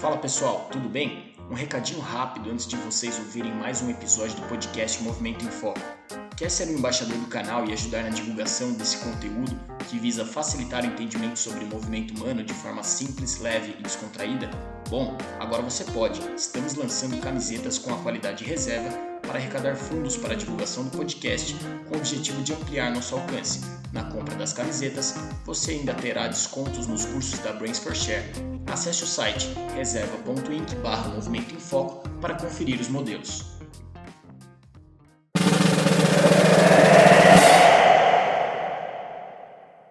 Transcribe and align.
Fala 0.00 0.16
pessoal, 0.16 0.66
tudo 0.72 0.88
bem? 0.88 1.34
Um 1.50 1.54
recadinho 1.54 2.00
rápido 2.00 2.50
antes 2.50 2.66
de 2.66 2.74
vocês 2.74 3.18
ouvirem 3.18 3.52
mais 3.52 3.82
um 3.82 3.90
episódio 3.90 4.34
do 4.34 4.48
podcast 4.48 5.02
Movimento 5.02 5.44
em 5.44 5.50
Foco. 5.50 5.78
Quer 6.38 6.50
ser 6.50 6.68
um 6.68 6.78
embaixador 6.78 7.18
do 7.18 7.26
canal 7.26 7.66
e 7.66 7.74
ajudar 7.74 8.04
na 8.04 8.08
divulgação 8.08 8.72
desse 8.72 8.96
conteúdo 8.96 9.54
que 9.90 9.98
visa 9.98 10.24
facilitar 10.24 10.84
o 10.84 10.86
entendimento 10.86 11.38
sobre 11.38 11.64
o 11.64 11.66
movimento 11.66 12.14
humano 12.14 12.42
de 12.42 12.54
forma 12.54 12.82
simples, 12.82 13.40
leve 13.40 13.76
e 13.78 13.82
descontraída? 13.82 14.48
Bom, 14.88 15.18
agora 15.38 15.60
você 15.60 15.84
pode. 15.84 16.18
Estamos 16.34 16.76
lançando 16.76 17.20
camisetas 17.20 17.76
com 17.76 17.92
a 17.92 17.98
qualidade 17.98 18.42
reserva 18.42 18.96
para 19.20 19.38
arrecadar 19.38 19.76
fundos 19.76 20.16
para 20.16 20.32
a 20.32 20.36
divulgação 20.36 20.84
do 20.84 20.96
podcast 20.96 21.54
com 21.86 21.96
o 21.96 21.98
objetivo 21.98 22.42
de 22.42 22.54
ampliar 22.54 22.90
nosso 22.90 23.16
alcance. 23.16 23.60
Na 23.92 24.04
compra 24.04 24.34
das 24.34 24.54
camisetas, 24.54 25.14
você 25.44 25.72
ainda 25.72 25.92
terá 25.92 26.26
descontos 26.26 26.86
nos 26.86 27.04
cursos 27.04 27.38
da 27.40 27.52
Brains 27.52 27.78
for 27.78 27.94
Share. 27.94 28.24
Acesse 28.70 29.02
o 29.02 29.06
site 29.06 29.48
reserva.inc 29.74 30.76
barra 30.76 31.08
Movimento 31.08 31.52
em 31.52 31.58
Foco 31.58 32.08
para 32.20 32.34
conferir 32.34 32.80
os 32.80 32.88
modelos. 32.88 33.44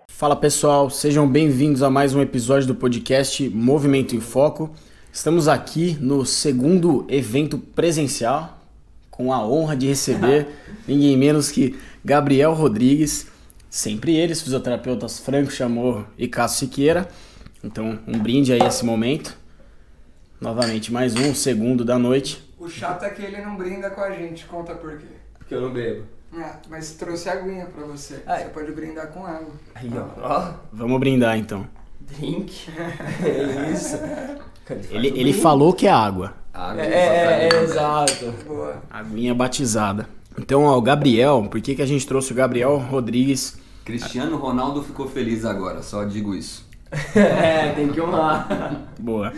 Fala 0.07 0.33
pessoal, 0.33 0.89
sejam 0.89 1.27
bem-vindos 1.27 1.83
a 1.83 1.89
mais 1.89 2.15
um 2.15 2.21
episódio 2.21 2.67
do 2.67 2.75
podcast 2.75 3.49
Movimento 3.49 4.15
em 4.15 4.21
Foco. 4.21 4.73
Estamos 5.11 5.49
aqui 5.49 5.97
no 5.99 6.25
segundo 6.25 7.05
evento 7.09 7.57
presencial, 7.57 8.61
com 9.11 9.33
a 9.33 9.45
honra 9.45 9.75
de 9.75 9.87
receber 9.87 10.47
ninguém 10.87 11.17
menos 11.17 11.51
que 11.51 11.77
Gabriel 12.03 12.53
Rodrigues, 12.53 13.27
sempre 13.69 14.15
eles, 14.15 14.41
fisioterapeutas 14.41 15.19
Franco 15.19 15.51
Chamorro 15.51 16.07
e 16.17 16.29
Cássio 16.29 16.59
Siqueira. 16.59 17.09
Então, 17.63 17.99
um 18.07 18.17
brinde 18.19 18.53
aí 18.53 18.61
esse 18.61 18.85
momento. 18.85 19.37
Novamente, 20.39 20.93
mais 20.93 21.15
um 21.15 21.35
segundo 21.35 21.83
da 21.83 21.99
noite. 21.99 22.41
O 22.57 22.69
chato 22.69 23.03
é 23.03 23.09
que 23.09 23.21
ele 23.21 23.41
não 23.41 23.57
brinda 23.57 23.89
com 23.89 24.01
a 24.01 24.11
gente, 24.11 24.45
conta 24.45 24.73
por 24.73 24.97
quê. 24.97 25.07
Porque 25.37 25.53
eu 25.53 25.61
não 25.61 25.71
bebo. 25.71 26.05
Ah, 26.33 26.55
mas 26.69 26.91
trouxe 26.91 27.27
aguinha 27.27 27.65
pra 27.65 27.85
você. 27.85 28.21
Ai. 28.25 28.43
Você 28.43 28.49
pode 28.49 28.71
brindar 28.71 29.07
com 29.07 29.25
água. 29.25 29.51
Aí, 29.75 29.89
ó. 29.95 30.21
Ó, 30.21 30.53
Vamos 30.71 30.99
brindar 30.99 31.37
então. 31.37 31.67
drink. 31.99 32.69
É 33.21 33.71
isso. 33.71 33.97
Ele, 34.91 35.07
ele 35.19 35.33
falou 35.33 35.73
que 35.73 35.87
é 35.87 35.91
água. 35.91 36.33
É, 36.77 36.85
é, 36.85 37.49
é, 37.49 37.63
exato. 37.63 38.31
Boa. 38.45 38.83
Aguinha 38.89 39.33
batizada. 39.33 40.07
Então, 40.37 40.63
ó, 40.63 40.77
o 40.77 40.81
Gabriel, 40.81 41.47
por 41.49 41.59
que, 41.59 41.75
que 41.75 41.81
a 41.81 41.85
gente 41.85 42.05
trouxe 42.05 42.31
o 42.31 42.35
Gabriel 42.35 42.77
Rodrigues? 42.77 43.57
Cristiano 43.83 44.37
Ronaldo 44.37 44.83
ficou 44.83 45.09
feliz 45.09 45.43
agora, 45.43 45.81
só 45.81 46.03
digo 46.03 46.35
isso. 46.35 46.68
É, 47.15 47.71
tem 47.73 47.89
que 47.89 48.01
honrar. 48.01 48.47
Boa. 48.99 49.33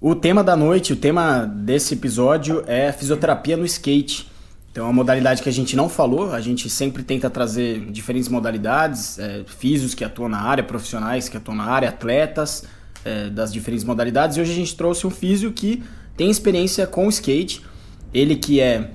O 0.00 0.14
tema 0.14 0.44
da 0.44 0.56
noite, 0.56 0.92
o 0.92 0.96
tema 0.96 1.44
desse 1.44 1.94
episódio 1.94 2.62
é 2.66 2.92
fisioterapia 2.92 3.56
no 3.56 3.64
skate. 3.64 4.30
Então, 4.70 4.84
é 4.84 4.88
uma 4.88 4.92
modalidade 4.92 5.42
que 5.42 5.48
a 5.48 5.52
gente 5.52 5.74
não 5.74 5.88
falou, 5.88 6.34
a 6.34 6.40
gente 6.40 6.68
sempre 6.68 7.02
tenta 7.02 7.30
trazer 7.30 7.80
diferentes 7.90 8.28
modalidades, 8.28 9.18
é, 9.18 9.42
físios 9.46 9.94
que 9.94 10.04
atuam 10.04 10.28
na 10.28 10.38
área, 10.38 10.62
profissionais 10.62 11.30
que 11.30 11.36
atuam 11.36 11.56
na 11.56 11.64
área, 11.64 11.88
atletas 11.88 12.64
é, 13.02 13.30
das 13.30 13.50
diferentes 13.50 13.84
modalidades. 13.84 14.36
E 14.36 14.40
hoje 14.42 14.52
a 14.52 14.54
gente 14.54 14.76
trouxe 14.76 15.06
um 15.06 15.10
físio 15.10 15.50
que 15.50 15.82
tem 16.14 16.30
experiência 16.30 16.86
com 16.86 17.08
skate, 17.08 17.64
ele 18.12 18.36
que 18.36 18.60
é 18.60 18.90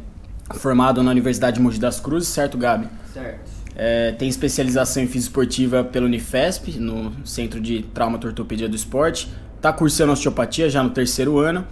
formado 0.54 1.02
na 1.02 1.10
Universidade 1.10 1.56
de 1.56 1.62
Mogi 1.62 1.80
das 1.80 2.00
Cruzes, 2.00 2.30
certo, 2.30 2.60
Gabi? 2.60 2.88
Certo. 3.12 3.61
É, 3.76 4.12
tem 4.12 4.28
especialização 4.28 5.04
em 5.04 5.08
fisioesportiva 5.08 5.84
pela 5.84 6.06
Unifesp, 6.06 6.80
no 6.80 7.14
Centro 7.26 7.60
de 7.60 7.84
Trauma 7.84 8.20
e 8.22 8.26
Ortopedia 8.26 8.68
do 8.68 8.76
Esporte. 8.76 9.32
Está 9.56 9.72
cursando 9.72 10.12
osteopatia 10.12 10.70
já 10.70 10.84
no 10.84 10.90
terceiro 10.90 11.38
ano. 11.38 11.66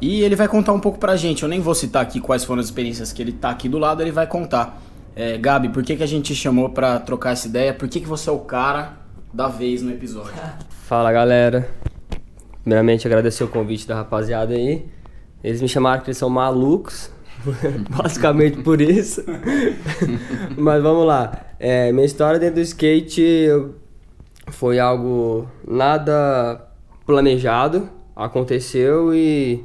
E 0.00 0.22
ele 0.22 0.36
vai 0.36 0.48
contar 0.48 0.72
um 0.72 0.80
pouco 0.80 0.98
pra 0.98 1.16
gente. 1.16 1.42
Eu 1.42 1.48
nem 1.48 1.60
vou 1.60 1.74
citar 1.74 2.02
aqui 2.02 2.20
quais 2.20 2.44
foram 2.44 2.60
as 2.60 2.66
experiências 2.66 3.12
que 3.12 3.22
ele 3.22 3.32
tá 3.32 3.50
aqui 3.50 3.68
do 3.68 3.78
lado, 3.78 4.02
ele 4.02 4.10
vai 4.10 4.26
contar. 4.26 4.82
É, 5.16 5.38
Gabi, 5.38 5.68
por 5.68 5.84
que, 5.84 5.96
que 5.96 6.02
a 6.02 6.06
gente 6.06 6.32
te 6.32 6.34
chamou 6.34 6.70
pra 6.70 6.98
trocar 6.98 7.32
essa 7.32 7.46
ideia? 7.46 7.72
Por 7.72 7.88
que, 7.88 8.00
que 8.00 8.06
você 8.06 8.28
é 8.28 8.32
o 8.32 8.40
cara 8.40 8.98
da 9.32 9.46
vez 9.46 9.80
no 9.80 9.92
episódio? 9.92 10.34
Fala, 10.86 11.12
galera. 11.12 11.70
Primeiramente, 12.62 13.06
agradecer 13.06 13.44
o 13.44 13.48
convite 13.48 13.86
da 13.86 13.94
rapaziada 13.94 14.54
aí. 14.54 14.86
Eles 15.42 15.62
me 15.62 15.68
chamaram 15.68 16.02
que 16.02 16.08
eles 16.08 16.18
são 16.18 16.28
malucos. 16.28 17.10
Basicamente 17.90 18.62
por 18.62 18.80
isso. 18.80 19.22
Mas 20.56 20.82
vamos 20.82 21.06
lá. 21.06 21.40
É, 21.58 21.92
minha 21.92 22.06
história 22.06 22.38
dentro 22.38 22.56
do 22.56 22.60
skate 22.60 23.48
foi 24.48 24.78
algo 24.78 25.48
nada 25.66 26.60
planejado. 27.06 27.88
Aconteceu 28.16 29.14
e 29.14 29.64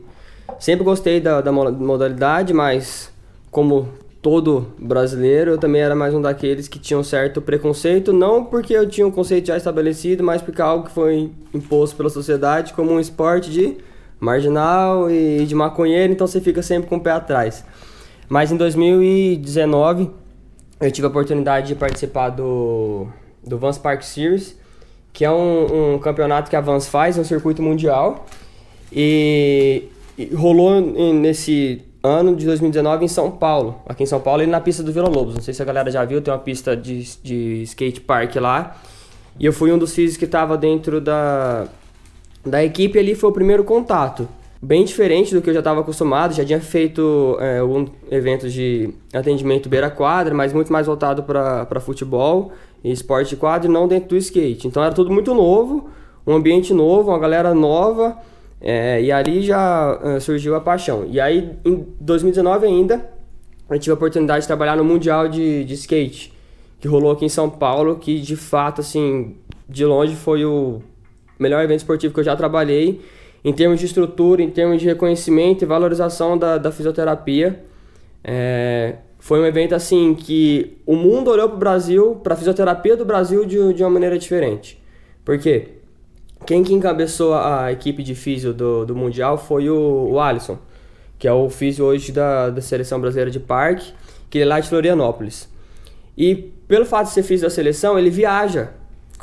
sempre 0.60 0.84
gostei 0.84 1.20
da, 1.20 1.42
da 1.42 1.52
mo- 1.52 1.72
modalidade, 1.72 2.54
mas 2.54 3.12
como 3.52 3.88
todo 4.22 4.68
brasileiro, 4.80 5.52
eu 5.52 5.58
também 5.58 5.82
era 5.82 5.96
mais 5.96 6.14
um 6.14 6.22
daqueles 6.22 6.68
que 6.68 6.80
tinham 6.80 7.04
certo 7.04 7.42
preconceito, 7.42 8.12
não 8.12 8.44
porque 8.44 8.74
eu 8.74 8.90
tinha 8.90 9.06
um 9.06 9.12
conceito 9.12 9.48
já 9.48 9.56
estabelecido, 9.56 10.24
mas 10.24 10.42
porque 10.42 10.62
é 10.62 10.66
algo 10.66 10.86
que 10.86 10.92
foi 10.92 11.32
imposto 11.54 11.96
pela 11.96 12.10
sociedade 12.10 12.74
como 12.74 12.92
um 12.92 13.00
esporte 13.00 13.52
de 13.52 13.78
marginal 14.20 15.10
e 15.10 15.46
de 15.46 15.56
maconheiro, 15.56 16.12
então 16.12 16.28
você 16.28 16.42
fica 16.42 16.62
sempre 16.62 16.90
com 16.90 16.98
o 16.98 17.00
pé 17.00 17.12
atrás. 17.12 17.64
Mas 18.28 18.52
em 18.52 18.58
2019, 18.58 20.10
eu 20.80 20.92
tive 20.92 21.08
a 21.08 21.10
oportunidade 21.10 21.68
de 21.68 21.76
participar 21.76 22.30
do, 22.30 23.08
do 23.46 23.58
Vans 23.58 23.78
Park 23.78 24.04
Series, 24.04 24.58
que 25.12 25.26
é 25.26 25.32
um, 25.32 25.96
um 25.96 26.00
campeonato 26.00 26.50
que 26.50 26.56
a 26.56 26.62
Vans 26.62 26.88
faz, 26.88 27.18
é 27.18 27.22
um 27.22 27.24
circuito 27.24 27.62
mundial. 27.62 28.26
E, 28.92 29.84
e 30.18 30.34
rolou 30.34 30.80
nesse 30.80 31.84
ano 32.04 32.36
de 32.36 32.46
2019 32.46 33.06
em 33.06 33.08
São 33.08 33.32
Paulo. 33.32 33.82
Aqui 33.88 34.04
em 34.04 34.06
São 34.06 34.20
Paulo, 34.20 34.44
e 34.44 34.48
na 34.48 34.62
pista 34.62 34.84
do 34.84 34.92
Vila 34.92 35.10
Lobos. 35.10 35.36
Não 35.36 35.42
sei 35.42 35.54
se 35.54 35.62
a 35.62 35.66
galera 35.66 35.90
já 35.92 36.06
viu, 36.06 36.22
tem 36.22 36.34
uma 36.34 36.40
pista 36.40 36.76
de, 36.76 37.04
de 37.22 37.64
skate 37.64 38.02
park 38.02 38.36
lá. 38.36 38.78
E 39.40 39.46
eu 39.46 39.54
fui 39.54 39.72
um 39.72 39.78
dos 39.78 39.94
físicos 39.94 40.18
que 40.18 40.26
estava 40.26 40.58
dentro 40.58 41.00
da, 41.00 41.68
da 42.46 42.64
equipe 42.64 42.98
ali, 42.98 43.16
foi 43.16 43.30
o 43.30 43.34
primeiro 43.34 43.64
contato. 43.64 44.28
Bem 44.62 44.84
diferente 44.84 45.34
do 45.34 45.42
que 45.42 45.50
eu 45.50 45.54
já 45.54 45.60
estava 45.60 45.80
acostumado, 45.80 46.34
já 46.34 46.44
tinha 46.44 46.60
feito 46.60 47.38
é, 47.40 47.60
algum 47.60 47.86
evento 48.12 48.50
de 48.50 48.94
atendimento 49.14 49.70
beira-quadra, 49.70 50.34
mas 50.36 50.52
muito 50.52 50.72
mais 50.72 50.86
voltado 50.86 51.24
para 51.24 51.80
futebol 51.80 52.52
e 52.84 52.92
esporte 52.92 53.30
de 53.30 53.36
quadra 53.38 53.70
e 53.70 53.72
não 53.72 53.88
dentro 53.88 54.10
do 54.10 54.18
skate. 54.18 54.68
Então 54.68 54.84
era 54.84 54.94
tudo 54.94 55.12
muito 55.12 55.34
novo, 55.34 55.90
um 56.28 56.36
ambiente 56.36 56.74
novo, 56.74 57.10
uma 57.10 57.20
galera 57.20 57.54
nova, 57.54 58.18
é, 58.60 59.02
e 59.02 59.12
ali 59.14 59.42
já 59.42 59.98
é, 60.04 60.20
surgiu 60.20 60.56
a 60.56 60.60
paixão. 60.60 61.06
E 61.10 61.22
aí, 61.22 61.52
em 61.64 61.88
2019 62.00 62.66
ainda, 62.66 63.10
eu 63.70 63.80
tive 63.80 63.92
a 63.92 63.94
oportunidade 63.94 64.42
de 64.42 64.48
trabalhar 64.48 64.76
no 64.76 64.84
Mundial 64.84 65.30
de, 65.30 65.64
de 65.64 65.74
Skate, 65.76 66.34
que 66.82 66.88
rolou 66.88 67.12
aqui 67.12 67.24
em 67.24 67.30
São 67.30 67.50
Paulo, 67.50 67.96
que 67.96 68.20
de 68.20 68.36
fato, 68.36 68.82
assim, 68.82 69.38
de 69.70 69.86
longe 69.86 70.16
foi 70.16 70.44
o 70.44 70.82
melhor 71.40 71.64
evento 71.64 71.80
esportivo 71.80 72.14
que 72.14 72.20
eu 72.20 72.24
já 72.24 72.36
trabalhei, 72.36 73.02
em 73.44 73.54
termos 73.54 73.80
de 73.80 73.86
estrutura, 73.86 74.44
em 74.44 74.50
termos 74.50 74.82
de 74.82 74.86
reconhecimento 74.86 75.64
e 75.64 75.66
valorização 75.66 76.38
da, 76.38 76.58
da 76.58 76.72
fisioterapia. 76.72 77.64
É, 78.24 78.96
foi 79.18 79.40
um 79.40 79.46
evento 79.46 79.74
assim 79.74 80.14
que 80.14 80.78
o 80.86 80.96
mundo 80.96 81.32
olhou 81.32 81.48
para 81.48 81.56
o 81.56 81.60
Brasil, 81.60 82.16
para 82.24 82.34
a 82.34 82.38
fisioterapia 82.38 82.98
do 82.98 83.06
Brasil 83.06 83.46
de, 83.46 83.74
de 83.74 83.84
uma 83.84 83.90
maneira 83.90 84.20
diferente. 84.20 84.82
Por 85.24 85.40
quê? 85.40 85.70
Quem 86.46 86.64
que 86.64 86.74
encabeçou 86.74 87.34
a 87.34 87.72
equipe 87.72 88.04
de 88.04 88.16
físio 88.16 88.54
do, 88.54 88.86
do 88.86 88.96
Mundial 88.96 89.38
foi 89.38 89.70
o, 89.70 90.10
o 90.12 90.20
Alisson, 90.20 90.58
que 91.18 91.28
é 91.28 91.34
o 91.34 91.50
físio 91.50 91.86
hoje 91.86 92.12
da, 92.12 92.50
da 92.50 92.62
Seleção 92.62 93.00
Brasileira 93.00 93.30
de 93.30 93.40
Parque, 93.40 93.94
que 94.30 94.38
ele 94.38 94.46
é 94.46 94.48
lá 94.48 94.60
de 94.60 94.70
Florianópolis. 94.70 95.50
E 96.18 96.36
pelo 96.68 96.86
fato 96.86 97.08
de 97.08 97.14
ser 97.14 97.24
físio 97.24 97.48
da 97.48 97.50
seleção, 97.50 97.98
ele 97.98 98.10
viaja 98.10 98.72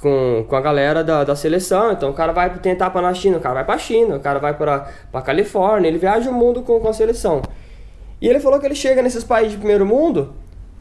com, 0.06 0.44
com 0.48 0.54
a 0.54 0.60
galera 0.60 1.02
da, 1.02 1.24
da 1.24 1.34
seleção. 1.34 1.90
Então 1.90 2.10
o 2.10 2.12
cara 2.12 2.32
vai 2.32 2.48
tentar 2.58 2.90
para 2.90 3.02
na 3.02 3.12
China, 3.12 3.38
o 3.38 3.40
cara 3.40 3.56
vai 3.56 3.64
para 3.64 3.78
China, 3.78 4.16
o 4.16 4.20
cara 4.20 4.38
vai 4.38 4.54
para 4.54 4.86
para 5.10 5.20
Califórnia, 5.22 5.88
ele 5.88 5.98
viaja 5.98 6.30
o 6.30 6.32
mundo 6.32 6.62
com, 6.62 6.78
com 6.78 6.88
a 6.88 6.92
seleção. 6.92 7.42
E 8.20 8.28
ele 8.28 8.38
falou 8.38 8.60
que 8.60 8.66
ele 8.66 8.76
chega 8.76 9.02
nesses 9.02 9.24
países 9.24 9.52
de 9.52 9.58
primeiro 9.58 9.84
mundo, 9.84 10.32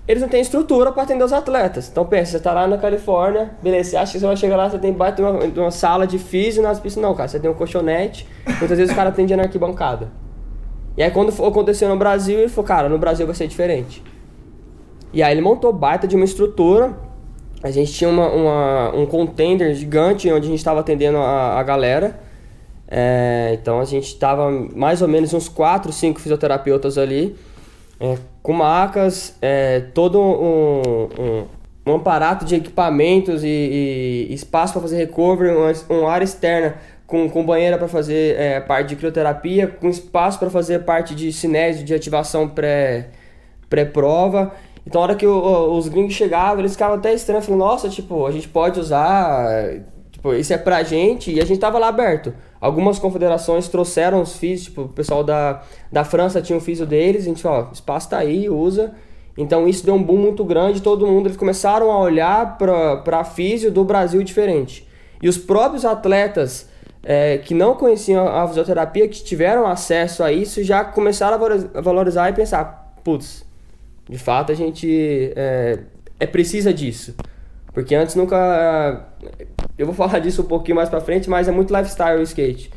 eles 0.08 0.22
não 0.22 0.30
têm 0.30 0.40
estrutura 0.40 0.92
para 0.92 1.02
atender 1.02 1.24
os 1.24 1.34
atletas. 1.34 1.90
Então 1.90 2.06
pensa, 2.06 2.34
você 2.34 2.40
tá 2.40 2.54
lá 2.54 2.68
na 2.68 2.78
Califórnia, 2.78 3.52
beleza, 3.64 3.90
você 3.90 3.98
acha 3.98 4.12
que 4.12 4.20
você 4.20 4.26
vai 4.28 4.38
chegar 4.38 4.56
lá, 4.56 4.70
você 4.70 4.78
tem 4.78 4.94
baita 4.94 5.24
uma, 5.24 5.40
uma 5.44 5.72
sala 5.72 6.06
de 6.06 6.20
físio 6.20 6.62
nas 6.62 6.80
pistas. 6.80 7.02
Não, 7.02 7.16
cara, 7.16 7.28
você 7.28 7.40
tem 7.40 7.50
um 7.50 7.56
colchonete, 7.56 8.28
muitas 8.60 8.78
vezes 8.78 8.94
o 8.94 8.96
cara 8.96 9.10
atende 9.10 9.36
na 9.36 9.44
arquibancada. 9.44 10.10
E 10.96 11.02
aí 11.02 11.10
quando 11.10 11.30
aconteceu 11.44 11.90
no 11.90 11.98
Brasil, 11.98 12.38
ele 12.38 12.50
falou, 12.50 12.68
cara, 12.68 12.88
no 12.88 13.00
Brasil 13.00 13.26
vai 13.26 13.36
ser 13.36 13.48
diferente. 13.48 14.04
E 15.12 15.24
aí 15.24 15.34
ele 15.34 15.42
montou 15.42 15.74
baita 15.74 16.08
de 16.08 16.16
uma 16.16 16.26
estrutura. 16.26 16.94
A 17.66 17.72
gente 17.72 17.92
tinha 17.94 18.08
uma, 18.08 18.28
uma- 18.30 18.96
um 18.96 19.08
contender 19.08 19.74
gigante 19.74 20.32
onde 20.32 20.46
a 20.46 20.50
gente 20.52 20.60
estava 20.60 20.82
atendendo 20.82 21.18
a, 21.18 21.60
a 21.60 21.64
galera. 21.64 22.16
É, 22.88 23.58
então 23.60 23.80
a 23.80 23.86
gente 23.86 24.06
estava 24.06 24.52
mais 24.52 25.02
ou 25.02 25.08
menos 25.08 25.34
uns 25.34 25.50
4, 25.50 25.92
5 25.92 26.22
fisioterapeutas 26.22 26.96
ali, 27.00 27.36
é, 28.00 28.20
com 28.44 28.54
macas, 28.54 29.36
é, 29.42 29.80
todo 29.96 30.22
um, 30.22 31.10
um, 31.20 31.46
um 31.88 31.96
aparato 31.96 32.46
de 32.46 32.54
equipamentos 32.54 33.44
e, 33.44 34.28
e 34.30 34.34
espaço 34.36 34.74
para 34.74 34.84
fazer 34.84 34.98
recovery, 34.98 35.50
uma, 35.56 35.74
uma 35.90 36.12
área 36.12 36.24
externa 36.24 36.76
com, 37.08 37.28
com 37.28 37.44
banheira 37.44 37.80
para 37.80 37.88
fazer 37.88 38.40
é, 38.40 38.60
parte 38.60 38.90
de 38.90 38.96
crioterapia, 38.96 39.66
com 39.66 39.90
espaço 39.90 40.38
para 40.38 40.52
fazer 40.52 40.84
parte 40.84 41.16
de 41.16 41.34
cinésio, 41.34 41.84
de 41.84 41.96
ativação 41.96 42.48
pré, 42.48 43.08
pré-prova. 43.68 44.52
Então, 44.86 45.02
na 45.02 45.08
hora 45.08 45.16
que 45.16 45.26
o, 45.26 45.78
os 45.78 45.88
gringos 45.88 46.14
chegavam, 46.14 46.60
eles 46.60 46.74
ficavam 46.74 46.98
até 46.98 47.14
estranhos, 47.14 47.46
falando, 47.46 47.62
nossa, 47.62 47.90
tipo, 47.90 48.26
a 48.26 48.32
gente 48.32 48.48
pode 48.48 48.80
usar, 48.80 49.82
tipo, 50.12 50.34
isso 50.34 50.54
é 50.54 50.58
pra 50.58 50.84
gente, 50.84 51.34
e 51.34 51.42
a 51.42 51.46
gente 51.46 51.60
tava 51.60 51.80
lá 51.80 51.88
aberto. 51.88 52.34
Algumas 52.62 53.00
confederações 53.00 53.68
trouxeram 53.68 54.22
os 54.22 54.38
físicos, 54.38 54.66
tipo, 54.66 54.82
o 54.84 54.90
pessoal 54.90 55.24
da, 55.24 55.62
da 55.92 56.04
França 56.04 56.42
tinha 56.42 56.58
um 56.58 56.62
físico 56.62 56.88
deles, 56.88 57.24
a 57.24 57.30
gente 57.30 57.42
falou, 57.42 57.68
ó, 57.70 57.74
espaço 57.74 58.10
tá 58.10 58.18
aí, 58.18 58.50
usa. 58.50 58.94
Então 59.38 59.68
isso 59.68 59.86
deu 59.86 59.96
um 59.96 60.02
boom 60.02 60.18
muito 60.18 60.44
grande, 60.44 60.82
todo 60.82 61.06
mundo, 61.06 61.28
eles 61.28 61.38
começaram 61.38 61.92
a 61.92 62.00
olhar 62.00 62.58
pra, 62.58 62.98
pra 62.98 63.24
físio 63.24 63.72
do 63.72 63.84
Brasil 63.84 64.24
diferente. 64.24 64.88
E 65.22 65.28
os 65.28 65.38
próprios 65.38 65.84
atletas 65.84 66.70
é, 67.04 67.38
que 67.38 67.54
não 67.54 67.76
conheciam 67.76 68.28
a 68.28 68.48
fisioterapia, 68.48 69.08
que 69.08 69.24
tiveram 69.24 69.68
acesso 69.68 70.24
a 70.24 70.32
isso, 70.32 70.64
já 70.64 70.84
começaram 70.84 71.38
a 71.74 71.82
valorizar 71.82 72.30
e 72.30 72.34
pensar, 72.34 72.96
putz, 73.04 73.45
de 74.10 74.18
fato 74.18 74.52
a 74.52 74.56
gente 74.56 75.34
é, 75.36 75.80
é 76.20 76.26
precisa 76.26 76.74
disso. 76.74 77.16
Porque 77.74 77.94
antes 77.94 78.16
nunca. 78.16 79.06
Eu 79.78 79.86
vou 79.86 79.94
falar 79.96 80.20
disso 80.20 80.42
um 80.42 80.46
pouquinho 80.46 80.78
mais 80.78 80.90
pra 80.90 81.02
frente, 81.02 81.30
mas 81.30 81.48
é 81.48 81.52
muito 81.52 81.76
lifestyle 81.76 82.20
o 82.20 82.24
skate. 82.24 82.72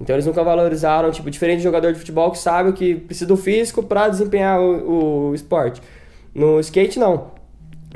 Então 0.00 0.14
eles 0.14 0.26
nunca 0.26 0.42
valorizaram, 0.42 1.10
tipo, 1.10 1.30
diferente 1.30 1.58
de 1.58 1.64
jogador 1.64 1.92
de 1.92 1.98
futebol 1.98 2.30
que 2.30 2.38
sabe 2.38 2.72
que 2.72 2.94
precisa 2.94 3.26
do 3.26 3.36
físico 3.36 3.82
para 3.82 4.08
desempenhar 4.08 4.60
o, 4.60 5.30
o, 5.30 5.34
esporte. 5.34 5.80
No 6.34 6.60
skate, 6.60 6.98
não. 6.98 7.32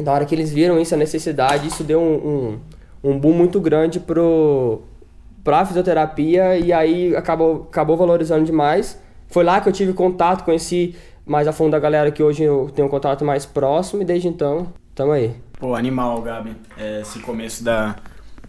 Na 0.01 0.13
hora 0.13 0.25
que 0.25 0.35
eles 0.35 0.53
viram 0.53 0.81
isso, 0.81 0.95
a 0.95 0.99
necessidade, 0.99 1.67
isso 1.67 1.83
deu 1.83 2.01
um, 2.01 2.59
um, 3.03 3.11
um 3.11 3.19
boom 3.19 3.33
muito 3.33 3.61
grande 3.61 3.99
pro, 3.99 4.83
pra 5.43 5.67
fisioterapia 5.67 6.57
e 6.57 6.73
aí 6.73 7.17
acabou, 7.17 7.67
acabou 7.69 7.97
valorizando 7.97 8.45
demais. 8.45 8.99
Foi 9.27 9.43
lá 9.43 9.61
que 9.61 9.69
eu 9.69 9.73
tive 9.73 9.93
contato, 9.93 10.45
conheci 10.45 10.95
mais 11.29 11.47
a 11.47 11.53
fundo 11.53 11.75
a 11.77 11.79
galera 11.79 12.11
que 12.11 12.23
hoje 12.23 12.43
eu 12.43 12.71
tenho 12.75 12.89
um 12.89 12.91
contato 12.91 13.25
mais 13.25 13.45
próximo 13.45 14.03
e 14.03 14.05
desde 14.05 14.27
então, 14.27 14.73
tamo 14.95 15.13
aí. 15.13 15.35
Pô, 15.61 15.75
animal, 15.75 16.21
Gabi, 16.23 16.57
é, 16.77 17.03
esse 17.03 17.19
começo 17.21 17.63
da, 17.63 17.97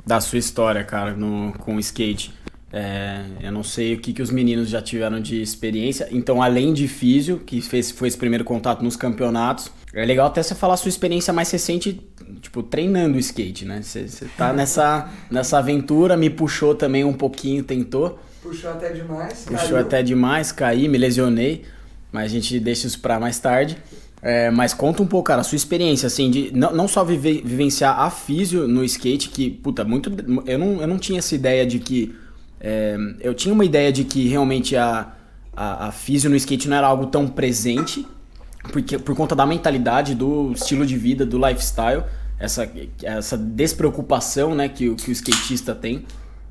da 0.05 0.21
sua 0.21 0.39
história, 0.39 0.83
cara, 0.83 1.11
no, 1.11 1.53
com 1.59 1.75
o 1.75 1.79
skate. 1.79 2.33
É, 2.71 3.21
eu 3.41 3.51
não 3.51 3.63
sei 3.63 3.95
o 3.95 3.99
que, 3.99 4.13
que 4.13 4.21
os 4.21 4.29
meninos 4.29 4.69
já 4.69 4.81
tiveram 4.81 5.19
de 5.19 5.41
experiência. 5.41 6.07
Então, 6.11 6.41
além 6.41 6.71
de 6.71 6.87
físio, 6.87 7.39
que 7.39 7.61
fez, 7.61 7.91
foi 7.91 8.07
esse 8.07 8.17
primeiro 8.17 8.43
contato 8.43 8.83
nos 8.83 8.95
campeonatos, 8.95 9.71
é 9.93 10.05
legal 10.05 10.27
até 10.27 10.41
você 10.41 10.53
falar 10.53 10.75
a 10.75 10.77
sua 10.77 10.89
experiência 10.89 11.33
mais 11.33 11.49
recente, 11.49 11.99
tipo, 12.41 12.61
treinando 12.61 13.17
skate, 13.17 13.65
né? 13.65 13.81
Você, 13.81 14.07
você 14.07 14.25
tá 14.37 14.53
nessa, 14.53 15.09
nessa 15.31 15.57
aventura, 15.57 16.15
me 16.15 16.29
puxou 16.29 16.75
também 16.75 17.03
um 17.03 17.13
pouquinho, 17.13 17.63
tentou. 17.63 18.19
Puxou 18.41 18.69
até 18.69 18.91
demais. 18.91 19.45
Puxou 19.45 19.69
caiu. 19.69 19.77
até 19.79 20.03
demais, 20.03 20.51
caí, 20.51 20.87
me 20.87 20.97
lesionei, 20.97 21.65
mas 22.11 22.25
a 22.25 22.27
gente 22.27 22.59
deixa 22.59 22.87
isso 22.87 22.99
pra 22.99 23.19
mais 23.19 23.39
tarde. 23.39 23.77
É, 24.21 24.51
mas 24.51 24.73
conta 24.73 25.01
um 25.01 25.07
pouco, 25.07 25.27
cara, 25.27 25.41
a 25.41 25.43
sua 25.43 25.55
experiência, 25.55 26.07
assim, 26.07 26.29
de 26.29 26.51
não, 26.53 26.73
não 26.73 26.87
só 26.87 27.03
vive, 27.03 27.41
vivenciar 27.41 27.99
a 27.99 28.09
físio 28.09 28.67
no 28.67 28.83
skate, 28.83 29.29
que, 29.29 29.49
puta, 29.49 29.83
muito. 29.85 30.11
Eu 30.45 30.59
não, 30.59 30.81
eu 30.81 30.87
não 30.87 30.97
tinha 30.97 31.19
essa 31.19 31.35
ideia 31.35 31.65
de 31.65 31.79
que. 31.79 32.13
É, 32.59 32.97
eu 33.21 33.33
tinha 33.33 33.53
uma 33.53 33.63
ideia 33.63 33.91
de 33.91 34.03
que 34.03 34.27
realmente 34.27 34.75
a, 34.75 35.13
a, 35.55 35.87
a 35.87 35.91
físio 35.91 36.29
no 36.29 36.35
skate 36.35 36.67
não 36.67 36.75
era 36.75 36.87
algo 36.87 37.05
tão 37.05 37.27
presente, 37.27 38.05
porque, 38.73 38.99
por 38.99 39.15
conta 39.15 39.33
da 39.33 39.45
mentalidade, 39.45 40.13
do 40.13 40.51
estilo 40.51 40.85
de 40.85 40.97
vida, 40.97 41.25
do 41.25 41.37
lifestyle, 41.37 42.03
essa, 42.37 42.69
essa 43.01 43.37
despreocupação 43.37 44.53
né, 44.53 44.67
que, 44.67 44.93
que 44.95 45.09
o 45.09 45.13
skatista 45.13 45.73
tem. 45.73 46.05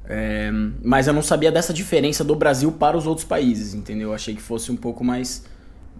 É, 0.08 0.50
mas 0.82 1.06
eu 1.06 1.12
não 1.12 1.20
sabia 1.20 1.52
dessa 1.52 1.72
diferença 1.72 2.24
do 2.24 2.34
Brasil 2.34 2.72
para 2.72 2.96
os 2.96 3.06
outros 3.06 3.26
países, 3.26 3.74
entendeu? 3.74 4.08
Eu 4.08 4.14
achei 4.14 4.34
que 4.34 4.40
fosse 4.40 4.72
um 4.72 4.76
pouco 4.76 5.04
mais, 5.04 5.44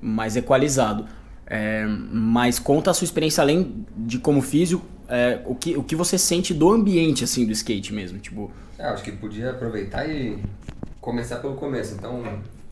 mais 0.01 0.35
equalizado. 0.35 1.07
É, 1.47 1.85
mas 1.87 2.59
conta 2.59 2.91
a 2.91 2.95
sua 2.95 3.05
experiência 3.05 3.43
além 3.43 3.87
de 3.97 4.19
como 4.19 4.41
físico, 4.41 4.85
é, 5.09 5.41
o, 5.45 5.55
que, 5.55 5.77
o 5.77 5.83
que 5.83 5.95
você 5.95 6.19
sente 6.19 6.53
do 6.53 6.71
ambiente 6.71 7.25
assim 7.25 7.45
do 7.45 7.53
skate 7.53 7.93
mesmo, 7.93 8.19
tipo. 8.19 8.51
É, 8.79 8.85
acho 8.85 9.03
que 9.03 9.13
podia 9.13 9.51
aproveitar 9.51 10.09
e 10.09 10.39
começar 11.01 11.37
pelo 11.37 11.55
começo. 11.55 11.95
Então, 11.95 12.23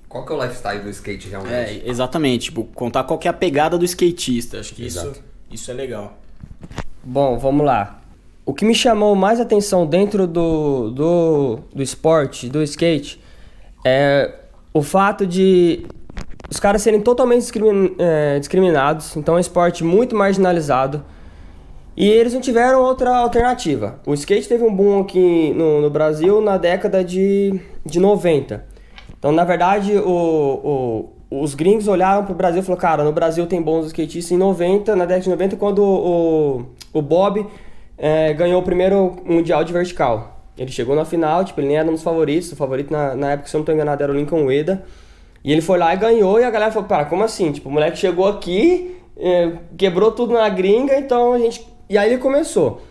qual 0.08 0.24
que 0.24 0.32
é 0.32 0.36
o 0.36 0.42
lifestyle 0.42 0.82
do 0.82 0.90
skate 0.90 1.28
realmente? 1.28 1.54
É, 1.54 1.82
exatamente, 1.86 2.46
tipo, 2.46 2.64
contar 2.64 3.04
qual 3.04 3.18
que 3.18 3.28
é 3.28 3.30
a 3.30 3.34
pegada 3.34 3.76
do 3.76 3.84
skatista. 3.84 4.60
Acho 4.60 4.74
que 4.74 4.84
Exato. 4.84 5.10
isso, 5.10 5.22
isso 5.50 5.70
é 5.70 5.74
legal. 5.74 6.18
Bom, 7.02 7.38
vamos 7.38 7.64
lá. 7.64 8.02
O 8.46 8.54
que 8.54 8.64
me 8.64 8.76
chamou 8.76 9.16
mais 9.16 9.40
atenção 9.40 9.84
dentro 9.84 10.24
do, 10.24 10.90
do, 10.92 11.58
do 11.74 11.82
esporte, 11.82 12.48
do 12.48 12.62
skate, 12.62 13.20
é 13.84 14.32
o 14.72 14.82
fato 14.82 15.26
de 15.26 15.84
os 16.48 16.60
caras 16.60 16.80
serem 16.80 17.00
totalmente 17.00 17.40
discrimin, 17.40 17.96
é, 17.98 18.38
discriminados, 18.38 19.16
então 19.16 19.34
é 19.34 19.38
um 19.38 19.40
esporte 19.40 19.82
muito 19.82 20.14
marginalizado. 20.14 21.04
E 21.96 22.08
eles 22.08 22.34
não 22.34 22.40
tiveram 22.40 22.82
outra 22.82 23.16
alternativa. 23.16 23.98
O 24.06 24.14
skate 24.14 24.46
teve 24.46 24.62
um 24.62 24.72
boom 24.72 25.00
aqui 25.00 25.52
no, 25.54 25.80
no 25.80 25.90
Brasil 25.90 26.40
na 26.40 26.56
década 26.56 27.02
de, 27.02 27.58
de 27.84 27.98
90. 27.98 28.64
Então, 29.18 29.32
na 29.32 29.44
verdade, 29.44 29.96
o, 29.96 31.10
o, 31.30 31.42
os 31.42 31.54
gringos 31.54 31.88
olharam 31.88 32.24
pro 32.24 32.34
Brasil 32.34 32.60
e 32.60 32.64
falaram, 32.64 32.80
cara, 32.80 33.02
no 33.02 33.12
Brasil 33.12 33.46
tem 33.46 33.60
bons 33.60 33.86
skatistas 33.86 34.30
em 34.30 34.36
90, 34.36 34.94
na 34.94 35.04
década 35.04 35.24
de 35.24 35.30
90, 35.30 35.56
quando 35.56 35.82
o, 35.82 36.66
o 36.92 37.02
Bob 37.02 37.44
é, 37.98 38.32
ganhou 38.34 38.60
o 38.60 38.64
primeiro 38.64 39.16
Mundial 39.24 39.64
de 39.64 39.72
Vertical. 39.72 40.40
Ele 40.56 40.70
chegou 40.70 40.96
na 40.96 41.04
final, 41.04 41.44
tipo, 41.44 41.60
ele 41.60 41.68
nem 41.68 41.76
era 41.76 41.88
um 41.88 41.92
dos 41.92 42.02
favoritos, 42.02 42.50
o 42.52 42.56
favorito 42.56 42.90
na, 42.90 43.14
na 43.14 43.32
época, 43.32 43.48
se 43.48 43.56
eu 43.56 43.58
não 43.58 43.62
estou 43.62 43.74
enganado, 43.74 44.02
era 44.02 44.12
o 44.12 44.14
Lincoln 44.14 44.44
Ueda. 44.44 44.84
E 45.44 45.52
ele 45.52 45.60
foi 45.60 45.78
lá 45.78 45.94
e 45.94 45.96
ganhou, 45.96 46.40
e 46.40 46.44
a 46.44 46.50
galera 46.50 46.72
falou, 46.72 46.88
cara, 46.88 47.04
como 47.04 47.22
assim? 47.22 47.52
Tipo, 47.52 47.68
o 47.68 47.72
moleque 47.72 47.98
chegou 47.98 48.26
aqui, 48.26 48.96
é, 49.16 49.52
quebrou 49.76 50.10
tudo 50.12 50.34
na 50.34 50.48
gringa, 50.48 50.98
então 50.98 51.34
a 51.34 51.38
gente... 51.38 51.66
E 51.88 51.96
aí 51.96 52.10
ele 52.10 52.18
começou. 52.20 52.82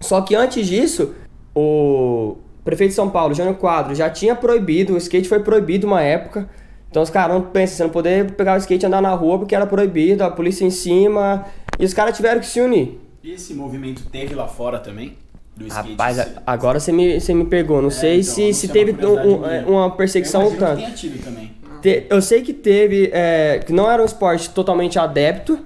Só 0.00 0.20
que 0.20 0.34
antes 0.34 0.66
disso, 0.66 1.14
o 1.54 2.36
prefeito 2.64 2.90
de 2.90 2.96
São 2.96 3.08
Paulo, 3.08 3.32
Jânio 3.32 3.54
Quadro, 3.54 3.94
já 3.94 4.10
tinha 4.10 4.34
proibido, 4.34 4.94
o 4.94 4.98
skate 4.98 5.28
foi 5.28 5.40
proibido 5.40 5.86
uma 5.86 6.02
época. 6.02 6.50
Então 6.90 7.02
os 7.02 7.08
caras 7.08 7.42
pensam, 7.52 7.76
você 7.76 7.82
não 7.84 7.90
poder 7.90 8.32
pegar 8.32 8.54
o 8.54 8.58
skate 8.58 8.84
e 8.84 8.86
andar 8.86 9.00
na 9.00 9.14
rua 9.14 9.38
porque 9.38 9.54
era 9.54 9.66
proibido, 9.66 10.22
a 10.22 10.30
polícia 10.30 10.64
em 10.64 10.70
cima, 10.70 11.46
e 11.78 11.84
os 11.84 11.94
caras 11.94 12.16
tiveram 12.16 12.40
que 12.40 12.46
se 12.46 12.60
unir. 12.60 13.00
E 13.26 13.32
esse 13.32 13.52
movimento 13.54 14.02
teve 14.08 14.36
lá 14.36 14.46
fora 14.46 14.78
também? 14.78 15.14
Do? 15.56 15.66
Rapaz, 15.66 16.16
a- 16.20 16.28
agora 16.46 16.78
você 16.78 16.92
me, 16.92 17.20
você 17.20 17.34
me 17.34 17.44
pegou. 17.44 17.82
Não 17.82 17.88
É, 17.88 17.90
sei 17.90 18.20
então, 18.20 18.32
se, 18.34 18.54
se 18.54 18.66
é 18.66 18.72
teve 18.72 19.04
um- 19.04 19.42
um- 19.68 19.68
uma 19.72 19.90
perseguição 19.90 20.44
ou 20.44 20.54
tanto. 20.56 20.80
que 20.84 20.92
tido 20.92 21.24
também. 21.24 21.50
Te- 21.82 22.06
eu 22.08 22.22
sei 22.22 22.42
que 22.42 22.52
teve, 22.52 23.10
é, 23.12 23.58
que 23.66 23.72
não 23.72 23.90
era 23.90 24.00
um 24.00 24.04
esporte 24.04 24.48
totalmente 24.50 24.96
adepto, 24.96 25.58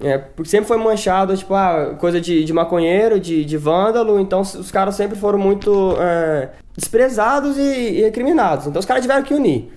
é, 0.00 0.16
porque 0.16 0.48
sempre 0.48 0.66
foi 0.66 0.78
manchado, 0.78 1.36
tipo, 1.36 1.52
ah, 1.52 1.94
coisa 2.00 2.18
de, 2.18 2.42
de 2.42 2.52
maconheiro, 2.54 3.20
de, 3.20 3.44
de 3.44 3.56
vândalo, 3.58 4.18
então 4.18 4.40
os 4.40 4.54
os 4.54 4.70
caras 4.70 4.94
sempre 4.94 5.18
foram 5.18 5.38
muito 5.38 5.94
é, 6.00 6.48
desprezados 6.74 7.58
e, 7.58 7.60
e 7.98 8.00
recriminados. 8.00 8.66
Então 8.66 8.80
os 8.80 8.86
caras 8.86 9.02
tiveram 9.02 9.22
que 9.22 9.34
unir. 9.34 9.70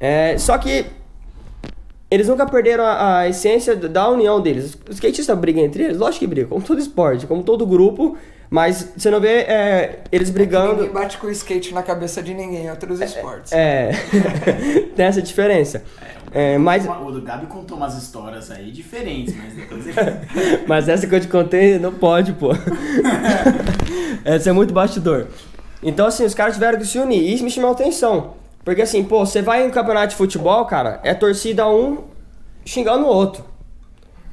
É, 0.00 0.38
só 0.38 0.56
que 0.56 0.86
eles 2.12 2.28
nunca 2.28 2.44
perderam 2.44 2.84
a, 2.84 3.20
a 3.20 3.28
essência 3.28 3.74
da 3.74 4.06
união 4.06 4.38
deles. 4.38 4.76
Os 4.86 4.96
skatistas 4.96 5.38
brigam 5.38 5.64
entre 5.64 5.84
eles? 5.84 5.96
Lógico 5.96 6.18
que 6.18 6.26
brigam, 6.26 6.50
como 6.50 6.62
todo 6.62 6.78
esporte, 6.78 7.26
como 7.26 7.42
todo 7.42 7.66
grupo, 7.66 8.18
mas 8.50 8.92
você 8.94 9.10
não 9.10 9.18
vê 9.18 9.28
é, 9.28 10.00
eles 10.12 10.28
brigando. 10.28 10.74
Ninguém 10.74 10.90
bate 10.90 11.16
com 11.16 11.26
o 11.26 11.30
skate 11.30 11.72
na 11.72 11.82
cabeça 11.82 12.22
de 12.22 12.34
ninguém 12.34 12.66
em 12.66 12.70
outros 12.70 13.00
esportes. 13.00 13.50
É, 13.50 13.92
tem 14.94 15.06
essa 15.06 15.22
diferença. 15.22 15.82
É, 16.34 16.58
mas, 16.58 16.86
O 16.86 17.10
do 17.10 17.22
Gabi 17.22 17.46
contou 17.46 17.78
umas 17.78 17.96
histórias 17.96 18.50
aí 18.50 18.70
diferentes, 18.70 19.34
mas 19.34 19.54
depois 19.54 19.86
ele... 19.86 19.96
mas 20.68 20.90
essa 20.90 21.06
que 21.06 21.14
eu 21.14 21.20
te 21.20 21.28
contei 21.28 21.78
não 21.78 21.94
pode, 21.94 22.34
pô. 22.34 22.50
essa 24.22 24.50
é 24.50 24.52
muito 24.52 24.74
bastidor. 24.74 25.28
Então, 25.82 26.04
assim, 26.06 26.26
os 26.26 26.34
caras 26.34 26.52
tiveram 26.52 26.78
que 26.78 26.86
se 26.86 26.98
unir. 26.98 27.22
E 27.22 27.32
isso 27.32 27.42
me 27.42 27.50
chamou 27.50 27.70
a 27.70 27.72
atenção. 27.72 28.41
Porque, 28.64 28.82
assim, 28.82 29.02
pô, 29.04 29.24
você 29.26 29.42
vai 29.42 29.64
em 29.64 29.68
um 29.68 29.70
campeonato 29.70 30.08
de 30.08 30.16
futebol, 30.16 30.64
cara, 30.66 31.00
é 31.02 31.12
torcida 31.14 31.68
um 31.68 32.04
xingando 32.64 33.04
o 33.04 33.08
outro. 33.08 33.44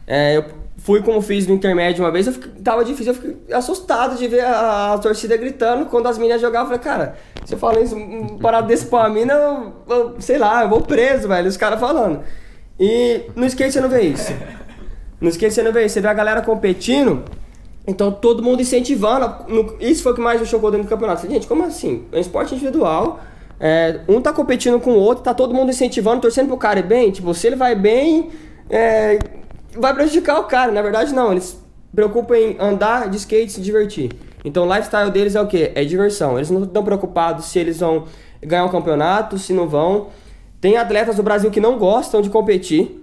É, 0.06 0.38
eu 0.38 0.46
fui 0.78 1.02
como 1.02 1.22
fiz 1.22 1.46
no 1.48 1.54
intermédio 1.56 2.04
uma 2.04 2.12
vez, 2.12 2.28
eu 2.28 2.34
fiquei- 2.34 2.52
tava 2.64 2.86
difícil, 2.86 3.14
eu 3.14 3.20
fiquei 3.20 3.54
assustado 3.54 4.16
de 4.18 4.28
ver 4.28 4.42
a, 4.46 4.94
a 4.94 4.98
torcida 5.00 5.36
gritando 5.36 5.86
quando 5.88 6.08
as 6.08 6.18
meninas 6.18 6.42
jogavam. 6.42 6.72
Eu 6.74 6.80
falei, 6.80 6.96
cara, 6.96 7.16
se 7.46 7.54
eu 7.56 7.60
falar 7.60 7.82
isso, 7.82 7.96
um 7.96 8.38
parado 8.38 8.68
desse 8.68 8.86
pra 8.86 9.10
mina, 9.10 9.34
eu, 9.34 9.74
eu- 9.90 10.16
sei 10.22 10.38
lá, 10.38 10.64
eu 10.64 10.70
vou 10.70 10.82
preso, 10.82 11.28
velho, 11.28 11.48
os 11.48 11.58
caras 11.58 11.80
falando. 11.80 12.22
E 12.80 13.24
no 13.36 13.46
skate 13.46 13.74
você 13.74 13.82
não 13.82 13.90
vê 13.90 14.02
isso. 14.04 14.32
No 15.20 15.28
skate 15.30 15.54
você 15.54 15.64
não 15.64 15.74
vê 15.74 15.86
isso, 15.86 15.94
você 15.96 16.02
vê 16.02 16.08
a 16.08 16.14
galera 16.14 16.42
competindo, 16.42 17.24
então 17.86 18.12
todo 18.12 18.42
mundo 18.42 18.62
incentivando. 18.62 19.46
No- 19.48 19.76
isso 19.80 20.02
foi 20.04 20.12
o 20.14 20.16
que 20.16 20.22
mais 20.22 20.40
me 20.40 20.46
chocou 20.48 20.72
dentro 20.72 20.86
do 20.86 20.90
campeonato. 20.90 21.22
Falei, 21.22 21.36
Gente, 21.36 21.48
como 21.48 21.64
assim? 21.64 22.06
É 22.12 22.18
um 22.18 22.22
esporte 22.22 22.54
individual. 22.56 23.20
É, 23.60 24.00
um 24.08 24.22
tá 24.22 24.32
competindo 24.32 24.80
com 24.80 24.92
o 24.92 25.00
outro, 25.00 25.24
tá 25.24 25.34
todo 25.34 25.54
mundo 25.54 25.70
incentivando, 25.70 26.22
torcendo 26.22 26.48
pro 26.48 26.58
cara 26.58 26.80
ir 26.80 26.84
bem. 26.84 27.12
Tipo, 27.12 27.34
se 27.34 27.46
ele 27.48 27.56
vai 27.56 27.76
bem, 27.76 28.30
é, 28.70 29.20
vai 29.78 29.94
prejudicar 29.94 30.40
o 30.40 30.46
cara. 30.46 30.72
Na 30.72 30.82
verdade, 30.82 31.14
não. 31.14 31.32
Eles 31.32 31.44
se 31.44 31.58
preocupam 31.94 32.38
em 32.38 32.56
andar 32.60 33.10
de 33.10 33.18
skate 33.18 33.48
e 33.48 33.50
se 33.50 33.62
divertir. 33.62 34.12
Então 34.46 34.66
o 34.66 34.74
lifestyle 34.74 35.12
deles 35.12 35.36
é 35.36 35.42
o 35.42 35.48
quê? 35.48 35.72
É 35.76 35.84
diversão. 35.84 36.38
Eles 36.38 36.50
não 36.50 36.64
estão 36.64 36.84
preocupados 36.84 37.46
se 37.46 37.60
eles 37.60 37.80
vão 37.80 38.06
ganhar 38.42 38.64
um 38.64 38.70
campeonato, 38.70 39.38
se 39.38 39.52
não 39.52 39.68
vão. 39.68 40.08
Tem 40.62 40.78
atletas 40.78 41.18
do 41.18 41.24
Brasil 41.24 41.52
que 41.52 41.60
não 41.60 41.78
gostam 41.78 42.22
de 42.22 42.30
competir. 42.30 42.96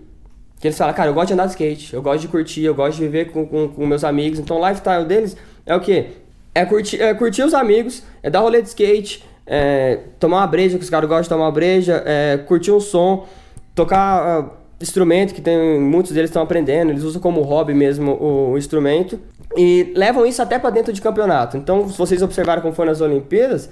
Que 0.58 0.68
eles 0.68 0.78
falam, 0.78 0.94
cara, 0.94 1.10
eu 1.10 1.14
gosto 1.14 1.28
de 1.28 1.34
andar 1.34 1.44
de 1.44 1.50
skate, 1.50 1.92
eu 1.92 2.00
gosto 2.00 2.22
de 2.22 2.28
curtir, 2.28 2.64
eu 2.64 2.74
gosto 2.74 2.96
de 2.96 3.02
viver 3.02 3.30
com, 3.30 3.46
com, 3.46 3.68
com 3.68 3.86
meus 3.86 4.02
amigos. 4.02 4.38
Então 4.38 4.58
o 4.58 4.66
lifestyle 4.66 5.04
deles 5.04 5.36
é 5.66 5.76
o 5.76 5.80
quê? 5.80 6.12
É 6.54 6.64
curtir, 6.64 7.02
é 7.02 7.12
curtir 7.12 7.42
os 7.42 7.52
amigos, 7.52 8.02
é 8.22 8.30
dar 8.30 8.40
rolê 8.40 8.62
de 8.62 8.68
skate, 8.68 9.22
é 9.46 10.00
tomar 10.18 10.38
uma 10.38 10.46
breja, 10.46 10.76
que 10.76 10.84
os 10.84 10.90
caras 10.90 11.08
gostam 11.08 11.22
de 11.22 11.28
tomar 11.28 11.44
uma 11.44 11.52
breja, 11.52 12.02
é 12.04 12.38
curtir 12.38 12.72
um 12.72 12.80
som, 12.80 13.26
tocar 13.74 14.44
uh, 14.44 14.50
instrumento, 14.80 15.32
que 15.32 15.40
tem 15.40 15.80
muitos 15.80 16.12
deles 16.12 16.30
estão 16.30 16.42
aprendendo, 16.42 16.90
eles 16.90 17.04
usam 17.04 17.20
como 17.20 17.42
hobby 17.42 17.72
mesmo 17.74 18.12
o, 18.12 18.52
o 18.52 18.58
instrumento. 18.58 19.20
E 19.56 19.92
levam 19.96 20.26
isso 20.26 20.42
até 20.42 20.58
para 20.58 20.70
dentro 20.70 20.92
de 20.92 21.00
campeonato. 21.00 21.56
Então, 21.56 21.88
se 21.88 21.96
vocês 21.96 22.20
observaram 22.20 22.60
como 22.60 22.74
foi 22.74 22.84
nas 22.84 23.00
Olimpíadas, 23.00 23.70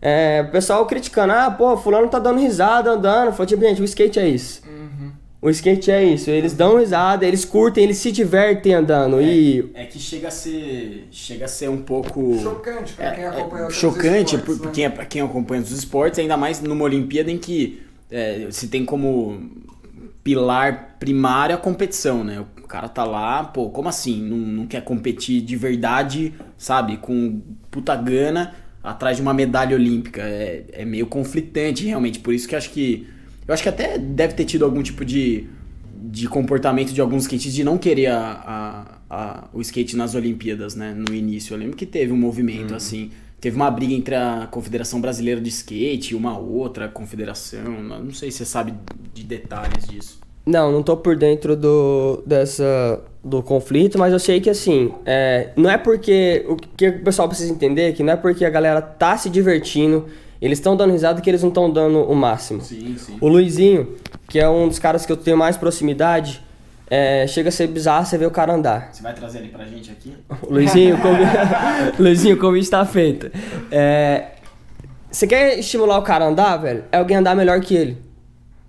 é, 0.00 0.44
o 0.46 0.50
pessoal 0.50 0.86
criticando, 0.86 1.32
ah, 1.32 1.50
pô, 1.50 1.76
fulano 1.76 2.08
tá 2.08 2.18
dando 2.18 2.40
risada 2.40 2.90
andando. 2.90 3.32
Falei, 3.32 3.46
tipo, 3.46 3.62
gente, 3.62 3.82
o 3.82 3.84
skate 3.84 4.18
é 4.18 4.28
isso. 4.28 4.62
Uhum. 4.66 5.10
O 5.40 5.50
skate 5.50 5.90
é 5.90 6.02
isso. 6.04 6.30
Eles 6.30 6.54
dão 6.54 6.78
risada, 6.78 7.24
eles 7.26 7.44
curtem, 7.44 7.84
eles 7.84 7.98
se 7.98 8.10
divertem 8.10 8.74
andando. 8.74 9.20
E 9.20 9.70
É 9.74 9.84
que 9.84 9.98
chega 9.98 10.28
a 10.28 10.30
ser, 10.30 11.06
chega 11.10 11.44
a 11.44 11.48
ser 11.48 11.68
um 11.68 11.82
pouco 11.82 12.38
Chocante 12.42 12.94
pra 12.94 13.10
quem 13.12 13.24
É, 13.24 13.28
acompanha 13.28 13.66
é 13.66 13.70
chocante 13.70 14.34
esportes, 14.36 14.58
por- 14.58 14.66
né? 14.66 14.72
quem, 14.74 14.84
é- 14.84 14.88
pra 14.90 15.04
quem 15.04 15.20
acompanha 15.22 15.62
os 15.62 15.70
esportes, 15.70 16.18
ainda 16.18 16.36
mais 16.36 16.60
numa 16.60 16.84
Olimpíada 16.84 17.30
em 17.30 17.38
que 17.38 17.82
é, 18.10 18.46
se 18.50 18.68
tem 18.68 18.84
como 18.84 19.50
pilar 20.24 20.96
primário 20.98 21.54
a 21.54 21.58
competição, 21.58 22.24
né? 22.24 22.40
O 22.40 22.66
cara 22.66 22.88
tá 22.88 23.04
lá, 23.04 23.44
pô, 23.44 23.68
como 23.70 23.88
assim? 23.88 24.20
Não, 24.22 24.36
não 24.36 24.66
quer 24.66 24.82
competir 24.82 25.40
de 25.40 25.54
verdade, 25.56 26.34
sabe? 26.58 26.96
Com 26.96 27.40
puta 27.70 27.94
gana 27.94 28.54
atrás 28.82 29.16
de 29.16 29.22
uma 29.22 29.32
medalha 29.34 29.76
olímpica. 29.76 30.22
É, 30.22 30.64
é 30.72 30.84
meio 30.84 31.06
conflitante, 31.06 31.84
realmente. 31.86 32.18
Por 32.18 32.34
isso 32.34 32.48
que 32.48 32.54
eu 32.54 32.58
acho 32.58 32.70
que. 32.70 33.06
Eu 33.46 33.54
acho 33.54 33.62
que 33.62 33.68
até 33.68 33.96
deve 33.98 34.34
ter 34.34 34.44
tido 34.44 34.64
algum 34.64 34.82
tipo 34.82 35.04
de, 35.04 35.46
de 35.94 36.28
comportamento 36.28 36.92
de 36.92 37.00
alguns 37.00 37.22
skatistas 37.22 37.54
de 37.54 37.62
não 37.64 37.78
querer 37.78 38.06
a, 38.08 38.18
a- 38.44 38.96
a- 39.08 39.44
o 39.52 39.60
skate 39.60 39.96
nas 39.96 40.14
Olimpíadas, 40.14 40.74
né? 40.74 40.92
No 40.96 41.14
início. 41.14 41.54
Eu 41.54 41.58
lembro 41.58 41.76
que 41.76 41.86
teve 41.86 42.12
um 42.12 42.16
movimento 42.16 42.74
assim. 42.74 43.10
Teve 43.40 43.54
uma 43.54 43.70
briga 43.70 43.92
entre 43.92 44.14
a 44.14 44.48
Confederação 44.50 45.00
Brasileira 45.00 45.40
de 45.40 45.50
Skate 45.50 46.12
e 46.12 46.16
uma 46.16 46.36
outra 46.38 46.88
confederação. 46.88 47.60
Não 47.82 48.12
sei 48.12 48.30
se 48.30 48.38
você 48.38 48.44
sabe 48.46 48.72
de 49.14 49.22
detalhes 49.22 49.86
disso. 49.86 50.18
Não, 50.44 50.72
não 50.72 50.82
tô 50.82 50.96
por 50.96 51.16
dentro 51.16 51.54
do, 51.56 52.22
dessa, 52.26 53.00
do 53.22 53.42
conflito, 53.42 53.98
mas 53.98 54.12
eu 54.12 54.18
sei 54.18 54.40
que 54.40 54.48
assim, 54.48 54.92
é, 55.04 55.50
não 55.56 55.68
é 55.68 55.76
porque. 55.76 56.44
O 56.48 56.56
que 56.56 56.88
o 56.88 57.04
pessoal 57.04 57.28
precisa 57.28 57.52
entender 57.52 57.82
é 57.82 57.92
que 57.92 58.02
não 58.02 58.12
é 58.12 58.16
porque 58.16 58.44
a 58.44 58.50
galera 58.50 58.80
tá 58.80 59.16
se 59.18 59.28
divertindo, 59.28 60.06
eles 60.46 60.58
estão 60.58 60.76
dando 60.76 60.92
risada 60.92 61.20
que 61.20 61.28
eles 61.28 61.42
não 61.42 61.48
estão 61.50 61.70
dando 61.70 62.00
o 62.02 62.14
máximo. 62.14 62.62
Sim, 62.62 62.96
sim. 62.98 63.18
O 63.20 63.28
Luizinho, 63.28 63.96
que 64.28 64.38
é 64.38 64.48
um 64.48 64.68
dos 64.68 64.78
caras 64.78 65.04
que 65.04 65.12
eu 65.12 65.16
tenho 65.16 65.36
mais 65.36 65.56
proximidade, 65.56 66.42
é, 66.88 67.26
chega 67.26 67.48
a 67.48 67.52
ser 67.52 67.66
bizarro 67.66 68.06
você 68.06 68.16
ver 68.16 68.26
o 68.26 68.30
cara 68.30 68.54
andar. 68.54 68.90
Você 68.92 69.02
vai 69.02 69.12
trazer 69.12 69.38
ele 69.38 69.48
pra 69.48 69.64
gente 69.64 69.90
aqui? 69.90 70.16
Luizinho, 70.48 70.96
o 70.96 71.00
convite, 71.00 71.30
Luizinho, 71.98 72.36
o 72.36 72.38
convite 72.38 72.70
tá 72.70 72.84
feito. 72.86 73.30
É, 73.70 74.26
você 75.10 75.26
quer 75.26 75.58
estimular 75.58 75.98
o 75.98 76.02
cara 76.02 76.24
a 76.24 76.28
andar, 76.28 76.56
velho? 76.58 76.84
É 76.92 76.98
alguém 76.98 77.16
andar 77.16 77.34
melhor 77.34 77.60
que 77.60 77.74
ele. 77.74 78.06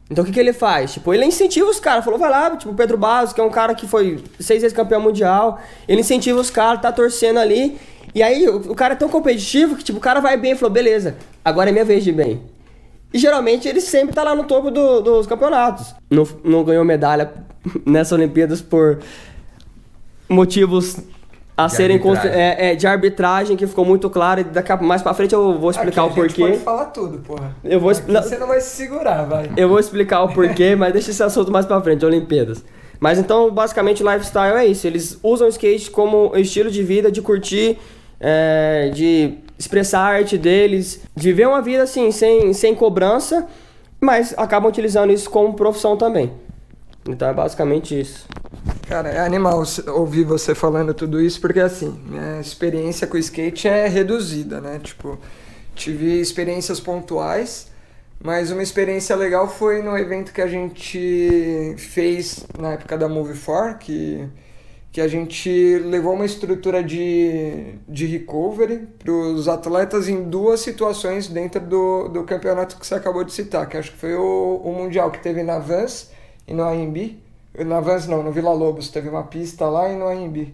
Então 0.10 0.24
o 0.24 0.26
que, 0.26 0.32
que 0.32 0.40
ele 0.40 0.54
faz? 0.54 0.94
Tipo, 0.94 1.14
ele 1.14 1.26
incentiva 1.26 1.70
os 1.70 1.80
caras. 1.80 2.04
Falou, 2.04 2.20
vai 2.20 2.30
lá, 2.30 2.56
tipo, 2.56 2.72
o 2.72 2.76
Pedro 2.76 2.98
Barros, 2.98 3.34
que 3.34 3.42
é 3.42 3.44
um 3.44 3.50
cara 3.50 3.76
que 3.76 3.86
foi 3.86 4.24
seis 4.40 4.62
vezes 4.62 4.76
campeão 4.76 5.02
mundial. 5.02 5.60
Ele 5.88 6.00
incentiva 6.00 6.40
os 6.40 6.50
caras, 6.50 6.82
tá 6.82 6.92
torcendo 6.92 7.40
ali. 7.40 7.78
E 8.18 8.24
aí 8.24 8.50
o, 8.50 8.72
o 8.72 8.76
cara 8.76 8.94
é 8.94 8.98
tão 8.98 9.08
competitivo 9.10 9.76
que, 9.76 9.84
tipo, 9.84 10.00
o 10.00 10.02
cara 10.02 10.20
vai 10.20 10.36
bem 10.38 10.54
e 10.54 10.56
falou, 10.56 10.72
beleza, 10.74 11.16
agora 11.46 11.70
é 11.70 11.72
minha 11.72 11.86
vez 11.86 12.04
de 12.04 12.10
ir 12.10 12.14
bem. 12.14 12.42
E 13.14 13.20
geralmente 13.20 13.68
ele 13.68 13.80
sempre 13.80 14.16
tá 14.16 14.24
lá 14.24 14.34
no 14.34 14.44
topo 14.46 14.72
do- 14.72 15.02
dos 15.02 15.28
campeonatos. 15.28 15.94
Não, 16.10 16.28
não 16.44 16.64
ganhou 16.64 16.84
medalha 16.84 17.32
nessas 17.86 18.14
Olimpíadas 18.14 18.60
por 18.60 18.98
motivos 20.28 20.98
a 21.56 21.66
De 21.68 21.74
serem 21.76 21.98
arbitragem. 21.98 22.32
é, 22.32 22.72
é, 22.72 22.76
de 22.76 22.86
arbitragem 22.86 23.56
que 23.58 23.66
ficou 23.66 23.84
muito 23.86 24.10
claro 24.10 24.42
e 24.42 24.44
daqui 24.44 24.72
a, 24.72 24.78
mais 24.78 25.02
pra 25.02 25.14
frente 25.14 25.34
eu 25.34 25.58
vou 25.60 25.72
explicar 25.72 26.04
Aqui 26.06 26.12
o 26.12 26.16
porquê. 26.16 26.42
pode 26.42 26.58
falar 26.60 26.86
tudo, 26.86 27.18
porra. 27.20 27.56
Eu 27.64 27.80
vou 27.80 27.94
Você 27.94 28.38
não 28.38 28.48
vai 28.48 28.62
se 28.62 28.76
segurar, 28.76 29.26
vai. 29.26 29.50
Eu 29.56 29.70
vou 29.70 29.80
explicar 29.80 30.24
o 30.24 30.30
porquê, 30.34 30.76
mas 30.76 30.94
deixa 30.94 31.10
esse 31.12 31.22
assunto 31.24 31.52
mais 31.52 31.66
pra 31.66 31.82
frente, 31.82 32.06
Olimpíadas. 32.06 32.64
Mas 33.00 33.18
então, 33.20 33.52
basicamente, 33.52 34.04
o 34.04 34.12
lifestyle 34.12 34.56
é 34.58 34.66
isso. 34.66 34.86
Eles 34.88 35.20
usam 35.24 35.48
o 35.48 35.50
skate 35.50 35.90
como 35.92 36.32
estilo 36.36 36.70
de 36.72 36.82
vida, 36.84 37.12
de 37.12 37.22
curtir, 37.22 37.78
é, 38.20 38.90
de 38.94 39.38
expressar 39.58 40.00
a 40.02 40.06
arte 40.06 40.38
deles, 40.38 41.02
de 41.16 41.28
viver 41.30 41.48
uma 41.48 41.62
vida 41.62 41.84
assim, 41.84 42.12
sem, 42.12 42.54
sem 42.54 42.76
cobrança, 42.76 43.48
mas 44.00 44.34
acabam 44.38 44.70
utilizando 44.70 45.12
isso 45.12 45.30
como 45.30 45.54
profissão 45.54 45.98
também. 45.98 46.32
Então 47.08 47.28
é 47.30 47.34
basicamente 47.34 48.00
isso. 48.00 48.28
Cara, 48.88 49.10
é 49.10 49.20
animal 49.20 49.64
ouvir 49.88 50.24
você 50.24 50.54
falando 50.54 50.94
tudo 50.94 51.22
isso, 51.22 51.42
porque 51.42 51.60
assim, 51.60 52.00
minha 52.06 52.40
experiência 52.40 53.08
com 53.08 53.18
o 53.18 53.20
skate 53.20 53.68
é 53.68 53.88
reduzida, 53.88 54.62
né? 54.62 54.80
Tipo, 54.82 55.18
tive 55.76 56.20
experiências 56.20 56.80
pontuais, 56.80 57.70
mas 58.24 58.52
uma 58.52 58.64
experiência 58.64 59.16
legal 59.16 59.48
foi 59.50 59.82
no 59.82 59.98
evento 59.98 60.32
que 60.34 60.42
a 60.42 60.48
gente 60.48 61.76
fez 61.78 62.46
na 62.58 62.74
época 62.74 62.98
da 62.98 63.08
Move 63.08 63.38
4, 63.38 63.78
que, 63.78 64.28
que 64.98 65.02
a 65.02 65.08
gente 65.08 65.78
levou 65.86 66.16
uma 66.16 66.26
estrutura 66.26 66.84
de, 66.84 67.76
de 67.88 68.08
recovery 68.08 68.88
para 68.98 69.12
os 69.12 69.48
atletas 69.48 70.10
em 70.10 70.24
duas 70.24 70.62
situações 70.62 71.28
dentro 71.28 71.62
do, 71.62 72.08
do 72.08 72.24
campeonato 72.24 72.76
que 72.78 72.88
você 72.88 72.96
acabou 72.96 73.24
de 73.24 73.32
citar, 73.32 73.70
que 73.70 73.78
acho 73.78 73.92
que 73.92 73.98
foi 74.00 74.16
o, 74.16 74.56
o 74.56 74.74
Mundial 74.74 75.12
que 75.12 75.20
teve 75.20 75.44
na 75.44 75.60
Vans 75.60 76.12
e 76.48 76.54
no 76.56 76.64
AMB. 76.64 77.16
Na 77.64 77.80
Vans 77.80 78.08
não, 78.08 78.24
no 78.24 78.32
Vila 78.32 78.52
Lobos 78.52 78.90
teve 78.90 79.08
uma 79.08 79.22
pista 79.22 79.70
lá 79.70 79.88
e 79.88 79.96
no 79.96 80.08
AMB. 80.08 80.52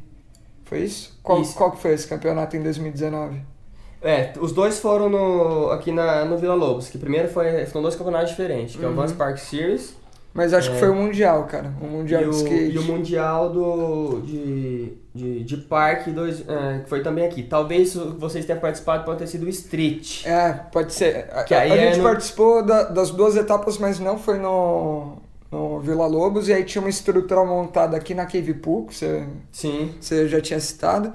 Foi 0.65 0.79
isso? 0.79 1.17
Qual, 1.23 1.41
Isso. 1.41 1.55
qual 1.55 1.71
que 1.71 1.81
foi 1.81 1.93
esse 1.93 2.05
campeonato 2.05 2.57
em 2.57 2.61
2019? 2.61 3.41
É, 4.01 4.33
os 4.41 4.51
dois 4.51 4.77
foram 4.77 5.07
no, 5.07 5.69
aqui 5.69 5.93
na, 5.93 6.25
no 6.25 6.37
Vila 6.37 6.55
Lobos, 6.55 6.89
que 6.89 6.97
primeiro 6.97 7.29
foi, 7.29 7.65
foram 7.67 7.83
dois 7.83 7.95
campeonatos 7.95 8.31
diferentes, 8.31 8.75
que 8.75 8.83
é 8.83 8.87
o 8.89 8.93
Vans 8.93 9.13
Park 9.13 9.37
Series 9.37 9.95
Mas 10.33 10.51
acho 10.53 10.71
É. 10.71 10.73
que 10.73 10.79
foi 10.79 10.89
o 10.89 10.95
Mundial, 10.95 11.43
cara. 11.45 11.71
O 11.79 11.85
Mundial 11.85 12.21
e 12.21 12.23
de 12.25 12.29
o, 12.29 12.33
skate. 12.33 12.75
e 12.75 12.79
o 12.79 12.83
Mundial 12.83 13.51
do, 13.51 14.21
de, 14.21 14.93
de, 15.13 15.43
de 15.43 15.57
Parque, 15.57 16.09
dois, 16.09 16.43
é, 16.47 16.79
que 16.79 16.89
foi 16.89 17.03
também 17.03 17.23
aqui. 17.25 17.43
Talvez 17.43 17.93
vocês 17.93 18.43
tenham 18.43 18.59
participado, 18.59 19.05
pode 19.05 19.19
ter 19.19 19.27
sido 19.27 19.45
o 19.45 19.49
Street. 19.49 20.25
É, 20.25 20.53
pode 20.71 20.91
ser. 20.93 21.27
A, 21.31 21.43
Que 21.43 21.53
a- 21.53 21.59
a 21.59 21.67
é 21.67 21.77
gente 21.77 21.97
no- 21.97 22.03
participou 22.03 22.65
da- 22.65 22.83
das 22.85 23.11
duas 23.11 23.35
etapas, 23.35 23.77
mas 23.77 23.99
não 23.99 24.17
foi 24.17 24.39
no, 24.39 25.17
no 25.51 25.79
Vila 25.81 26.07
Lobos. 26.07 26.47
E 26.49 26.53
aí 26.53 26.63
tinha 26.63 26.81
uma 26.81 26.89
estrutura 26.89 27.45
montada 27.45 27.95
aqui 27.95 28.15
na 28.15 28.25
Cave 28.25 28.55
Pool, 28.55 28.87
que 28.87 28.95
você, 28.95 29.27
Sim. 29.51 29.93
você 30.01 30.27
já 30.27 30.41
tinha 30.41 30.59
citado. 30.59 31.13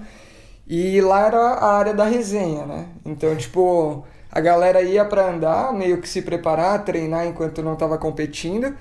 E 0.65 1.01
lá 1.01 1.27
era 1.27 1.39
a 1.39 1.73
área 1.77 1.93
da 1.95 2.05
resenha, 2.05 2.65
né? 2.67 2.87
Então, 3.05 3.35
tipo, 3.35 4.05
a 4.31 4.39
galera 4.41 4.81
ia 4.81 5.05
pra 5.05 5.29
andar, 5.31 5.73
meio 5.73 6.01
que 6.01 6.09
se 6.09 6.23
preparar, 6.23 6.85
treinar 6.85 7.27
enquanto 7.27 7.63
não 7.65 7.75
tava 7.75 7.99
competindo. 7.99 8.73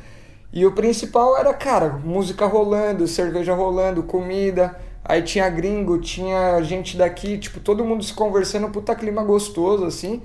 E 0.51 0.66
o 0.66 0.72
principal 0.72 1.38
era, 1.38 1.54
cara, 1.54 1.89
música 2.04 2.46
rolando, 2.46 3.08
cerveja 3.08 3.54
rolando, 3.54 4.04
comida. 4.04 4.75
Aí 5.04 5.22
tinha 5.22 5.50
gringo, 5.50 6.00
tinha 6.00 6.62
gente 6.63 6.98
daqui, 6.98 7.38
tipo, 7.38 7.60
todo 7.60 7.86
mundo 7.86 8.04
se 8.04 8.13
conversando, 8.13 8.70
puta 8.70 8.96
clima 8.96 9.24
gostoso, 9.24 9.86
assim. 9.86 10.22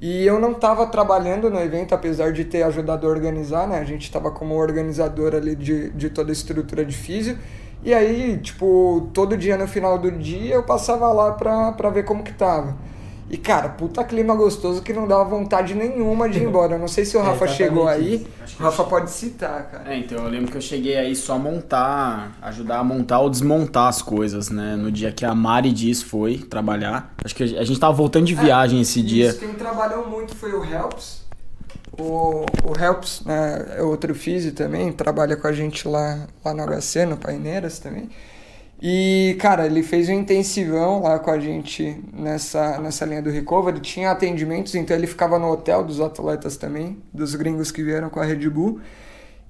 E 0.00 0.24
eu 0.24 0.40
não 0.40 0.54
tava 0.54 0.86
trabalhando 0.86 1.50
no 1.50 1.60
evento, 1.60 1.94
apesar 1.94 2.32
de 2.32 2.44
ter 2.44 2.62
ajudado 2.62 3.06
a 3.06 3.10
organizar, 3.10 3.68
né? 3.68 3.78
A 3.78 3.84
gente 3.84 4.10
tava 4.10 4.30
como 4.30 4.54
organizador 4.54 5.34
ali 5.34 5.54
de, 5.54 5.90
de 5.90 6.10
toda 6.10 6.30
a 6.30 6.32
estrutura 6.32 6.84
de 6.84 6.96
físio. 6.96 7.38
E 7.82 7.92
aí, 7.94 8.38
tipo, 8.38 9.10
todo 9.14 9.36
dia 9.36 9.56
no 9.56 9.66
final 9.66 9.98
do 9.98 10.10
dia 10.10 10.54
eu 10.54 10.62
passava 10.62 11.12
lá 11.12 11.32
pra, 11.32 11.72
pra 11.72 11.90
ver 11.90 12.04
como 12.04 12.22
que 12.22 12.32
tava. 12.32 12.76
E, 13.30 13.36
cara, 13.36 13.68
puta 13.68 14.02
clima 14.02 14.34
gostoso 14.34 14.82
que 14.82 14.92
não 14.92 15.06
dava 15.06 15.22
vontade 15.22 15.72
nenhuma 15.72 16.28
de 16.28 16.40
ir 16.40 16.42
embora. 16.42 16.74
Eu 16.74 16.78
não 16.80 16.88
sei 16.88 17.04
se 17.04 17.16
o 17.16 17.20
É, 17.20 17.22
Rafa 17.22 17.44
exatamente 17.44 17.56
chegou 17.56 17.86
aí. 17.86 18.26
O 18.58 18.62
Rafa 18.64 18.82
eu- 18.82 18.86
pode 18.86 19.10
citar, 19.12 19.70
cara. 19.70 19.94
É, 19.94 19.96
então 19.98 20.18
eu 20.18 20.28
lembro 20.28 20.50
que 20.50 20.56
eu 20.56 20.60
cheguei 20.60 20.96
aí 20.96 21.14
só 21.14 21.38
montar, 21.38 22.36
ajudar 22.42 22.78
a 22.80 22.84
montar 22.84 23.20
ou 23.20 23.30
desmontar 23.30 23.86
as 23.86 24.02
coisas, 24.02 24.50
né? 24.50 24.74
No 24.74 24.90
dia 24.90 25.12
que 25.12 25.24
a 25.24 25.32
Mari 25.32 25.70
Diz 25.70 26.02
foi 26.02 26.38
trabalhar. 26.38 27.14
Acho 27.24 27.36
que 27.36 27.44
a 27.56 27.62
gente 27.64 27.78
tava 27.78 27.92
voltando 27.92 28.24
de 28.26 28.34
viagem 28.34 28.80
esse 28.80 29.00
dia. 29.00 29.28
Isso, 29.28 29.38
quem 29.38 29.54
trabalhou 29.54 30.08
muito 30.08 30.34
foi 30.34 30.52
o 30.52 30.64
Helps. 30.64 31.20
O, 31.96 32.46
o 32.64 32.76
Helps 32.76 33.22
né, 33.24 33.74
é 33.76 33.82
outro 33.82 34.12
físio 34.14 34.52
também, 34.52 34.90
trabalha 34.92 35.36
com 35.36 35.46
a 35.46 35.52
gente 35.52 35.86
lá, 35.86 36.26
lá 36.44 36.52
no 36.52 36.62
HC, 36.64 37.06
no 37.06 37.16
Paineiras 37.16 37.78
também. 37.78 38.08
E, 38.82 39.36
cara, 39.38 39.66
ele 39.66 39.82
fez 39.82 40.08
um 40.08 40.14
intensivão 40.14 41.02
lá 41.02 41.18
com 41.18 41.30
a 41.30 41.38
gente 41.38 42.02
nessa, 42.12 42.78
nessa 42.78 43.04
linha 43.04 43.20
do 43.20 43.30
recovery. 43.30 43.78
Tinha 43.80 44.10
atendimentos, 44.10 44.74
então 44.74 44.96
ele 44.96 45.06
ficava 45.06 45.38
no 45.38 45.50
hotel 45.50 45.84
dos 45.84 46.00
atletas 46.00 46.56
também, 46.56 46.96
dos 47.12 47.34
gringos 47.34 47.70
que 47.70 47.82
vieram 47.82 48.08
com 48.08 48.20
a 48.20 48.24
Red 48.24 48.48
Bull. 48.48 48.80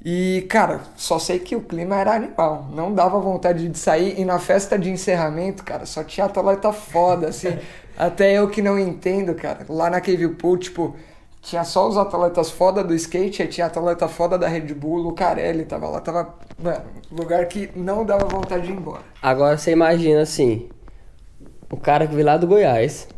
E, 0.05 0.47
cara, 0.49 0.81
só 0.97 1.19
sei 1.19 1.39
que 1.39 1.55
o 1.55 1.61
clima 1.61 1.97
era 1.97 2.15
animal. 2.15 2.69
Não 2.73 2.93
dava 2.93 3.21
vontade 3.21 3.69
de 3.69 3.79
sair. 3.79 4.19
E 4.19 4.25
na 4.25 4.39
festa 4.39 4.79
de 4.79 4.91
encerramento, 4.91 5.63
cara, 5.63 5.87
só 5.87 6.03
tinha 6.03 6.27
atleta 6.27 6.73
foda, 6.73 7.29
assim. 7.29 7.57
Até 7.97 8.33
eu 8.39 8.49
que 8.49 8.63
não 8.63 8.79
entendo, 8.79 9.35
cara. 9.35 9.67
Lá 9.69 9.91
na 9.91 10.01
Cave 10.01 10.29
Pool, 10.31 10.57
tipo, 10.57 10.97
tinha 11.43 11.65
só 11.65 11.89
os 11.89 11.97
atletas 11.97 12.51
foda 12.51 12.85
do 12.85 12.95
skate, 12.95 13.47
tinha 13.47 13.67
atleta 13.67 14.07
foda 14.07 14.39
da 14.39 14.47
Red 14.47 14.75
Bull, 14.75 14.99
o 14.99 15.03
Lucarelli 15.03 15.65
tava 15.65 15.89
lá. 15.89 16.01
Tava, 16.01 16.35
mano, 16.59 16.85
lugar 17.11 17.47
que 17.47 17.71
não 17.75 18.05
dava 18.05 18.27
vontade 18.27 18.67
de 18.67 18.73
ir 18.73 18.77
embora. 18.77 19.03
Agora 19.23 19.57
você 19.57 19.73
imagina 19.73 20.23
assim, 20.23 20.69
o 21.71 21.77
cara 21.77 22.07
que 22.07 22.15
veio 22.15 22.27
lá 22.27 22.37
do 22.37 22.47
Goiás, 22.47 23.09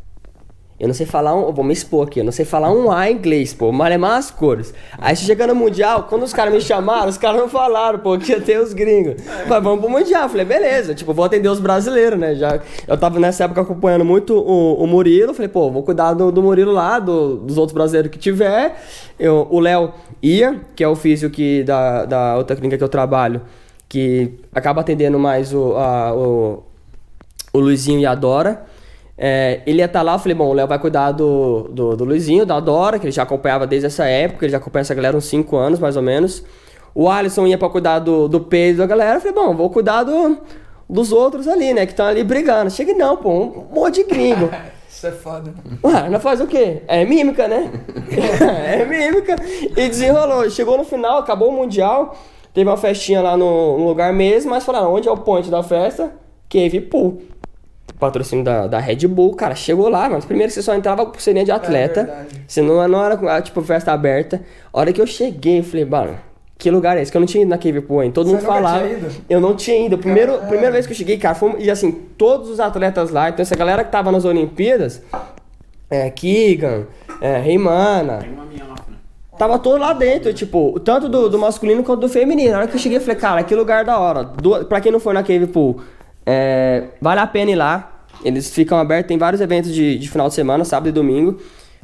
eu 0.82 0.88
não 0.88 0.94
sei 0.94 1.06
falar 1.06 1.32
um. 1.32 1.52
Vou 1.52 1.64
me 1.64 1.72
expor 1.72 2.08
aqui. 2.08 2.18
Eu 2.18 2.24
não 2.24 2.32
sei 2.32 2.44
falar 2.44 2.72
um 2.72 2.90
A 2.90 3.08
em 3.08 3.14
inglês, 3.14 3.54
pô. 3.54 3.70
Malemar 3.70 4.18
as 4.18 4.32
cores. 4.32 4.74
Aí 4.98 5.14
você 5.14 5.32
no 5.46 5.54
Mundial, 5.54 6.08
quando 6.08 6.24
os 6.24 6.32
caras 6.32 6.52
me 6.52 6.60
chamaram, 6.60 7.08
os 7.08 7.16
caras 7.16 7.40
não 7.40 7.48
falaram, 7.48 8.00
pô, 8.00 8.18
que 8.18 8.32
ia 8.32 8.40
ter 8.40 8.58
os 8.58 8.72
gringos. 8.72 9.22
Falei, 9.22 9.62
vamos 9.62 9.78
pro 9.78 9.88
Mundial. 9.88 10.28
Falei, 10.28 10.44
beleza. 10.44 10.92
Tipo, 10.92 11.14
vou 11.14 11.24
atender 11.24 11.48
os 11.48 11.60
brasileiros, 11.60 12.18
né? 12.18 12.34
Já, 12.34 12.58
eu 12.88 12.98
tava 12.98 13.20
nessa 13.20 13.44
época 13.44 13.60
acompanhando 13.60 14.04
muito 14.04 14.36
o, 14.36 14.82
o 14.82 14.86
Murilo. 14.88 15.32
Falei, 15.32 15.48
pô, 15.48 15.70
vou 15.70 15.84
cuidar 15.84 16.14
do, 16.14 16.32
do 16.32 16.42
Murilo 16.42 16.72
lá, 16.72 16.98
do, 16.98 17.36
dos 17.36 17.56
outros 17.56 17.74
brasileiros 17.74 18.10
que 18.10 18.18
tiver. 18.18 18.76
Eu, 19.20 19.46
o 19.52 19.60
Léo 19.60 19.92
ia, 20.20 20.62
que 20.74 20.82
é 20.82 20.88
o 20.88 20.96
físico 20.96 21.32
que, 21.32 21.62
da, 21.62 22.06
da 22.06 22.36
outra 22.36 22.56
clínica 22.56 22.76
que 22.76 22.82
eu 22.82 22.88
trabalho, 22.88 23.40
que 23.88 24.32
acaba 24.52 24.80
atendendo 24.80 25.16
mais 25.16 25.54
o, 25.54 25.76
a, 25.76 26.12
o, 26.12 26.64
o 27.52 27.60
Luizinho 27.60 28.00
e 28.00 28.06
a 28.06 28.16
Dora. 28.16 28.71
É, 29.16 29.60
ele 29.66 29.78
ia 29.78 29.84
estar 29.84 30.00
tá 30.00 30.02
lá, 30.02 30.14
eu 30.14 30.18
falei, 30.18 30.34
bom, 30.34 30.48
o 30.48 30.52
Léo 30.52 30.66
vai 30.66 30.78
cuidar 30.78 31.12
do, 31.12 31.68
do, 31.70 31.96
do, 31.96 32.04
Luizinho, 32.04 32.46
da 32.46 32.58
Dora, 32.58 32.98
que 32.98 33.04
ele 33.04 33.12
já 33.12 33.22
acompanhava 33.22 33.66
desde 33.66 33.86
essa 33.86 34.04
época, 34.06 34.44
ele 34.44 34.52
já 34.52 34.58
acompanha 34.58 34.80
essa 34.80 34.94
galera 34.94 35.16
uns 35.16 35.26
5 35.26 35.56
anos, 35.56 35.78
mais 35.78 35.96
ou 35.96 36.02
menos. 36.02 36.42
O 36.94 37.08
Alisson 37.08 37.46
ia 37.46 37.58
para 37.58 37.68
cuidar 37.68 37.98
do, 37.98 38.26
do 38.26 38.40
Pedro 38.40 38.78
da 38.78 38.86
galera, 38.86 39.16
eu 39.16 39.20
falei, 39.20 39.34
bom, 39.34 39.54
vou 39.54 39.70
cuidar 39.70 40.02
do, 40.02 40.38
dos 40.88 41.12
outros 41.12 41.46
ali, 41.46 41.72
né, 41.74 41.86
que 41.86 41.92
estão 41.92 42.06
ali 42.06 42.24
brigando. 42.24 42.70
Cheguei, 42.70 42.94
não, 42.94 43.16
pô, 43.16 43.30
um 43.30 43.66
monte 43.72 44.02
de 44.02 44.04
gringo. 44.04 44.50
Isso 44.88 45.06
é 45.06 45.12
foda. 45.12 45.52
Ué, 45.82 46.08
não 46.08 46.20
faz 46.20 46.40
o 46.40 46.46
quê? 46.46 46.82
É 46.86 47.04
mímica, 47.04 47.48
né? 47.48 47.72
é 48.66 48.84
mímica. 48.84 49.34
E 49.76 49.88
desenrolou. 49.88 50.48
Chegou 50.48 50.78
no 50.78 50.84
final, 50.84 51.18
acabou 51.18 51.48
o 51.48 51.52
Mundial, 51.52 52.16
teve 52.54 52.68
uma 52.68 52.76
festinha 52.76 53.20
lá 53.20 53.36
no, 53.36 53.78
no 53.78 53.88
lugar 53.88 54.12
mesmo, 54.12 54.50
mas 54.50 54.64
falaram, 54.64 54.94
onde 54.94 55.08
é 55.08 55.10
o 55.10 55.16
point 55.16 55.50
da 55.50 55.62
festa? 55.62 56.12
Cave 56.48 56.82
Pool 56.82 57.31
patrocínio 58.02 58.44
da, 58.44 58.66
da 58.66 58.78
Red 58.80 59.06
Bull, 59.06 59.34
cara, 59.34 59.54
chegou 59.54 59.88
lá, 59.88 60.08
mas 60.08 60.24
primeiro 60.24 60.52
você 60.52 60.60
só 60.60 60.74
entrava 60.74 61.06
com 61.06 61.12
pulseirinha 61.12 61.44
de 61.44 61.52
é 61.52 61.54
atleta. 61.54 62.00
É 62.00 62.26
você 62.46 62.60
não, 62.60 62.82
era, 62.82 63.14
ah, 63.36 63.40
tipo, 63.40 63.62
festa 63.62 63.92
aberta. 63.92 64.42
A 64.72 64.80
hora 64.80 64.92
que 64.92 65.00
eu 65.00 65.06
cheguei, 65.06 65.60
eu 65.60 65.64
falei, 65.64 65.84
mano, 65.84 66.18
que 66.58 66.68
lugar 66.70 66.96
é 66.96 67.02
esse? 67.02 67.12
Que 67.12 67.16
eu 67.16 67.20
não 67.20 67.26
tinha 67.26 67.42
ido 67.42 67.50
na 67.50 67.58
Cave 67.58 67.80
Pool 67.80 68.00
ainda. 68.00 68.14
Todo 68.14 68.26
você 68.26 68.34
mundo 68.34 68.44
falava. 68.44 68.84
Eu 69.30 69.40
não 69.40 69.54
tinha 69.54 69.86
ido. 69.86 69.96
Primeiro, 69.98 70.34
é. 70.34 70.38
Primeira 70.38 70.72
vez 70.72 70.86
que 70.86 70.92
eu 70.92 70.96
cheguei, 70.96 71.16
cara, 71.16 71.34
foi, 71.34 71.54
e 71.60 71.70
assim, 71.70 71.92
todos 72.18 72.50
os 72.50 72.58
atletas 72.58 73.10
lá, 73.10 73.28
então 73.28 73.42
essa 73.42 73.54
galera 73.54 73.84
que 73.84 73.90
tava 73.92 74.10
nas 74.10 74.24
Olimpíadas, 74.24 75.00
é, 75.88 76.10
Keegan, 76.10 76.86
é, 77.20 77.38
Reimana. 77.38 78.18
Tem 78.18 78.32
uma 78.32 78.44
minha 78.46 78.64
lá, 78.64 78.74
né? 78.88 78.96
Tava 79.38 79.58
todo 79.58 79.80
lá 79.80 79.92
dentro, 79.92 80.32
tipo, 80.34 80.78
tanto 80.80 81.08
do, 81.08 81.28
do 81.28 81.38
masculino 81.38 81.84
quanto 81.84 82.00
do 82.00 82.08
feminino. 82.08 82.50
Na 82.50 82.58
hora 82.58 82.66
que 82.66 82.74
eu 82.74 82.80
cheguei, 82.80 82.98
eu 82.98 83.02
falei, 83.02 83.16
cara, 83.16 83.42
que 83.44 83.54
lugar 83.54 83.84
da 83.84 83.98
hora. 83.98 84.24
Do, 84.24 84.64
pra 84.64 84.80
quem 84.80 84.90
não 84.90 85.00
foi 85.00 85.14
na 85.14 85.22
Cave 85.22 85.46
Pool, 85.46 85.80
é, 86.24 86.84
vale 87.00 87.20
a 87.20 87.26
pena 87.26 87.50
ir 87.50 87.56
lá. 87.56 87.91
Eles 88.24 88.50
ficam 88.50 88.78
abertos, 88.78 89.08
tem 89.08 89.18
vários 89.18 89.40
eventos 89.40 89.74
de, 89.74 89.98
de 89.98 90.08
final 90.08 90.28
de 90.28 90.34
semana, 90.34 90.64
sábado 90.64 90.88
e 90.88 90.92
domingo. 90.92 91.38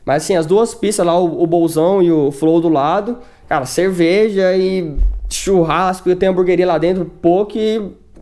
Mas 0.05 0.23
assim, 0.23 0.37
as 0.37 0.47
duas 0.47 0.75
pistas 0.75 1.05
lá, 1.05 1.19
o, 1.19 1.43
o 1.43 1.47
Bolzão 1.47 2.03
e 2.03 2.11
o 2.11 2.31
Flow 2.31 2.61
do 2.61 2.69
lado, 2.69 3.19
cara, 3.49 3.67
cerveja 3.67 4.57
e 4.57 4.97
churrasco, 5.29 6.09
e 6.09 6.17
tem 6.17 6.29
hamburgueria 6.29 6.67
lá 6.67 6.79
dentro, 6.79 7.05
pouco 7.05 7.59
e. 7.59 7.77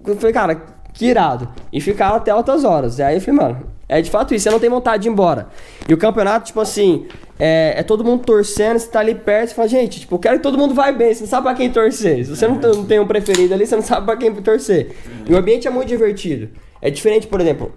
Eu 0.07 0.17
falei, 0.17 0.33
cara, 0.33 0.63
que 0.93 1.07
irado. 1.07 1.49
E 1.73 1.81
ficaram 1.81 2.17
até 2.17 2.31
altas 2.31 2.65
horas. 2.65 2.99
E 2.99 3.03
aí 3.03 3.17
eu 3.17 3.21
falei, 3.21 3.41
mano, 3.41 3.67
é 3.89 4.01
de 4.01 4.11
fato 4.11 4.35
isso, 4.35 4.45
você 4.45 4.51
não 4.51 4.59
tem 4.59 4.69
vontade 4.69 5.05
de 5.05 5.09
ir 5.09 5.13
embora. 5.13 5.49
E 5.89 5.95
o 5.95 5.97
campeonato, 5.97 6.47
tipo 6.47 6.61
assim, 6.61 7.07
é, 7.39 7.75
é 7.77 7.83
todo 7.83 8.03
mundo 8.03 8.25
torcendo, 8.25 8.79
você 8.79 8.89
tá 8.89 9.01
ali 9.01 9.15
perto, 9.15 9.51
você 9.51 9.55
fala, 9.55 9.69
gente, 9.69 10.01
tipo, 10.01 10.15
eu 10.15 10.19
quero 10.19 10.37
que 10.39 10.43
todo 10.43 10.59
mundo 10.59 10.75
vai 10.75 10.93
bem, 10.93 11.15
você 11.15 11.21
não 11.21 11.29
sabe 11.29 11.45
pra 11.45 11.55
quem 11.55 11.71
torcer. 11.71 12.25
Se 12.25 12.35
você 12.35 12.49
não, 12.49 12.57
não 12.57 12.85
tem 12.85 12.99
um 12.99 13.07
preferido 13.07 13.55
ali, 13.55 13.67
você 13.67 13.77
não 13.77 13.83
sabe 13.83 14.07
pra 14.07 14.17
quem 14.17 14.35
torcer. 14.35 14.91
E 15.29 15.33
o 15.33 15.37
ambiente 15.37 15.69
é 15.69 15.71
muito 15.71 15.89
divertido. 15.89 16.49
É 16.81 16.91
diferente, 16.91 17.27
por 17.27 17.41
exemplo, 17.41 17.73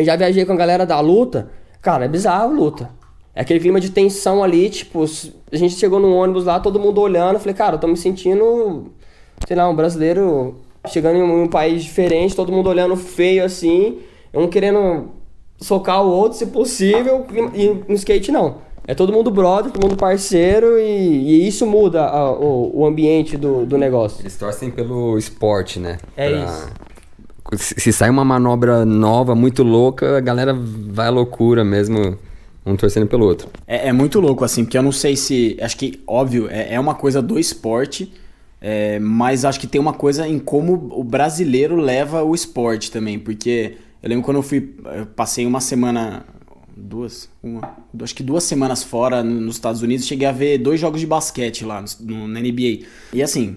eu 0.00 0.04
já 0.04 0.16
viajei 0.16 0.44
com 0.44 0.52
a 0.52 0.56
galera 0.56 0.86
da 0.86 1.00
luta. 1.00 1.50
Cara, 1.80 2.04
é 2.04 2.08
bizarro 2.08 2.54
luta. 2.54 2.90
É 3.34 3.42
aquele 3.42 3.60
clima 3.60 3.80
de 3.80 3.90
tensão 3.90 4.42
ali, 4.42 4.68
tipo, 4.68 5.04
a 5.52 5.56
gente 5.56 5.74
chegou 5.76 6.00
num 6.00 6.16
ônibus 6.16 6.44
lá, 6.44 6.58
todo 6.58 6.80
mundo 6.80 7.00
olhando. 7.00 7.38
Falei, 7.38 7.54
cara, 7.54 7.76
eu 7.76 7.80
tô 7.80 7.86
me 7.86 7.96
sentindo, 7.96 8.86
sei 9.46 9.56
lá, 9.56 9.68
um 9.68 9.76
brasileiro 9.76 10.56
chegando 10.88 11.18
em 11.18 11.22
um 11.22 11.46
país 11.46 11.84
diferente, 11.84 12.34
todo 12.34 12.50
mundo 12.50 12.68
olhando 12.68 12.96
feio 12.96 13.44
assim, 13.44 13.98
um 14.32 14.48
querendo 14.48 15.10
socar 15.60 16.04
o 16.04 16.10
outro 16.10 16.38
se 16.38 16.46
possível, 16.46 17.26
e 17.54 17.68
no 17.88 17.94
skate 17.94 18.32
não. 18.32 18.56
É 18.86 18.94
todo 18.94 19.12
mundo 19.12 19.30
brother, 19.30 19.70
todo 19.70 19.82
mundo 19.84 19.96
parceiro 19.96 20.78
e, 20.78 20.84
e 20.84 21.46
isso 21.46 21.66
muda 21.66 22.06
a, 22.06 22.32
o, 22.32 22.80
o 22.80 22.86
ambiente 22.86 23.36
do, 23.36 23.66
do 23.66 23.76
negócio. 23.76 24.22
Eles 24.22 24.36
torcem 24.36 24.70
pelo 24.70 25.18
esporte, 25.18 25.78
né? 25.78 25.98
É 26.16 26.30
pra... 26.30 26.44
isso 26.44 26.68
se 27.56 27.92
sai 27.92 28.10
uma 28.10 28.24
manobra 28.24 28.84
nova, 28.84 29.34
muito 29.34 29.62
louca, 29.62 30.18
a 30.18 30.20
galera 30.20 30.52
vai 30.54 31.06
à 31.06 31.10
loucura 31.10 31.64
mesmo, 31.64 32.18
um 32.64 32.76
torcendo 32.76 33.06
pelo 33.06 33.24
outro. 33.24 33.48
É, 33.66 33.88
é 33.88 33.92
muito 33.92 34.20
louco, 34.20 34.44
assim, 34.44 34.64
porque 34.64 34.76
eu 34.76 34.82
não 34.82 34.92
sei 34.92 35.16
se. 35.16 35.56
Acho 35.60 35.76
que, 35.76 36.00
óbvio, 36.06 36.48
é, 36.50 36.74
é 36.74 36.80
uma 36.80 36.94
coisa 36.94 37.22
do 37.22 37.38
esporte, 37.38 38.12
é, 38.60 38.98
mas 38.98 39.44
acho 39.44 39.58
que 39.58 39.66
tem 39.66 39.80
uma 39.80 39.92
coisa 39.92 40.26
em 40.28 40.38
como 40.38 40.88
o 40.92 41.02
brasileiro 41.02 41.76
leva 41.76 42.22
o 42.22 42.34
esporte 42.34 42.90
também, 42.90 43.18
porque 43.18 43.76
eu 44.02 44.08
lembro 44.08 44.24
quando 44.24 44.38
eu 44.38 44.42
fui. 44.42 44.74
Eu 44.96 45.06
passei 45.06 45.46
uma 45.46 45.60
semana. 45.60 46.24
Duas? 46.76 47.28
Uma. 47.42 47.76
Acho 48.00 48.14
que 48.14 48.22
duas 48.22 48.44
semanas 48.44 48.84
fora 48.84 49.22
nos 49.22 49.56
Estados 49.56 49.82
Unidos, 49.82 50.06
cheguei 50.06 50.28
a 50.28 50.32
ver 50.32 50.58
dois 50.58 50.78
jogos 50.78 51.00
de 51.00 51.06
basquete 51.06 51.64
lá 51.64 51.84
no, 52.00 52.28
na 52.28 52.40
NBA. 52.40 52.86
E 53.12 53.22
assim, 53.22 53.56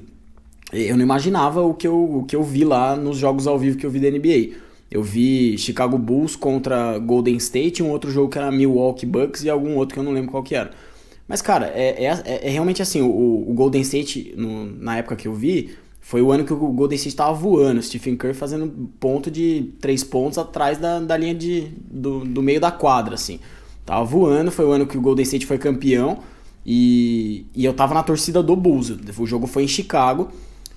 eu 0.73 0.95
não 0.95 1.03
imaginava 1.03 1.61
o 1.61 1.73
que 1.73 1.87
eu, 1.87 2.17
o 2.17 2.23
que 2.23 2.35
eu 2.35 2.43
vi 2.43 2.63
lá 2.63 2.95
nos 2.95 3.17
jogos 3.17 3.47
ao 3.47 3.59
vivo 3.59 3.77
que 3.77 3.85
eu 3.85 3.89
vi 3.89 3.99
da 3.99 4.09
NBA. 4.09 4.57
Eu 4.89 5.01
vi 5.01 5.57
Chicago 5.57 5.97
Bulls 5.97 6.35
contra 6.35 6.97
Golden 6.99 7.37
State, 7.37 7.81
um 7.81 7.89
outro 7.89 8.11
jogo 8.11 8.29
que 8.29 8.37
era 8.37 8.51
Milwaukee 8.51 9.05
Bucks 9.05 9.43
e 9.43 9.49
algum 9.49 9.75
outro 9.75 9.93
que 9.93 9.99
eu 9.99 10.03
não 10.03 10.11
lembro 10.11 10.31
qual 10.31 10.43
que 10.43 10.55
era. 10.55 10.71
Mas, 11.27 11.41
cara, 11.41 11.67
é, 11.73 12.05
é, 12.05 12.47
é 12.47 12.49
realmente 12.49 12.81
assim, 12.81 13.01
o, 13.01 13.49
o 13.49 13.53
Golden 13.53 13.81
State, 13.81 14.33
no, 14.35 14.65
na 14.65 14.97
época 14.97 15.15
que 15.15 15.27
eu 15.29 15.33
vi, 15.33 15.71
foi 16.01 16.21
o 16.21 16.29
ano 16.31 16.43
que 16.43 16.51
o 16.51 16.57
Golden 16.57 16.97
State 16.97 17.13
estava 17.13 17.31
voando, 17.31 17.81
Stephen 17.81 18.17
Curry 18.17 18.33
fazendo 18.33 18.67
ponto 18.99 19.31
de 19.31 19.71
três 19.79 20.03
pontos 20.03 20.37
atrás 20.37 20.77
da, 20.77 20.99
da 20.99 21.15
linha 21.15 21.35
de, 21.35 21.69
do, 21.89 22.25
do 22.25 22.41
meio 22.41 22.59
da 22.59 22.69
quadra, 22.71 23.15
assim. 23.15 23.39
Tava 23.85 24.03
voando, 24.03 24.51
foi 24.51 24.65
o 24.65 24.71
ano 24.71 24.85
que 24.85 24.97
o 24.97 25.01
Golden 25.01 25.23
State 25.23 25.45
foi 25.45 25.57
campeão 25.57 26.19
e, 26.65 27.45
e 27.55 27.63
eu 27.63 27.73
tava 27.73 27.93
na 27.93 28.03
torcida 28.03 28.43
do 28.43 28.55
Bulls. 28.55 28.89
O 29.17 29.25
jogo 29.25 29.47
foi 29.47 29.63
em 29.63 29.67
Chicago 29.67 30.29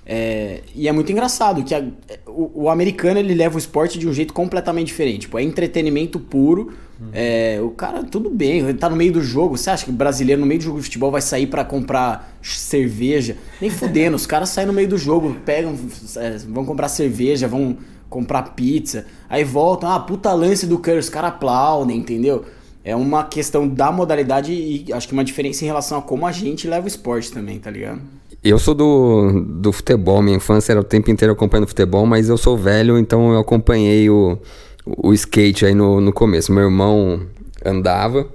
é, 0.05 0.61
e 0.75 0.87
é 0.87 0.91
muito 0.91 1.11
engraçado 1.11 1.63
que 1.63 1.73
a, 1.73 1.83
o, 2.27 2.65
o, 2.65 2.69
americano 2.69 3.19
ele 3.19 3.33
leva 3.33 3.55
o 3.55 3.57
esporte 3.57 3.97
de 3.97 4.07
um 4.07 4.13
jeito 4.13 4.33
completamente 4.33 4.87
diferente. 4.87 5.21
Tipo, 5.21 5.39
é 5.39 5.43
entretenimento 5.43 6.19
puro. 6.19 6.73
Uhum. 6.99 7.09
É, 7.11 7.59
o 7.61 7.71
cara, 7.71 8.03
tudo 8.03 8.29
bem, 8.29 8.59
ele 8.59 8.75
tá 8.75 8.87
no 8.87 8.95
meio 8.95 9.11
do 9.11 9.21
jogo. 9.21 9.57
Você 9.57 9.71
acha 9.71 9.83
que 9.83 9.89
o 9.89 9.93
brasileiro 9.93 10.39
no 10.39 10.45
meio 10.45 10.59
do 10.59 10.63
jogo 10.63 10.77
de 10.77 10.83
futebol 10.83 11.09
vai 11.09 11.21
sair 11.21 11.47
para 11.47 11.65
comprar 11.65 12.37
cerveja? 12.43 13.35
Nem 13.59 13.69
fudendo, 13.71 14.15
os 14.15 14.27
caras 14.27 14.49
saem 14.49 14.67
no 14.67 14.73
meio 14.73 14.87
do 14.87 14.97
jogo, 14.97 15.35
pegam, 15.43 15.75
é, 16.17 16.37
vão 16.37 16.63
comprar 16.63 16.87
cerveja, 16.87 17.47
vão 17.47 17.75
comprar 18.07 18.43
pizza, 18.53 19.07
aí 19.27 19.43
voltam, 19.43 19.89
ah, 19.89 19.99
puta 19.99 20.31
lance 20.31 20.67
do 20.67 20.77
Curry, 20.77 20.99
os 20.99 21.09
caras 21.09 21.31
aplaudem, 21.31 21.97
entendeu? 21.97 22.45
É 22.83 22.95
uma 22.95 23.23
questão 23.23 23.67
da 23.67 23.91
modalidade 23.91 24.53
e 24.53 24.93
acho 24.93 25.07
que 25.07 25.13
uma 25.13 25.23
diferença 25.23 25.63
em 25.63 25.67
relação 25.67 25.97
a 25.97 26.01
como 26.03 26.27
a 26.27 26.31
gente 26.31 26.67
leva 26.67 26.85
o 26.85 26.87
esporte 26.87 27.31
também, 27.31 27.57
tá 27.57 27.71
ligado? 27.71 27.99
Eu 28.45 28.59
sou 28.59 28.75
do, 28.75 29.41
do 29.41 29.71
futebol, 29.71 30.21
minha 30.21 30.37
infância 30.37 30.71
era 30.71 30.79
o 30.79 30.83
tempo 30.83 31.09
inteiro 31.09 31.33
acompanhando 31.33 31.65
futebol, 31.65 32.05
mas 32.05 32.29
eu 32.29 32.37
sou 32.37 32.55
velho, 32.55 32.95
então 32.95 33.33
eu 33.33 33.39
acompanhei 33.39 34.07
o, 34.07 34.37
o 34.85 35.11
skate 35.15 35.65
aí 35.65 35.73
no, 35.73 35.99
no 35.99 36.13
começo. 36.13 36.53
Meu 36.53 36.65
irmão 36.65 37.25
andava, 37.65 38.27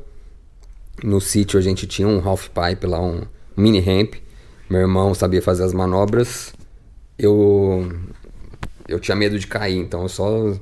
no 1.05 1.21
sítio 1.21 1.61
a 1.61 1.63
gente 1.63 1.87
tinha 1.87 2.09
um 2.09 2.21
half 2.29 2.49
pipe 2.49 2.89
lá, 2.89 3.01
um 3.01 3.23
mini 3.57 3.79
ramp. 3.79 4.15
Meu 4.69 4.81
irmão 4.81 5.15
sabia 5.15 5.41
fazer 5.41 5.63
as 5.63 5.73
manobras. 5.73 6.53
Eu 7.17 7.89
eu 8.89 8.99
tinha 8.99 9.17
medo 9.17 9.39
de 9.39 9.47
cair, 9.47 9.77
então 9.79 10.03
eu 10.03 10.09
só 10.09 10.53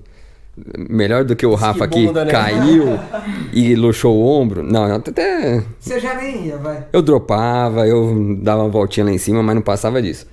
melhor 0.89 1.25
do 1.25 1.37
que 1.37 1.47
o 1.47 1.55
Rafa 1.55 1.85
aqui 1.85 2.11
né? 2.11 2.27
caiu 2.27 2.99
e 3.53 3.75
luxou 3.75 4.17
o 4.17 4.27
ombro. 4.27 4.63
Não, 4.63 4.85
até. 4.95 5.63
Você 5.79 6.01
já 6.01 6.15
nem 6.15 6.47
ia, 6.47 6.57
vai. 6.57 6.87
Eu 6.93 7.03
dropava, 7.03 7.87
eu 7.87 8.39
dava 8.41 8.63
uma 8.63 8.69
voltinha 8.69 9.07
lá 9.07 9.13
em 9.13 9.19
cima, 9.19 9.43
mas 9.43 9.55
não 9.55 9.63
passava 9.63 10.01
disso. 10.01 10.27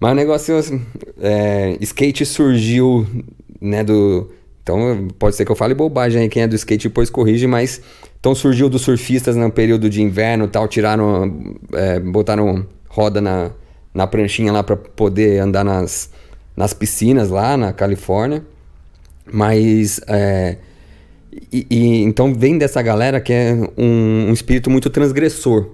Mas 0.00 0.12
o 0.12 0.14
negócio. 0.14 0.82
É, 1.20 1.76
skate 1.80 2.24
surgiu, 2.24 3.06
né, 3.60 3.82
do. 3.82 4.30
Então 4.62 5.08
pode 5.18 5.34
ser 5.34 5.44
que 5.44 5.50
eu 5.50 5.56
fale 5.56 5.74
bobagem 5.74 6.22
aí, 6.22 6.28
quem 6.28 6.42
é 6.42 6.46
do 6.46 6.54
skate 6.54 6.88
depois 6.88 7.10
corrige, 7.10 7.46
mas. 7.46 7.80
Então 8.20 8.34
surgiu 8.34 8.68
dos 8.68 8.82
surfistas 8.82 9.36
no 9.36 9.50
período 9.50 9.88
de 9.88 10.02
inverno 10.02 10.48
tal, 10.48 10.68
tiraram. 10.68 11.56
É, 11.72 12.00
botaram 12.00 12.66
roda 12.88 13.20
na, 13.20 13.50
na 13.94 14.06
pranchinha 14.06 14.52
lá 14.52 14.62
para 14.62 14.76
poder 14.76 15.38
andar 15.40 15.64
nas, 15.64 16.10
nas 16.56 16.72
piscinas 16.72 17.28
lá 17.28 17.56
na 17.56 17.72
Califórnia. 17.72 18.44
Mas 19.32 20.00
é, 20.06 20.56
e, 21.52 21.66
e, 21.70 22.02
então 22.02 22.34
vem 22.34 22.58
dessa 22.58 22.82
galera 22.82 23.20
que 23.20 23.32
é 23.32 23.54
um, 23.76 24.28
um 24.28 24.32
espírito 24.32 24.70
muito 24.70 24.90
transgressor. 24.90 25.70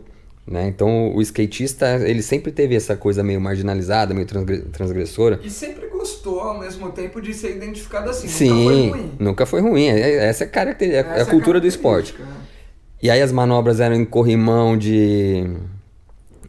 Né? 0.47 0.69
Então 0.69 1.15
o 1.15 1.23
skatista 1.23 2.03
ele 2.07 2.21
sempre 2.21 2.53
teve 2.53 2.75
essa 2.75 2.97
coisa 2.97 3.23
meio 3.23 3.41
marginalizada, 3.41 4.13
meio 4.13 4.27
transgressora. 4.27 5.41
E 5.43 5.49
sempre 5.49 5.87
gostou 5.89 6.41
ao 6.41 6.61
mesmo 6.61 6.91
tempo 6.91 7.21
de 7.21 7.33
ser 7.33 7.57
identificado 7.57 8.11
assim. 8.11 8.29
Sim, 8.29 8.51
nunca 8.51 8.67
foi 8.67 8.91
ruim. 8.91 9.13
Nunca 9.19 9.47
foi 9.47 9.61
ruim. 9.61 9.87
É, 9.87 10.27
essa 10.27 10.45
é, 10.45 10.47
característica, 10.47 11.11
é 11.11 11.23
a 11.23 11.27
cultura 11.27 11.61
do 11.61 11.67
esporte. 11.67 12.15
E 13.03 13.11
aí 13.11 13.23
as 13.23 13.33
manobras 13.33 13.81
eram 13.81 13.97
em 13.97 14.05
corrimão 14.05 14.77
de. 14.77 15.47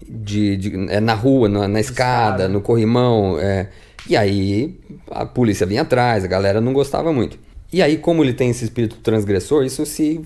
de, 0.08 0.58
de 0.58 0.90
é, 0.90 1.00
na 1.00 1.14
rua, 1.14 1.48
na, 1.48 1.68
na 1.68 1.80
escada, 1.80 2.44
escada, 2.44 2.48
no 2.50 2.60
corrimão. 2.60 3.40
É, 3.40 3.70
e 4.10 4.16
aí 4.16 4.80
a 5.10 5.26
polícia 5.26 5.66
vinha 5.66 5.82
atrás, 5.82 6.24
a 6.24 6.28
galera 6.28 6.62
não 6.62 6.74
gostava 6.74 7.12
muito. 7.12 7.38
E 7.74 7.82
aí, 7.82 7.98
como 7.98 8.24
ele 8.24 8.34
tem 8.34 8.50
esse 8.52 8.64
espírito 8.64 8.98
transgressor, 8.98 9.66
isso 9.66 9.86
se. 9.86 10.22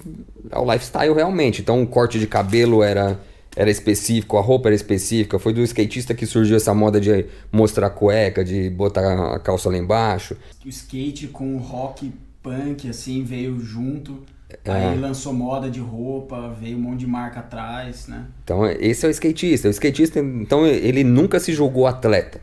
é 0.51 0.59
o 0.59 0.71
lifestyle 0.71 1.13
realmente. 1.13 1.61
Então 1.61 1.81
o 1.81 1.87
corte 1.87 2.19
de 2.19 2.27
cabelo 2.27 2.83
era 2.83 3.19
era 3.55 3.69
específico, 3.69 4.37
a 4.37 4.41
roupa 4.41 4.69
era 4.69 4.75
específica. 4.75 5.39
Foi 5.39 5.53
do 5.53 5.61
skatista 5.61 6.13
que 6.13 6.25
surgiu 6.25 6.55
essa 6.55 6.73
moda 6.73 6.99
de 6.99 7.25
mostrar 7.51 7.89
cueca, 7.89 8.43
de 8.43 8.69
botar 8.69 9.35
a 9.35 9.39
calça 9.39 9.69
lá 9.69 9.77
embaixo. 9.77 10.37
O 10.63 10.69
skate 10.69 11.27
com 11.27 11.55
o 11.55 11.57
rock 11.57 12.11
punk, 12.41 12.87
assim, 12.89 13.23
veio 13.23 13.59
junto. 13.59 14.23
É. 14.63 14.71
Aí 14.71 14.97
lançou 14.97 15.33
moda 15.33 15.69
de 15.69 15.79
roupa, 15.79 16.55
veio 16.59 16.77
um 16.77 16.81
monte 16.81 16.99
de 16.99 17.07
marca 17.07 17.39
atrás, 17.39 18.07
né? 18.07 18.25
Então, 18.43 18.65
esse 18.65 19.05
é 19.05 19.09
o 19.09 19.11
skatista. 19.11 19.67
O 19.67 19.71
skatista, 19.71 20.19
então, 20.19 20.65
ele 20.65 21.03
nunca 21.03 21.39
se 21.39 21.53
julgou 21.53 21.85
atleta. 21.85 22.41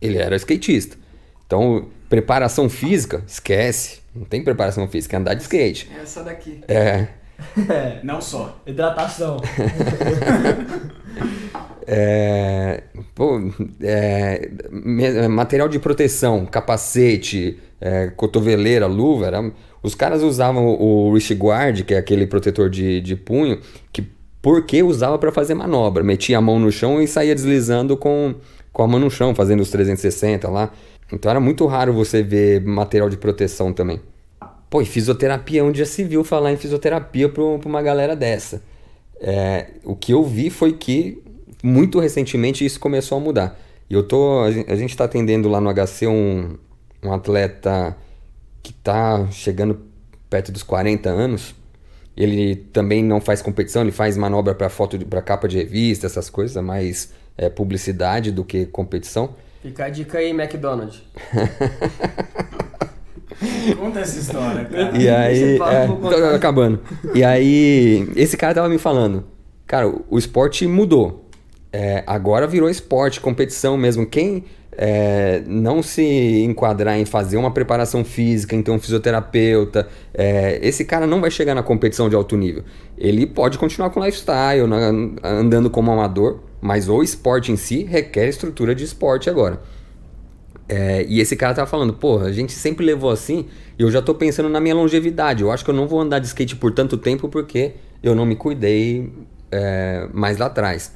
Ele 0.00 0.18
era 0.18 0.36
skatista. 0.36 0.96
Então, 1.46 1.88
preparação 2.08 2.68
física, 2.68 3.22
esquece. 3.26 4.00
Não 4.14 4.24
tem 4.24 4.42
preparação 4.42 4.88
física, 4.88 5.16
é 5.16 5.20
andar 5.20 5.34
de 5.34 5.42
skate. 5.42 5.90
Essa 6.00 6.22
daqui. 6.22 6.60
É. 6.66 7.08
É. 7.68 8.00
Não 8.02 8.20
só. 8.20 8.60
Hidratação. 8.66 9.38
é, 11.86 12.82
pô, 13.14 13.40
é, 13.82 14.48
material 15.28 15.68
de 15.68 15.78
proteção, 15.78 16.46
capacete, 16.46 17.58
é, 17.80 18.08
cotoveleira, 18.08 18.86
luva. 18.86 19.26
Era, 19.26 19.52
os 19.82 19.94
caras 19.94 20.22
usavam 20.22 20.66
o 20.66 21.10
wrist 21.10 21.32
guard, 21.32 21.84
que 21.84 21.94
é 21.94 21.98
aquele 21.98 22.26
protetor 22.26 22.68
de, 22.68 23.00
de 23.00 23.16
punho, 23.16 23.60
que 23.92 24.04
porque 24.42 24.82
usava 24.82 25.18
para 25.18 25.32
fazer 25.32 25.54
manobra. 25.54 26.02
Metia 26.02 26.38
a 26.38 26.40
mão 26.40 26.58
no 26.58 26.72
chão 26.72 27.00
e 27.00 27.06
saía 27.06 27.34
deslizando 27.34 27.96
com, 27.96 28.34
com 28.72 28.82
a 28.82 28.88
mão 28.88 29.00
no 29.00 29.10
chão, 29.10 29.34
fazendo 29.34 29.60
os 29.60 29.70
360 29.70 30.48
lá. 30.48 30.72
Então 31.12 31.30
era 31.30 31.40
muito 31.40 31.66
raro 31.66 31.92
você 31.92 32.22
ver 32.22 32.60
material 32.60 33.08
de 33.08 33.16
proteção 33.16 33.72
também. 33.72 34.00
Pô, 34.68 34.80
e 34.80 34.86
fisioterapia, 34.86 35.64
onde 35.64 35.80
já 35.80 35.86
se 35.86 36.04
viu 36.04 36.22
falar 36.22 36.52
em 36.52 36.56
fisioterapia 36.56 37.28
para 37.28 37.42
uma 37.42 37.82
galera 37.82 38.14
dessa? 38.14 38.62
É, 39.20 39.66
o 39.84 39.96
que 39.96 40.12
eu 40.12 40.22
vi 40.22 40.48
foi 40.48 40.72
que, 40.72 41.22
muito 41.62 41.98
recentemente, 41.98 42.64
isso 42.64 42.78
começou 42.78 43.18
a 43.18 43.20
mudar. 43.20 43.58
E 43.88 43.94
eu 43.94 44.04
tô. 44.04 44.42
A 44.42 44.76
gente 44.76 44.90
está 44.90 45.04
atendendo 45.04 45.48
lá 45.48 45.60
no 45.60 45.68
HC 45.74 46.06
um, 46.06 46.56
um 47.02 47.12
atleta 47.12 47.96
que 48.62 48.70
está 48.70 49.26
chegando 49.32 49.80
perto 50.30 50.52
dos 50.52 50.62
40 50.62 51.10
anos. 51.10 51.54
Ele 52.16 52.54
também 52.54 53.02
não 53.02 53.20
faz 53.20 53.42
competição, 53.42 53.82
ele 53.82 53.92
faz 53.92 54.16
manobra 54.16 54.54
para 54.54 54.68
foto, 54.68 54.98
para 55.06 55.20
capa 55.22 55.48
de 55.48 55.56
revista, 55.58 56.06
essas 56.06 56.30
coisas, 56.30 56.62
mais 56.62 57.12
é, 57.36 57.48
publicidade 57.48 58.30
do 58.30 58.44
que 58.44 58.66
competição. 58.66 59.34
Fica 59.62 59.84
a 59.84 59.88
dica 59.88 60.18
aí, 60.18 60.30
McDonald's. 60.30 61.02
Conta 63.78 64.00
essa 64.00 64.18
história, 64.18 64.64
cara. 64.64 64.98
E 64.98 65.08
aí. 65.08 65.58
É, 65.58 66.34
acabando. 66.34 66.80
E 67.14 67.24
aí, 67.24 68.08
esse 68.16 68.36
cara 68.36 68.54
tava 68.54 68.68
me 68.68 68.78
falando, 68.78 69.24
cara, 69.66 69.92
o 70.08 70.18
esporte 70.18 70.66
mudou. 70.66 71.26
É, 71.72 72.02
agora 72.06 72.46
virou 72.46 72.68
esporte, 72.68 73.20
competição 73.20 73.76
mesmo. 73.76 74.04
Quem 74.04 74.44
é, 74.72 75.42
não 75.46 75.82
se 75.82 76.42
enquadrar 76.42 76.98
em 76.98 77.04
fazer 77.04 77.36
uma 77.36 77.50
preparação 77.50 78.04
física, 78.04 78.56
então 78.56 78.76
um 78.76 78.78
fisioterapeuta, 78.78 79.88
é, 80.14 80.58
esse 80.62 80.84
cara 80.84 81.06
não 81.06 81.20
vai 81.20 81.30
chegar 81.30 81.54
na 81.54 81.62
competição 81.62 82.08
de 82.08 82.16
alto 82.16 82.36
nível. 82.36 82.64
Ele 83.00 83.26
pode 83.26 83.56
continuar 83.56 83.88
com 83.88 84.04
lifestyle, 84.04 84.68
andando 85.24 85.70
como 85.70 85.90
amador, 85.90 86.40
mas 86.60 86.86
o 86.86 87.02
esporte 87.02 87.50
em 87.50 87.56
si 87.56 87.82
requer 87.82 88.28
estrutura 88.28 88.74
de 88.74 88.84
esporte 88.84 89.30
agora. 89.30 89.62
É, 90.68 91.04
e 91.08 91.18
esse 91.18 91.34
cara 91.34 91.54
tava 91.54 91.66
falando, 91.66 91.94
porra, 91.94 92.26
a 92.26 92.32
gente 92.32 92.52
sempre 92.52 92.84
levou 92.84 93.10
assim 93.10 93.46
e 93.78 93.82
eu 93.82 93.90
já 93.90 94.02
tô 94.02 94.14
pensando 94.14 94.50
na 94.50 94.60
minha 94.60 94.74
longevidade. 94.74 95.42
Eu 95.42 95.50
acho 95.50 95.64
que 95.64 95.70
eu 95.70 95.74
não 95.74 95.88
vou 95.88 95.98
andar 95.98 96.18
de 96.18 96.26
skate 96.26 96.54
por 96.56 96.72
tanto 96.72 96.98
tempo 96.98 97.28
porque 97.28 97.72
eu 98.02 98.14
não 98.14 98.26
me 98.26 98.36
cuidei 98.36 99.10
é, 99.50 100.06
mais 100.12 100.36
lá 100.36 100.46
atrás. 100.46 100.94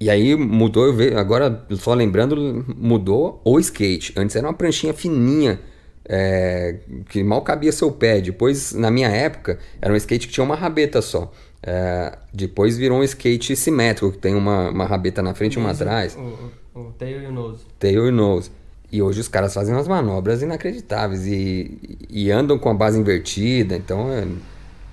E 0.00 0.10
aí 0.10 0.34
mudou, 0.34 1.00
eu 1.00 1.18
agora 1.18 1.66
só 1.72 1.94
lembrando, 1.94 2.64
mudou 2.76 3.40
o 3.44 3.60
skate. 3.60 4.12
Antes 4.16 4.34
era 4.34 4.46
uma 4.46 4.54
pranchinha 4.54 4.92
fininha, 4.92 5.60
é, 6.08 6.76
que 7.08 7.22
mal 7.22 7.42
cabia 7.42 7.72
seu 7.72 7.90
pé. 7.90 8.20
Depois, 8.20 8.72
na 8.72 8.90
minha 8.90 9.08
época, 9.08 9.58
era 9.80 9.92
um 9.92 9.96
skate 9.96 10.28
que 10.28 10.32
tinha 10.32 10.44
uma 10.44 10.56
rabeta 10.56 11.02
só. 11.02 11.32
É, 11.62 12.16
depois 12.32 12.76
virou 12.76 13.00
um 13.00 13.04
skate 13.04 13.56
simétrico, 13.56 14.12
que 14.12 14.18
tem 14.18 14.34
uma, 14.34 14.70
uma 14.70 14.84
rabeta 14.84 15.20
na 15.22 15.34
frente 15.34 15.54
e 15.54 15.58
uma 15.58 15.72
atrás. 15.72 16.16
O, 16.16 16.78
o, 16.78 16.80
o 16.80 16.92
tail 16.92 17.22
e 17.22 17.26
o 17.26 17.32
nose. 17.32 17.64
Tail 17.78 18.06
e 18.06 18.10
nose. 18.10 18.50
E 18.92 19.02
hoje 19.02 19.20
os 19.20 19.28
caras 19.28 19.52
fazem 19.52 19.74
umas 19.74 19.88
manobras 19.88 20.42
inacreditáveis 20.42 21.26
e, 21.26 21.98
e 22.08 22.30
andam 22.30 22.56
com 22.58 22.70
a 22.70 22.74
base 22.74 22.98
invertida. 22.98 23.76
Então, 23.76 24.12
é... 24.12 24.24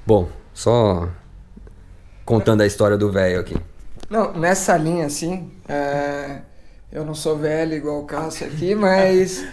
bom, 0.06 0.28
só 0.54 1.10
contando 2.26 2.62
a 2.62 2.66
história 2.66 2.98
do 2.98 3.12
velho 3.12 3.40
aqui. 3.40 3.56
Não, 4.10 4.34
nessa 4.34 4.76
linha, 4.78 5.06
assim, 5.06 5.52
é... 5.70 6.40
eu 6.92 7.06
não 7.06 7.14
sou 7.14 7.38
velho 7.38 7.76
igual 7.76 8.02
o 8.02 8.06
Cássio 8.06 8.48
aqui, 8.48 8.74
mas 8.74 9.46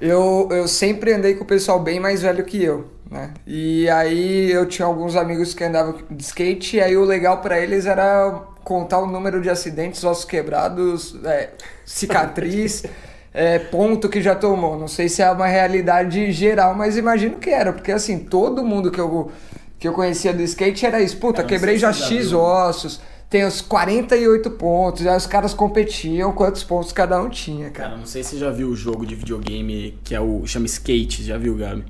eu, 0.00 0.48
eu 0.50 0.68
sempre 0.68 1.12
andei 1.12 1.34
com 1.34 1.44
o 1.44 1.46
pessoal 1.46 1.80
bem 1.80 1.98
mais 2.00 2.22
velho 2.22 2.44
que 2.44 2.62
eu, 2.62 2.88
né? 3.10 3.32
E 3.46 3.88
aí 3.88 4.50
eu 4.50 4.66
tinha 4.66 4.86
alguns 4.86 5.16
amigos 5.16 5.54
que 5.54 5.64
andavam 5.64 5.96
de 6.10 6.22
skate, 6.22 6.76
e 6.76 6.80
aí 6.80 6.96
o 6.96 7.04
legal 7.04 7.38
para 7.38 7.58
eles 7.60 7.86
era 7.86 8.42
contar 8.64 8.98
o 9.00 9.06
número 9.06 9.40
de 9.40 9.48
acidentes, 9.48 10.04
ossos 10.04 10.24
quebrados, 10.24 11.16
é, 11.24 11.50
cicatriz. 11.84 12.84
é, 13.32 13.58
ponto 13.58 14.08
que 14.08 14.20
já 14.20 14.34
tomou. 14.34 14.78
Não 14.78 14.88
sei 14.88 15.08
se 15.08 15.22
é 15.22 15.30
uma 15.30 15.46
realidade 15.46 16.32
geral, 16.32 16.74
mas 16.74 16.96
imagino 16.96 17.36
que 17.36 17.50
era, 17.50 17.72
porque 17.72 17.92
assim, 17.92 18.18
todo 18.18 18.64
mundo 18.64 18.90
que 18.90 19.00
eu, 19.00 19.30
que 19.78 19.86
eu 19.86 19.92
conhecia 19.92 20.32
do 20.32 20.42
skate 20.42 20.86
era 20.86 21.00
isso. 21.00 21.16
Puta, 21.18 21.44
quebrei 21.44 21.78
já 21.78 21.92
X 21.92 22.32
ossos, 22.32 23.00
tem 23.28 23.44
os 23.44 23.60
48 23.60 24.50
pontos, 24.52 25.06
aí 25.06 25.16
os 25.16 25.26
caras 25.26 25.52
competiam 25.52 26.32
quantos 26.32 26.62
pontos 26.62 26.92
cada 26.92 27.20
um 27.22 27.28
tinha, 27.28 27.70
cara. 27.70 27.90
Cara, 27.90 27.98
não 27.98 28.06
sei 28.06 28.22
se 28.22 28.30
você 28.30 28.38
já 28.38 28.50
viu 28.50 28.68
o 28.68 28.76
jogo 28.76 29.04
de 29.04 29.14
videogame 29.14 29.98
que 30.02 30.14
é 30.14 30.20
o 30.20 30.46
chama 30.46 30.66
Skate, 30.66 31.22
já 31.22 31.36
viu, 31.36 31.54
Gabi? 31.56 31.84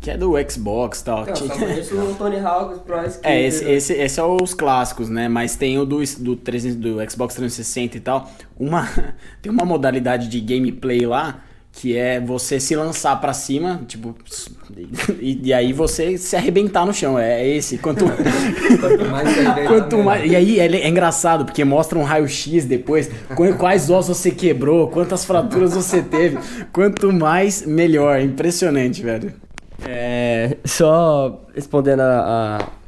que 0.00 0.10
é 0.10 0.16
do 0.16 0.32
Xbox 0.50 1.00
e 1.00 1.04
tal. 1.04 1.26
Não, 1.26 1.36
só 1.36 1.48
conheço 1.48 1.94
o 1.94 2.14
Tony 2.14 2.38
Hawk 2.38 2.80
Pro 2.80 3.04
Skater. 3.04 3.30
É, 3.30 3.42
esse, 3.42 3.64
esse, 3.70 3.92
esse 3.92 4.18
é 4.18 4.22
os 4.22 4.54
clássicos, 4.54 5.10
né? 5.10 5.28
Mas 5.28 5.56
tem 5.56 5.78
o 5.78 5.84
do, 5.84 6.00
do, 6.18 6.36
300, 6.36 6.76
do 6.76 7.10
Xbox 7.10 7.34
360 7.34 7.98
e 7.98 8.00
tal. 8.00 8.30
Uma, 8.58 8.88
tem 9.42 9.52
uma 9.52 9.64
modalidade 9.64 10.28
de 10.28 10.40
gameplay 10.40 11.04
lá 11.04 11.44
que 11.72 11.96
é 11.96 12.20
você 12.20 12.58
se 12.58 12.74
lançar 12.74 13.18
para 13.20 13.32
cima, 13.32 13.82
tipo, 13.86 14.14
e, 15.20 15.48
e, 15.48 15.52
aí 15.52 15.72
você 15.72 16.18
se 16.18 16.36
arrebentar 16.36 16.84
no 16.84 16.92
chão. 16.92 17.18
É 17.18 17.46
esse. 17.46 17.78
Quanto, 17.78 18.04
quanto 18.80 19.04
mais 19.06 19.28
quanto 19.66 19.98
mais 19.98 20.30
E 20.30 20.36
aí 20.36 20.60
é, 20.60 20.66
é, 20.66 20.88
engraçado, 20.88 21.44
porque 21.44 21.64
mostra 21.64 21.98
um 21.98 22.02
raio-x 22.02 22.64
depois, 22.64 23.10
quais 23.58 23.88
ossos 23.88 24.16
você 24.18 24.30
quebrou, 24.30 24.88
quantas 24.88 25.24
fraturas 25.24 25.74
você 25.74 26.02
teve. 26.02 26.38
Quanto 26.72 27.12
mais, 27.12 27.64
melhor. 27.64 28.20
Impressionante, 28.20 29.02
velho. 29.02 29.32
É, 29.86 30.56
só 30.64 31.46
respondendo 31.54 32.00
a, 32.00 32.58
a 32.58 32.79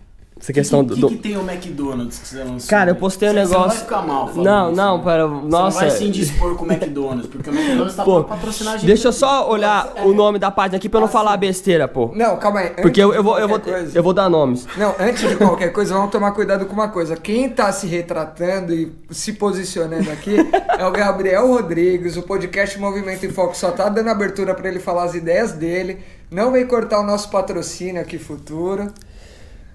essa 0.43 0.53
questão 0.53 0.85
que, 0.85 0.97
do. 0.97 1.07
O 1.07 1.11
que, 1.11 1.17
que, 1.17 1.23
tem 1.23 1.37
o 1.37 1.49
McDonald's 1.49 2.19
que 2.19 2.27
você 2.27 2.43
lançou? 2.43 2.69
Cara, 2.69 2.91
eu 2.91 2.97
postei 2.97 3.31
um 3.31 3.33
negócio. 3.33 3.55
Você 3.55 3.61
não 3.61 3.69
vai 3.69 3.79
ficar 3.79 4.03
mal 4.03 4.27
falando 4.27 4.45
Não, 4.45 4.67
isso, 4.67 4.77
não, 4.77 4.99
né? 4.99 5.05
para. 5.05 5.29
Nossa. 5.29 5.47
Você 5.47 5.55
não 5.55 5.71
vai 5.71 5.91
se 5.91 6.05
indispor 6.05 6.57
com 6.57 6.65
o 6.65 6.73
McDonald's, 6.73 7.27
porque 7.29 7.49
o 7.49 7.55
McDonald's 7.55 7.95
tá 7.95 8.03
pô, 8.03 8.25
patrocinar 8.25 8.75
a 8.75 8.77
gente. 8.77 8.87
Deixa 8.87 9.07
eu 9.07 9.13
só 9.13 9.49
olhar 9.49 9.93
é. 9.95 10.03
o 10.03 10.13
nome 10.13 10.41
da 10.41 10.51
página 10.51 10.79
aqui 10.79 10.89
pra 10.89 10.99
eu 10.99 11.03
não 11.03 11.09
falar 11.09 11.37
besteira, 11.37 11.87
pô. 11.87 12.11
Não, 12.17 12.37
calma 12.39 12.59
aí. 12.59 12.71
Porque 12.71 13.01
eu, 13.01 13.15
eu, 13.15 13.23
vou, 13.23 13.39
eu, 13.39 13.47
vou, 13.47 13.61
coisa, 13.61 13.97
eu 13.97 14.03
vou 14.03 14.13
dar 14.13 14.29
nomes. 14.29 14.67
Não, 14.77 14.93
antes 14.99 15.29
de 15.29 15.37
qualquer 15.37 15.73
coisa, 15.73 15.95
vamos 15.95 16.11
tomar 16.11 16.33
cuidado 16.33 16.67
com 16.67 16.73
uma 16.73 16.89
coisa. 16.89 17.15
Quem 17.17 17.49
tá 17.49 17.71
se 17.71 17.87
retratando 17.87 18.75
e 18.75 18.93
se 19.11 19.35
posicionando 19.35 20.11
aqui 20.11 20.35
é 20.77 20.85
o 20.85 20.91
Gabriel 20.91 21.47
Rodrigues. 21.47 22.17
O 22.17 22.23
podcast 22.23 22.77
Movimento 22.81 23.25
em 23.25 23.31
Foco 23.31 23.57
só 23.57 23.71
tá 23.71 23.89
dando 23.89 24.09
abertura 24.09 24.57
para 24.57 24.69
ele 24.69 24.81
falar 24.81 25.05
as 25.05 25.15
ideias 25.15 25.53
dele. 25.53 26.01
Não 26.29 26.51
vem 26.51 26.67
cortar 26.67 26.99
o 26.99 27.05
nosso 27.05 27.31
patrocínio 27.31 28.03
aqui 28.03 28.19
futuro. 28.19 28.93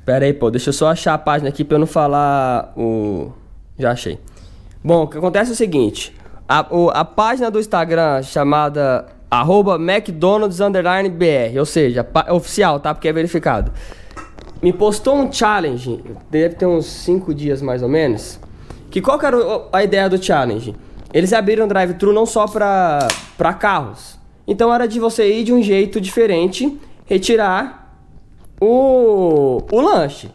Pera 0.08 0.24
aí, 0.24 0.32
pô, 0.32 0.50
deixa 0.50 0.70
eu 0.70 0.74
só 0.74 0.88
achar 0.88 1.14
a 1.16 1.18
página 1.18 1.50
aqui 1.50 1.66
pra 1.66 1.76
eu 1.76 1.80
não 1.80 1.86
falar 1.86 2.72
o. 2.78 3.30
Já 3.78 3.92
achei. 3.92 4.18
Bom, 4.82 5.04
o 5.04 5.08
que 5.10 5.18
acontece 5.18 5.52
é 5.52 5.54
o 5.54 5.58
seguinte: 5.58 6.16
A, 6.48 6.66
o- 6.74 6.90
a 6.90 7.04
página 7.04 7.52
do 7.52 7.60
Instagram 7.60 8.24
chamada 8.24 9.06
arroba 9.30 9.76
McDonald's 9.76 10.60
BR, 11.12 11.60
ou 11.60 11.66
seja, 11.66 12.06
pa- 12.06 12.32
oficial, 12.32 12.80
tá? 12.80 12.94
Porque 12.96 13.10
é 13.10 13.12
verificado. 13.12 13.70
Me 14.62 14.72
postou 14.72 15.14
um 15.14 15.30
challenge, 15.30 16.02
deve 16.32 16.56
ter 16.56 16.66
uns 16.66 16.86
5 16.86 17.34
dias 17.34 17.62
mais 17.62 17.84
ou 17.84 17.90
menos. 17.90 18.40
Que 18.90 19.02
qual 19.02 19.20
que 19.20 19.26
era 19.26 19.36
a 19.74 19.84
ideia 19.84 20.08
do 20.10 20.24
challenge? 20.24 20.74
Eles 21.14 21.34
abriram 21.34 21.68
drive-thru 21.68 22.14
não 22.14 22.26
só 22.26 22.48
pra 22.48 23.54
carros. 23.60 24.18
Então 24.48 24.74
era 24.74 24.88
de 24.88 25.02
você 25.02 25.30
ir 25.30 25.44
de 25.44 25.52
um 25.52 25.62
jeito 25.62 26.00
diferente, 26.00 26.80
retirar 27.06 27.77
o, 28.60 29.64
o 29.72 29.82
lanche. 29.82 30.32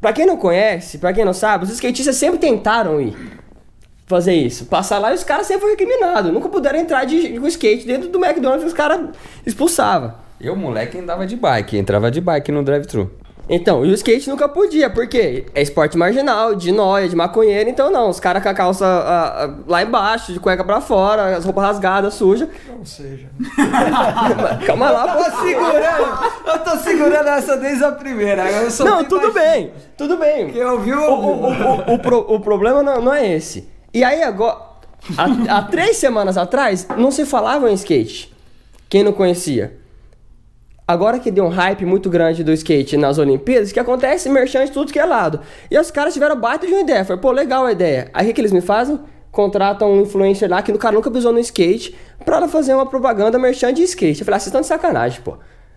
Pra 0.00 0.12
quem 0.12 0.26
não 0.26 0.36
conhece, 0.36 0.98
pra 0.98 1.12
quem 1.12 1.24
não 1.24 1.34
sabe, 1.34 1.64
os 1.64 1.70
skatistas 1.70 2.16
sempre 2.16 2.38
tentaram 2.38 3.00
ir 3.00 3.14
fazer 4.06 4.34
isso. 4.34 4.66
Passar 4.66 4.98
lá 4.98 5.12
e 5.12 5.14
os 5.14 5.22
caras 5.22 5.46
sempre 5.46 5.60
foram 5.60 5.72
recriminados. 5.72 6.32
Nunca 6.32 6.48
puderam 6.48 6.78
entrar 6.78 7.04
de, 7.04 7.38
com 7.38 7.46
skate 7.46 7.86
dentro 7.86 8.08
do 8.08 8.22
McDonald's 8.22 8.66
os 8.66 8.72
caras 8.72 9.10
expulsavam. 9.46 10.14
Eu, 10.40 10.56
moleque, 10.56 10.98
andava 10.98 11.26
de 11.26 11.36
bike, 11.36 11.76
entrava 11.76 12.10
de 12.10 12.20
bike 12.20 12.50
no 12.50 12.64
drive-thru. 12.64 13.10
Então, 13.52 13.84
e 13.84 13.90
o 13.90 13.94
skate 13.94 14.30
nunca 14.30 14.48
podia, 14.48 14.88
porque 14.88 15.44
é 15.52 15.60
esporte 15.60 15.98
marginal, 15.98 16.54
de 16.54 16.70
noia, 16.70 17.08
de 17.08 17.16
maconheiro, 17.16 17.68
então 17.68 17.90
não, 17.90 18.08
os 18.08 18.20
caras 18.20 18.42
com 18.44 18.48
a 18.48 18.54
calça 18.54 18.86
ah, 18.86 19.44
ah, 19.44 19.54
lá 19.66 19.82
embaixo, 19.82 20.32
de 20.32 20.38
cueca 20.38 20.62
pra 20.62 20.80
fora, 20.80 21.36
as 21.36 21.44
roupas 21.44 21.64
rasgadas, 21.64 22.14
sujas. 22.14 22.48
Ou 22.78 22.84
seja. 22.86 23.26
Calma 24.66 24.90
lá, 24.90 25.16
Eu 25.18 25.24
pô. 25.24 25.30
tô 25.30 25.42
segurando, 25.42 26.18
eu 26.46 26.58
tô 26.60 26.76
segurando 26.78 27.28
essa 27.28 27.56
desde 27.56 27.84
a 27.84 27.92
primeira. 27.92 28.48
Eu 28.50 28.70
sou 28.70 28.86
Não, 28.86 29.04
tudo 29.04 29.32
baixinho. 29.32 29.52
bem, 29.52 29.72
tudo 29.96 30.16
bem. 30.16 30.50
Quem 30.50 30.64
ouviu, 30.64 30.98
O, 31.00 31.12
o, 31.12 31.42
ouviu. 31.46 31.66
o, 31.66 31.94
o, 31.94 31.98
pro- 31.98 32.26
o 32.34 32.40
problema 32.40 32.82
não, 32.82 33.00
não 33.02 33.12
é 33.12 33.34
esse. 33.34 33.68
E 33.92 34.04
aí 34.04 34.22
agora, 34.22 34.58
há 35.48 35.62
três 35.62 35.96
semanas 35.96 36.36
atrás, 36.38 36.86
não 36.96 37.10
se 37.10 37.26
falava 37.26 37.68
em 37.70 37.74
skate. 37.74 38.32
Quem 38.88 39.02
não 39.02 39.12
conhecia. 39.12 39.76
Agora 40.90 41.20
que 41.20 41.30
deu 41.30 41.44
um 41.44 41.48
hype 41.48 41.86
muito 41.86 42.10
grande 42.10 42.42
do 42.42 42.52
skate 42.52 42.96
nas 42.96 43.16
Olimpíadas, 43.16 43.70
que 43.70 43.78
acontece 43.78 44.28
merchan 44.28 44.64
de 44.64 44.72
tudo 44.72 44.92
que 44.92 44.98
é 44.98 45.04
lado. 45.04 45.38
E 45.70 45.78
os 45.78 45.88
caras 45.88 46.12
tiveram 46.12 46.34
baita 46.34 46.66
de 46.66 46.72
uma 46.72 46.80
ideia. 46.80 47.04
Foi, 47.04 47.16
pô, 47.16 47.30
legal 47.30 47.64
a 47.64 47.70
ideia. 47.70 48.10
Aí 48.12 48.28
o 48.28 48.34
que, 48.34 48.40
eles 48.40 48.50
me 48.50 48.60
fazem? 48.60 48.98
Contratam 49.30 49.88
um 49.88 50.02
influencer 50.02 50.50
lá 50.50 50.60
que 50.62 50.72
o 50.72 50.78
cara 50.78 50.96
nunca 50.96 51.08
pisou 51.08 51.32
no 51.32 51.38
skate 51.38 51.96
pra 52.24 52.48
fazer 52.48 52.74
uma 52.74 52.86
propaganda 52.86 53.38
merchan 53.38 53.72
de 53.72 53.84
skate. 53.84 54.18
Eu 54.18 54.24
falei, 54.24 54.38
ah, 54.38 54.40
vocês 54.40 54.48
estão 54.48 54.60
de 54.62 54.66
sacanagem, 54.66 55.20
pô. 55.22 55.36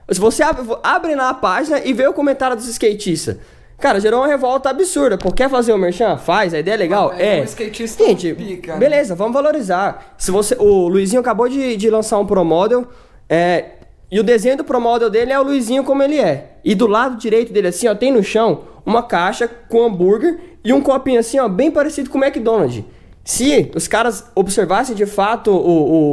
Se 0.09 0.19
você 0.19 0.41
abre, 0.41 0.65
abre 0.81 1.13
na 1.13 1.31
página 1.31 1.79
e 1.85 1.93
vê 1.93 2.07
o 2.07 2.13
comentário 2.13 2.55
dos 2.57 2.67
skatistas. 2.67 3.37
Cara, 3.77 3.99
gerou 3.99 4.19
uma 4.19 4.27
revolta 4.27 4.71
absurda. 4.71 5.15
Pô, 5.15 5.31
quer 5.31 5.47
fazer 5.47 5.73
o 5.73 5.77
merchan? 5.77 6.17
Faz, 6.17 6.55
a 6.55 6.59
ideia 6.59 6.73
é 6.73 6.77
legal. 6.77 7.09
Mas 7.09 7.19
é. 7.19 7.37
é 7.37 7.41
um 7.41 7.43
skatista 7.43 8.03
Gente, 8.03 8.33
pica, 8.33 8.73
né? 8.73 8.79
beleza, 8.79 9.13
vamos 9.13 9.35
valorizar. 9.35 10.15
Se 10.17 10.31
você, 10.31 10.55
o 10.57 10.87
Luizinho 10.87 11.21
acabou 11.21 11.47
de, 11.47 11.77
de 11.77 11.87
lançar 11.91 12.17
um 12.17 12.25
Pro 12.25 12.43
Model, 12.43 12.87
é, 13.29 13.82
e 14.11 14.19
o 14.19 14.23
desenho 14.23 14.57
do 14.57 14.63
Pro 14.63 14.79
Model 14.79 15.09
dele 15.09 15.31
é 15.31 15.39
o 15.39 15.43
Luizinho 15.43 15.83
como 15.83 16.03
ele 16.03 16.19
é. 16.19 16.51
E 16.63 16.75
do 16.75 16.87
lado 16.87 17.17
direito 17.17 17.51
dele, 17.51 17.67
assim, 17.67 17.87
ó, 17.87 17.95
tem 17.95 18.11
no 18.11 18.23
chão 18.23 18.61
uma 18.85 19.01
caixa 19.03 19.47
com 19.69 19.83
hambúrguer 19.85 20.39
e 20.63 20.71
um 20.73 20.81
copinho 20.81 21.19
assim, 21.19 21.39
ó, 21.39 21.47
bem 21.49 21.71
parecido 21.71 22.09
com 22.09 22.17
o 22.19 22.23
McDonald's. 22.23 22.83
Se 23.25 23.71
os 23.73 23.87
caras 23.87 24.25
observassem 24.35 24.95
de 24.95 25.05
fato 25.05 25.49
o- 25.49 25.55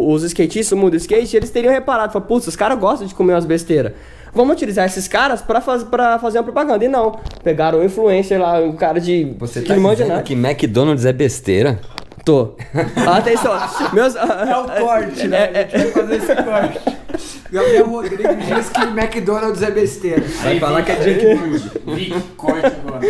o- 0.09 0.13
os 0.13 0.23
skatistas, 0.23 0.71
o 0.73 0.77
mundo 0.77 0.93
do 0.93 0.97
skate, 0.97 1.37
eles 1.37 1.51
teriam 1.51 1.73
reparado, 1.73 2.13
falado, 2.13 2.29
putz, 2.29 2.47
os 2.47 2.55
caras 2.57 2.79
gostam 2.79 3.07
de 3.07 3.15
comer 3.15 3.33
umas 3.35 3.45
besteiras. 3.45 3.93
Vamos 4.33 4.55
utilizar 4.55 4.87
esses 4.87 5.09
caras 5.09 5.43
pra, 5.43 5.61
faz, 5.61 5.83
pra 5.83 6.17
fazer 6.21 6.39
uma 6.39 6.45
propaganda. 6.45 6.85
E 6.85 6.89
não, 6.89 7.19
pegaram 7.43 7.81
um 7.81 7.85
influencer 7.85 8.41
lá, 8.41 8.61
um 8.61 8.77
cara 8.77 9.01
de... 9.01 9.35
Você 9.41 9.61
que 9.61 9.67
tá 9.67 9.77
manja 9.77 10.05
dizendo 10.05 10.23
que 10.23 10.35
McDonald's 10.35 11.05
é 11.05 11.13
besteira? 11.13 11.81
Tô. 12.25 12.55
Atenção. 13.07 13.53
Meus, 13.93 14.15
É 14.15 14.57
o 14.57 14.85
corte, 14.85 15.27
né? 15.29 15.51
É, 15.55 15.69
A 15.73 15.79
gente 15.79 15.93
vai 15.93 16.03
fazer 16.05 16.17
esse 16.17 16.35
corte. 16.43 17.01
Gabriel 17.51 17.87
Rodrigues 17.89 18.47
diz 18.47 18.69
que 18.69 18.81
McDonald's 18.83 19.63
é 19.63 19.71
besteira. 19.71 20.23
Vai 20.43 20.59
falar 20.61 20.83
que 20.83 20.93
é 20.93 21.03
junk 21.03 21.37
food. 21.37 21.95
Vi, 21.95 22.15
corte 22.37 22.67
agora. 22.67 23.01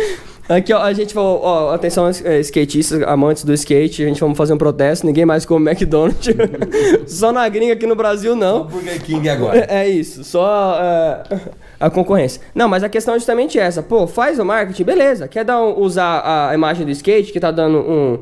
Aqui, 0.49 0.73
ó, 0.73 0.81
a 0.81 0.91
gente 0.91 1.13
falou, 1.13 1.39
ó, 1.43 1.73
atenção, 1.73 2.09
é, 2.25 2.39
skatistas, 2.39 3.01
amantes 3.03 3.45
do 3.45 3.53
skate, 3.53 4.03
a 4.03 4.07
gente 4.07 4.19
vamos 4.19 4.37
fazer 4.37 4.51
um 4.53 4.57
protesto, 4.57 5.05
ninguém 5.05 5.23
mais 5.25 5.45
come 5.45 5.69
McDonald's. 5.69 6.27
só 7.07 7.31
na 7.31 7.47
gringa 7.47 7.71
aqui 7.73 7.85
no 7.87 7.95
Brasil, 7.95 8.35
não. 8.35 8.65
Burger 8.65 9.01
King 9.01 9.29
agora. 9.29 9.59
É, 9.69 9.83
é 9.83 9.89
isso, 9.89 10.25
só 10.25 10.77
é, 10.81 11.39
a 11.79 11.89
concorrência. 11.89 12.41
Não, 12.53 12.67
mas 12.67 12.83
a 12.83 12.89
questão 12.89 13.13
é 13.13 13.17
justamente 13.19 13.57
essa. 13.57 13.81
Pô, 13.81 14.05
faz 14.07 14.39
o 14.39 14.43
marketing, 14.45 14.83
beleza. 14.83 15.27
Quer 15.27 15.45
dar 15.45 15.61
um- 15.61 15.79
usar 15.79 16.49
a 16.49 16.53
imagem 16.53 16.85
do 16.85 16.91
skate, 16.91 17.31
que 17.31 17.39
tá 17.39 17.51
dando 17.51 17.77
um, 17.77 18.19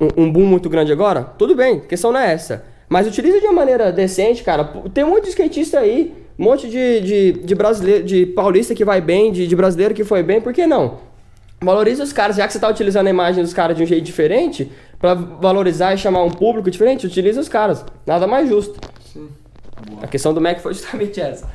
um, 0.00 0.24
um 0.24 0.32
boom 0.32 0.44
muito 0.46 0.68
grande 0.68 0.92
agora? 0.92 1.22
Tudo 1.22 1.54
bem, 1.54 1.78
a 1.78 1.80
questão 1.80 2.12
não 2.12 2.20
é 2.20 2.32
essa. 2.32 2.64
Mas 2.88 3.06
utiliza 3.06 3.40
de 3.40 3.46
uma 3.46 3.52
maneira 3.54 3.90
decente, 3.90 4.42
cara. 4.42 4.64
Tem 4.92 5.04
um 5.04 5.10
monte 5.10 5.24
de 5.24 5.28
skatista 5.30 5.78
aí, 5.80 6.14
um 6.38 6.44
monte 6.44 6.68
de, 6.68 7.00
de, 7.00 7.32
de 7.44 7.54
brasileiro, 7.54 8.04
de 8.04 8.26
paulista 8.26 8.74
que 8.74 8.84
vai 8.84 9.00
bem, 9.00 9.32
de, 9.32 9.46
de 9.46 9.56
brasileiro 9.56 9.94
que 9.94 10.04
foi 10.04 10.22
bem, 10.22 10.40
por 10.40 10.52
que 10.52 10.66
não? 10.66 10.98
Valoriza 11.60 12.02
os 12.02 12.12
caras, 12.12 12.36
já 12.36 12.46
que 12.46 12.52
você 12.52 12.58
tá 12.58 12.68
utilizando 12.68 13.06
a 13.06 13.10
imagem 13.10 13.42
dos 13.42 13.54
caras 13.54 13.76
de 13.76 13.82
um 13.82 13.86
jeito 13.86 14.04
diferente, 14.04 14.70
pra 14.98 15.14
valorizar 15.14 15.94
e 15.94 15.98
chamar 15.98 16.22
um 16.22 16.30
público 16.30 16.70
diferente, 16.70 17.06
utiliza 17.06 17.40
os 17.40 17.48
caras. 17.48 17.84
Nada 18.06 18.26
mais 18.26 18.48
justo. 18.48 18.78
A 20.02 20.06
questão 20.06 20.34
do 20.34 20.40
Mac 20.40 20.58
foi 20.60 20.74
justamente 20.74 21.20
essa. 21.20 21.48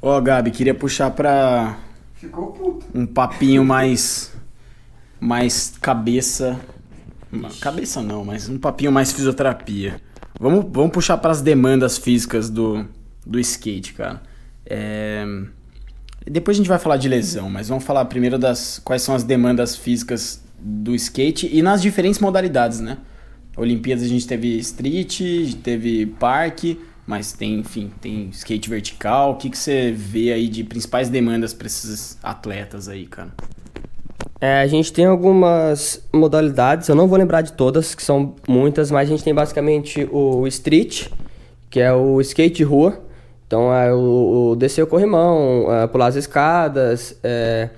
Ó, 0.00 0.20
Gabi, 0.20 0.50
queria 0.50 0.74
puxar 0.74 1.10
pra 1.10 1.76
Ficou 2.14 2.46
puto. 2.48 2.86
um 2.94 3.06
papinho 3.06 3.64
mais. 3.64 4.32
mais 5.20 5.74
cabeça. 5.80 6.58
Cabeça 7.60 8.02
não, 8.02 8.24
mas 8.24 8.48
um 8.48 8.58
papinho 8.58 8.92
mais 8.92 9.12
fisioterapia. 9.12 10.00
Vamos, 10.38 10.66
vamos 10.70 10.92
puxar 10.92 11.16
pras 11.18 11.40
demandas 11.40 11.98
físicas 11.98 12.50
do, 12.50 12.86
do 13.24 13.38
skate, 13.40 13.94
cara. 13.94 14.22
É, 14.66 15.24
Depois 16.26 16.56
a 16.56 16.58
gente 16.58 16.68
vai 16.68 16.78
falar 16.78 16.96
de 16.96 17.08
lesão, 17.08 17.50
mas 17.50 17.68
vamos 17.68 17.84
falar 17.84 18.04
primeiro 18.06 18.38
das 18.38 18.78
quais 18.78 19.02
são 19.02 19.14
as 19.14 19.24
demandas 19.24 19.76
físicas 19.76 20.42
do 20.58 20.94
skate 20.94 21.48
e 21.52 21.62
nas 21.62 21.82
diferentes 21.82 22.20
modalidades, 22.20 22.80
né? 22.80 22.98
Olimpíadas 23.56 24.04
a 24.04 24.08
gente 24.08 24.26
teve 24.26 24.58
street, 24.58 25.20
teve 25.62 26.06
parque, 26.06 26.80
mas 27.06 27.32
tem, 27.32 27.58
enfim, 27.58 27.90
tem 28.00 28.28
skate 28.30 28.70
vertical. 28.70 29.32
O 29.32 29.36
que, 29.36 29.50
que 29.50 29.58
você 29.58 29.92
vê 29.92 30.32
aí 30.32 30.48
de 30.48 30.64
principais 30.64 31.08
demandas 31.08 31.52
para 31.52 31.66
esses 31.66 32.18
atletas 32.22 32.88
aí, 32.88 33.06
cara? 33.06 33.34
É, 34.40 34.60
a 34.60 34.66
gente 34.66 34.92
tem 34.92 35.04
algumas 35.04 36.02
modalidades, 36.12 36.88
eu 36.88 36.94
não 36.94 37.06
vou 37.06 37.16
lembrar 37.18 37.42
de 37.42 37.52
todas, 37.52 37.94
que 37.94 38.02
são 38.02 38.34
muitas, 38.48 38.90
mas 38.90 39.08
a 39.08 39.12
gente 39.12 39.22
tem 39.22 39.32
basicamente 39.34 40.08
o 40.10 40.46
street, 40.48 41.08
que 41.70 41.80
é 41.80 41.92
o 41.92 42.20
skate 42.20 42.56
de 42.56 42.64
rua. 42.64 43.00
Então 43.46 43.72
é 43.72 43.92
o, 43.92 44.50
o 44.52 44.56
descer 44.56 44.82
o 44.82 44.86
corrimão, 44.86 45.66
é, 45.72 45.86
pular 45.86 46.06
as 46.06 46.16
escadas. 46.16 47.16
é, 47.22 47.68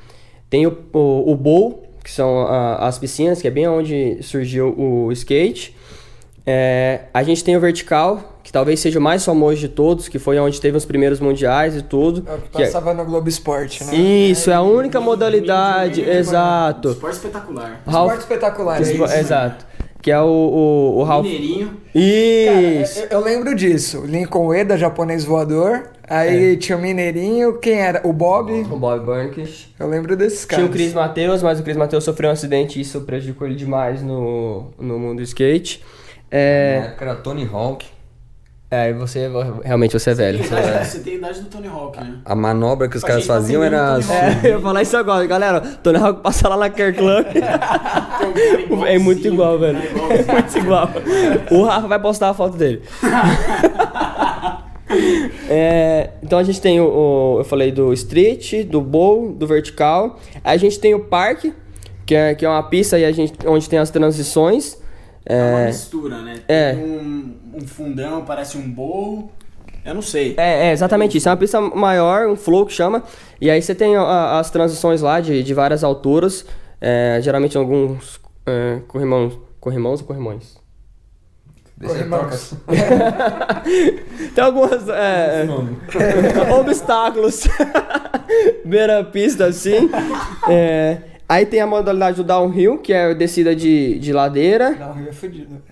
tem 0.49 0.67
o, 0.67 0.79
o, 0.93 1.33
o 1.33 1.37
bowl, 1.37 1.83
que 2.03 2.11
são 2.11 2.43
a- 2.47 2.87
as 2.87 2.99
piscinas, 2.99 3.43
que 3.43 3.49
é 3.49 3.51
bem 3.51 3.67
onde 3.67 4.23
surgiu 4.23 4.69
o 4.79 5.11
skate. 5.13 5.75
É, 6.47 7.03
a 7.15 7.23
gente 7.23 7.43
tem 7.43 7.57
o 7.57 7.61
vertical, 7.61 8.39
que 8.43 8.53
talvez 8.53 8.79
seja 8.81 8.99
o 8.99 9.03
mais 9.03 9.25
famoso 9.25 9.59
de 9.59 9.69
todos, 9.69 10.09
que 10.09 10.19
foi 10.19 10.39
onde 10.39 10.61
teve 10.61 10.77
os 10.77 10.85
primeiros 10.85 11.19
mundiais 11.21 11.75
e 11.77 11.83
tudo. 11.83 12.23
É 12.29 12.35
o 12.35 12.39
que 12.39 12.49
que 12.51 12.63
é- 12.63 12.67
passava 12.67 12.93
no 12.93 13.05
Globo 13.05 13.29
Esporte, 13.29 13.83
né? 13.85 13.95
Isso, 13.95 14.51
é 14.51 14.55
a 14.55 14.61
única 14.63 15.01
modalidade, 15.01 16.03
exato. 16.03 16.91
Esporte 16.91 17.15
espetacular. 17.15 17.81
Esporte 17.87 18.19
espetacular. 18.21 18.79
é 18.79 18.83
Espo- 18.83 19.05
isso. 19.05 19.15
Exato. 19.15 19.67
Que 20.03 20.11
é 20.11 20.21
o, 20.21 20.27
o, 20.27 20.99
o 20.99 21.03
Ralph. 21.03 21.25
Mineirinho. 21.25 21.79
Isso. 21.95 23.01
Eu, 23.01 23.07
eu 23.13 23.21
lembro 23.21 23.55
disso. 23.55 24.03
Lincoln 24.07 24.49
Ueda, 24.49 24.77
japonês 24.77 25.25
voador. 25.25 25.85
Aí 26.07 26.59
tinha 26.59 26.77
o 26.77 26.81
Mineirinho, 26.83 27.55
quem 27.59 27.81
era? 27.81 28.03
O 28.07 28.13
Bob. 28.13 28.53
O 28.71 28.77
Bob 28.79 29.03
Burnkish. 29.07 29.73
Eu 29.81 29.89
lembro 29.89 30.15
desses 30.15 30.45
caras. 30.45 30.63
Tinha 30.63 30.71
o 30.71 30.75
Chris 30.75 30.93
Mateus, 30.93 31.43
mas 31.43 31.59
o 31.59 31.63
Chris 31.63 31.79
Mateus 31.79 32.05
sofreu 32.05 32.29
um 32.29 32.33
acidente 32.35 32.79
e 32.79 32.83
isso 32.83 33.01
prejudicou 33.01 33.47
ele 33.47 33.57
demais 33.57 34.03
no, 34.03 34.67
no 34.79 34.99
mundo 34.99 35.17
do 35.17 35.23
skate. 36.35 36.39
Na 36.39 36.39
É, 36.39 36.87
época 36.89 37.05
era 37.05 37.15
Tony 37.17 37.49
Hawk. 37.53 37.87
é, 38.71 38.93
você 38.93 39.31
realmente 39.65 39.93
você 39.99 40.11
é 40.11 40.15
velho. 40.15 40.43
Você 40.43 40.55
é. 40.55 40.85
Você 40.85 40.99
tem 41.01 41.13
a 41.15 41.17
idade 41.17 41.41
do 41.43 41.47
Tony 41.49 41.69
Hawk, 41.69 42.01
né? 42.01 42.19
A 42.25 42.35
manobra 42.35 42.89
que 42.89 42.97
os 42.97 43.05
A 43.05 43.07
caras 43.07 43.27
tá 43.27 43.35
faziam 43.35 43.63
era. 43.63 43.95
assim, 43.95 44.13
É, 44.13 44.41
eu 44.45 44.51
ia 44.57 44.61
falar 44.61 44.83
isso 44.83 44.97
agora, 44.97 45.25
galera. 45.27 45.61
Tony 45.61 45.99
Hawk 45.99 46.21
passa 46.23 46.49
lá 46.49 46.57
na 46.57 46.71
Club. 46.71 46.95
é 48.87 48.99
muito 48.99 49.27
igual, 49.29 49.59
velho. 49.59 49.79
É 49.79 50.33
muito 50.33 50.59
igual. 50.59 50.89
O 51.53 51.63
Rafa 51.65 51.87
vai 51.87 52.01
postar 52.01 52.31
a 52.31 52.35
foto 52.35 52.57
dele. 52.57 52.83
É, 55.49 56.11
então 56.23 56.39
a 56.39 56.43
gente 56.43 56.61
tem 56.61 56.81
o, 56.81 56.85
o- 56.85 57.41
Eu 57.41 57.45
falei 57.45 57.73
do 57.73 57.93
street, 57.93 58.65
do 58.67 58.81
bowl, 58.81 59.33
do 59.33 59.47
vertical. 59.47 60.19
Aí 60.43 60.55
a 60.55 60.59
gente 60.59 60.79
tem 60.79 60.95
o 60.95 61.01
parque, 61.01 61.53
que 62.07 62.15
é, 62.15 62.35
que 62.35 62.45
é 62.45 62.49
uma 62.49 62.63
pista 62.63 62.97
aí 62.97 63.05
a 63.05 63.13
gente, 63.13 63.35
onde 63.47 63.69
tem 63.69 63.79
as 63.79 63.91
transições. 63.91 64.83
É 65.27 65.43
uma 65.43 65.61
É, 65.61 65.67
mistura, 65.67 66.23
né? 66.23 66.41
é. 66.49 66.73
Tem 66.75 66.85
um, 66.85 67.37
um 67.55 67.67
fundão, 67.67 68.25
parece 68.25 68.57
um 68.59 68.71
bowl. 68.71 69.31
Eu 69.85 69.95
não 69.95 70.03
sei. 70.03 70.35
É, 70.37 70.69
é, 70.69 70.73
exatamente 70.73 71.17
isso. 71.19 71.29
É 71.29 71.33
uma 71.33 71.37
pista 71.37 71.61
maior, 71.61 72.27
um 72.29 72.37
flow 72.37 72.65
que 72.67 72.73
chama. 72.73 73.03
E 73.41 73.51
aí 73.51 73.61
você 73.61 73.75
tem 73.75 73.97
a- 73.97 74.39
as 74.39 74.51
transições 74.51 75.01
lá 75.03 75.21
de, 75.21 75.43
de 75.43 75.55
várias 75.55 75.83
alturas. 75.85 76.45
é, 76.81 77.19
geralmente 77.23 77.57
alguns 77.57 78.21
é, 78.47 78.81
corrimãos. 78.89 79.39
Corrimãos 79.61 80.01
ou 80.01 80.07
corrimões? 80.07 80.57
Corrimãos. 81.83 82.55
Tem 84.35 84.45
alguns 84.45 84.89
é, 84.89 85.47
obstáculos 86.61 87.47
beira 88.65 89.03
pista 89.05 89.47
assim. 89.47 89.91
É, 90.49 90.99
aí 91.29 91.47
tem 91.47 91.61
a 91.61 91.67
modalidade 91.67 92.17
do 92.17 92.25
downhill, 92.25 92.79
que 92.79 92.93
é 92.93 93.15
descida 93.15 93.55
de, 93.55 93.99
de 93.99 94.13
ladeira. 94.13 94.71
Não, 94.71 94.99
é 94.99 95.13
fudido. 95.13 95.63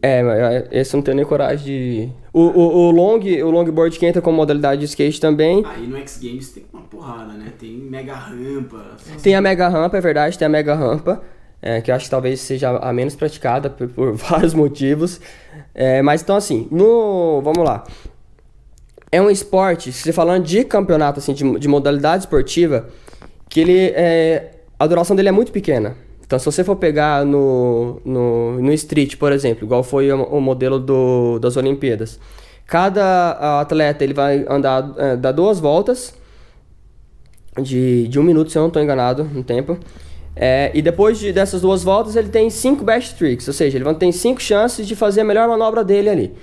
É, 0.00 0.22
mas 0.22 0.68
esse 0.70 0.94
eu 0.94 0.98
não 0.98 1.02
tenho 1.02 1.16
nem 1.16 1.26
coragem 1.26 1.64
de. 1.64 2.08
O, 2.32 2.40
o, 2.40 2.76
o, 2.86 2.90
long, 2.90 3.18
o 3.18 3.50
longboard 3.50 3.98
que 3.98 4.06
entra 4.06 4.22
com 4.22 4.30
modalidade 4.30 4.80
de 4.80 4.86
skate 4.86 5.20
também. 5.20 5.64
Aí 5.66 5.86
no 5.86 5.96
X 5.96 6.18
Games 6.22 6.50
tem 6.52 6.64
uma 6.72 6.82
porrada, 6.82 7.32
né? 7.32 7.52
Tem 7.58 7.72
mega 7.72 8.14
rampa. 8.14 8.96
Tem 9.22 9.34
a 9.34 9.40
mega 9.40 9.68
rampa, 9.68 9.96
é 9.96 10.00
verdade, 10.00 10.38
tem 10.38 10.46
a 10.46 10.48
mega 10.48 10.74
rampa. 10.74 11.20
É, 11.60 11.80
que 11.80 11.90
eu 11.90 11.94
acho 11.96 12.04
que 12.04 12.10
talvez 12.10 12.40
seja 12.40 12.70
a 12.78 12.92
menos 12.92 13.16
praticada 13.16 13.68
por, 13.68 13.88
por 13.88 14.12
vários 14.16 14.54
motivos. 14.54 15.20
É, 15.74 16.00
mas 16.00 16.22
então 16.22 16.36
assim, 16.36 16.68
no. 16.70 17.40
Vamos 17.42 17.64
lá. 17.64 17.84
É 19.10 19.20
um 19.20 19.30
esporte, 19.30 19.90
se 19.90 20.02
você 20.02 20.12
falando 20.12 20.44
de 20.44 20.64
campeonato, 20.64 21.18
assim, 21.18 21.32
de, 21.32 21.58
de 21.58 21.66
modalidade 21.66 22.22
esportiva, 22.22 22.88
que 23.48 23.60
ele. 23.60 23.92
É, 23.96 24.57
a 24.78 24.86
duração 24.86 25.16
dele 25.16 25.28
é 25.28 25.32
muito 25.32 25.52
pequena. 25.52 25.96
Então, 26.24 26.38
se 26.38 26.44
você 26.44 26.62
for 26.62 26.76
pegar 26.76 27.24
no, 27.24 28.00
no, 28.04 28.60
no 28.60 28.72
street, 28.72 29.16
por 29.16 29.32
exemplo, 29.32 29.64
igual 29.64 29.82
foi 29.82 30.12
o, 30.12 30.22
o 30.24 30.40
modelo 30.40 30.78
do, 30.78 31.38
das 31.38 31.56
Olimpíadas, 31.56 32.20
cada 32.66 33.60
atleta 33.60 34.04
ele 34.04 34.12
vai 34.12 34.44
andar, 34.48 34.94
é, 34.98 35.16
dar 35.16 35.32
duas 35.32 35.58
voltas 35.58 36.14
de, 37.62 38.06
de 38.08 38.20
um 38.20 38.22
minuto, 38.22 38.52
se 38.52 38.58
eu 38.58 38.60
não 38.60 38.68
estou 38.68 38.82
enganado 38.82 39.24
no 39.24 39.42
tempo. 39.42 39.78
É, 40.36 40.70
e 40.74 40.82
depois 40.82 41.18
de, 41.18 41.32
dessas 41.32 41.62
duas 41.62 41.82
voltas, 41.82 42.14
ele 42.14 42.28
tem 42.28 42.50
cinco 42.50 42.84
best 42.84 43.16
tricks, 43.16 43.48
ou 43.48 43.54
seja, 43.54 43.78
ele 43.78 43.94
ter 43.94 44.12
cinco 44.12 44.40
chances 44.40 44.86
de 44.86 44.94
fazer 44.94 45.22
a 45.22 45.24
melhor 45.24 45.48
manobra 45.48 45.82
dele 45.82 46.10
ali. 46.10 46.34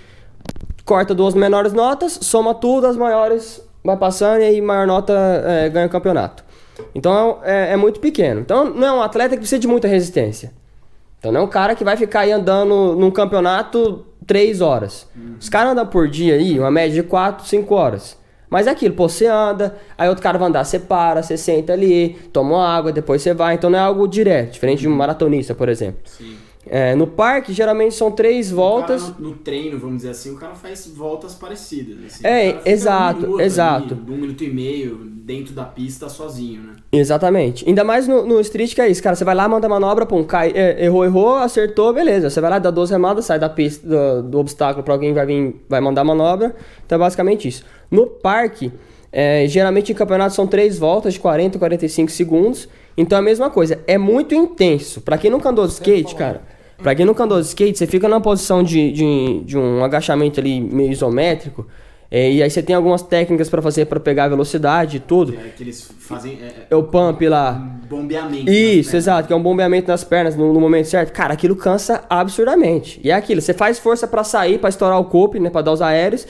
Corta 0.83 1.13
duas 1.13 1.33
menores 1.33 1.73
notas, 1.73 2.19
soma 2.21 2.53
tudo, 2.53 2.87
as 2.87 2.97
maiores 2.97 3.61
vai 3.83 3.95
passando 3.95 4.41
e 4.41 4.45
aí 4.45 4.61
maior 4.61 4.87
nota 4.87 5.13
é, 5.45 5.69
ganha 5.69 5.85
o 5.85 5.89
campeonato. 5.89 6.44
Então 6.93 7.39
é, 7.43 7.73
é, 7.73 7.75
muito 7.75 7.99
pequeno. 7.99 8.41
Então 8.41 8.65
não 8.65 8.87
é 8.87 8.91
um 8.91 9.01
atleta 9.01 9.35
que 9.35 9.39
precisa 9.39 9.59
de 9.59 9.67
muita 9.67 9.87
resistência. 9.87 10.51
Então 11.19 11.31
não 11.31 11.41
é 11.41 11.43
um 11.43 11.47
cara 11.47 11.75
que 11.75 11.83
vai 11.83 11.97
ficar 11.97 12.21
aí 12.21 12.31
andando 12.31 12.95
num 12.95 13.11
campeonato 13.11 14.05
3 14.27 14.61
horas. 14.61 15.07
Uhum. 15.15 15.35
Os 15.39 15.49
caras 15.49 15.71
andam 15.71 15.85
por 15.85 16.07
dia 16.07 16.35
aí, 16.35 16.59
uma 16.59 16.71
média 16.71 17.01
de 17.01 17.07
4, 17.07 17.45
5 17.45 17.73
horas. 17.75 18.17
Mas 18.49 18.67
é 18.67 18.69
aquilo, 18.69 18.93
pô, 18.93 19.09
você 19.09 19.25
anda, 19.25 19.75
aí 19.97 20.07
outro 20.07 20.23
cara 20.23 20.37
vai 20.37 20.47
andar, 20.47 20.63
você 20.63 20.79
para, 20.79 21.21
você 21.21 21.35
senta 21.35 21.73
ali, 21.73 22.09
toma 22.31 22.65
água, 22.65 22.91
depois 22.91 23.21
você 23.21 23.33
vai. 23.33 23.55
Então 23.55 23.69
não 23.69 23.79
é 23.79 23.81
algo 23.81 24.07
direto, 24.07 24.53
diferente 24.53 24.79
de 24.81 24.87
um 24.87 24.95
maratonista, 24.95 25.55
por 25.55 25.67
exemplo. 25.67 25.99
Sim. 26.05 26.37
É, 26.67 26.95
no 26.95 27.05
parque, 27.05 27.53
geralmente 27.53 27.93
são 27.93 28.11
três 28.11 28.49
voltas. 28.49 29.13
No, 29.19 29.29
no, 29.29 29.35
treino, 29.35 29.77
vamos 29.77 29.97
dizer 29.97 30.09
assim, 30.09 30.33
o 30.33 30.37
cara 30.37 30.55
faz 30.55 30.87
voltas 30.87 31.35
parecidas. 31.35 31.97
Assim. 32.05 32.25
É, 32.25 32.59
exato, 32.65 33.35
um 33.35 33.39
exato. 33.39 33.93
Ali, 33.93 34.11
um 34.11 34.17
minuto 34.17 34.43
e 34.43 34.49
meio 34.49 34.95
dentro 34.97 35.53
da 35.53 35.63
pista 35.63 36.09
sozinho, 36.09 36.61
né? 36.63 36.73
Exatamente. 36.91 37.67
Ainda 37.67 37.83
mais 37.83 38.07
no, 38.07 38.25
no 38.25 38.39
street 38.41 38.73
que 38.73 38.81
é 38.81 38.87
isso, 38.87 39.01
cara. 39.01 39.15
Você 39.15 39.23
vai 39.23 39.35
lá, 39.35 39.47
manda 39.47 39.69
manobra, 39.69 40.05
pum, 40.05 40.23
cai, 40.23 40.51
é, 40.55 40.85
errou, 40.85 41.05
errou, 41.05 41.35
acertou, 41.35 41.93
beleza. 41.93 42.29
Você 42.29 42.41
vai 42.41 42.49
lá, 42.49 42.59
dá 42.59 42.71
12 42.71 42.91
remadas, 42.91 43.25
sai 43.25 43.37
da 43.37 43.49
pista 43.49 43.87
do, 43.87 44.23
do 44.23 44.39
obstáculo 44.39 44.83
pra 44.83 44.93
alguém 44.93 45.13
vai 45.13 45.25
vir, 45.25 45.55
vai 45.69 45.81
mandar 45.81 46.03
manobra. 46.03 46.55
Então 46.83 46.95
é 46.95 46.99
basicamente 46.99 47.47
isso. 47.47 47.63
No 47.91 48.07
parque, 48.07 48.71
é, 49.11 49.47
geralmente 49.47 49.91
em 49.91 49.95
campeonato 49.95 50.33
são 50.33 50.47
três 50.47 50.79
voltas 50.79 51.13
de 51.13 51.19
40, 51.19 51.59
45 51.59 52.11
segundos. 52.11 52.67
Então 52.97 53.17
é 53.17 53.19
a 53.19 53.23
mesma 53.23 53.51
coisa. 53.51 53.79
É 53.85 53.99
muito 53.99 54.33
intenso. 54.33 55.01
Pra 55.01 55.17
quem 55.17 55.29
nunca 55.29 55.49
andou 55.49 55.67
de 55.67 55.73
skate, 55.73 56.15
cara 56.15 56.54
Pra 56.77 56.93
quem 56.93 57.05
nunca 57.05 57.23
andou 57.23 57.39
de 57.39 57.47
skate, 57.47 57.77
você 57.77 57.87
fica 57.87 58.07
numa 58.07 58.21
posição 58.21 58.61
de, 58.61 58.91
de, 58.91 59.41
de 59.45 59.57
um 59.57 59.83
agachamento 59.83 60.39
ali 60.39 60.59
meio 60.59 60.91
isométrico. 60.91 61.65
É, 62.11 62.31
e 62.31 62.43
aí 62.43 62.49
você 62.49 62.61
tem 62.61 62.75
algumas 62.75 63.01
técnicas 63.01 63.49
para 63.49 63.61
fazer 63.61 63.85
para 63.85 63.99
pegar 63.99 64.25
a 64.25 64.27
velocidade 64.29 64.97
e 64.97 64.99
tudo. 64.99 65.33
É 65.35 65.49
que 65.49 65.63
eles 65.63 65.91
fazem. 65.99 66.37
É, 66.41 66.67
é 66.69 66.75
o 66.75 66.83
pump 66.83 67.27
lá. 67.27 67.53
Um 67.53 67.87
bombeamento. 67.87 68.49
Isso, 68.49 68.95
exato, 68.95 69.27
que 69.27 69.33
é 69.33 69.35
um 69.35 69.41
bombeamento 69.41 69.87
nas 69.87 70.03
pernas 70.03 70.35
no, 70.35 70.53
no, 70.53 70.59
momento 70.59 70.85
certo. 70.85 71.11
Cara, 71.11 71.33
aquilo 71.33 71.55
cansa 71.55 72.03
absurdamente. 72.09 73.01
E 73.03 73.09
é 73.09 73.13
aquilo, 73.13 73.41
você 73.41 73.53
faz 73.53 73.79
força 73.79 74.07
para 74.07 74.23
sair, 74.23 74.59
para 74.59 74.69
estourar 74.69 74.99
o 74.99 75.05
corpo, 75.05 75.39
né, 75.39 75.49
para 75.49 75.61
dar 75.61 75.71
os 75.71 75.81
aéreos 75.81 76.27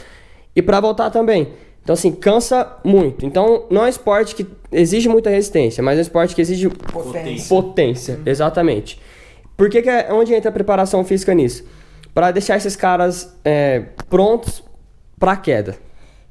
e 0.56 0.62
para 0.62 0.80
voltar 0.80 1.10
também. 1.10 1.50
Então, 1.84 1.94
assim, 1.94 2.12
cansa 2.12 2.78
muito. 2.84 3.26
Então, 3.26 3.66
não 3.70 3.84
é 3.84 3.86
um 3.86 3.90
esporte 3.90 4.34
que 4.34 4.48
exige 4.72 5.08
muita 5.08 5.30
resistência, 5.30 5.84
mas 5.84 5.98
é 5.98 6.00
um 6.00 6.02
esporte 6.02 6.34
que 6.34 6.42
exige 6.42 6.68
potência. 6.68 7.48
potência. 7.48 8.16
Uhum. 8.16 8.24
Exatamente. 8.26 9.00
Por 9.58 9.70
que, 9.70 9.82
que 9.82 9.90
é 9.90 10.12
onde 10.12 10.34
entra 10.34 10.50
a 10.50 10.54
preparação 10.54 11.04
física 11.04 11.34
nisso? 11.34 11.66
Para 12.14 12.32
deixar 12.32 12.58
esses 12.58 12.76
caras 12.76 13.36
é, 13.44 13.84
prontos 14.10 14.64
para 15.20 15.34
a 15.34 15.38
queda. 15.38 15.78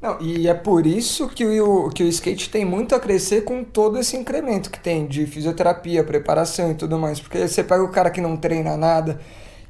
Não, 0.00 0.20
e 0.20 0.46
é 0.46 0.52
por 0.52 0.86
isso 0.86 1.28
que 1.28 1.46
o, 1.60 1.88
que 1.88 2.02
o 2.02 2.08
skate 2.08 2.50
tem 2.50 2.62
muito 2.62 2.94
a 2.94 3.00
crescer 3.00 3.42
com 3.42 3.64
todo 3.64 3.98
esse 3.98 4.14
incremento 4.16 4.70
que 4.70 4.78
tem 4.78 5.06
de 5.06 5.24
fisioterapia, 5.26 6.04
preparação 6.04 6.70
e 6.70 6.74
tudo 6.74 6.98
mais. 6.98 7.20
Porque 7.20 7.48
você 7.48 7.64
pega 7.64 7.82
o 7.82 7.88
cara 7.88 8.10
que 8.10 8.20
não 8.20 8.36
treina 8.36 8.76
nada 8.76 9.18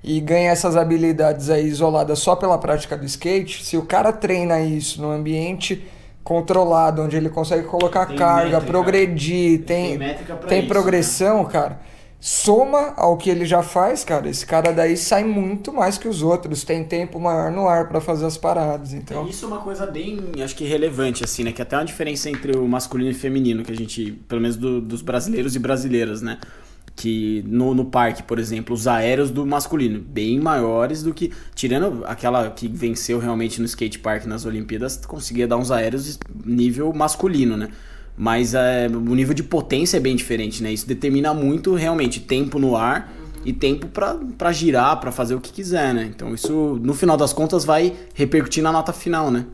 e 0.02 0.20
ganha 0.20 0.50
essas 0.50 0.76
habilidades 0.76 1.50
aí 1.50 1.66
isoladas 1.66 2.18
só 2.18 2.34
pela 2.34 2.58
prática 2.58 2.96
do 2.96 3.06
skate, 3.06 3.64
se 3.64 3.76
o 3.76 3.82
cara 3.82 4.12
treina 4.12 4.60
isso 4.60 5.00
no 5.00 5.10
ambiente 5.12 5.86
controlado, 6.24 7.02
onde 7.02 7.16
ele 7.16 7.28
consegue 7.28 7.66
colocar 7.68 8.06
tem 8.06 8.16
carga, 8.16 8.58
métrica, 8.58 8.66
progredir, 8.66 9.62
tem, 9.62 9.98
tem, 9.98 10.16
tem 10.48 10.58
isso, 10.60 10.68
progressão, 10.68 11.44
né? 11.44 11.48
cara 11.50 11.93
soma 12.26 12.94
ao 12.96 13.18
que 13.18 13.28
ele 13.28 13.44
já 13.44 13.62
faz, 13.62 14.02
cara, 14.02 14.30
esse 14.30 14.46
cara 14.46 14.72
daí 14.72 14.96
sai 14.96 15.22
muito 15.24 15.70
mais 15.70 15.98
que 15.98 16.08
os 16.08 16.22
outros, 16.22 16.64
tem 16.64 16.82
tempo 16.82 17.20
maior 17.20 17.52
no 17.52 17.68
ar 17.68 17.86
para 17.86 18.00
fazer 18.00 18.24
as 18.24 18.38
paradas, 18.38 18.94
então. 18.94 19.28
Isso 19.28 19.44
é 19.44 19.48
uma 19.48 19.58
coisa 19.58 19.84
bem, 19.84 20.18
acho 20.42 20.56
que 20.56 20.64
relevante 20.64 21.22
assim, 21.22 21.44
né, 21.44 21.52
que 21.52 21.60
até 21.60 21.76
uma 21.76 21.84
diferença 21.84 22.30
entre 22.30 22.56
o 22.56 22.66
masculino 22.66 23.10
e 23.10 23.14
feminino 23.14 23.62
que 23.62 23.70
a 23.70 23.76
gente, 23.76 24.12
pelo 24.26 24.40
menos 24.40 24.56
do, 24.56 24.80
dos 24.80 25.02
brasileiros 25.02 25.54
e 25.54 25.58
brasileiras, 25.58 26.22
né? 26.22 26.38
Que 26.96 27.44
no, 27.46 27.74
no 27.74 27.84
parque, 27.84 28.22
por 28.22 28.38
exemplo, 28.38 28.74
os 28.74 28.86
aéreos 28.86 29.30
do 29.30 29.44
masculino, 29.44 30.00
bem 30.00 30.40
maiores 30.40 31.02
do 31.02 31.12
que. 31.12 31.32
Tirando 31.54 32.04
aquela 32.06 32.48
que 32.50 32.68
venceu 32.68 33.18
realmente 33.18 33.60
no 33.60 33.66
skate 33.66 33.98
park 33.98 34.26
nas 34.26 34.46
Olimpíadas, 34.46 34.96
conseguia 35.04 35.46
dar 35.48 35.56
uns 35.56 35.72
aéreos 35.72 36.18
nível 36.44 36.92
masculino, 36.92 37.56
né? 37.56 37.68
Mas 38.16 38.54
é, 38.54 38.88
o 38.88 39.14
nível 39.14 39.34
de 39.34 39.42
potência 39.42 39.96
é 39.96 40.00
bem 40.00 40.14
diferente, 40.14 40.62
né? 40.62 40.72
Isso 40.72 40.86
determina 40.86 41.34
muito 41.34 41.74
realmente 41.74 42.20
tempo 42.20 42.58
no 42.58 42.76
ar 42.76 43.12
e 43.44 43.52
tempo 43.52 43.88
para 43.88 44.52
girar, 44.52 44.98
para 45.00 45.10
fazer 45.10 45.34
o 45.34 45.40
que 45.40 45.52
quiser, 45.52 45.92
né? 45.92 46.10
Então 46.14 46.34
isso, 46.34 46.78
no 46.82 46.94
final 46.94 47.16
das 47.16 47.32
contas, 47.32 47.64
vai 47.64 47.92
repercutir 48.14 48.62
na 48.62 48.72
nota 48.72 48.92
final, 48.92 49.30
né? 49.30 49.44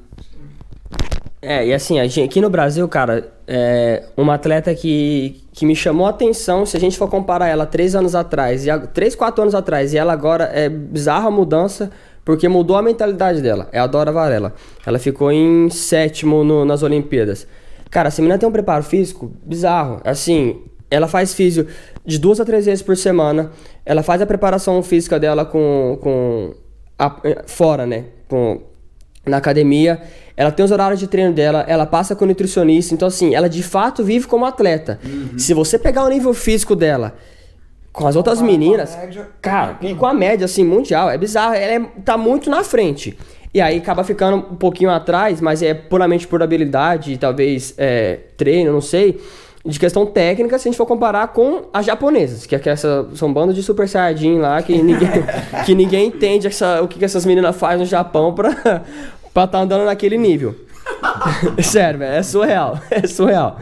É, 1.43 1.67
e 1.67 1.73
assim, 1.73 1.97
gente, 2.09 2.23
aqui 2.23 2.41
no 2.41 2.51
Brasil, 2.51 2.87
cara, 2.87 3.33
é 3.49 4.05
uma 4.15 4.35
atleta 4.35 4.75
que, 4.75 5.43
que 5.53 5.65
me 5.65 5.75
chamou 5.75 6.07
a 6.07 6.11
atenção, 6.11 6.67
se 6.67 6.77
a 6.77 6.81
gente 6.81 6.99
for 6.99 7.09
comparar 7.09 7.49
ela 7.49 7.65
três 7.65 7.95
anos 7.95 8.15
atrás, 8.15 8.67
e 8.67 8.71
a, 8.71 8.79
três, 8.79 9.15
quatro 9.15 9.41
anos 9.41 9.55
atrás, 9.55 9.95
e 9.95 9.97
ela 9.97 10.13
agora 10.13 10.45
é 10.53 10.69
bizarra 10.69 11.29
a 11.29 11.31
mudança, 11.31 11.91
porque 12.27 12.47
mudou 12.47 12.77
a 12.77 12.83
mentalidade 12.83 13.41
dela, 13.41 13.69
é 13.73 13.79
a 13.79 13.87
Dora 13.87 14.13
Varela. 14.13 14.55
Ela 14.85 14.99
ficou 14.99 15.33
em 15.33 15.71
sétimo 15.71 16.45
no, 16.45 16.67
nas 16.67 16.83
Olimpíadas. 16.83 17.47
Cara, 17.91 18.09
essa 18.09 18.23
menina 18.23 18.39
tem 18.39 18.49
um 18.49 18.53
preparo 18.53 18.85
físico 18.85 19.33
bizarro. 19.45 20.01
Assim, 20.05 20.63
ela 20.91 21.09
faz 21.09 21.35
físio 21.35 21.67
de 22.05 22.19
duas 22.19 22.41
a 22.41 22.45
três 22.45 22.67
vezes 22.67 22.83
por 22.83 22.97
semana. 22.97 23.51
Ela 23.85 24.03
faz 24.03 24.23
a 24.23 24.27
preparação 24.27 24.83
física 24.83 25.19
dela 25.19 25.45
com. 25.45 25.99
com 26.01 26.55
a, 26.99 27.17
eh, 27.25 27.43
fora, 27.47 27.87
né? 27.87 28.05
Com, 28.29 28.61
na 29.27 29.39
academia. 29.39 30.01
Ela 30.37 30.51
tem 30.51 30.65
os 30.65 30.71
horários 30.71 30.99
de 30.99 31.07
treino 31.07 31.35
dela, 31.35 31.65
ela 31.69 31.85
passa 31.85 32.17
com 32.17 32.25
nutricionista. 32.25 32.95
Então, 32.95 33.09
assim, 33.09 33.35
ela 33.35 33.49
de 33.49 33.63
fato 33.63 34.03
vive 34.03 34.27
como 34.27 34.47
atleta. 34.47 34.99
Uhum. 35.05 35.39
Se 35.39 35.53
você 35.53 35.79
pegar 35.79 36.05
o 36.05 36.09
nível 36.09 36.33
físico 36.33 36.75
dela 36.75 37.15
com 37.93 38.07
as 38.07 38.15
outras 38.17 38.41
meninas, 38.41 38.97
cara, 39.43 39.77
e 39.83 39.95
com 39.95 40.07
a 40.07 40.15
média, 40.15 40.45
assim, 40.45 40.65
mundial, 40.65 41.11
é 41.11 41.19
bizarro. 41.19 41.55
Ela 41.55 41.73
é, 41.73 41.81
tá 42.05 42.17
muito 42.17 42.49
na 42.49 42.63
frente. 42.63 43.19
E 43.53 43.61
aí 43.61 43.79
acaba 43.79 44.05
ficando 44.05 44.37
um 44.37 44.57
pouquinho 44.57 44.91
atrás, 44.91 45.41
mas 45.41 45.63
é 45.63 45.75
puramente 45.75 46.27
por 46.27 46.43
habilidade, 46.43 47.19
talvez 47.19 47.75
é, 47.77 48.19
treino, 48.37 48.73
não 48.73 48.81
sei. 48.81 49.21
De 49.65 49.79
questão 49.79 50.07
técnica, 50.07 50.59
se 50.59 50.69
a 50.69 50.71
gente 50.71 50.79
for 50.79 50.87
comparar 50.87 51.29
com 51.29 51.65
as 51.73 51.85
japonesas, 51.85 52.47
que, 52.47 52.55
é 52.55 52.59
que 52.59 52.71
essa, 52.71 53.09
são 53.15 53.31
bandas 53.33 53.55
de 53.55 53.63
super 53.63 53.89
saiyajin 53.89 54.39
lá, 54.39 54.63
que 54.63 54.73
ninguém, 54.81 55.09
que 55.67 55.75
ninguém 55.75 56.07
entende 56.07 56.47
essa, 56.47 56.81
o 56.81 56.89
que, 56.89 56.99
que 56.99 57.05
essas 57.05 57.27
meninas 57.27 57.57
fazem 57.57 57.81
no 57.81 57.85
Japão 57.85 58.33
pra 58.33 58.51
estar 59.29 59.47
tá 59.49 59.59
andando 59.59 59.85
naquele 59.85 60.17
nível. 60.17 60.55
Sério, 61.63 62.03
é 62.03 62.23
surreal, 62.23 62.79
é 62.91 63.07
surreal. 63.07 63.59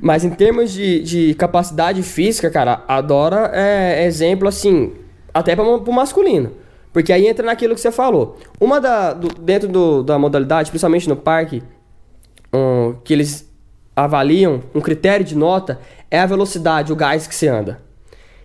Mas 0.00 0.24
em 0.24 0.30
termos 0.30 0.72
de, 0.72 1.00
de 1.00 1.34
capacidade 1.34 2.02
física, 2.02 2.50
cara, 2.50 2.84
a 2.86 3.00
Dora 3.00 3.50
é 3.54 4.04
exemplo, 4.04 4.46
assim, 4.46 4.92
até 5.32 5.56
pra, 5.56 5.64
pro 5.78 5.92
masculino. 5.92 6.52
Porque 6.92 7.12
aí 7.12 7.26
entra 7.26 7.44
naquilo 7.46 7.74
que 7.74 7.80
você 7.80 7.90
falou. 7.90 8.36
Uma 8.60 8.80
da. 8.80 9.12
Do, 9.14 9.28
dentro 9.28 9.68
do, 9.68 10.02
da 10.02 10.18
modalidade, 10.18 10.70
principalmente 10.70 11.08
no 11.08 11.16
parque, 11.16 11.62
um, 12.52 12.94
que 13.02 13.12
eles 13.12 13.50
avaliam, 13.96 14.62
um 14.74 14.80
critério 14.80 15.24
de 15.24 15.36
nota, 15.36 15.78
é 16.10 16.18
a 16.18 16.26
velocidade, 16.26 16.92
o 16.92 16.96
gás 16.96 17.26
que 17.26 17.34
você 17.34 17.48
anda. 17.48 17.80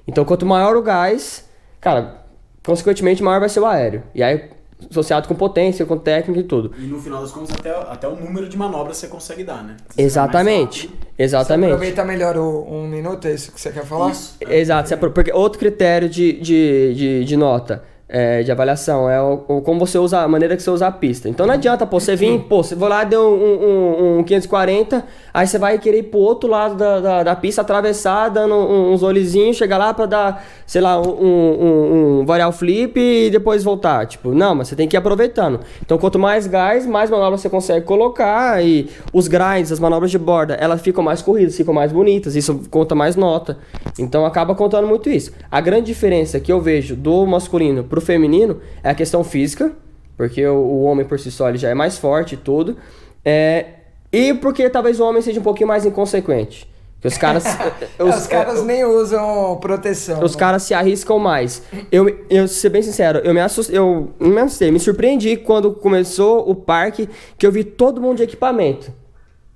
Então, 0.07 0.23
quanto 0.23 0.45
maior 0.45 0.75
o 0.77 0.81
gás, 0.81 1.45
cara, 1.81 2.25
consequentemente 2.65 3.21
maior 3.21 3.39
vai 3.39 3.49
ser 3.49 3.59
o 3.59 3.65
aéreo. 3.65 4.03
E 4.15 4.23
aí, 4.23 4.49
associado 4.89 5.27
com 5.27 5.35
potência, 5.35 5.85
com 5.85 5.97
técnica 5.97 6.39
e 6.39 6.43
tudo. 6.43 6.71
E 6.77 6.85
no 6.85 7.01
final 7.01 7.21
das 7.21 7.31
contas, 7.31 7.55
até, 7.57 7.71
até 7.71 8.07
o 8.07 8.15
número 8.15 8.47
de 8.47 8.57
manobras 8.57 8.97
você 8.97 9.07
consegue 9.07 9.43
dar, 9.43 9.63
né? 9.63 9.75
Você 9.89 10.01
Exatamente. 10.01 10.87
rápido. 10.87 11.07
Você 11.17 11.23
Exatamente. 11.23 11.71
aproveita 11.71 12.05
melhor 12.05 12.37
o 12.37 12.65
um 12.69 12.87
minuto, 12.87 13.27
é 13.27 13.33
isso 13.33 13.51
que 13.51 13.59
você 13.59 13.71
quer 13.71 13.85
falar? 13.85 14.11
Isso. 14.11 14.37
Exato, 14.41 14.93
apro- 14.93 15.11
porque 15.11 15.31
outro 15.33 15.59
critério 15.59 16.07
de, 16.07 16.33
de, 16.39 16.93
de, 16.93 17.25
de 17.25 17.37
nota, 17.37 17.83
é, 18.09 18.41
de 18.41 18.51
avaliação, 18.51 19.09
é 19.09 19.21
o, 19.21 19.43
o 19.47 19.61
como 19.61 19.85
você 19.85 19.97
usa, 19.97 20.21
a 20.21 20.27
maneira 20.27 20.55
que 20.55 20.63
você 20.63 20.69
usa 20.69 20.87
a 20.87 20.91
pista. 20.91 21.27
Então 21.27 21.45
não 21.45 21.53
adianta, 21.53 21.85
pô, 21.85 21.99
você 21.99 22.15
vir, 22.15 22.39
pô, 22.43 22.63
você 22.63 22.73
vai 22.73 22.89
lá, 22.89 23.03
deu 23.03 23.21
um, 23.21 24.15
um, 24.15 24.19
um 24.19 24.23
540, 24.23 25.03
aí 25.33 25.45
você 25.45 25.57
vai 25.57 25.77
querer 25.77 25.99
ir 25.99 26.03
pro 26.03 26.19
outro 26.19 26.49
lado 26.49 26.75
da, 26.75 26.99
da, 26.99 27.23
da 27.23 27.35
pista, 27.35 27.61
atravessar, 27.61 28.29
dando 28.29 28.55
uns 28.55 29.03
olhezinhos, 29.03 29.57
chegar 29.57 29.77
lá 29.77 29.93
pra 29.93 30.05
dar, 30.05 30.45
sei 30.65 30.81
lá, 30.81 30.99
um, 31.01 31.05
um, 31.05 32.19
um 32.21 32.25
varial 32.25 32.51
flip 32.53 32.97
e 32.97 33.29
depois 33.29 33.63
voltar. 33.63 34.05
Tipo, 34.05 34.33
não, 34.33 34.55
mas 34.55 34.69
você 34.69 34.75
tem 34.75 34.87
que 34.87 34.95
ir 34.95 34.99
aproveitando. 34.99 35.59
Então 35.85 35.97
quanto 35.97 36.17
mais 36.17 36.47
gás, 36.47 36.85
mais 36.85 37.09
manobras 37.09 37.41
você 37.41 37.49
consegue 37.49 37.85
colocar 37.85 38.63
e 38.63 38.89
os 39.11 39.27
grinds, 39.27 39.71
as 39.71 39.79
manobras 39.79 40.11
de 40.11 40.17
borda, 40.17 40.53
elas 40.55 40.81
ficam 40.81 41.03
mais 41.03 41.21
corridas, 41.21 41.57
ficam 41.57 41.73
mais 41.73 41.91
bonitas, 41.91 42.37
isso 42.37 42.61
conta 42.71 42.95
mais 42.95 43.17
nota. 43.17 43.57
Então 43.99 44.25
acaba 44.25 44.55
contando 44.55 44.87
muito 44.87 45.09
isso. 45.09 45.33
A 45.51 45.59
grande 45.59 45.87
diferença 45.87 46.39
que 46.39 46.51
eu 46.51 46.61
vejo 46.61 46.95
do 46.95 47.25
masculino 47.25 47.83
pro 47.83 47.96
feminino 48.01 48.61
é 48.83 48.89
a 48.89 48.95
questão 48.95 49.23
física, 49.23 49.71
porque 50.15 50.45
o, 50.45 50.55
o 50.55 50.83
homem 50.83 51.05
por 51.05 51.19
si 51.19 51.31
só 51.31 51.49
ele 51.49 51.57
já 51.57 51.69
é 51.69 51.73
mais 51.73 51.97
forte 51.97 52.35
e 52.35 52.37
tudo. 52.37 52.77
É, 53.23 53.65
e 54.11 54.33
porque 54.33 54.69
talvez 54.69 54.99
o 54.99 55.05
homem 55.05 55.21
seja 55.21 55.39
um 55.39 55.43
pouquinho 55.43 55.67
mais 55.67 55.85
inconsequente. 55.85 56.67
Que 56.99 57.07
os 57.07 57.17
caras. 57.17 57.43
Os, 57.99 58.25
caras 58.25 58.63
nem 58.63 58.83
usam 58.83 59.55
proteção. 59.61 60.23
Os 60.23 60.33
né? 60.33 60.39
caras 60.39 60.63
se 60.63 60.73
arriscam 60.73 61.19
mais. 61.19 61.61
Eu, 61.91 62.25
eu 62.27 62.47
ser 62.47 62.69
bem 62.69 62.81
sincero, 62.81 63.19
eu 63.19 63.33
me 63.35 63.39
assustei, 63.39 63.77
eu 63.77 64.11
não 64.19 64.29
me 64.29 64.41
assustei, 64.41 64.71
me 64.71 64.79
surpreendi 64.79 65.37
quando 65.37 65.71
começou 65.73 66.49
o 66.49 66.55
parque 66.55 67.07
que 67.37 67.45
eu 67.45 67.51
vi 67.51 67.63
todo 67.63 68.01
mundo 68.01 68.17
de 68.17 68.23
equipamento. 68.23 68.91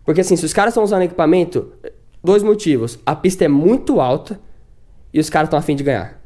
Porque 0.05 0.21
assim, 0.21 0.35
se 0.35 0.45
os 0.45 0.53
caras 0.53 0.71
estão 0.71 0.83
usando 0.83 1.01
equipamento, 1.01 1.71
dois 2.23 2.43
motivos. 2.43 2.99
A 3.05 3.15
pista 3.15 3.45
é 3.45 3.47
muito 3.47 3.99
alta 3.99 4.39
e 5.13 5.19
os 5.19 5.29
caras 5.29 5.47
estão 5.47 5.59
afim 5.59 5.75
de 5.75 5.83
ganhar. 5.83 6.21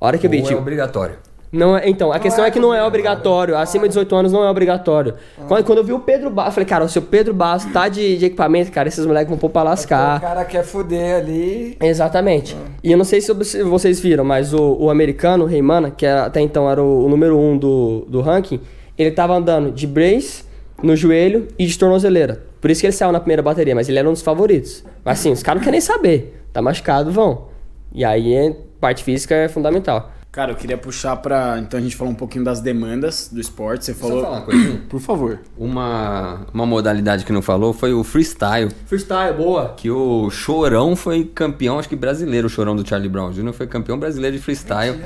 A 0.00 0.06
hora 0.06 0.18
que 0.18 0.26
eu 0.26 0.30
vi, 0.30 0.38
é 0.38 0.42
tipo, 0.42 0.58
obrigatório. 0.58 1.16
Não 1.50 1.76
é, 1.76 1.88
então, 1.88 2.12
a 2.12 2.18
questão 2.18 2.44
é 2.44 2.48
é 2.48 2.50
que 2.50 2.58
não 2.60 2.74
é 2.74 2.82
obrigatório. 2.84 3.56
Acima 3.56 3.84
de 3.84 3.88
18 3.88 4.14
anos 4.16 4.32
não 4.32 4.44
é 4.44 4.50
obrigatório. 4.50 5.14
Quando, 5.46 5.64
quando 5.64 5.78
eu 5.78 5.84
vi 5.84 5.92
o 5.92 6.00
Pedro 6.00 6.30
Bastos, 6.30 6.50
eu 6.50 6.54
falei, 6.54 6.66
cara, 6.68 6.84
o 6.84 7.02
Pedro 7.02 7.32
Bastos 7.34 7.72
tá 7.72 7.88
de, 7.88 8.16
de 8.18 8.26
equipamento, 8.26 8.70
cara, 8.72 8.88
esses 8.88 9.04
moleques 9.06 9.28
vão 9.28 9.38
pôr 9.38 9.48
pra 9.50 9.62
O 9.62 9.64
lascar. 9.64 10.20
cara 10.20 10.44
quer 10.44 10.62
fuder 10.64 11.16
ali. 11.16 11.76
Exatamente. 11.80 12.56
E 12.82 12.92
eu 12.92 12.98
não 12.98 13.04
sei 13.04 13.20
se 13.20 13.32
vocês 13.64 14.00
viram, 14.00 14.24
mas 14.24 14.52
o, 14.52 14.76
o 14.78 14.90
americano, 14.90 15.44
o 15.44 15.46
Reimana, 15.46 15.90
que 15.90 16.06
até 16.06 16.40
então 16.40 16.70
era 16.70 16.82
o, 16.82 17.04
o 17.06 17.08
número 17.08 17.38
um 17.38 17.56
do, 17.56 18.04
do 18.08 18.20
ranking, 18.20 18.60
ele 18.96 19.10
tava 19.10 19.34
andando 19.34 19.70
de 19.72 19.86
brace 19.86 20.44
no 20.82 20.94
joelho 20.94 21.48
e 21.58 21.66
de 21.66 21.78
tornozeleira. 21.78 22.42
Por 22.60 22.70
isso 22.70 22.80
que 22.80 22.86
ele 22.86 22.92
saiu 22.92 23.12
na 23.12 23.20
primeira 23.20 23.42
bateria, 23.42 23.74
mas 23.74 23.88
ele 23.88 23.98
era 23.98 24.08
um 24.08 24.12
dos 24.12 24.22
favoritos. 24.22 24.84
Mas 25.04 25.20
assim, 25.20 25.32
os 25.32 25.42
caras 25.42 25.60
não 25.60 25.64
querem 25.64 25.78
nem 25.78 25.80
saber. 25.80 26.42
Tá 26.52 26.60
machucado, 26.60 27.10
vão. 27.10 27.46
E 27.94 28.04
aí, 28.04 28.34
é- 28.34 28.54
parte 28.80 29.02
física 29.04 29.34
é 29.34 29.48
fundamental. 29.48 30.10
Cara, 30.30 30.52
eu 30.52 30.56
queria 30.56 30.76
puxar 30.76 31.16
pra. 31.16 31.58
Então 31.58 31.80
a 31.80 31.82
gente 31.82 31.96
falou 31.96 32.12
um 32.12 32.16
pouquinho 32.16 32.44
das 32.44 32.60
demandas 32.60 33.30
do 33.32 33.40
esporte. 33.40 33.86
Você 33.86 33.94
Só 33.94 34.00
falou. 34.06 34.22
falar 34.22 34.36
uma 34.36 34.44
coisinha. 34.44 34.82
Por 34.88 35.00
favor. 35.00 35.40
Uma, 35.56 36.46
uma 36.52 36.66
modalidade 36.66 37.24
que 37.24 37.32
não 37.32 37.40
falou 37.42 37.72
foi 37.72 37.94
o 37.94 38.04
freestyle. 38.04 38.70
Freestyle, 38.86 39.34
boa. 39.36 39.74
Que 39.76 39.90
o 39.90 40.28
Chorão 40.30 40.94
foi 40.94 41.24
campeão, 41.24 41.78
acho 41.78 41.88
que 41.88 41.96
brasileiro, 41.96 42.46
o 42.46 42.50
Chorão 42.50 42.76
do 42.76 42.86
Charlie 42.86 43.08
Brown 43.08 43.30
Jr. 43.32 43.52
foi 43.52 43.66
campeão 43.66 43.98
brasileiro 43.98 44.36
de 44.36 44.42
freestyle. 44.42 44.98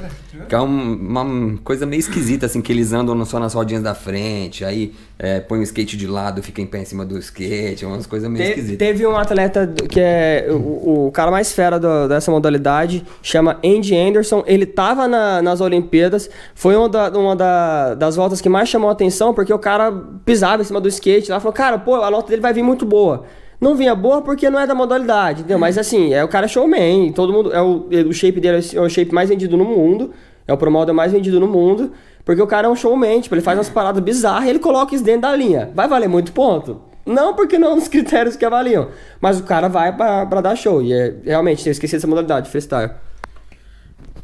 Que 0.48 0.54
é 0.54 0.60
um- 0.60 0.94
uma 0.94 1.56
coisa 1.62 1.86
meio 1.86 2.00
esquisita, 2.00 2.46
assim, 2.46 2.60
que 2.60 2.72
eles 2.72 2.92
andam 2.92 3.24
só 3.24 3.38
nas 3.38 3.54
rodinhas 3.54 3.82
da 3.82 3.94
frente, 3.94 4.64
aí 4.64 4.92
é, 5.22 5.38
põe 5.38 5.60
o 5.60 5.62
skate 5.62 5.96
de 5.96 6.06
lado, 6.08 6.42
fica 6.42 6.60
em 6.60 6.66
pé 6.66 6.80
em 6.80 6.84
cima 6.84 7.04
do 7.06 7.16
skate, 7.18 7.86
umas 7.86 8.06
coisas 8.06 8.28
meio 8.28 8.44
Te- 8.44 8.50
esquisitas. 8.50 8.76
teve 8.78 9.06
um 9.06 9.16
atleta 9.16 9.72
que 9.88 10.00
é 10.00 10.48
o, 10.50 11.06
o 11.06 11.12
cara 11.12 11.30
mais 11.30 11.52
fera 11.52 11.78
do- 11.78 12.08
dessa 12.08 12.30
modalidade, 12.32 13.04
chama 13.22 13.58
Andy 13.64 13.96
Anderson. 13.96 14.42
Ele 14.46 14.66
tava 14.66 15.06
na- 15.06 15.40
nas 15.40 15.60
Olimpíadas, 15.60 16.28
foi 16.54 16.74
uma, 16.74 16.88
da- 16.88 17.10
uma 17.10 17.36
da- 17.36 17.94
das 17.94 18.16
voltas 18.16 18.40
que 18.40 18.48
mais 18.48 18.68
chamou 18.68 18.88
a 18.90 18.92
atenção, 18.92 19.32
porque 19.32 19.52
o 19.54 19.58
cara 19.58 19.92
pisava 20.24 20.60
em 20.60 20.64
cima 20.64 20.80
do 20.80 20.88
skate 20.88 21.30
lá, 21.30 21.38
falou, 21.38 21.52
cara, 21.52 21.78
pô, 21.78 21.94
a 22.02 22.10
nota 22.10 22.28
dele 22.28 22.42
vai 22.42 22.52
vir 22.52 22.62
muito 22.64 22.84
boa. 22.84 23.22
Não 23.60 23.76
vinha 23.76 23.94
boa 23.94 24.22
porque 24.22 24.50
não 24.50 24.58
é 24.58 24.66
da 24.66 24.74
modalidade, 24.74 25.42
entendeu? 25.42 25.56
Mas 25.58 25.78
assim, 25.78 26.12
é 26.12 26.24
o 26.24 26.28
cara 26.28 26.48
showman, 26.48 27.12
todo 27.12 27.32
mundo, 27.32 27.52
é 27.54 27.62
o, 27.62 27.86
o 28.08 28.12
shape 28.12 28.40
dele 28.40 28.58
é 28.74 28.80
o 28.80 28.88
shape 28.88 29.14
mais 29.14 29.28
vendido 29.28 29.56
no 29.56 29.64
mundo, 29.64 30.10
é 30.48 30.52
o 30.52 30.56
pro 30.56 30.68
model 30.68 30.92
mais 30.92 31.12
vendido 31.12 31.38
no 31.38 31.46
mundo, 31.46 31.92
porque 32.24 32.40
o 32.40 32.46
cara 32.46 32.68
é 32.68 32.70
um 32.70 32.76
showman, 32.76 33.20
tipo, 33.20 33.34
ele 33.34 33.42
faz 33.42 33.58
umas 33.58 33.68
paradas 33.68 34.02
bizarras 34.02 34.46
e 34.46 34.50
ele 34.50 34.58
coloca 34.58 34.94
isso 34.94 35.04
dentro 35.04 35.22
da 35.22 35.34
linha. 35.34 35.70
Vai 35.74 35.88
valer 35.88 36.08
muito 36.08 36.32
ponto? 36.32 36.82
Não, 37.04 37.34
porque 37.34 37.58
não 37.58 37.76
nos 37.76 37.88
critérios 37.88 38.36
que 38.36 38.44
avaliam. 38.44 38.88
Mas 39.20 39.40
o 39.40 39.42
cara 39.42 39.68
vai 39.68 39.94
pra, 39.96 40.26
pra 40.26 40.40
dar 40.40 40.56
show. 40.56 40.82
E 40.82 40.92
é, 40.92 41.14
realmente, 41.24 41.66
eu 41.66 41.72
esqueci 41.72 41.96
dessa 41.96 42.06
modalidade, 42.06 42.48
freestyle. 42.48 42.92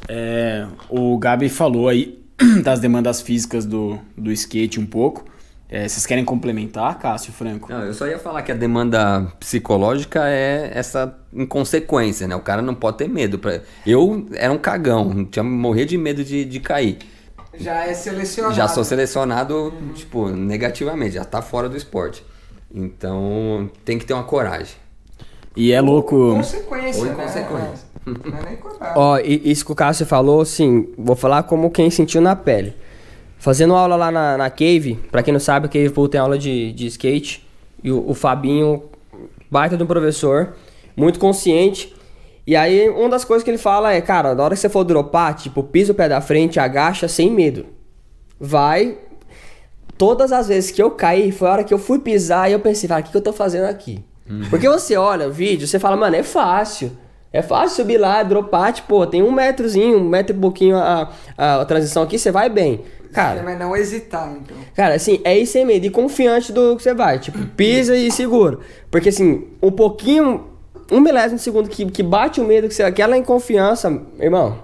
É, 0.09 0.67
o 0.89 1.19
Gabi 1.19 1.49
falou 1.49 1.89
aí 1.89 2.19
das 2.63 2.81
demandas 2.81 3.21
físicas 3.21 3.67
do, 3.67 3.99
do 4.17 4.31
skate 4.33 4.81
um 4.81 4.87
pouco. 4.87 5.25
É, 5.71 5.87
vocês 5.87 6.07
querem 6.07 6.25
complementar, 6.25 6.99
Cássio 6.99 7.31
Franco? 7.31 7.71
Não, 7.71 7.85
eu 7.85 7.93
só 7.93 8.07
ia 8.07 8.19
falar 8.19 8.41
que 8.41 8.51
a 8.51 8.55
demanda 8.55 9.27
psicológica 9.39 10.27
é 10.27 10.71
essa 10.73 11.15
inconsequência, 11.31 12.27
né? 12.27 12.35
O 12.35 12.41
cara 12.41 12.63
não 12.63 12.75
pode 12.75 12.97
ter 12.97 13.09
medo. 13.09 13.39
Pra... 13.39 13.61
Eu 13.87 14.27
era 14.33 14.51
um 14.51 14.57
cagão, 14.57 15.27
tinha 15.27 15.43
morrer 15.43 15.85
de 15.85 15.99
medo 15.99 16.25
de, 16.25 16.47
de 16.47 16.59
cair. 16.59 16.97
Já 17.55 17.87
é 17.87 17.95
selecionado. 17.95 18.55
Já 18.55 18.69
sou 18.69 18.85
selecionado, 18.85 19.73
tipo, 19.95 20.29
negativamente, 20.29 21.15
já 21.15 21.25
tá 21.25 21.41
fora 21.41 21.69
do 21.69 21.77
esporte. 21.77 22.25
Então 22.73 23.71
tem 23.85 23.99
que 23.99 24.05
ter 24.05 24.15
uma 24.15 24.25
coragem. 24.25 24.77
E 25.57 25.73
é 25.73 25.81
louco. 25.81 26.35
Consequência, 26.35 27.01
Ou 27.01 27.07
né? 27.07 27.13
inconsequência. 27.13 27.89
Não 28.07 28.39
é 28.39 28.43
nem 28.45 28.57
coragem. 28.57 28.95
Ó, 28.97 29.19
isso 29.19 29.65
que 29.65 29.73
o 29.73 29.75
Cássio 29.75 30.07
falou, 30.07 30.41
assim, 30.41 30.89
vou 30.97 31.17
falar 31.17 31.43
como 31.45 31.71
quem 31.71 31.91
sentiu 31.91 32.21
na 32.21 32.37
pele. 32.37 32.75
Fazendo 33.39 33.75
aula 33.75 33.97
lá 33.97 34.11
na, 34.11 34.37
na 34.37 34.51
Cave, 34.51 34.99
pra 35.11 35.23
quem 35.23 35.33
não 35.33 35.41
sabe, 35.41 35.67
a 35.67 35.69
Cave 35.69 35.91
Pool 35.91 36.09
tem 36.09 36.21
aula 36.21 36.39
de, 36.39 36.73
de 36.73 36.87
skate. 36.87 37.47
E 37.83 37.91
o, 37.91 38.11
o 38.11 38.15
Fabinho, 38.15 38.85
baita 39.51 39.77
de 39.77 39.83
um 39.83 39.87
professor, 39.87 40.55
muito 40.97 41.19
consciente. 41.19 41.95
E 42.49 42.57
aí, 42.57 42.89
uma 42.89 43.11
das 43.11 43.27
coisas 43.27 43.45
que 43.45 43.51
ele 43.51 43.59
fala 43.59 43.93
é, 43.93 44.01
cara, 44.01 44.35
na 44.35 44.43
hora 44.43 44.55
que 44.55 44.61
você 44.63 44.71
for 44.71 44.83
dropar, 44.83 45.35
tipo, 45.35 45.63
pisa 45.63 45.93
o 45.93 45.95
pé 45.95 46.09
da 46.09 46.19
frente, 46.23 46.59
agacha 46.59 47.07
sem 47.07 47.31
medo. 47.31 47.67
Vai. 48.41 48.97
Todas 49.99 50.33
as 50.33 50.49
vezes 50.49 50.71
que 50.71 50.83
eu 50.83 50.93
caí, 50.93 51.31
foi 51.31 51.47
a 51.47 51.53
hora 51.53 51.63
que 51.63 51.75
eu 51.75 51.79
fui 51.79 51.99
pisar 51.99 52.49
e 52.49 52.55
eu 52.55 52.61
pensei, 52.61 52.89
cara, 52.89 53.03
o 53.03 53.05
que, 53.05 53.11
que 53.11 53.17
eu 53.19 53.21
tô 53.21 53.35
fazendo 53.35 53.67
aqui? 53.67 54.03
Porque 54.49 54.67
você 54.67 54.97
olha 54.97 55.29
o 55.29 55.31
vídeo, 55.31 55.69
você 55.69 55.79
fala, 55.79 55.95
mano, 55.95 56.17
é 56.17 56.23
fácil. 56.23 56.91
É 57.31 57.43
fácil 57.43 57.77
subir 57.77 57.99
lá, 57.99 58.23
dropar, 58.23 58.73
tipo, 58.73 59.07
tem 59.07 59.23
um 59.23 59.31
metrozinho, 59.31 59.99
um 59.99 60.09
metro 60.09 60.35
e 60.35 60.41
pouquinho 60.41 60.79
a, 60.79 61.13
a, 61.37 61.61
a 61.61 61.65
transição 61.67 62.03
aqui, 62.03 62.19
você 62.19 62.31
vai 62.31 62.49
bem. 62.49 62.81
Cara, 63.13 63.43
Mas 63.43 63.59
não 63.59 63.77
hesitar, 63.77 64.27
então. 64.33 64.57
Cara, 64.75 64.95
assim, 64.95 65.21
é 65.23 65.39
ir 65.39 65.45
sem 65.45 65.67
medo 65.67 65.85
e 65.85 65.91
confiante 65.91 66.51
do 66.51 66.77
que 66.79 66.83
você 66.83 66.95
vai. 66.95 67.19
Tipo, 67.19 67.45
pisa 67.49 67.95
e 67.95 68.11
segura. 68.11 68.59
Porque, 68.91 69.11
assim, 69.11 69.49
um 69.63 69.71
pouquinho, 69.71 70.47
um 70.91 71.01
milésimo 71.01 71.37
de 71.37 71.43
segundo 71.43 71.69
que, 71.69 71.85
que 71.87 72.03
bate 72.03 72.41
o 72.41 72.45
medo, 72.45 72.69
que 72.69 72.75
você, 72.75 72.83
aquela 72.83 73.17
inconfiança, 73.17 74.01
irmão, 74.21 74.59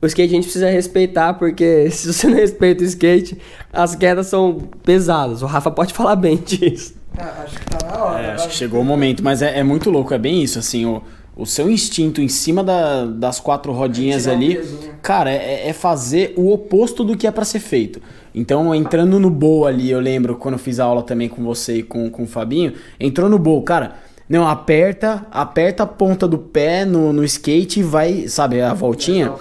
o 0.00 0.06
skate 0.06 0.32
a 0.32 0.36
gente 0.36 0.44
precisa 0.44 0.70
respeitar, 0.70 1.34
porque 1.34 1.88
se 1.92 2.12
você 2.12 2.26
não 2.28 2.36
respeita 2.36 2.82
o 2.82 2.86
skate, 2.86 3.38
as 3.72 3.94
quedas 3.94 4.26
são 4.28 4.58
pesadas. 4.84 5.42
O 5.42 5.46
Rafa 5.46 5.70
pode 5.70 5.92
falar 5.94 6.16
bem 6.16 6.36
disso. 6.44 6.94
Ah, 7.16 7.42
acho 7.44 7.58
que 7.58 7.66
tá 7.66 7.86
na 7.86 8.04
hora. 8.04 8.22
É, 8.22 8.30
acho 8.32 8.48
que 8.48 8.54
chegou 8.54 8.80
o 8.80 8.84
momento, 8.84 9.24
mas 9.24 9.42
é, 9.42 9.58
é 9.58 9.62
muito 9.62 9.90
louco, 9.90 10.14
é 10.14 10.18
bem 10.18 10.40
isso, 10.42 10.58
assim, 10.58 10.84
o, 10.86 11.02
o 11.36 11.44
seu 11.44 11.68
instinto 11.68 12.20
em 12.20 12.28
cima 12.28 12.62
da- 12.62 13.06
das 13.06 13.40
quatro 13.40 13.72
rodinhas 13.72 14.26
o 14.26 14.30
ali, 14.30 14.54
peso, 14.54 14.76
né? 14.76 14.94
cara, 15.02 15.30
é, 15.32 15.68
é 15.68 15.72
fazer 15.72 16.32
o 16.36 16.52
oposto 16.52 17.02
do 17.02 17.16
que 17.16 17.26
é 17.26 17.30
pra 17.32 17.44
ser 17.44 17.58
feito. 17.60 18.00
Então, 18.32 18.72
entrando 18.72 19.18
no 19.18 19.30
bowl 19.30 19.66
ali, 19.66 19.90
eu 19.90 19.98
lembro 19.98 20.36
quando 20.36 20.54
eu 20.54 20.58
fiz 20.60 20.78
a 20.78 20.84
aula 20.84 21.02
também 21.02 21.28
com 21.28 21.42
você 21.42 21.78
e 21.78 21.82
com, 21.82 22.08
com 22.08 22.22
o 22.22 22.26
Fabinho, 22.26 22.74
entrou 23.00 23.28
no 23.28 23.38
bowl, 23.38 23.62
cara, 23.62 23.94
não, 24.28 24.46
aperta, 24.46 25.26
aperta 25.30 25.84
a 25.84 25.86
ponta 25.86 26.28
do 26.28 26.38
pé 26.38 26.84
no, 26.84 27.12
no 27.12 27.24
skate 27.24 27.80
e 27.80 27.82
vai, 27.82 28.28
sabe, 28.28 28.60
a 28.60 28.74
voltinha. 28.74 29.32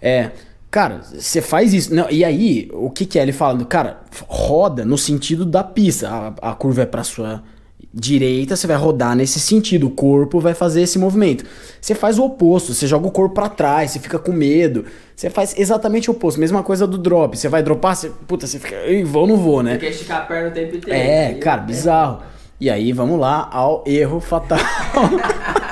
É. 0.00 0.30
Cara, 0.70 1.00
você 1.02 1.42
faz 1.42 1.74
isso. 1.74 1.92
Não, 1.92 2.08
e 2.08 2.24
aí, 2.24 2.68
o 2.72 2.88
que 2.90 3.04
que 3.04 3.18
é? 3.18 3.22
Ele 3.22 3.32
falando, 3.32 3.66
cara, 3.66 4.02
roda 4.28 4.84
no 4.84 4.96
sentido 4.96 5.44
da 5.44 5.64
pista. 5.64 6.08
A, 6.08 6.50
a 6.50 6.54
curva 6.54 6.82
é 6.82 6.86
pra 6.86 7.02
sua 7.02 7.42
direita, 7.92 8.54
você 8.54 8.68
vai 8.68 8.76
rodar 8.76 9.16
nesse 9.16 9.40
sentido. 9.40 9.88
O 9.88 9.90
corpo 9.90 10.38
vai 10.38 10.54
fazer 10.54 10.82
esse 10.82 10.96
movimento. 10.96 11.44
Você 11.80 11.92
faz 11.92 12.20
o 12.20 12.24
oposto, 12.24 12.72
você 12.72 12.86
joga 12.86 13.08
o 13.08 13.10
corpo 13.10 13.34
pra 13.34 13.48
trás, 13.48 13.90
você 13.90 13.98
fica 13.98 14.16
com 14.16 14.30
medo. 14.30 14.84
Você 15.16 15.28
faz 15.28 15.56
exatamente 15.58 16.08
o 16.08 16.12
oposto. 16.12 16.38
Mesma 16.38 16.62
coisa 16.62 16.86
do 16.86 16.96
drop. 16.96 17.36
Você 17.36 17.48
vai 17.48 17.64
dropar, 17.64 17.96
você, 17.96 18.12
puta, 18.28 18.46
você 18.46 18.60
fica, 18.60 18.76
"Ih, 18.86 19.02
vou 19.02 19.22
ou 19.22 19.28
não 19.28 19.36
vou, 19.36 19.64
né? 19.64 19.76
Quer 19.76 19.90
esticar 19.90 20.18
a 20.18 20.24
perna 20.24 20.50
o 20.50 20.52
tempo 20.52 20.76
inteiro. 20.76 20.98
É, 21.00 21.34
cara, 21.34 21.62
bizarro. 21.62 22.22
E 22.60 22.68
aí, 22.68 22.92
vamos 22.92 23.18
lá 23.18 23.48
ao 23.50 23.82
erro 23.86 24.20
fatal. 24.20 24.58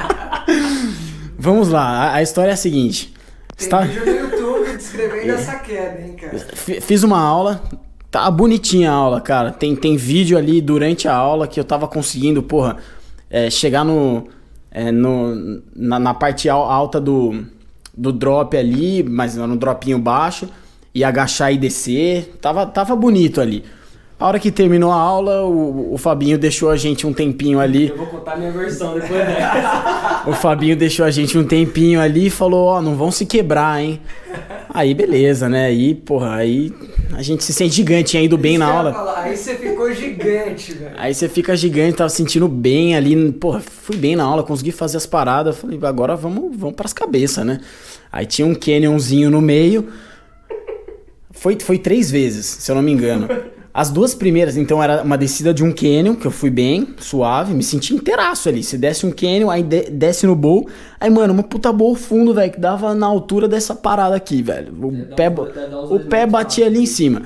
vamos 1.39 1.69
lá, 1.69 2.15
a, 2.15 2.23
história 2.23 2.51
é 2.51 2.55
a 2.55 2.57
seguinte. 2.57 3.13
Tem 3.57 3.67
Está... 3.67 3.81
vídeo 3.83 4.07
no 4.07 4.13
YouTube 4.13 4.75
descrevendo 4.75 5.33
essa 5.33 5.57
queda, 5.57 6.01
hein, 6.01 6.15
cara. 6.15 6.39
Fiz 6.81 7.03
uma 7.03 7.21
aula, 7.21 7.63
tá 8.11 8.31
bonitinha 8.31 8.91
a 8.91 8.95
aula, 8.95 9.21
cara. 9.21 9.51
Tem, 9.53 9.77
tem 9.77 9.99
vídeo 9.99 10.39
ali 10.39 10.63
durante 10.63 11.07
a 11.07 11.15
aula 11.15 11.47
que 11.47 11.61
eu 11.61 11.65
tava 11.65 11.87
conseguindo, 11.87 12.43
porra, 12.43 12.79
é, 13.29 13.51
chegar 13.51 13.85
no, 13.85 14.27
é, 14.71 14.91
no 14.91 15.63
na, 15.77 15.99
na 15.99 16.15
parte 16.15 16.49
al- 16.49 16.71
alta 16.71 16.99
do, 16.99 17.45
do 17.95 18.11
drop 18.11 18.57
ali, 18.57 19.03
mas 19.03 19.37
no 19.37 19.57
dropinho 19.59 19.99
baixo, 19.99 20.49
e 20.95 21.05
agachar 21.05 21.53
e 21.53 21.59
descer. 21.59 22.39
Tava, 22.41 22.65
tava 22.65 22.97
bonito 22.97 23.43
ali. 23.43 23.63
A 24.21 24.27
hora 24.27 24.41
que 24.41 24.51
terminou 24.51 24.91
a 24.91 24.97
aula, 24.97 25.45
o, 25.45 25.95
o 25.95 25.99
Fabinho 25.99 26.37
deixou 26.37 26.71
a 26.71 26.77
gente 26.77 27.07
um 27.07 27.13
tempinho 27.13 27.61
ali. 27.61 27.89
Eu 27.89 27.97
vou 27.99 28.07
contar 28.09 28.37
minha 28.37 28.51
versão 28.51 28.95
depois 28.95 29.11
dessa. 29.25 30.23
O 30.27 30.33
Fabinho 30.33 30.77
deixou 30.77 31.07
a 31.07 31.11
gente 31.11 31.39
um 31.39 31.45
tempinho 31.45 32.01
ali 32.01 32.27
e 32.27 32.31
falou, 32.31 32.67
ó, 32.67 32.83
não 32.83 32.97
vão 32.97 33.13
se 33.13 33.25
quebrar, 33.25 33.81
hein? 33.81 34.01
Aí 34.71 34.93
beleza, 34.93 35.49
né? 35.49 35.67
Aí, 35.67 35.95
porra, 35.95 36.35
aí 36.35 36.73
a 37.15 37.23
gente 37.23 37.45
se 37.45 37.53
sente 37.53 37.77
gigante, 37.77 38.11
tinha 38.11 38.23
ido 38.23 38.37
bem 38.37 38.59
na 38.59 38.65
Isso 38.67 38.73
ia 38.73 38.79
aula. 38.79 38.93
falar, 38.93 39.23
Aí 39.23 39.37
você 39.37 39.55
ficou 39.55 39.93
gigante, 39.95 40.73
velho. 40.73 40.93
Aí 40.99 41.15
você 41.15 41.29
fica 41.29 41.57
gigante, 41.57 41.97
tava 41.99 42.11
sentindo 42.11 42.49
bem 42.49 42.97
ali, 42.97 43.33
porra, 43.33 43.61
fui 43.61 43.97
bem 43.97 44.17
na 44.17 44.25
aula, 44.25 44.43
consegui 44.43 44.73
fazer 44.73 44.97
as 44.97 45.07
paradas, 45.07 45.57
falei, 45.57 45.79
agora 45.85 46.17
vamos, 46.17 46.57
vamos 46.57 46.75
pras 46.75 46.93
cabeças, 46.93 47.47
né? 47.47 47.61
Aí 48.11 48.27
tinha 48.27 48.47
um 48.47 48.55
canyonzinho 48.55 49.31
no 49.31 49.41
meio, 49.41 49.89
foi, 51.31 51.57
foi 51.61 51.79
três 51.79 52.11
vezes, 52.11 52.45
se 52.47 52.69
eu 52.69 52.75
não 52.75 52.83
me 52.83 52.91
engano. 52.91 53.29
As 53.73 53.91
duas 53.91 54.15
primeiras, 54.15 54.57
então, 54.57 54.83
era 54.83 55.03
uma 55.03 55.17
descida 55.17 55.55
de 55.55 55.63
um 55.63 55.71
canyon, 55.73 56.17
que 56.17 56.27
eu 56.27 56.31
fui 56.31 56.51
bem, 56.51 56.95
suave, 56.99 57.55
me 57.55 57.63
senti 57.63 57.95
inteiraço 57.95 58.49
ali. 58.49 58.63
Você 58.65 58.77
desce 58.77 59.07
um 59.07 59.11
canyon, 59.13 59.51
aí 59.51 59.63
de- 59.63 59.91
desce 59.91 60.27
no 60.27 60.35
bowl. 60.35 60.67
Aí, 60.99 61.09
mano, 61.11 61.33
uma 61.33 61.43
puta 61.43 61.73
bowl 61.73 61.95
fundo, 61.95 62.35
velho, 62.35 62.51
que 62.51 62.59
dava 62.59 62.95
na 62.95 63.07
altura 63.07 63.47
dessa 63.47 63.75
parada 63.75 64.17
aqui, 64.17 64.43
velho. 64.43 64.73
O 64.83 65.15
pé, 65.15 65.29
o 65.91 66.01
pé 66.01 66.27
batia 66.27 66.67
ali 66.67 66.81
em 66.81 66.87
cima. 66.87 67.23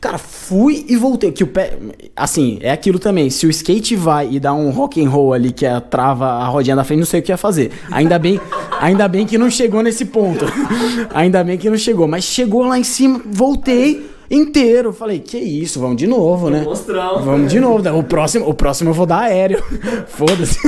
Cara, 0.00 0.16
fui 0.16 0.84
e 0.88 0.96
voltei. 0.96 1.30
Que 1.30 1.44
o 1.44 1.46
pé. 1.46 1.78
Assim, 2.16 2.58
é 2.62 2.70
aquilo 2.70 2.98
também. 2.98 3.28
Se 3.28 3.46
o 3.46 3.50
skate 3.50 3.94
vai 3.96 4.28
e 4.32 4.40
dá 4.40 4.52
um 4.52 4.70
rock 4.70 5.02
and 5.04 5.10
roll 5.10 5.34
ali 5.34 5.52
que 5.52 5.66
a 5.66 5.78
trava 5.78 6.26
a 6.26 6.46
rodinha 6.46 6.74
da 6.74 6.84
frente, 6.84 7.00
não 7.00 7.06
sei 7.06 7.20
o 7.20 7.22
que 7.22 7.30
ia 7.30 7.36
fazer. 7.36 7.70
Ainda 7.90 8.18
bem, 8.18 8.40
ainda 8.80 9.06
bem 9.06 9.26
que 9.26 9.36
não 9.36 9.50
chegou 9.50 9.82
nesse 9.82 10.06
ponto. 10.06 10.46
ainda 11.12 11.44
bem 11.44 11.58
que 11.58 11.68
não 11.68 11.76
chegou. 11.76 12.08
Mas 12.08 12.24
chegou 12.24 12.64
lá 12.64 12.78
em 12.78 12.84
cima, 12.84 13.20
voltei 13.26 14.10
inteiro. 14.30 14.92
Falei, 14.92 15.18
que 15.18 15.36
isso, 15.38 15.80
vamos 15.80 15.96
de 15.96 16.06
novo, 16.06 16.48
né? 16.50 16.62
Mostrão. 16.62 17.22
Vamos 17.22 17.50
de 17.50 17.58
novo. 17.60 17.88
O 17.98 18.02
próximo, 18.04 18.48
o 18.48 18.54
próximo 18.54 18.90
eu 18.90 18.94
vou 18.94 19.06
dar 19.06 19.20
aéreo. 19.22 19.62
Foda-se. 20.06 20.58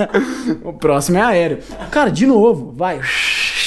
o 0.64 0.72
próximo 0.72 1.18
é 1.18 1.22
aéreo. 1.22 1.58
Cara, 1.90 2.10
de 2.10 2.26
novo, 2.26 2.72
vai. 2.76 3.00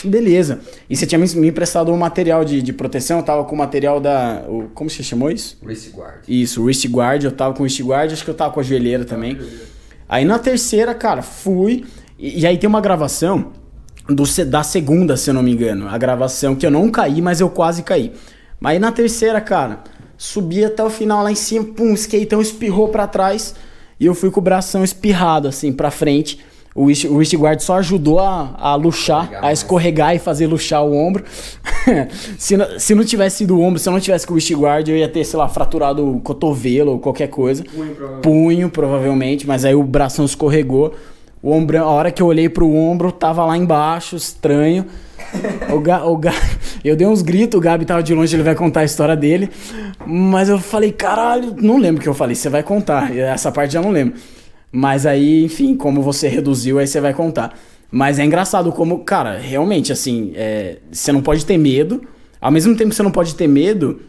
Beleza. 0.03 0.59
E 0.89 0.95
você 0.95 1.05
tinha 1.05 1.17
me 1.19 1.47
emprestado 1.47 1.91
um 1.91 1.97
material 1.97 2.45
de, 2.45 2.61
de 2.61 2.71
proteção, 2.73 3.17
eu 3.17 3.23
tava 3.23 3.43
com 3.43 3.55
o 3.55 3.57
material 3.57 3.99
da. 3.99 4.43
o- 4.47 4.69
como 4.73 4.89
você 4.89 5.01
chamou 5.03 5.31
isso? 5.31 5.57
Wrist 5.63 5.91
guard. 5.93 6.19
Isso, 6.27 6.61
o 6.61 6.65
wrist 6.65 6.85
guard, 6.87 7.23
eu 7.23 7.31
tava 7.31 7.53
com 7.53 7.61
o 7.61 7.63
wrist 7.63 7.81
guard, 7.81 8.11
acho 8.11 8.23
que 8.23 8.29
eu 8.29 8.33
tava 8.35 8.51
com 8.53 8.59
a 8.59 8.63
joelheira 8.63 9.05
também. 9.05 9.37
Aí 10.07 10.23
na 10.23 10.37
terceira, 10.39 10.93
cara, 10.93 11.21
fui. 11.21 11.83
E, 12.17 12.41
e 12.41 12.45
aí 12.47 12.57
tem 12.57 12.67
uma 12.67 12.79
gravação 12.81 13.51
do, 14.07 14.23
da 14.45 14.63
segunda, 14.63 15.17
se 15.17 15.29
eu 15.29 15.33
não 15.33 15.41
me 15.43 15.51
engano. 15.51 15.87
A 15.89 15.97
gravação 15.97 16.55
que 16.55 16.65
eu 16.65 16.71
não 16.71 16.89
caí, 16.91 17.21
mas 17.21 17.41
eu 17.41 17.49
quase 17.49 17.81
caí. 17.83 18.13
Mas 18.59 18.73
aí 18.73 18.79
na 18.79 18.91
terceira, 18.91 19.39
cara, 19.39 19.79
subi 20.17 20.65
até 20.65 20.83
o 20.83 20.89
final 20.89 21.23
lá 21.23 21.31
em 21.31 21.35
cima, 21.35 21.65
pum, 21.65 21.91
o 21.91 21.93
skateão 21.93 22.41
espirrou 22.41 22.89
pra 22.89 23.07
trás. 23.07 23.55
E 23.99 24.05
eu 24.05 24.13
fui 24.13 24.29
com 24.29 24.39
o 24.39 24.43
bração 24.43 24.83
espirrado, 24.83 25.47
assim, 25.47 25.71
pra 25.71 25.89
frente. 25.89 26.39
O 26.75 26.83
wrist, 26.85 27.05
o 27.05 27.15
wrist 27.15 27.33
guard 27.33 27.59
só 27.59 27.77
ajudou 27.77 28.19
a, 28.19 28.53
a 28.55 28.75
luxar, 28.75 29.31
a 29.41 29.51
escorregar 29.51 30.15
e 30.15 30.19
fazer 30.19 30.45
luxar 30.45 30.83
o 30.83 30.95
ombro. 30.95 31.23
se, 32.37 32.55
não, 32.55 32.79
se 32.79 32.93
não 32.93 33.03
tivesse 33.03 33.37
sido 33.37 33.57
o 33.57 33.61
ombro, 33.61 33.79
se 33.79 33.89
eu 33.89 33.93
não 33.93 33.99
tivesse 33.99 34.27
com 34.27 34.33
o 34.33 34.35
wrist 34.35 34.51
guard, 34.51 34.87
eu 34.87 34.95
ia 34.95 35.09
ter, 35.09 35.23
sei 35.23 35.39
lá, 35.39 35.49
fraturado 35.49 36.07
o 36.07 36.19
cotovelo 36.19 36.91
ou 36.91 36.99
qualquer 36.99 37.29
coisa. 37.29 37.63
Punho, 37.63 37.95
provavelmente. 37.95 38.21
Punho, 38.21 38.69
provavelmente, 38.69 39.47
mas 39.47 39.65
aí 39.65 39.73
o 39.73 39.81
bração 39.81 40.23
escorregou. 40.23 40.93
O 41.41 41.51
ombro, 41.51 41.79
a 41.79 41.85
hora 41.85 42.11
que 42.11 42.21
eu 42.21 42.27
olhei 42.27 42.47
pro 42.47 42.71
ombro, 42.71 43.11
tava 43.11 43.43
lá 43.43 43.57
embaixo, 43.57 44.15
estranho. 44.15 44.85
O 45.73 45.79
Ga, 45.79 46.05
o 46.05 46.17
Ga, 46.17 46.33
eu 46.83 46.95
dei 46.95 47.05
uns 47.05 47.21
gritos, 47.21 47.57
o 47.57 47.61
Gabi 47.61 47.85
tava 47.85 48.01
de 48.01 48.13
longe, 48.13 48.35
ele 48.35 48.43
vai 48.43 48.55
contar 48.55 48.81
a 48.81 48.83
história 48.85 49.15
dele. 49.15 49.49
Mas 50.05 50.49
eu 50.49 50.59
falei, 50.59 50.91
caralho, 50.91 51.55
não 51.57 51.77
lembro 51.77 51.99
o 51.99 52.03
que 52.03 52.09
eu 52.09 52.13
falei, 52.13 52.35
você 52.35 52.49
vai 52.49 52.63
contar. 52.63 53.15
Essa 53.15 53.51
parte 53.51 53.75
eu 53.75 53.81
não 53.81 53.91
lembro. 53.91 54.15
Mas 54.71 55.05
aí, 55.05 55.43
enfim, 55.43 55.75
como 55.75 56.01
você 56.01 56.27
reduziu, 56.27 56.79
aí 56.79 56.87
você 56.87 56.99
vai 56.99 57.13
contar. 57.13 57.53
Mas 57.91 58.19
é 58.19 58.25
engraçado 58.25 58.71
como, 58.71 58.99
cara, 58.99 59.37
realmente, 59.37 59.91
assim, 59.91 60.33
é, 60.35 60.77
você 60.91 61.11
não 61.11 61.21
pode 61.21 61.45
ter 61.45 61.57
medo. 61.57 62.01
Ao 62.39 62.51
mesmo 62.51 62.75
tempo 62.75 62.89
que 62.89 62.95
você 62.95 63.03
não 63.03 63.11
pode 63.11 63.33
ter 63.35 63.47
medo, 63.47 64.01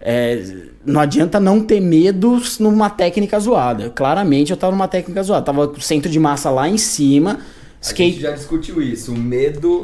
é, 0.00 0.42
não 0.84 1.00
adianta 1.00 1.40
não 1.40 1.60
ter 1.60 1.80
medo 1.80 2.40
numa 2.60 2.90
técnica 2.90 3.38
zoada. 3.40 3.90
Claramente 3.90 4.50
eu 4.50 4.56
tava 4.56 4.72
numa 4.72 4.86
técnica 4.86 5.22
zoada. 5.22 5.44
Tava 5.44 5.68
com 5.68 5.78
o 5.78 5.80
centro 5.80 6.10
de 6.10 6.20
massa 6.20 6.50
lá 6.50 6.68
em 6.68 6.76
cima. 6.76 7.40
A 7.84 7.88
gente 7.88 8.14
Skate. 8.14 8.20
já 8.20 8.30
discutiu 8.30 8.80
isso. 8.80 9.12
O 9.12 9.16
medo, 9.16 9.82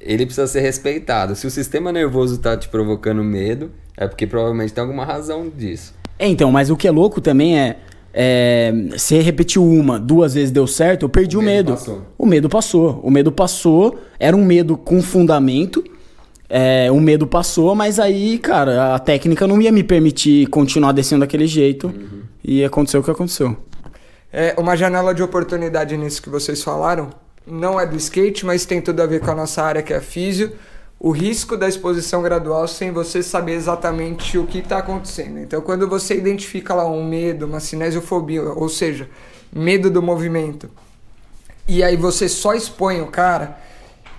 ele 0.00 0.24
precisa 0.24 0.46
ser 0.46 0.60
respeitado. 0.60 1.34
Se 1.34 1.46
o 1.46 1.50
sistema 1.50 1.90
nervoso 1.90 2.38
tá 2.38 2.56
te 2.56 2.68
provocando 2.68 3.24
medo, 3.24 3.72
é 3.96 4.06
porque 4.06 4.26
provavelmente 4.26 4.72
tem 4.72 4.82
alguma 4.82 5.04
razão 5.04 5.50
disso. 5.50 5.92
É, 6.18 6.28
então, 6.28 6.52
mas 6.52 6.70
o 6.70 6.76
que 6.76 6.86
é 6.86 6.90
louco 6.90 7.20
também 7.20 7.58
é. 7.58 7.78
é 8.14 8.72
se 8.96 9.18
repetiu 9.18 9.64
uma, 9.64 9.98
duas 9.98 10.34
vezes 10.34 10.50
deu 10.50 10.66
certo, 10.66 11.04
eu 11.06 11.08
perdi 11.08 11.36
o, 11.36 11.40
O 11.40 11.42
medo 11.42 11.70
medo. 11.72 11.78
passou. 11.78 12.02
O 12.16 12.26
medo 12.26 12.48
passou. 12.48 13.00
O 13.02 13.10
medo 13.10 13.32
passou. 13.32 13.98
Era 14.18 14.36
um 14.36 14.44
medo 14.44 14.76
com 14.76 15.02
fundamento. 15.02 15.82
É, 16.48 16.90
o 16.90 17.00
medo 17.00 17.26
passou, 17.26 17.74
mas 17.74 17.98
aí, 18.00 18.38
cara, 18.38 18.94
a 18.94 18.98
técnica 18.98 19.46
não 19.46 19.60
ia 19.60 19.70
me 19.70 19.84
permitir 19.84 20.46
continuar 20.48 20.92
descendo 20.92 21.20
daquele 21.20 21.46
jeito. 21.46 21.92
E 22.44 22.64
aconteceu 22.64 23.00
o 23.00 23.04
que 23.04 23.10
aconteceu. 23.10 23.56
É, 24.32 24.54
uma 24.58 24.76
janela 24.76 25.14
de 25.14 25.22
oportunidade 25.22 25.96
nisso 25.96 26.22
que 26.22 26.28
vocês 26.28 26.62
falaram, 26.62 27.10
não 27.46 27.80
é 27.80 27.86
do 27.86 27.96
skate, 27.96 28.44
mas 28.44 28.64
tem 28.64 28.80
tudo 28.80 29.00
a 29.02 29.06
ver 29.06 29.20
com 29.20 29.30
a 29.30 29.34
nossa 29.34 29.62
área 29.62 29.82
que 29.82 29.92
é 29.92 29.96
a 29.96 30.00
físio. 30.00 30.52
O 30.98 31.10
risco 31.10 31.56
da 31.56 31.66
exposição 31.66 32.22
gradual 32.22 32.68
sem 32.68 32.92
você 32.92 33.22
saber 33.22 33.52
exatamente 33.52 34.36
o 34.36 34.46
que 34.46 34.58
está 34.58 34.78
acontecendo. 34.78 35.38
Então, 35.38 35.60
quando 35.62 35.88
você 35.88 36.14
identifica 36.14 36.74
lá 36.74 36.86
um 36.86 37.02
medo, 37.02 37.46
uma 37.46 37.58
cinesiofobia, 37.58 38.42
ou 38.42 38.68
seja, 38.68 39.08
medo 39.50 39.90
do 39.90 40.02
movimento, 40.02 40.70
e 41.66 41.82
aí 41.82 41.96
você 41.96 42.28
só 42.28 42.52
expõe 42.52 43.00
o 43.00 43.06
cara 43.06 43.58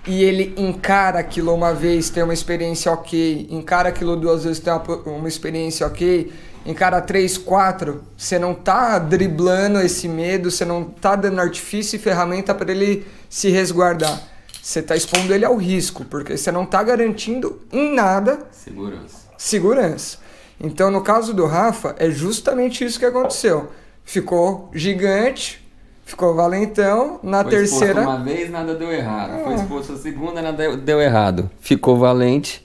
e 0.06 0.24
ele 0.24 0.52
encara 0.56 1.20
aquilo 1.20 1.54
uma 1.54 1.72
vez, 1.72 2.10
tem 2.10 2.22
uma 2.22 2.34
experiência 2.34 2.90
ok, 2.90 3.46
encara 3.50 3.90
aquilo 3.90 4.16
duas 4.16 4.42
vezes, 4.42 4.58
tem 4.58 4.72
uma, 4.72 4.82
uma 5.06 5.28
experiência 5.28 5.86
ok, 5.86 6.32
encara 6.64 7.00
três, 7.00 7.36
quatro, 7.36 8.02
você 8.16 8.38
não 8.38 8.54
tá 8.54 8.98
driblando 8.98 9.80
esse 9.80 10.08
medo, 10.08 10.50
você 10.50 10.64
não 10.64 10.84
tá 10.84 11.16
dando 11.16 11.40
artifício 11.40 11.96
e 11.96 11.98
ferramenta 11.98 12.54
para 12.54 12.70
ele 12.70 13.06
se 13.28 13.48
resguardar. 13.50 14.20
Você 14.62 14.80
tá 14.80 14.94
expondo 14.94 15.34
ele 15.34 15.44
ao 15.44 15.56
risco, 15.56 16.04
porque 16.04 16.36
você 16.36 16.52
não 16.52 16.64
tá 16.64 16.82
garantindo 16.82 17.60
em 17.72 17.92
nada 17.92 18.46
Segurança. 18.52 19.16
segurança. 19.36 20.18
Então, 20.60 20.88
no 20.90 21.00
caso 21.00 21.34
do 21.34 21.46
Rafa, 21.46 21.96
é 21.98 22.08
justamente 22.08 22.84
isso 22.84 22.98
que 22.98 23.04
aconteceu. 23.04 23.72
Ficou 24.04 24.70
gigante, 24.72 25.68
ficou 26.04 26.34
valentão, 26.34 27.18
na 27.24 27.42
terceira. 27.42 28.02
uma 28.02 28.22
vez, 28.22 28.48
nada 28.48 28.76
deu 28.76 28.92
errado. 28.92 29.42
Foi 29.42 29.54
exposto 29.54 29.94
a 29.94 29.96
segunda, 29.96 30.40
nada 30.40 30.76
deu 30.76 31.00
errado. 31.00 31.50
Ficou 31.60 31.96
valente. 31.98 32.64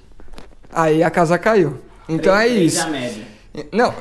Aí 0.71 1.01
a 1.01 1.09
casa 1.09 1.39
caiu. 1.39 1.79
Então 2.07 2.35
é 2.37 2.47
isso. 2.47 2.85
Não. 3.71 3.93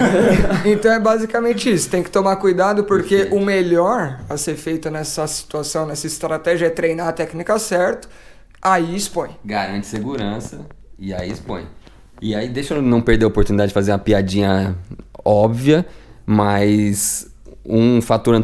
então 0.64 0.92
é 0.92 0.98
basicamente 0.98 1.70
isso. 1.70 1.88
Tem 1.88 2.02
que 2.02 2.10
tomar 2.10 2.36
cuidado 2.36 2.84
porque 2.84 3.16
Perfeito. 3.16 3.36
o 3.36 3.44
melhor 3.44 4.20
a 4.28 4.36
ser 4.36 4.56
feito 4.56 4.90
nessa 4.90 5.26
situação, 5.26 5.86
nessa 5.86 6.06
estratégia 6.06 6.66
é 6.66 6.70
treinar 6.70 7.08
a 7.08 7.12
técnica 7.12 7.58
certo. 7.58 8.08
Aí 8.60 8.94
expõe. 8.94 9.30
Garante 9.44 9.86
segurança 9.86 10.60
e 10.98 11.14
aí 11.14 11.30
expõe. 11.30 11.66
E 12.20 12.34
aí, 12.34 12.48
deixa 12.48 12.74
eu 12.74 12.82
não 12.82 13.00
perder 13.00 13.24
a 13.24 13.28
oportunidade 13.28 13.68
de 13.68 13.74
fazer 13.74 13.92
uma 13.92 13.98
piadinha 13.98 14.76
óbvia, 15.24 15.86
mas 16.26 17.30
um 17.64 18.02
fator 18.02 18.34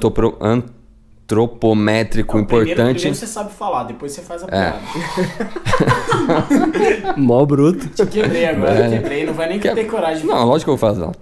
antropro- 1.26 1.26
antropométrico 1.26 2.38
importante. 2.38 3.08
você 3.14 3.26
sabe 3.26 3.52
falar, 3.52 3.82
depois 3.84 4.12
você 4.12 4.22
faz 4.22 4.44
a 4.44 4.46
É. 4.46 4.74
Mó 7.16 7.44
bruto. 7.44 7.88
Te 7.88 8.06
quebrei 8.06 8.46
agora, 8.46 8.86
É. 8.86 8.90
quebrei, 8.90 9.26
não 9.26 9.34
vai 9.34 9.48
nem 9.48 9.58
ter 9.58 9.84
coragem 9.86 10.22
de 10.22 10.28
Não, 10.28 10.44
lógico 10.46 10.66
que 10.66 10.70
eu 10.70 10.76
vou 10.76 10.88
fazer. 10.88 11.00
Não. 11.00 11.12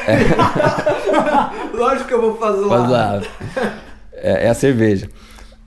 Lógico 1.74 2.08
que 2.08 2.14
eu 2.14 2.20
vou 2.20 2.36
fazer 2.36 2.60
lá. 2.60 2.68
Faz 2.78 2.90
lá. 2.90 3.22
É, 4.14 4.46
é 4.46 4.50
a 4.50 4.54
cerveja. 4.54 5.08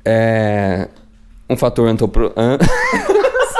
É, 0.05 0.87
um 1.49 1.55
fator 1.57 1.87
antropro... 1.87 2.31
an- 2.35 2.57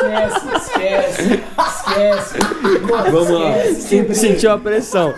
Esquece, 0.03 0.47
esquece, 0.57 1.43
esquece. 1.57 2.37
Vamos 3.11 3.29
lá. 3.29 3.53
Sentiu 4.13 4.51
a 4.51 4.57
pressão. 4.57 5.13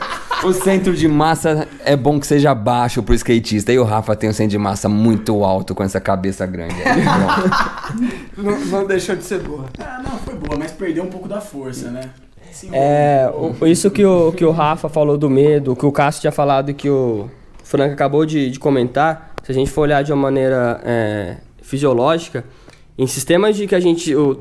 O 0.45 0.53
centro 0.53 0.93
de 0.95 1.07
massa 1.07 1.67
é 1.83 1.95
bom 1.95 2.19
que 2.19 2.27
seja 2.27 2.53
baixo 2.53 3.01
pro 3.03 3.13
skatista. 3.15 3.71
E 3.73 3.79
o 3.79 3.83
Rafa 3.83 4.15
tem 4.15 4.29
um 4.29 4.33
centro 4.33 4.51
de 4.51 4.57
massa 4.57 4.87
muito 4.87 5.43
alto 5.43 5.73
com 5.73 5.83
essa 5.83 5.99
cabeça 5.99 6.45
grande. 6.45 6.75
aí. 6.75 7.03
Não, 8.37 8.59
não 8.65 8.85
deixou 8.85 9.15
de 9.15 9.23
ser 9.23 9.39
boa. 9.39 9.65
Ah, 9.79 10.01
não, 10.03 10.17
foi 10.19 10.35
boa. 10.35 10.57
menos 10.57 10.73
perdeu 10.73 11.03
um 11.03 11.07
pouco 11.09 11.27
da 11.27 11.39
força, 11.39 11.89
né? 11.89 12.09
Sim, 12.51 12.69
É, 12.73 13.29
o- 13.33 13.65
isso 13.65 13.89
que 13.89 14.05
o, 14.05 14.31
que 14.33 14.43
o 14.45 14.51
Rafa 14.51 14.89
falou 14.89 15.17
do 15.17 15.29
medo, 15.29 15.75
que 15.75 15.85
o 15.85 15.91
Cássio 15.91 16.21
tinha 16.21 16.31
falado 16.31 16.69
e 16.69 16.73
que 16.73 16.89
o 16.89 17.29
Frank 17.63 17.93
acabou 17.93 18.25
de, 18.25 18.51
de 18.51 18.59
comentar, 18.59 19.31
se 19.43 19.51
a 19.51 19.55
gente 19.55 19.71
for 19.71 19.81
olhar 19.81 20.03
de 20.03 20.11
uma 20.11 20.21
maneira 20.21 20.81
é, 20.83 21.37
fisiológica, 21.61 22.43
em 22.97 23.07
sistemas 23.07 23.55
de 23.55 23.67
que 23.67 23.75
a 23.75 23.79
gente. 23.79 24.13
o- 24.15 24.37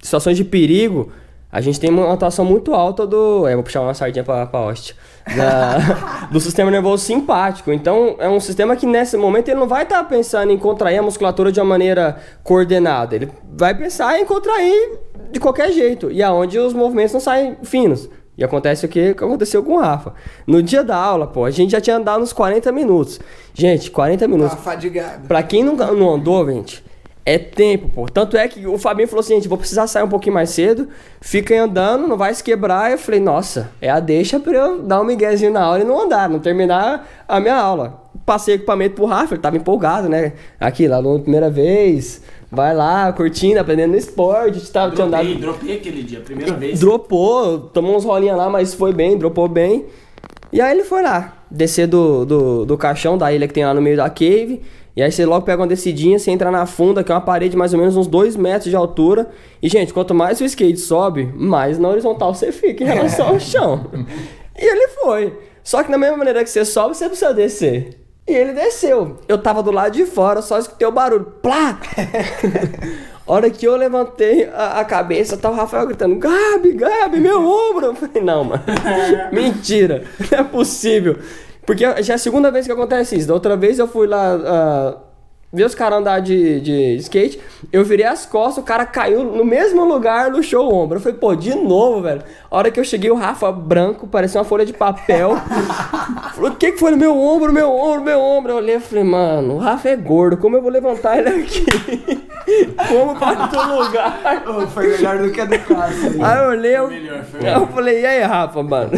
situações 0.00 0.36
de 0.36 0.44
perigo, 0.44 1.12
a 1.52 1.60
gente 1.60 1.78
tem 1.78 1.90
uma 1.90 2.10
atuação 2.12 2.44
muito 2.44 2.74
alta 2.74 3.06
do. 3.06 3.46
É, 3.46 3.54
vou 3.54 3.62
puxar 3.62 3.82
uma 3.82 3.92
sardinha 3.94 4.24
pra, 4.24 4.46
pra 4.46 4.60
hoste. 4.60 4.96
da- 5.36 6.26
do 6.32 6.40
sistema 6.40 6.70
nervoso 6.70 7.04
simpático. 7.04 7.70
Então, 7.70 8.16
é 8.18 8.28
um 8.28 8.40
sistema 8.40 8.74
que 8.74 8.86
nesse 8.86 9.16
momento 9.18 9.48
ele 9.50 9.60
não 9.60 9.68
vai 9.68 9.82
estar 9.82 10.02
pensando 10.04 10.50
em 10.50 10.56
contrair 10.58 10.98
a 10.98 11.02
musculatura 11.02 11.52
de 11.52 11.60
uma 11.60 11.66
maneira 11.66 12.16
coordenada. 12.42 13.14
Ele 13.14 13.30
vai 13.54 13.74
pensar 13.76 14.18
em 14.18 14.24
contrair 14.24 14.98
de 15.30 15.38
qualquer 15.38 15.70
jeito. 15.72 16.10
E 16.10 16.22
aonde 16.22 16.58
os 16.58 16.72
movimentos 16.72 17.12
não 17.12 17.20
saem 17.20 17.56
finos. 17.62 18.08
E 18.36 18.42
acontece 18.42 18.86
o 18.86 18.88
que 18.88 19.12
que 19.14 19.22
aconteceu 19.24 19.62
com 19.62 19.74
o 19.74 19.78
Rafa. 19.78 20.14
No 20.46 20.62
dia 20.62 20.82
da 20.82 20.96
aula, 20.96 21.26
pô, 21.26 21.44
a 21.44 21.50
gente 21.50 21.70
já 21.72 21.80
tinha 21.82 21.96
andado 21.96 22.22
uns 22.22 22.32
40 22.32 22.72
minutos. 22.72 23.20
Gente, 23.52 23.90
40 23.90 24.26
minutos. 24.26 24.54
Tá 24.56 24.62
fadigado. 24.62 25.28
Pra 25.28 25.42
quem 25.42 25.62
nunca 25.62 25.92
não 25.92 26.14
andou, 26.14 26.48
gente, 26.50 26.82
é 27.24 27.38
tempo, 27.38 27.88
pô. 27.88 28.06
Tanto 28.06 28.36
é 28.36 28.48
que 28.48 28.66
o 28.66 28.76
Fabinho 28.76 29.08
falou 29.08 29.20
assim, 29.20 29.34
gente, 29.34 29.48
vou 29.48 29.58
precisar 29.58 29.86
sair 29.86 30.02
um 30.02 30.08
pouquinho 30.08 30.34
mais 30.34 30.50
cedo, 30.50 30.88
fica 31.20 31.54
aí 31.54 31.60
andando, 31.60 32.08
não 32.08 32.16
vai 32.16 32.34
se 32.34 32.42
quebrar. 32.42 32.90
Eu 32.90 32.98
falei, 32.98 33.20
nossa, 33.20 33.70
é 33.80 33.88
a 33.88 34.00
deixa 34.00 34.40
pra 34.40 34.52
eu 34.52 34.82
dar 34.82 35.00
um 35.00 35.04
miguezinho 35.04 35.52
na 35.52 35.62
aula 35.62 35.80
e 35.80 35.84
não 35.84 36.00
andar, 36.00 36.28
não 36.28 36.40
terminar 36.40 37.08
a 37.28 37.40
minha 37.40 37.56
aula. 37.56 38.02
Passei 38.26 38.56
equipamento 38.56 38.96
pro 38.96 39.04
Rafa, 39.04 39.34
ele 39.34 39.42
tava 39.42 39.56
empolgado, 39.56 40.08
né? 40.08 40.32
Aqui, 40.58 40.86
lá 40.86 41.00
na 41.00 41.18
primeira 41.18 41.50
vez, 41.50 42.22
vai 42.50 42.74
lá, 42.74 43.12
curtindo, 43.12 43.58
aprendendo 43.58 43.96
esporte, 43.96 44.60
tava 44.70 44.94
tinha 44.94 45.06
andado... 45.06 45.24
Dropei, 45.24 45.40
dropei 45.40 45.76
aquele 45.76 46.02
dia, 46.02 46.20
primeira 46.20 46.54
vez. 46.54 46.80
Dropou, 46.80 47.58
tomou 47.58 47.96
uns 47.96 48.04
rolinhas 48.04 48.36
lá, 48.36 48.50
mas 48.50 48.74
foi 48.74 48.92
bem, 48.92 49.16
dropou 49.16 49.48
bem. 49.48 49.86
E 50.52 50.60
aí 50.60 50.72
ele 50.72 50.84
foi 50.84 51.02
lá, 51.02 51.44
descer 51.50 51.86
do, 51.86 52.26
do, 52.26 52.66
do 52.66 52.76
caixão 52.76 53.16
da 53.16 53.32
ilha 53.32 53.48
que 53.48 53.54
tem 53.54 53.64
lá 53.64 53.72
no 53.72 53.80
meio 53.80 53.96
da 53.96 54.10
cave. 54.10 54.60
E 54.94 55.02
aí 55.02 55.10
você 55.10 55.24
logo 55.24 55.46
pega 55.46 55.62
uma 55.62 55.68
descidinha, 55.68 56.18
você 56.18 56.30
entra 56.30 56.50
na 56.50 56.66
funda, 56.66 57.02
que 57.02 57.10
é 57.10 57.14
uma 57.14 57.20
parede 57.20 57.56
mais 57.56 57.72
ou 57.72 57.78
menos 57.78 57.96
uns 57.96 58.06
2 58.06 58.36
metros 58.36 58.70
de 58.70 58.76
altura. 58.76 59.30
E, 59.62 59.68
gente, 59.68 59.92
quanto 59.92 60.14
mais 60.14 60.40
o 60.40 60.44
skate 60.44 60.78
sobe, 60.78 61.32
mais 61.34 61.78
na 61.78 61.88
horizontal 61.88 62.34
você 62.34 62.52
fica 62.52 62.84
em 62.84 62.86
relação 62.86 63.28
ao 63.28 63.40
chão. 63.40 63.90
E 64.58 64.64
ele 64.64 64.88
foi. 64.88 65.38
Só 65.64 65.82
que 65.82 65.90
da 65.90 65.96
mesma 65.96 66.18
maneira 66.18 66.44
que 66.44 66.50
você 66.50 66.64
sobe, 66.64 66.94
você 66.94 67.08
precisa 67.08 67.32
descer. 67.32 67.98
E 68.28 68.32
ele 68.32 68.52
desceu. 68.52 69.18
Eu 69.26 69.38
tava 69.38 69.62
do 69.62 69.70
lado 69.70 69.92
de 69.92 70.04
fora, 70.04 70.42
só 70.42 70.58
escutei 70.58 70.86
o 70.86 70.92
barulho. 70.92 71.24
Plá! 71.42 71.80
hora 73.26 73.48
que 73.50 73.66
eu 73.66 73.76
levantei 73.76 74.48
a, 74.52 74.80
a 74.80 74.84
cabeça, 74.84 75.36
tá 75.36 75.50
o 75.50 75.54
Rafael 75.54 75.86
gritando: 75.86 76.16
Gabi, 76.16 76.72
Gabi, 76.72 77.18
meu 77.18 77.40
ombro! 77.40 77.86
Eu 77.86 77.94
falei: 77.94 78.22
Não, 78.22 78.44
mano. 78.44 78.62
Mentira. 79.32 80.04
Não 80.30 80.38
é 80.38 80.44
possível. 80.44 81.18
Porque 81.66 81.84
já 82.02 82.14
é 82.14 82.16
a 82.16 82.18
segunda 82.18 82.50
vez 82.50 82.66
que 82.66 82.72
acontece 82.72 83.16
isso. 83.16 83.28
Da 83.28 83.34
outra 83.34 83.56
vez 83.56 83.78
eu 83.78 83.86
fui 83.88 84.06
lá. 84.06 84.34
ah, 84.44 85.11
ver 85.52 85.66
os 85.66 85.74
caras 85.74 85.98
andar 85.98 86.20
de, 86.20 86.60
de 86.60 86.96
skate, 86.96 87.38
eu 87.70 87.84
virei 87.84 88.06
as 88.06 88.24
costas, 88.24 88.62
o 88.62 88.66
cara 88.66 88.86
caiu 88.86 89.22
no 89.22 89.44
mesmo 89.44 89.84
lugar, 89.84 90.32
luxou 90.32 90.70
o 90.70 90.74
ombro. 90.74 90.96
Eu 90.96 91.02
falei, 91.02 91.18
pô, 91.18 91.34
de 91.34 91.54
novo, 91.54 92.00
velho. 92.00 92.22
A 92.50 92.56
hora 92.56 92.70
que 92.70 92.80
eu 92.80 92.84
cheguei, 92.84 93.10
o 93.10 93.14
Rafa 93.14 93.52
branco, 93.52 94.06
parecia 94.06 94.40
uma 94.40 94.46
folha 94.46 94.64
de 94.64 94.72
papel. 94.72 95.36
Falou, 96.34 96.50
o 96.50 96.56
que 96.56 96.72
que 96.72 96.78
foi 96.78 96.90
no 96.92 96.96
meu 96.96 97.14
ombro, 97.18 97.52
meu 97.52 97.70
ombro, 97.70 98.02
meu 98.02 98.20
ombro? 98.20 98.52
Eu 98.52 98.56
olhei 98.56 98.76
e 98.76 98.80
falei, 98.80 99.04
mano, 99.04 99.54
o 99.54 99.58
Rafa 99.58 99.90
é 99.90 99.96
gordo, 99.96 100.38
como 100.38 100.56
eu 100.56 100.62
vou 100.62 100.70
levantar 100.70 101.18
ele 101.18 101.42
aqui? 101.42 101.64
como 102.88 103.18
para 103.18 103.42
outro 103.42 103.78
lugar? 103.78 104.20
Foi 104.72 104.88
melhor 104.88 105.18
do 105.18 105.30
que 105.30 105.40
a 105.40 105.44
do 105.44 105.58
Cássio. 105.58 106.24
Aí 106.24 106.38
eu 106.38 106.48
olhei, 106.48 106.76
eu, 106.76 106.88
melhor, 106.88 107.24
foi 107.24 107.40
eu 107.46 107.66
falei, 107.66 108.00
e 108.00 108.06
aí, 108.06 108.22
Rafa, 108.22 108.62
mano? 108.62 108.90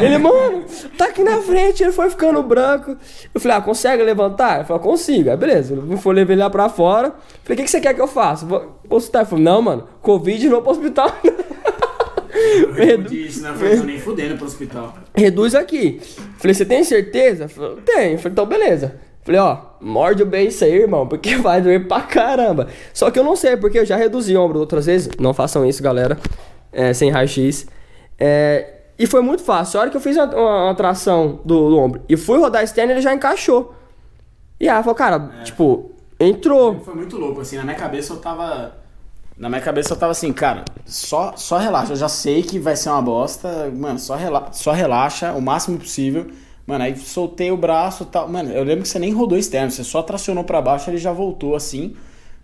Ele, 0.00 0.18
mano, 0.18 0.64
tá 0.98 1.06
aqui 1.06 1.22
na 1.22 1.40
frente, 1.40 1.84
ele 1.84 1.92
foi 1.92 2.10
ficando 2.10 2.42
branco. 2.42 2.96
Eu 3.32 3.40
falei, 3.40 3.56
ah, 3.58 3.60
consegue 3.60 4.02
levantar? 4.02 4.56
Ele 4.56 4.64
falou, 4.64 4.82
consigo. 4.82 5.30
Aí, 5.30 5.36
beleza, 5.36 5.83
eu 5.90 5.98
fui 5.98 6.14
levar 6.14 6.32
ele 6.32 6.42
lá 6.42 6.50
pra 6.50 6.68
fora. 6.68 7.14
Falei, 7.42 7.54
o 7.54 7.56
que, 7.56 7.64
que 7.64 7.70
você 7.70 7.80
quer 7.80 7.94
que 7.94 8.00
eu 8.00 8.06
faça? 8.06 8.46
Vou 8.46 8.78
consultar. 8.88 9.20
Ele 9.20 9.28
falou, 9.28 9.44
não, 9.44 9.62
mano, 9.62 9.88
Covid 10.00 10.48
não 10.48 10.62
pro 10.62 10.72
hospital. 10.72 11.10
Eu 12.76 12.98
disse, 12.98 13.42
não 13.42 13.54
foi 13.54 13.76
nem 13.76 13.98
fudendo 13.98 14.36
pro 14.36 14.46
hospital. 14.46 14.94
Reduz 15.14 15.54
aqui. 15.54 16.00
Falei, 16.38 16.54
você 16.54 16.64
tem 16.64 16.82
certeza? 16.84 17.48
Falei, 17.48 17.76
tenho. 17.84 18.18
Falei, 18.18 18.32
então 18.32 18.46
beleza. 18.46 19.00
Falei, 19.22 19.40
ó, 19.40 19.58
morde 19.80 20.22
o 20.22 20.26
bem 20.26 20.48
isso 20.48 20.64
aí, 20.64 20.74
irmão, 20.74 21.06
porque 21.06 21.36
vai 21.38 21.62
doer 21.62 21.88
pra 21.88 22.02
caramba. 22.02 22.68
Só 22.92 23.10
que 23.10 23.18
eu 23.18 23.24
não 23.24 23.36
sei, 23.36 23.56
porque 23.56 23.78
eu 23.78 23.86
já 23.86 23.96
reduzi 23.96 24.36
o 24.36 24.40
ombro 24.40 24.58
outras 24.58 24.86
vezes. 24.86 25.10
Não 25.18 25.32
façam 25.32 25.64
isso, 25.64 25.82
galera. 25.82 26.18
É, 26.72 26.92
sem 26.92 27.10
raio-x. 27.10 27.66
É, 28.18 28.74
e 28.98 29.06
foi 29.06 29.22
muito 29.22 29.42
fácil. 29.42 29.78
A 29.78 29.82
hora 29.82 29.90
que 29.90 29.96
eu 29.96 30.00
fiz 30.00 30.16
uma, 30.16 30.26
uma, 30.26 30.64
uma 30.64 30.74
tração 30.74 31.40
do, 31.44 31.70
do 31.70 31.78
ombro 31.78 32.02
e 32.08 32.16
fui 32.16 32.38
rodar 32.38 32.62
externo, 32.62 32.92
ele 32.92 33.00
já 33.00 33.14
encaixou. 33.14 33.74
E 34.64 34.68
aí, 34.68 34.82
falou, 34.82 34.94
cara, 34.94 35.18
tipo, 35.44 35.90
entrou. 36.18 36.80
Foi 36.80 36.94
muito 36.94 37.18
louco, 37.18 37.42
assim, 37.42 37.58
na 37.58 37.64
minha 37.64 37.76
cabeça 37.76 38.14
eu 38.14 38.16
tava. 38.16 38.72
Na 39.36 39.50
minha 39.50 39.60
cabeça 39.60 39.92
eu 39.92 39.96
tava 39.98 40.12
assim, 40.12 40.32
cara, 40.32 40.64
só, 40.86 41.34
só 41.36 41.58
relaxa. 41.58 41.92
Eu 41.92 41.96
já 41.96 42.08
sei 42.08 42.42
que 42.42 42.58
vai 42.58 42.74
ser 42.74 42.88
uma 42.88 43.02
bosta, 43.02 43.70
mano, 43.76 43.98
só, 43.98 44.16
rela 44.16 44.48
só 44.52 44.72
relaxa 44.72 45.34
o 45.34 45.42
máximo 45.42 45.78
possível. 45.78 46.28
Mano, 46.66 46.82
aí 46.82 46.96
soltei 46.96 47.50
o 47.50 47.58
braço 47.58 48.04
e 48.04 48.06
tal. 48.06 48.26
Mano, 48.26 48.52
eu 48.52 48.64
lembro 48.64 48.84
que 48.84 48.88
você 48.88 48.98
nem 48.98 49.12
rodou 49.12 49.36
externo, 49.36 49.70
você 49.70 49.84
só 49.84 50.02
tracionou 50.02 50.44
pra 50.44 50.62
baixo 50.62 50.88
ele 50.88 50.96
já 50.96 51.12
voltou 51.12 51.54
assim. 51.54 51.94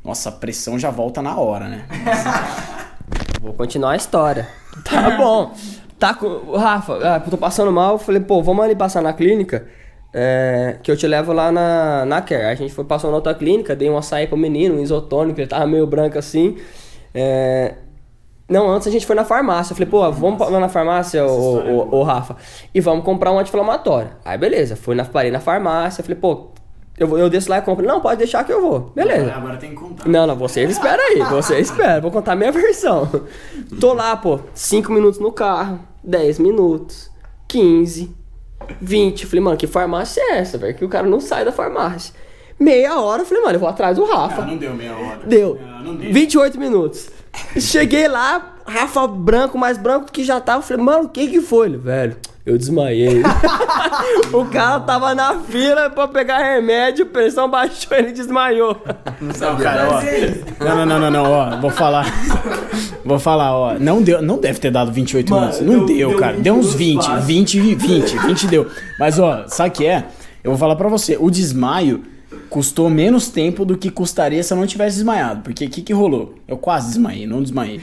Nossa, 0.05 0.29
a 0.29 0.33
pressão 0.33 0.79
já 0.79 0.91
volta 0.91 1.23
na 1.23 1.39
hora, 1.39 1.69
né? 1.69 1.87
Vou 3.41 3.55
continuar 3.55 3.93
a 3.93 3.97
história. 3.97 4.47
Tá 4.85 5.17
bom. 5.17 5.55
Tá 5.99 6.13
com. 6.13 6.55
Rafa, 6.55 6.99
ah, 7.03 7.21
tô 7.21 7.39
passando 7.39 7.73
mal. 7.73 7.99
Falei, 7.99 8.21
pô, 8.21 8.43
vamos 8.43 8.63
ali 8.63 8.77
passar 8.77 9.01
na 9.01 9.15
clínica. 9.15 9.67
É, 10.13 10.77
que 10.83 10.91
eu 10.91 10.97
te 10.97 11.07
levo 11.07 11.33
lá 11.33 11.51
na, 11.53 12.05
na 12.05 12.21
Care. 12.21 12.45
A 12.47 12.55
gente 12.55 12.73
foi 12.73 12.85
passar 12.85 13.09
na 13.09 13.15
outra 13.15 13.35
clínica, 13.35 13.75
dei 13.77 13.89
um 13.91 13.97
açaí 13.97 14.27
pro 14.27 14.37
menino, 14.37 14.77
um 14.77 14.83
isotônico, 14.83 15.41
ele 15.41 15.47
tava 15.47 15.67
meio 15.67 15.87
branco 15.87 16.19
assim. 16.19 16.57
É, 17.15 17.75
não, 18.49 18.69
antes 18.71 18.89
a 18.89 18.91
gente 18.91 19.07
foi 19.07 19.15
na 19.15 19.25
farmácia. 19.25 19.73
Eu 19.73 19.77
falei, 19.77 19.91
pô, 19.91 20.11
vamos 20.13 20.51
lá 20.51 20.59
na 20.59 20.69
farmácia, 20.69 21.25
ô, 21.25 21.89
ô, 21.93 21.97
ô, 21.99 22.03
Rafa, 22.03 22.37
e 22.75 22.81
vamos 22.81 23.05
comprar 23.05 23.31
um 23.31 23.39
anti-inflamatório. 23.39 24.11
Aí, 24.25 24.37
beleza, 24.37 24.75
fui 24.75 24.95
na, 24.95 25.05
parei 25.05 25.31
na 25.31 25.39
farmácia, 25.41 26.03
falei, 26.03 26.19
pô, 26.19 26.49
eu, 26.99 27.07
vou- 27.07 27.17
eu 27.19 27.31
desço 27.31 27.49
lá 27.49 27.59
e 27.59 27.63
compro. 27.63 27.87
Não, 27.87 28.01
pode 28.01 28.19
deixar 28.19 28.43
que 28.45 28.53
eu 28.53 28.61
vou. 28.61 28.91
Beleza. 28.95 29.33
Agora 29.33 29.57
tem 29.57 29.71
que 29.71 29.77
contar. 29.77 30.09
Não, 30.09 30.27
não, 30.27 30.35
você 30.37 30.65
espera 30.65 31.01
aí, 31.01 31.23
você 31.31 31.59
espera, 31.61 32.01
vou 32.01 32.11
contar 32.11 32.33
a 32.33 32.37
minha 32.37 32.51
versão. 32.53 33.09
Tô 33.81 33.93
lá, 33.95 34.17
pô, 34.17 34.41
5 34.53 34.93
minutos 34.93 35.21
no 35.21 35.31
carro, 35.31 35.79
10 36.03 36.41
minutos, 36.41 37.09
15, 37.47 38.13
20. 38.81 39.27
Falei, 39.27 39.41
mano, 39.41 39.57
que 39.57 39.67
farmácia 39.67 40.21
é 40.21 40.39
essa, 40.39 40.59
velho? 40.59 40.75
Que 40.75 40.85
o 40.85 40.89
cara 40.89 41.07
não 41.07 41.21
sai 41.21 41.45
da 41.45 41.53
farmácia. 41.53 42.15
Meia 42.59 43.01
hora, 43.01 43.23
eu 43.23 43.27
falei, 43.27 43.43
mano, 43.43 43.55
eu 43.57 43.61
vou 43.61 43.69
atrás 43.69 43.97
do 43.97 44.05
Rafa. 44.05 44.43
Ah, 44.43 44.47
não 44.47 44.57
deu 44.57 44.75
meia 44.75 44.95
hora. 44.95 45.21
Deu. 45.27 45.59
Ah, 45.63 45.83
não 45.83 45.97
deu. 45.97 46.13
28 46.13 46.59
minutos. 46.59 47.09
Cheguei 47.59 48.07
lá, 48.07 48.57
Rafa 48.67 49.07
branco, 49.07 49.57
mais 49.57 49.79
branco 49.79 50.07
do 50.07 50.13
que 50.13 50.23
já 50.23 50.41
tava. 50.41 50.63
Falei, 50.63 50.83
mano, 50.83 51.05
o 51.05 51.09
que 51.09 51.27
que 51.29 51.41
foi? 51.41 51.69
Ele, 51.69 51.79
velho, 51.79 52.17
eu 52.51 52.59
desmaiei. 52.59 53.23
o 54.33 54.45
cara 54.47 54.81
tava 54.81 55.15
na 55.15 55.41
fila 55.41 55.91
pra 55.91 56.09
pegar 56.09 56.39
remédio, 56.39 57.07
pressão 57.07 57.49
baixou, 57.49 57.97
ele 57.97 58.13
desmaiou. 58.13 58.77
Não, 59.21 59.57
cara, 59.57 59.89
ó. 59.89 60.65
Não, 60.65 60.77
não, 60.77 60.87
não, 60.87 60.99
não, 60.99 61.11
não, 61.11 61.31
ó. 61.31 61.61
Vou 61.61 61.71
falar. 61.71 62.07
Vou 63.05 63.19
falar, 63.19 63.57
ó. 63.57 63.79
Não 63.79 64.03
deu, 64.03 64.21
não 64.21 64.39
deve 64.39 64.59
ter 64.59 64.71
dado 64.71 64.93
28 64.93 65.31
Mano, 65.31 65.47
minutos. 65.47 65.67
Não 65.67 65.87
deu- 65.87 65.97
deu, 65.97 66.09
deu 66.11 66.19
cara. 66.19 66.37
Deu 66.37 66.55
uns 66.55 66.75
20, 66.75 66.89
minutos 66.89 67.07
fácil. 67.07 67.27
20, 67.27 67.75
20, 67.75 68.19
20 68.19 68.47
deu. 68.47 68.67
Mas, 68.99 69.19
ó, 69.19 69.45
sabe 69.47 69.71
o 69.71 69.73
que 69.73 69.87
é? 69.87 70.05
Eu 70.45 70.51
vou 70.51 70.59
falar 70.59 70.77
pra 70.77 70.89
você. 70.89 71.17
O 71.19 71.31
desmaio 71.31 72.03
custou 72.49 72.91
menos 72.91 73.29
tempo 73.29 73.65
do 73.65 73.77
que 73.77 73.91
custaria 73.91 74.43
se 74.43 74.53
eu 74.53 74.57
não 74.57 74.67
tivesse 74.67 74.97
desmaiado. 74.97 75.43
Porque 75.43 75.65
o 75.65 75.71
que 75.71 75.83
que 75.83 75.93
rolou? 75.93 76.35
Eu 76.47 76.59
quase 76.59 76.89
desmaiei, 76.89 77.27
não 77.27 77.43
desmaiei. 77.43 77.81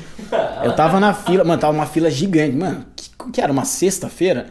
Eu 0.64 0.74
tava 0.74 1.00
na 1.00 1.14
fila, 1.14 1.44
mano, 1.44 1.60
tava 1.60 1.74
uma 1.74 1.86
fila 1.86 2.12
gigante. 2.12 2.56
Mano, 2.56 2.86
que, 2.96 3.10
que 3.32 3.42
era? 3.42 3.52
Uma 3.52 3.66
sexta-feira? 3.66 4.48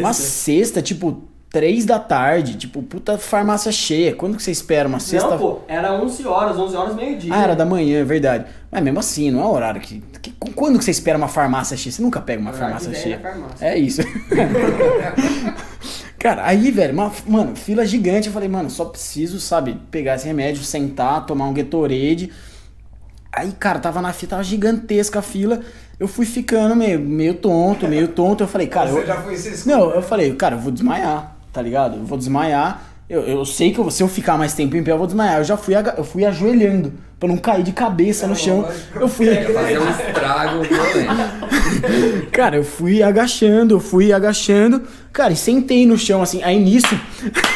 Uma 0.00 0.12
sexta, 0.12 0.82
tipo, 0.82 1.22
três 1.50 1.84
da 1.86 1.98
tarde. 1.98 2.56
Tipo, 2.56 2.82
puta 2.82 3.16
farmácia 3.16 3.72
cheia. 3.72 4.14
Quando 4.14 4.36
que 4.36 4.42
você 4.42 4.50
espera 4.50 4.88
uma 4.88 5.00
sexta? 5.00 5.30
Não, 5.30 5.38
pô, 5.38 5.60
era 5.66 5.92
11 5.94 6.26
horas, 6.26 6.58
11 6.58 6.76
horas 6.76 6.94
meio-dia. 6.94 7.32
Ah, 7.34 7.42
era 7.42 7.56
da 7.56 7.64
manhã, 7.64 8.00
é 8.00 8.04
verdade. 8.04 8.44
Mas 8.70 8.82
mesmo 8.82 8.98
assim, 9.00 9.30
não 9.30 9.40
é 9.42 9.46
horário 9.46 9.80
que, 9.80 10.02
que- 10.20 10.32
Quando 10.54 10.78
que 10.78 10.84
você 10.84 10.90
espera 10.90 11.16
uma 11.16 11.28
farmácia 11.28 11.76
cheia? 11.76 11.92
Você 11.92 12.02
nunca 12.02 12.20
pega 12.20 12.40
uma 12.40 12.52
farmácia 12.52 12.88
que 12.90 12.94
vem 12.94 13.02
cheia. 13.02 13.16
na 13.16 13.22
farmácia. 13.30 13.66
É 13.66 13.78
isso. 13.78 14.02
Cara, 16.18 16.44
aí, 16.44 16.70
velho, 16.72 16.92
uma, 16.92 17.12
mano, 17.26 17.54
fila 17.54 17.86
gigante. 17.86 18.26
Eu 18.26 18.32
falei, 18.32 18.48
mano, 18.48 18.68
só 18.68 18.84
preciso, 18.84 19.38
sabe, 19.40 19.80
pegar 19.90 20.16
esse 20.16 20.26
remédio, 20.26 20.64
sentar, 20.64 21.24
tomar 21.24 21.46
um 21.46 21.54
Gatorade. 21.54 22.30
Aí, 23.32 23.52
cara, 23.52 23.78
tava 23.78 24.02
na 24.02 24.12
fila, 24.12 24.30
tava 24.30 24.42
gigantesca 24.42 25.20
a 25.20 25.22
fila. 25.22 25.60
Eu 25.98 26.06
fui 26.06 26.24
ficando 26.24 26.76
meio, 26.76 27.00
meio 27.00 27.34
tonto, 27.34 27.88
meio 27.88 28.08
tonto. 28.08 28.44
Eu 28.44 28.48
falei, 28.48 28.68
cara, 28.68 28.90
Você 28.90 29.00
eu, 29.00 29.06
já 29.06 29.20
foi 29.20 29.36
se 29.36 29.68
não, 29.68 29.90
eu 29.90 30.02
falei, 30.02 30.32
cara, 30.34 30.54
eu 30.54 30.60
vou 30.60 30.70
desmaiar, 30.70 31.36
tá 31.52 31.60
ligado? 31.60 31.96
Eu 31.96 32.04
vou 32.04 32.16
desmaiar. 32.16 32.82
Eu, 33.08 33.22
eu 33.22 33.44
sei 33.46 33.72
que 33.72 33.78
eu- 33.78 33.90
se 33.90 34.02
eu 34.02 34.08
ficar 34.08 34.36
mais 34.36 34.52
tempo 34.52 34.76
em 34.76 34.82
pé, 34.82 34.92
eu 34.92 34.98
vou 34.98 35.06
desmaiar. 35.06 35.38
Eu 35.38 35.44
já 35.44 35.56
fui, 35.56 35.74
eu 35.96 36.04
fui 36.04 36.26
ajoelhando 36.26 36.92
pra 37.18 37.26
não 37.26 37.38
cair 37.38 37.62
de 37.62 37.72
cabeça 37.72 38.26
no 38.26 38.36
chão. 38.36 38.68
Eu 38.94 39.08
fui. 39.08 39.26
Fazer 39.34 39.78
um 39.78 39.88
estrago 39.90 40.62
violento. 40.62 42.28
Cara, 42.30 42.56
eu 42.56 42.64
fui 42.64 43.02
agachando, 43.02 43.74
eu 43.76 43.80
fui 43.80 44.12
agachando. 44.12 44.82
Cara, 45.10 45.32
e 45.32 45.36
sentei 45.36 45.86
no 45.86 45.96
chão, 45.96 46.20
assim. 46.22 46.42
Aí 46.42 46.58
nisso. 46.62 46.86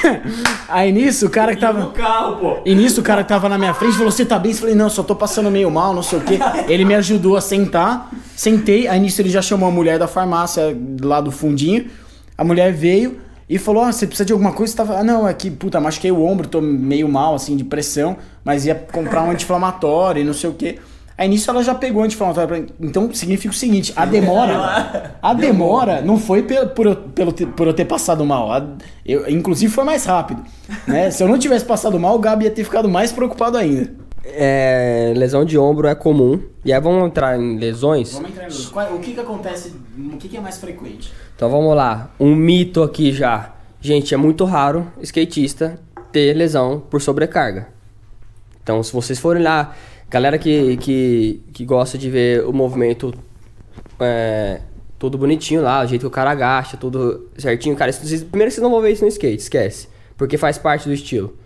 aí 0.69 0.91
nisso, 0.91 1.27
o 1.27 1.31
cara 1.31 1.55
que 1.55 1.61
tava. 1.61 1.91
carro, 1.93 2.37
pô. 2.37 2.59
E 2.65 2.75
nisso 2.75 3.01
o 3.01 3.05
cara 3.05 3.23
que 3.23 3.29
tava 3.29 3.49
na 3.49 3.59
minha 3.59 3.75
frente 3.75 3.97
falou: 3.97 4.11
Você 4.11 4.25
tá 4.25 4.39
bem? 4.39 4.53
Eu 4.53 4.59
falei: 4.59 4.75
Não, 4.75 4.89
só 4.89 5.03
tô 5.03 5.15
passando 5.15 5.51
meio 5.51 5.71
mal, 5.71 5.95
não 5.95 6.03
sei 6.03 6.19
o 6.19 6.23
quê. 6.23 6.39
Ele 6.67 6.85
me 6.85 6.95
ajudou 6.95 7.37
a 7.37 7.41
sentar. 7.41 8.11
Sentei. 8.35 8.89
Aí 8.89 8.99
nisso 8.99 9.21
ele 9.21 9.29
já 9.29 9.43
chamou 9.43 9.69
a 9.69 9.73
mulher 9.73 9.99
da 9.99 10.09
farmácia 10.09 10.75
lá 11.03 11.21
do 11.21 11.31
fundinho. 11.31 11.87
A 12.37 12.43
mulher 12.45 12.73
veio 12.73 13.19
e 13.55 13.59
falou: 13.59 13.83
Ó, 13.85 13.93
você 13.93 14.07
precisa 14.07 14.25
de 14.25 14.33
alguma 14.33 14.53
coisa? 14.53 14.71
Você 14.73 14.77
tava. 14.77 14.99
Ah, 14.99 15.05
não, 15.05 15.27
é 15.29 15.35
que, 15.35 15.51
puta, 15.51 15.81
machuquei 15.81 16.11
o 16.11 16.23
ombro, 16.25 16.49
tô 16.49 16.61
meio 16.61 17.09
mal, 17.09 17.35
assim, 17.35 17.57
de 17.57 17.65
pressão. 17.65 18.17
Mas 18.45 18.65
ia 18.67 18.75
comprar 18.75 19.23
um 19.23 19.31
anti-inflamatório 19.33 20.21
e 20.23 20.25
não 20.25 20.33
sei 20.35 20.51
o 20.51 20.55
quê. 20.55 20.79
Aí 21.19 21.29
nisso 21.29 21.51
ela 21.51 21.63
já 21.63 21.75
pegou 21.75 22.01
o 22.03 22.05
anti-inflamatório 22.05 22.49
pra 22.49 22.59
mim. 22.59 22.67
Então 22.81 23.13
significa 23.13 23.53
o 23.53 23.57
seguinte: 23.57 23.93
a 23.95 24.07
demora. 24.07 25.13
A 25.21 25.35
demora 25.35 26.01
não 26.01 26.19
foi 26.19 26.43
pe- 26.43 26.67
por, 26.67 26.87
eu, 26.87 26.97
pelo 26.97 27.33
por 27.33 27.67
eu 27.67 27.75
ter 27.75 27.85
passado 27.85 28.25
mal. 28.25 28.51
A- 28.51 28.67
eu, 29.05 29.29
inclusive 29.29 29.73
foi 29.73 29.85
mais 29.85 30.05
rápido. 30.07 30.43
Né? 30.89 31.11
Se 31.11 31.23
eu 31.23 31.29
não 31.29 31.39
tivesse 31.39 31.65
passado 31.65 31.99
mal, 32.01 32.15
o 32.17 32.19
Gabi 32.19 32.47
ia 32.47 32.51
ter 32.51 32.65
ficado 32.65 32.89
mais 32.89 33.13
preocupado 33.13 33.59
ainda. 33.59 34.02
É, 34.25 35.13
lesão 35.17 35.45
de 35.45 35.59
ombro 35.59 35.89
é 35.89 35.95
comum. 35.95 36.41
E 36.65 36.73
aí 36.73 36.81
vamos 36.81 37.07
entrar 37.07 37.39
em 37.39 37.59
lesões. 37.59 38.15
entrar 38.21 38.49
no 38.49 38.97
O 38.97 39.01
que 39.01 39.15
que 39.15 39.21
acontece? 39.21 39.73
O 39.99 40.17
que, 40.17 40.29
que 40.29 40.37
é 40.37 40.41
mais 40.41 40.59
frequente? 40.59 41.13
Então 41.35 41.51
vamos 41.51 41.75
lá. 41.75 42.11
Um 42.21 42.35
mito 42.35 42.83
aqui 42.83 43.13
já. 43.13 43.55
Gente, 43.81 44.15
é 44.15 44.17
muito 44.17 44.45
raro 44.45 44.87
skatista 45.03 45.79
ter 46.13 46.35
lesão 46.35 46.81
por 46.89 47.01
sobrecarga. 47.01 47.69
Então, 48.63 48.81
se 48.83 48.93
vocês 48.93 49.19
forem 49.19 49.43
lá, 49.43 49.75
galera 50.09 50.39
que, 50.39 50.77
que, 50.77 51.43
que 51.53 51.65
gosta 51.65 51.99
de 51.99 52.09
ver 52.09 52.45
o 52.47 52.53
movimento 52.53 53.13
é, 53.99 54.61
tudo 55.01 55.19
bonitinho 55.19 55.63
lá, 55.63 55.83
o 55.83 55.87
jeito 55.87 56.03
que 56.03 56.07
o 56.07 56.11
cara 56.11 56.31
agacha, 56.31 56.77
tudo 56.77 57.29
certinho, 57.37 57.75
cara, 57.75 57.91
isso, 57.91 58.07
vocês- 58.07 58.23
primeiro 58.23 58.51
que 58.51 58.55
vocês 58.55 58.63
não 58.63 58.71
vão 58.71 58.81
ver 58.81 58.93
isso 58.93 59.03
no 59.03 59.09
skate, 59.09 59.43
esquece. 59.43 59.89
Porque 60.17 60.39
faz 60.39 60.59
parte 60.59 60.87
do 60.87 60.95
estilo 60.95 61.37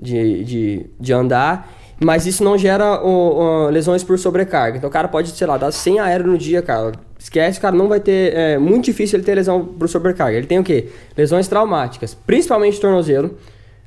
de, 0.00 0.44
de, 0.44 0.86
de 1.00 1.12
andar. 1.12 1.68
Mas 2.02 2.26
isso 2.26 2.42
não 2.42 2.58
gera 2.58 3.00
o- 3.02 3.66
o- 3.66 3.68
lesões 3.70 4.02
por 4.02 4.18
sobrecarga. 4.18 4.76
Então 4.78 4.88
o 4.90 4.92
cara 4.92 5.06
pode, 5.08 5.30
sei 5.30 5.46
lá, 5.46 5.56
dar 5.56 5.70
100 5.70 6.00
aéreo 6.00 6.26
no 6.26 6.38
dia, 6.38 6.60
cara. 6.62 6.92
Esquece, 7.18 7.58
o 7.58 7.62
cara 7.62 7.76
não 7.76 7.88
vai 7.88 8.00
ter. 8.00 8.34
É 8.34 8.58
muito 8.58 8.84
difícil 8.86 9.18
ele 9.18 9.24
ter 9.24 9.34
lesão 9.34 9.64
por 9.64 9.88
sobrecarga. 9.88 10.36
Ele 10.36 10.46
tem 10.46 10.58
o 10.58 10.64
quê? 10.64 10.88
Lesões 11.16 11.46
traumáticas, 11.46 12.14
principalmente 12.14 12.80
tornozelo. 12.80 13.36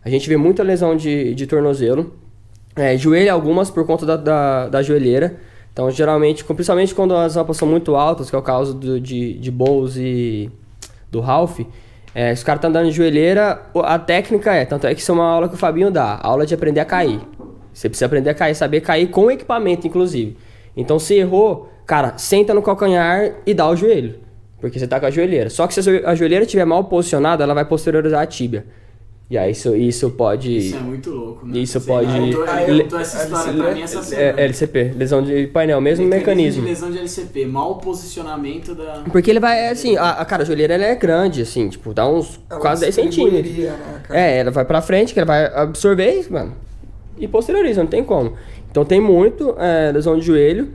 A 0.04 0.10
gente 0.10 0.30
vê 0.30 0.38
muita 0.38 0.64
lesão 0.64 0.96
de, 0.96 1.34
de 1.34 1.46
tornozelo. 1.46 2.14
É, 2.76 2.98
joelho, 2.98 3.34
algumas 3.34 3.70
por 3.70 3.86
conta 3.86 4.06
da, 4.06 4.16
da, 4.18 4.68
da 4.70 4.82
joelheira. 4.82 5.38
Então, 5.74 5.90
geralmente, 5.92 6.44
principalmente 6.44 6.96
quando 6.96 7.14
as 7.16 7.36
rampas 7.36 7.58
são 7.58 7.68
muito 7.68 7.96
altas, 7.96 8.30
que 8.30 8.36
é 8.36 8.40
o 8.40 8.42
caso 8.42 8.74
do, 8.74 9.00
de, 9.00 9.34
de 9.34 9.52
Bowles 9.52 9.98
e 9.98 10.50
do 11.12 11.20
Ralph, 11.20 11.60
é, 12.14 12.34
se 12.34 12.44
o 12.44 12.46
cara 12.46 12.60
tá 12.60 12.70
andando 12.70 12.86
de 12.86 12.92
joelheira, 12.96 13.62
a 13.84 14.00
técnica 14.00 14.54
é, 14.54 14.64
tanto 14.64 14.88
é 14.88 14.96
que 14.96 15.02
isso 15.02 15.12
é 15.12 15.16
uma 15.16 15.26
aula 15.26 15.50
que 15.50 15.56
o 15.56 15.58
Fabinho 15.58 15.92
dá, 15.92 16.18
aula 16.22 16.46
de 16.46 16.54
aprender 16.54 16.80
a 16.80 16.86
cair. 16.86 17.20
Você 17.76 17.90
precisa 17.90 18.06
aprender 18.06 18.30
a 18.30 18.34
cair, 18.34 18.56
saber 18.56 18.80
cair 18.82 19.08
com 19.10 19.30
equipamento, 19.30 19.86
inclusive. 19.86 20.38
Então, 20.78 20.98
se 20.98 21.14
errou, 21.16 21.70
cara, 21.86 22.18
senta 22.18 22.54
no 22.54 22.62
calcanhar 22.62 23.34
e 23.46 23.54
dá 23.54 23.70
o 23.70 23.76
joelho. 23.76 24.16
Porque 24.62 24.80
você 24.80 24.88
tá 24.88 25.00
com 25.00 25.06
a 25.06 25.12
joelheira. 25.12 25.50
Só 25.50 25.68
que 25.68 25.74
se 25.74 25.82
a 25.82 25.84
joe- 25.84 26.02
a 26.06 26.16
joelheira 26.16 26.46
estiver 26.46 26.66
mal 26.66 26.86
posicionada, 26.86 27.44
ela 27.44 27.54
vai 27.54 27.66
posteriorizar 27.66 28.22
a 28.22 28.26
tíbia. 28.26 28.66
E 29.30 29.38
aí 29.38 29.52
isso, 29.52 29.76
isso 29.76 30.12
pode. 30.12 30.74
é 30.74 30.78
muito 30.80 31.10
louco, 31.10 31.46
né? 31.48 31.58
Isso 31.58 31.82
pode- 31.82 32.12
Ele 32.16 32.84
contou 32.84 33.00
essa 33.00 33.24
história 33.24 33.54
pra 33.54 33.74
mim 33.74 33.82
essa 33.82 34.02
semana. 34.04 34.40
É, 34.40 34.44
LCP, 34.46 34.94
lesão 34.96 35.22
de 35.24 35.48
painel, 35.48 35.82
mesmo 35.82 36.06
mecanismo. 36.06 36.62
de 36.62 36.68
lesão 36.70 36.92
de 36.92 37.00
LCP, 37.00 37.46
mau 37.46 37.76
posicionamento 37.80 38.76
da... 38.76 39.04
Porque 39.12 39.30
ele 39.32 39.40
vai, 39.40 39.68
assim, 39.70 39.98
a, 39.98 40.12
a 40.12 40.26
cara, 40.26 40.44
a 40.44 40.46
joelheira 40.46 40.76
ela 40.76 40.86
é 40.86 40.96
grande, 40.96 41.42
assim, 41.42 41.68
tipo, 41.70 41.92
dá 41.94 42.08
uns 42.08 42.40
Ela 42.50 42.60
quase 42.60 42.82
10 42.82 42.96
se 42.96 43.02
centímetros. 43.02 43.58
né? 43.58 44.02
É, 44.12 44.38
ela 44.38 44.52
vai 44.52 44.64
pra 44.64 44.80
frente, 44.82 45.12
que 45.14 45.20
ela 45.20 45.26
vai 45.28 45.46
absorver 45.56 46.12
isso, 46.20 46.32
mano. 46.32 46.54
E 47.18 47.28
posterioriza, 47.28 47.82
não 47.82 47.90
tem 47.90 48.04
como. 48.04 48.34
Então 48.70 48.84
tem 48.84 49.00
muito 49.00 49.56
é, 49.58 49.92
lesão 49.92 50.18
de 50.18 50.26
joelho 50.26 50.70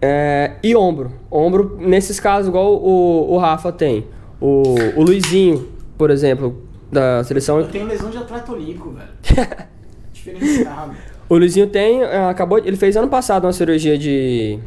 é, 0.00 0.52
e 0.62 0.76
ombro. 0.76 1.12
Ombro, 1.30 1.76
nesses 1.80 2.20
casos, 2.20 2.48
igual 2.48 2.74
o, 2.74 3.32
o 3.32 3.38
Rafa 3.38 3.72
tem. 3.72 4.06
O, 4.40 4.62
o 4.96 5.02
Luizinho, 5.02 5.68
por 5.96 6.10
exemplo, 6.10 6.62
da 6.92 7.24
seleção. 7.24 7.58
Eu 7.58 7.68
tenho 7.68 7.86
lesão 7.86 8.10
de 8.10 8.18
atleta 8.18 8.52
olímpico, 8.52 8.90
velho. 8.90 9.08
Diferenciado. 10.12 10.92
O 11.28 11.36
Luizinho 11.36 11.66
tem, 11.66 12.02
é, 12.02 12.28
acabou, 12.28 12.58
ele 12.58 12.76
fez 12.76 12.96
ano 12.96 13.08
passado 13.08 13.44
uma 13.44 13.52
cirurgia 13.52 13.98
de 13.98 14.58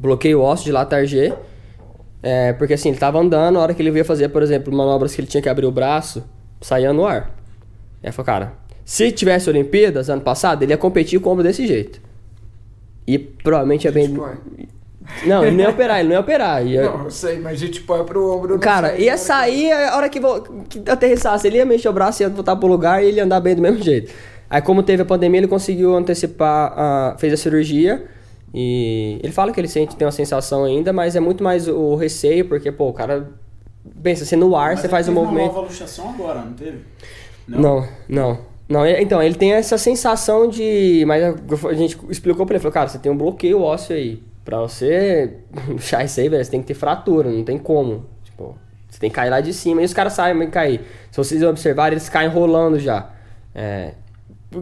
bloqueio 0.00 0.40
ósseo 0.40 0.64
de 0.64 0.72
latargê. 0.72 1.32
É, 2.22 2.52
porque 2.54 2.74
assim, 2.74 2.88
ele 2.88 2.98
tava 2.98 3.20
andando, 3.20 3.54
na 3.54 3.60
hora 3.60 3.74
que 3.74 3.80
ele 3.80 3.96
ia 3.96 4.04
fazer, 4.04 4.28
por 4.30 4.42
exemplo, 4.42 4.74
manobras 4.74 5.14
que 5.14 5.20
ele 5.20 5.28
tinha 5.28 5.42
que 5.42 5.48
abrir 5.48 5.66
o 5.66 5.70
braço, 5.70 6.24
saía 6.60 6.92
no 6.92 7.06
ar. 7.06 7.30
Aí 8.02 8.10
falou, 8.10 8.26
cara, 8.26 8.52
se 8.86 9.10
tivesse 9.10 9.50
Olimpíadas 9.50 10.08
ano 10.08 10.22
passado, 10.22 10.62
ele 10.62 10.72
ia 10.72 10.78
competir 10.78 11.20
com 11.20 11.28
o 11.28 11.32
ombro 11.32 11.42
desse 11.42 11.66
jeito. 11.66 12.00
E 13.04 13.18
provavelmente 13.18 13.84
ia 13.84 13.90
bem. 13.90 14.16
Não, 15.24 15.44
ele 15.44 15.56
não 15.56 15.64
ia 15.64 15.70
operar, 15.70 15.98
ele 15.98 16.08
não 16.08 16.14
ia 16.14 16.20
operar. 16.20 16.64
Ia... 16.64 16.82
Não, 16.90 17.04
eu 17.04 17.10
sei, 17.10 17.40
mas 17.40 17.58
gente 17.58 17.80
põe 17.80 18.04
pro 18.04 18.32
ombro. 18.32 18.58
Cara, 18.60 18.90
sai, 18.90 19.00
ia 19.02 19.18
sair 19.18 19.72
a 19.72 19.96
hora 19.96 20.08
que, 20.08 20.20
vo- 20.20 20.40
que 20.68 20.88
aterrissasse, 20.88 21.48
ele 21.48 21.56
ia 21.56 21.64
mexer 21.64 21.88
o 21.88 21.92
braço, 21.92 22.22
ia 22.22 22.28
voltar 22.28 22.54
pro 22.54 22.68
lugar 22.68 23.02
e 23.02 23.08
ele 23.08 23.16
ia 23.16 23.24
andar 23.24 23.40
bem 23.40 23.56
do 23.56 23.60
mesmo 23.62 23.82
jeito. 23.82 24.12
Aí, 24.48 24.62
como 24.62 24.84
teve 24.84 25.02
a 25.02 25.04
pandemia, 25.04 25.40
ele 25.40 25.48
conseguiu 25.48 25.96
antecipar, 25.96 26.72
a, 26.76 27.16
fez 27.18 27.32
a 27.32 27.36
cirurgia 27.36 28.06
e 28.54 29.18
ele 29.20 29.32
fala 29.32 29.50
que 29.52 29.60
ele 29.60 29.66
sente, 29.68 29.96
tem 29.96 30.06
uma 30.06 30.12
sensação 30.12 30.62
ainda, 30.62 30.92
mas 30.92 31.16
é 31.16 31.20
muito 31.20 31.42
mais 31.42 31.66
o 31.66 31.96
receio, 31.96 32.44
porque, 32.44 32.70
pô, 32.70 32.88
o 32.88 32.92
cara 32.92 33.28
pensa, 34.00 34.24
você 34.24 34.36
no 34.36 34.54
ar, 34.54 34.76
você 34.76 34.88
faz 34.88 35.08
o 35.08 35.12
movimento. 35.12 35.46
nova 35.52 35.60
luxação 35.62 36.10
agora, 36.10 36.40
não 36.40 36.52
teve? 36.52 36.78
Não, 37.48 37.60
não. 37.60 37.88
Não, 38.08 38.38
ele- 38.84 39.00
então, 39.02 39.22
ele 39.22 39.34
tem 39.36 39.52
essa 39.52 39.78
sensação 39.78 40.48
de. 40.48 41.04
Mas 41.06 41.22
a, 41.22 41.74
gente 41.74 41.96
explicou 42.10 42.44
pra 42.44 42.54
ele, 42.56 42.62
falou, 42.62 42.72
cara, 42.72 42.88
você 42.88 42.98
tem 42.98 43.10
um 43.12 43.16
bloqueio 43.16 43.60
ósseo 43.60 43.94
aí. 43.94 44.22
Pra 44.44 44.60
você 44.60 45.38
puxar 45.76 46.04
isso 46.04 46.20
aí, 46.20 46.28
velho, 46.28 46.44
você 46.44 46.50
tem 46.50 46.60
que 46.60 46.66
ter 46.66 46.74
fratura, 46.74 47.30
não 47.30 47.44
tem 47.44 47.58
como. 47.58 48.06
Tipo, 48.24 48.56
você 48.88 48.98
tem 48.98 49.08
que 49.10 49.16
cair 49.16 49.30
lá 49.30 49.40
de 49.40 49.52
cima. 49.52 49.82
E 49.82 49.84
os 49.84 49.92
caras 49.94 50.12
sabem 50.14 50.48
cair. 50.50 50.80
Se 51.10 51.16
vocês 51.18 51.42
observarem, 51.42 51.94
eles 51.94 52.08
caem 52.08 52.28
rolando 52.28 52.78
já. 52.78 53.10
É, 53.54 53.92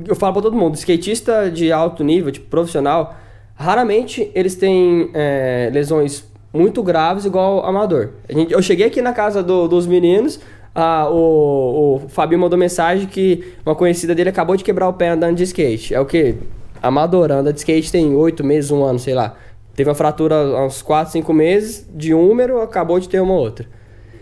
eu 0.07 0.15
falo 0.15 0.33
pra 0.35 0.43
todo 0.43 0.57
mundo, 0.57 0.75
skatista 0.77 1.51
de 1.51 1.73
alto 1.73 2.03
nível, 2.05 2.31
tipo, 2.31 2.47
profissional, 2.49 3.15
raramente 3.55 4.31
eles 4.35 4.55
têm 4.55 5.11
é, 5.15 5.71
lesões 5.73 6.25
muito 6.53 6.83
graves 6.83 7.25
igual 7.25 7.65
amador. 7.67 8.11
A 8.29 8.33
gente, 8.33 8.53
eu 8.53 8.63
cheguei 8.63 8.87
aqui 8.87 9.03
na 9.03 9.13
casa 9.13 9.43
do- 9.43 9.67
dos 9.69 9.87
meninos, 9.87 10.39
ah, 10.75 11.09
o, 11.09 12.01
o 12.05 12.09
Fabinho 12.09 12.41
mandou 12.41 12.59
mensagem 12.59 13.07
que 13.07 13.55
uma 13.65 13.75
conhecida 13.75 14.15
dele 14.15 14.31
acabou 14.31 14.57
de 14.57 14.65
quebrar 14.65 14.89
o 14.89 14.93
pé 14.93 15.11
andando 15.11 15.37
de 15.37 15.45
skate. 15.45 15.95
É 15.95 16.01
o 16.01 16.07
que? 16.07 16.35
Amador, 16.83 17.31
anda 17.31 17.53
de 17.53 17.59
skate 17.61 17.91
tem 17.93 18.15
oito 18.15 18.45
meses, 18.45 18.71
um 18.71 18.83
ano, 18.85 18.99
sei 18.99 19.15
lá. 19.15 19.35
Teve 19.75 19.89
uma 19.89 19.95
fratura 19.95 20.35
há 20.37 20.67
uns 20.67 20.83
4, 20.83 21.13
5 21.13 21.33
meses 21.33 21.87
de 21.95 22.15
um 22.15 22.27
número, 22.29 22.61
acabou 22.61 23.01
de 23.01 23.09
ter 23.09 23.21
uma 23.21 23.35
outra. 23.35 23.67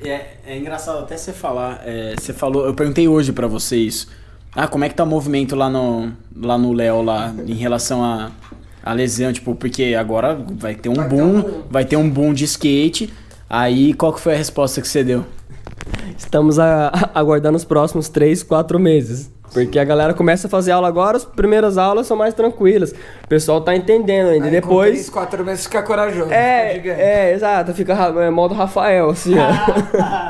É, 0.05 0.21
é 0.47 0.59
engraçado 0.59 0.99
até 1.01 1.17
você 1.17 1.33
falar, 1.33 1.83
é, 1.85 2.15
você 2.19 2.33
falou, 2.33 2.67
eu 2.67 2.75
perguntei 2.75 3.07
hoje 3.07 3.33
pra 3.33 3.47
você 3.47 3.77
isso. 3.77 4.09
Ah, 4.55 4.67
como 4.67 4.85
é 4.85 4.89
que 4.89 4.95
tá 4.95 5.05
o 5.05 5.07
movimento 5.07 5.55
lá 5.57 5.71
no 5.71 6.13
lá 6.37 6.59
no 6.59 6.73
Léo 6.73 7.03
lá 7.03 7.35
em 7.47 7.55
relação 7.55 8.03
a 8.05 8.31
a 8.85 8.93
lesão, 8.93 9.33
tipo, 9.33 9.55
porque 9.55 9.95
agora 9.97 10.35
vai 10.35 10.75
ter 10.75 10.89
um 10.89 10.95
Vai 10.95 11.09
ter 11.09 11.17
boom, 11.17 11.23
um 11.23 11.41
boom. 11.43 11.63
vai 11.71 11.85
ter 11.85 11.97
um 11.97 12.11
boom 12.11 12.33
de 12.35 12.45
skate. 12.45 13.13
Aí 13.49 13.95
qual 13.95 14.13
que 14.13 14.21
foi 14.21 14.35
a 14.35 14.37
resposta 14.37 14.81
que 14.81 14.89
você 14.89 15.05
deu? 15.05 15.25
Estamos 16.17 16.59
a- 16.59 16.93
aguardando 17.15 17.57
os 17.57 17.65
próximos 17.65 18.09
3, 18.09 18.43
4 18.43 18.79
meses. 18.79 19.31
Porque 19.53 19.79
a 19.79 19.85
galera 19.85 20.15
começa 20.15 20.47
a 20.47 20.51
fazer 20.51 20.73
aula 20.73 20.89
agora, 20.89 21.19
as 21.19 21.27
primeiras 21.27 21.77
aulas 21.77 22.07
são 22.07 22.17
mais 22.17 22.33
tranquilas. 22.33 22.93
O 23.25 23.29
pessoal 23.29 23.61
tá 23.61 23.77
entendendo 23.77 24.31
ainda. 24.31 24.47
Aí, 24.47 24.51
depois. 24.51 24.91
três, 24.93 25.11
quatro 25.11 25.45
meses 25.45 25.65
fica 25.67 25.83
corajoso. 25.83 26.25
fica 26.25 26.35
É, 26.35 26.73
gigante. 26.75 27.01
é, 27.03 27.35
exato, 27.35 27.75
fica 27.75 27.93
é, 27.93 28.31
modo 28.31 28.55
Rafael, 28.55 29.11
assim, 29.11 29.35
ó. 29.39 29.49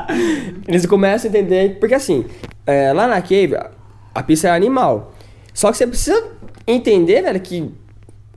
Eles 0.67 0.85
começam 0.85 1.29
a 1.31 1.33
entender, 1.33 1.77
porque 1.79 1.95
assim, 1.95 2.25
é, 2.67 2.91
lá 2.91 3.07
na 3.07 3.21
cave, 3.21 3.55
a- 3.55 3.69
a 4.13 4.21
pista 4.21 4.49
é 4.49 4.51
animal. 4.51 5.13
Só 5.53 5.71
que 5.71 5.77
você 5.77 5.87
precisa 5.87 6.21
entender, 6.67 7.21
velho, 7.21 7.39
que 7.39 7.71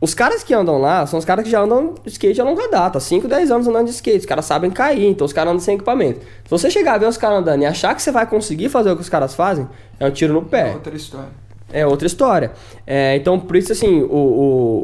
os 0.01 0.13
caras 0.13 0.43
que 0.43 0.53
andam 0.53 0.79
lá 0.79 1.07
são 1.07 1.19
os 1.19 1.25
caras 1.25 1.45
que 1.45 1.51
já 1.51 1.61
andam 1.61 1.95
de 2.05 2.11
skate 2.11 2.41
a 2.41 2.45
longa 2.45 2.69
data, 2.69 3.01
5, 3.01 3.27
10 3.27 3.51
anos 3.51 3.67
andando 3.67 3.87
de 3.87 3.93
skate. 3.93 4.19
Os 4.19 4.27
caras 4.27 4.45
sabem 4.45 4.71
cair, 4.71 5.07
então 5.07 5.25
os 5.25 5.33
caras 5.33 5.51
andam 5.51 5.61
sem 5.61 5.77
equipamento. 5.77 6.21
Se 6.21 6.51
você 6.51 6.71
chegar 6.71 6.95
a 6.95 6.99
ver 6.99 7.09
os 7.09 7.17
caras 7.17 7.39
andando 7.39 7.63
e 7.63 7.67
achar 7.67 7.95
que 7.95 8.03
você 8.03 8.11
vai 8.11 8.27
conseguir 8.27 8.69
fazer 8.69 8.91
o 8.91 8.97
que 8.97 9.03
os 9.03 9.09
caras 9.09 9.35
fazem, 9.35 9.67
é 9.99 10.07
um 10.07 10.11
tiro 10.11 10.35
no 10.35 10.43
pé. 10.43 10.73
Outra 10.75 10.95
história. 10.95 11.47
É 11.73 11.87
outra 11.87 12.07
história. 12.07 12.53
É, 12.87 13.17
então, 13.17 13.41
por 13.41 13.57
isso, 13.57 13.73
assim, 13.73 14.03
o, 14.03 14.15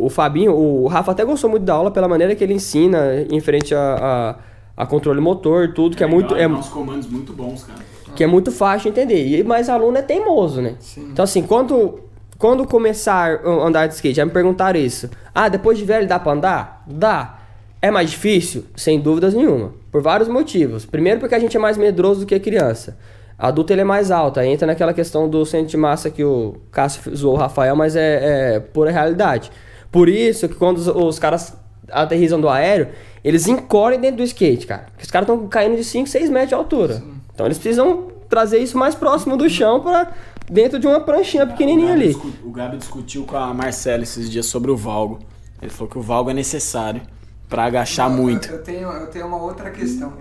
o, 0.03 0.07
o 0.07 0.09
Fabinho, 0.09 0.53
o 0.53 0.89
Rafa 0.89 1.13
até 1.13 1.25
gostou 1.25 1.49
muito 1.49 1.63
da 1.63 1.75
aula 1.75 1.91
pela 1.91 2.09
maneira 2.09 2.35
que 2.35 2.43
ele 2.43 2.55
ensina 2.55 3.25
em 3.31 3.41
frente 3.41 3.75
a, 3.75 4.37
a 4.77 4.87
controle 4.87 5.21
motor, 5.21 5.73
tudo, 5.75 5.97
que 5.97 6.03
é, 6.03 6.07
muito. 6.07 6.35
É, 6.35 6.49
uns 6.49 6.69
comandos 6.69 7.07
muito 7.07 7.33
bons, 7.33 7.65
cara. 7.65 7.79
que 8.17 8.25
é 8.25 8.27
muito 8.27 8.51
fácil 8.51 8.91
de 8.91 9.01
entender. 9.01 9.25
E 9.27 9.45
mais 9.45 9.69
aluno 9.69 9.97
é 9.97 10.03
teimoso, 10.03 10.61
né? 10.61 10.75
Então, 10.97 11.23
assim, 11.23 11.43
quando, 11.43 12.01
quando 12.43 12.67
começar 12.67 13.39
a 13.45 13.49
andar 13.49 13.87
de 13.87 13.95
skate, 13.95 14.17
já 14.17 14.27
me 14.27 14.33
perguntaram 14.33 14.81
isso. 14.81 15.09
Ah, 15.33 15.49
depois 15.49 15.79
de 15.79 15.85
velho 15.85 16.09
dá 16.09 16.19
pra 16.19 16.33
andar? 16.33 16.83
Dá. 16.89 17.39
É 17.81 17.89
mais 17.89 18.11
difícil? 18.11 18.65
Sem 18.75 18.99
dúvidas 18.99 19.33
nenhuma. 19.33 19.73
Por 19.93 20.03
vários 20.03 20.29
motivos. 20.29 20.85
Primeiro, 20.85 21.21
porque 21.21 21.37
a 21.37 21.39
gente 21.39 21.57
é 21.57 21.61
mais 21.61 21.79
medroso 21.79 22.23
do 22.23 22.27
que 22.27 22.35
a 22.35 22.41
criança. 22.41 22.99
Adulto 23.39 23.73
ele 23.73 23.83
é 23.83 23.85
mais 23.85 24.11
alto, 24.11 24.41
aí 24.41 24.49
entra 24.49 24.67
naquela 24.67 24.93
questão 24.93 25.29
do 25.29 25.47
centro 25.47 25.69
de 25.69 25.77
massa 25.77 26.11
que 26.11 26.25
o 26.25 26.57
Cássio 26.73 27.15
zoou 27.15 27.35
o 27.35 27.39
Rafael, 27.39 27.77
mas 27.77 27.95
é, 27.95 28.57
é 28.57 28.59
pura 28.59 28.91
realidade. 28.91 29.49
Por 29.93 30.09
isso 30.09 30.49
que 30.49 30.57
quando 30.57 30.79
os, 30.79 30.89
os 30.89 31.21
caras 31.21 31.57
aterrizam 31.93 32.41
do 32.41 32.49
aéreo, 32.49 32.89
eles 33.23 33.47
encolhem 33.47 34.01
dentro 34.01 34.17
do 34.17 34.25
skate, 34.25 34.67
cara. 34.67 34.87
Porque 34.91 35.05
os 35.05 35.11
caras 35.13 35.29
estão 35.29 35.47
caindo 35.47 35.77
de 35.77 35.85
5, 35.85 36.09
6 36.09 36.29
metros 36.29 36.49
de 36.49 36.55
altura. 36.57 37.05
Então 37.33 37.47
eles 37.47 37.57
precisam 37.57 38.09
trazer 38.29 38.59
isso 38.59 38.77
mais 38.77 38.97
próximo 38.97 39.37
do 39.37 39.49
chão 39.49 39.79
para 39.79 40.11
dentro 40.53 40.79
de 40.79 40.87
uma 40.87 41.01
pranchinha 41.01 41.47
pequenininha 41.47 41.95
ali. 41.95 42.15
O 42.45 42.51
Gabi 42.51 42.77
discutiu 42.77 43.25
com 43.25 43.37
a 43.37 43.55
Marcela 43.55 44.03
esses 44.03 44.31
dias 44.31 44.45
sobre 44.45 44.71
o 44.71 44.77
valgo. 44.77 45.19
Ele 45.61 45.71
falou 45.71 45.91
que 45.91 45.99
o 45.99 46.03
valgo 46.03 46.31
é 46.31 46.35
necessário 46.35 47.01
pra 47.49 47.65
agachar 47.65 48.11
muito. 48.11 48.51
Eu 48.51 48.63
tenho, 48.63 48.89
eu 48.91 49.07
tenho 49.07 49.27
uma 49.27 49.43
outra 49.43 49.71
questão. 49.71 50.13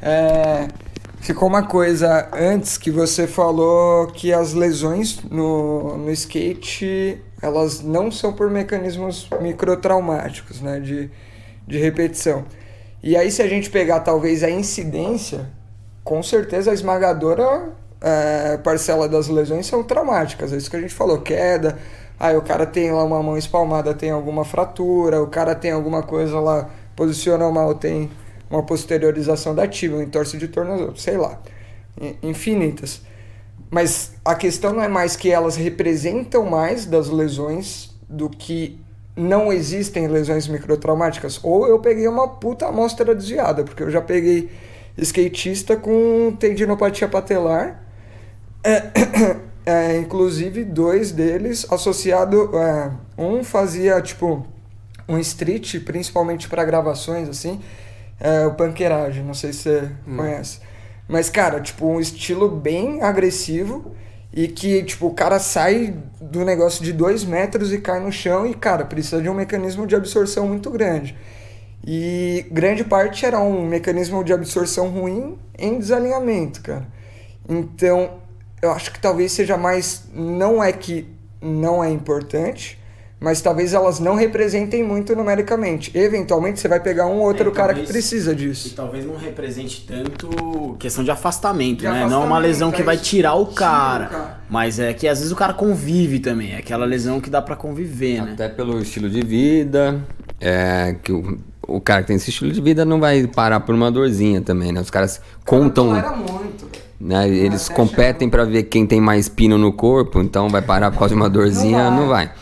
É, 0.00 0.68
ficou 1.20 1.48
uma 1.48 1.64
coisa 1.64 2.28
antes 2.32 2.78
que 2.78 2.88
você 2.88 3.26
falou 3.26 4.06
que 4.06 4.32
as 4.32 4.54
lesões 4.54 5.20
no, 5.24 5.98
no 5.98 6.10
skate 6.12 7.20
elas 7.42 7.82
não 7.82 8.08
são 8.08 8.32
por 8.32 8.48
mecanismos 8.48 9.28
microtraumáticos, 9.40 10.60
né, 10.60 10.78
de, 10.78 11.10
de 11.66 11.78
repetição. 11.78 12.44
E 13.02 13.16
aí 13.16 13.28
se 13.28 13.42
a 13.42 13.48
gente 13.48 13.70
pegar 13.70 14.00
talvez 14.00 14.44
a 14.44 14.50
incidência, 14.50 15.50
com 16.04 16.22
certeza 16.22 16.70
a 16.70 16.74
esmagadora 16.74 17.72
é, 18.00 18.56
parcela 18.58 19.08
das 19.08 19.28
lesões 19.28 19.66
são 19.66 19.82
traumáticas. 19.82 20.52
É 20.52 20.56
isso 20.56 20.70
que 20.70 20.76
a 20.76 20.80
gente 20.80 20.94
falou, 20.94 21.20
queda. 21.20 21.78
Aí 22.18 22.36
o 22.36 22.42
cara 22.42 22.66
tem 22.66 22.90
lá 22.90 23.04
uma 23.04 23.22
mão 23.22 23.36
espalmada, 23.36 23.94
tem 23.94 24.10
alguma 24.10 24.44
fratura, 24.44 25.22
o 25.22 25.28
cara 25.28 25.54
tem 25.54 25.70
alguma 25.70 26.02
coisa 26.02 26.40
lá, 26.40 26.68
posiciona 26.96 27.48
mal, 27.50 27.74
tem 27.74 28.10
uma 28.50 28.62
posteriorização 28.62 29.54
da 29.54 29.66
tibia, 29.68 29.98
um 29.98 30.02
entorse 30.02 30.36
de 30.36 30.48
tornozelo, 30.48 30.96
sei 30.96 31.16
lá. 31.16 31.38
Infinitas. 32.22 33.02
Mas 33.70 34.12
a 34.24 34.34
questão 34.34 34.72
não 34.72 34.82
é 34.82 34.88
mais 34.88 35.14
que 35.14 35.30
elas 35.30 35.56
representam 35.56 36.44
mais 36.44 36.86
das 36.86 37.08
lesões 37.08 37.94
do 38.08 38.28
que 38.28 38.80
não 39.14 39.52
existem 39.52 40.06
lesões 40.06 40.48
microtraumáticas. 40.48 41.38
Ou 41.42 41.66
eu 41.66 41.78
peguei 41.78 42.08
uma 42.08 42.28
puta 42.28 42.66
amostra 42.66 43.14
desviada, 43.14 43.64
porque 43.64 43.82
eu 43.82 43.90
já 43.90 44.00
peguei 44.00 44.48
skatista 44.96 45.76
com 45.76 46.34
tendinopatia 46.38 47.08
patelar. 47.08 47.84
É, 48.68 48.92
é, 49.64 49.98
inclusive 49.98 50.62
dois 50.62 51.10
deles 51.10 51.66
associado. 51.70 52.50
é, 52.54 52.90
um 53.16 53.42
fazia 53.42 54.00
tipo 54.02 54.46
um 55.08 55.18
street, 55.18 55.80
principalmente 55.84 56.48
para 56.48 56.62
gravações 56.64 57.28
assim. 57.28 57.60
É, 58.20 58.46
o 58.46 58.54
panqueiragem, 58.54 59.24
não 59.24 59.32
sei 59.32 59.52
se 59.52 59.62
você 59.62 59.90
conhece. 60.04 60.60
Mas, 61.08 61.30
cara, 61.30 61.60
tipo, 61.60 61.86
um 61.86 61.98
estilo 61.98 62.48
bem 62.50 63.00
agressivo 63.00 63.94
e 64.32 64.46
que, 64.48 64.82
tipo, 64.82 65.06
o 65.06 65.14
cara 65.14 65.38
sai 65.38 65.94
do 66.20 66.44
negócio 66.44 66.84
de 66.84 66.92
dois 66.92 67.24
metros 67.24 67.72
e 67.72 67.80
cai 67.80 68.00
no 68.00 68.12
chão 68.12 68.46
e, 68.46 68.52
cara, 68.54 68.84
precisa 68.84 69.22
de 69.22 69.28
um 69.28 69.34
mecanismo 69.34 69.86
de 69.86 69.94
absorção 69.96 70.46
muito 70.46 70.70
grande. 70.70 71.16
E 71.86 72.44
grande 72.50 72.84
parte 72.84 73.24
era 73.24 73.40
um 73.40 73.66
mecanismo 73.66 74.22
de 74.22 74.32
absorção 74.32 74.88
ruim 74.88 75.38
em 75.56 75.78
desalinhamento, 75.78 76.60
cara. 76.60 76.86
Então, 77.48 78.18
eu 78.62 78.70
acho 78.72 78.92
que 78.92 79.00
talvez 79.00 79.32
seja 79.32 79.56
mais. 79.56 80.04
Não 80.14 80.62
é 80.62 80.72
que 80.72 81.06
não 81.40 81.82
é 81.82 81.90
importante, 81.90 82.76
mas 83.20 83.40
talvez 83.40 83.72
elas 83.74 83.98
não 84.00 84.14
representem 84.16 84.82
muito 84.82 85.14
numericamente. 85.14 85.90
Eventualmente 85.96 86.58
você 86.60 86.66
vai 86.68 86.80
pegar 86.80 87.06
um 87.06 87.18
ou 87.18 87.26
outro 87.26 87.50
É, 87.50 87.52
cara 87.52 87.68
que 87.74 87.80
talvez- 87.80 87.90
precisa 87.90 88.32
E 88.32 88.34
disso. 88.36 88.72
talvez 88.74 89.04
não 89.04 89.16
represente 89.16 89.86
tanto 89.86 90.76
questão 90.78 91.02
de 91.04 91.10
afastamento, 91.10 91.78
De 91.80 91.84
né? 91.84 91.90
não 91.90 91.96
é 91.96 92.00
afastamento, 92.02 92.26
uma 92.26 92.38
lesão 92.38 92.70
que 92.72 92.82
é 92.82 92.84
vai 92.84 92.96
tirar 92.96 93.34
o 93.34 93.44
Tira 93.44 93.52
o 93.52 93.54
cara. 93.54 94.06
cara. 94.06 94.40
Mas 94.50 94.78
é 94.78 94.92
que 94.92 95.06
às 95.06 95.18
vezes 95.18 95.32
o 95.32 95.36
cara 95.36 95.52
convive 95.54 96.18
também. 96.20 96.52
É 96.54 96.58
aquela 96.58 96.84
lesão 96.84 97.20
que 97.20 97.30
dá 97.30 97.40
pra 97.42 97.54
conviver, 97.56 98.22
né? 98.24 98.32
Até 98.32 98.48
pelo 98.48 98.80
estilo 98.80 99.08
de 99.08 99.20
vida, 99.20 100.00
é, 100.40 100.96
que 101.02 101.12
o, 101.12 101.38
o 101.66 101.80
cara 101.80 102.02
que 102.02 102.08
tem 102.08 102.16
esse 102.16 102.30
estilo 102.30 102.50
de 102.52 102.60
vida 102.60 102.84
não 102.84 102.98
vai 102.98 103.26
parar 103.26 103.60
por 103.60 103.74
uma 103.74 103.90
dorzinha 103.92 104.40
também, 104.40 104.72
né? 104.72 104.80
Os 104.80 104.90
caras 104.90 105.20
contam, 105.44 105.94
Era 105.96 106.10
muito. 106.16 106.66
Né? 107.00 107.28
Eles 107.28 107.66
Até 107.66 107.74
competem 107.74 108.28
pra 108.28 108.44
ver 108.44 108.64
quem 108.64 108.86
tem 108.86 109.00
mais 109.00 109.28
pino 109.28 109.56
no 109.56 109.72
corpo, 109.72 110.20
então 110.20 110.48
vai 110.48 110.62
parar 110.62 110.90
por 110.90 110.98
causa 110.98 111.14
de 111.14 111.20
uma 111.20 111.28
dorzinha, 111.30 111.90
Não 111.90 112.00
não 112.02 112.08
vai. 112.08 112.26
vai. 112.26 112.34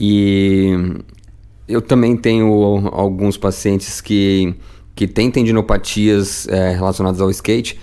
E 0.00 0.94
eu 1.66 1.82
também 1.82 2.16
tenho 2.16 2.88
alguns 2.92 3.36
pacientes 3.36 4.00
que, 4.00 4.54
que 4.94 5.06
têm 5.06 5.30
tendinopatias 5.30 6.46
é, 6.48 6.72
relacionadas 6.72 7.20
ao 7.20 7.30
skate, 7.30 7.78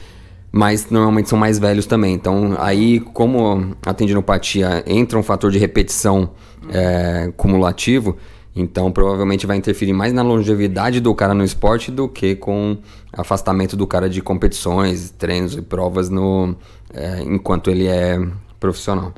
mas 0.51 0.89
normalmente 0.89 1.27
são 1.29 1.37
mais 1.37 1.59
velhos 1.59 1.85
também. 1.85 2.13
Então, 2.13 2.55
aí, 2.57 3.01
como 3.01 3.75
a 3.85 3.93
tendinopatia 3.93 4.83
entra 4.87 5.19
um 5.19 5.23
fator 5.23 5.51
de 5.51 5.59
repetição 5.59 6.31
é, 6.69 7.31
cumulativo, 7.35 8.15
então 8.55 8.91
provavelmente 8.91 9.45
vai 9.45 9.57
interferir 9.57 9.91
mais 9.91 10.13
na 10.13 10.21
longevidade 10.21 11.01
do 11.01 11.13
cara 11.13 11.33
no 11.33 11.43
esporte 11.43 11.91
do 11.91 12.07
que 12.07 12.35
com 12.35 12.77
afastamento 13.11 13.75
do 13.75 13.85
cara 13.85 14.09
de 14.09 14.21
competições, 14.21 15.09
treinos 15.11 15.55
e 15.55 15.61
provas 15.61 16.09
no, 16.09 16.55
é, 16.93 17.21
enquanto 17.21 17.69
ele 17.69 17.87
é 17.87 18.17
profissional. 18.59 19.13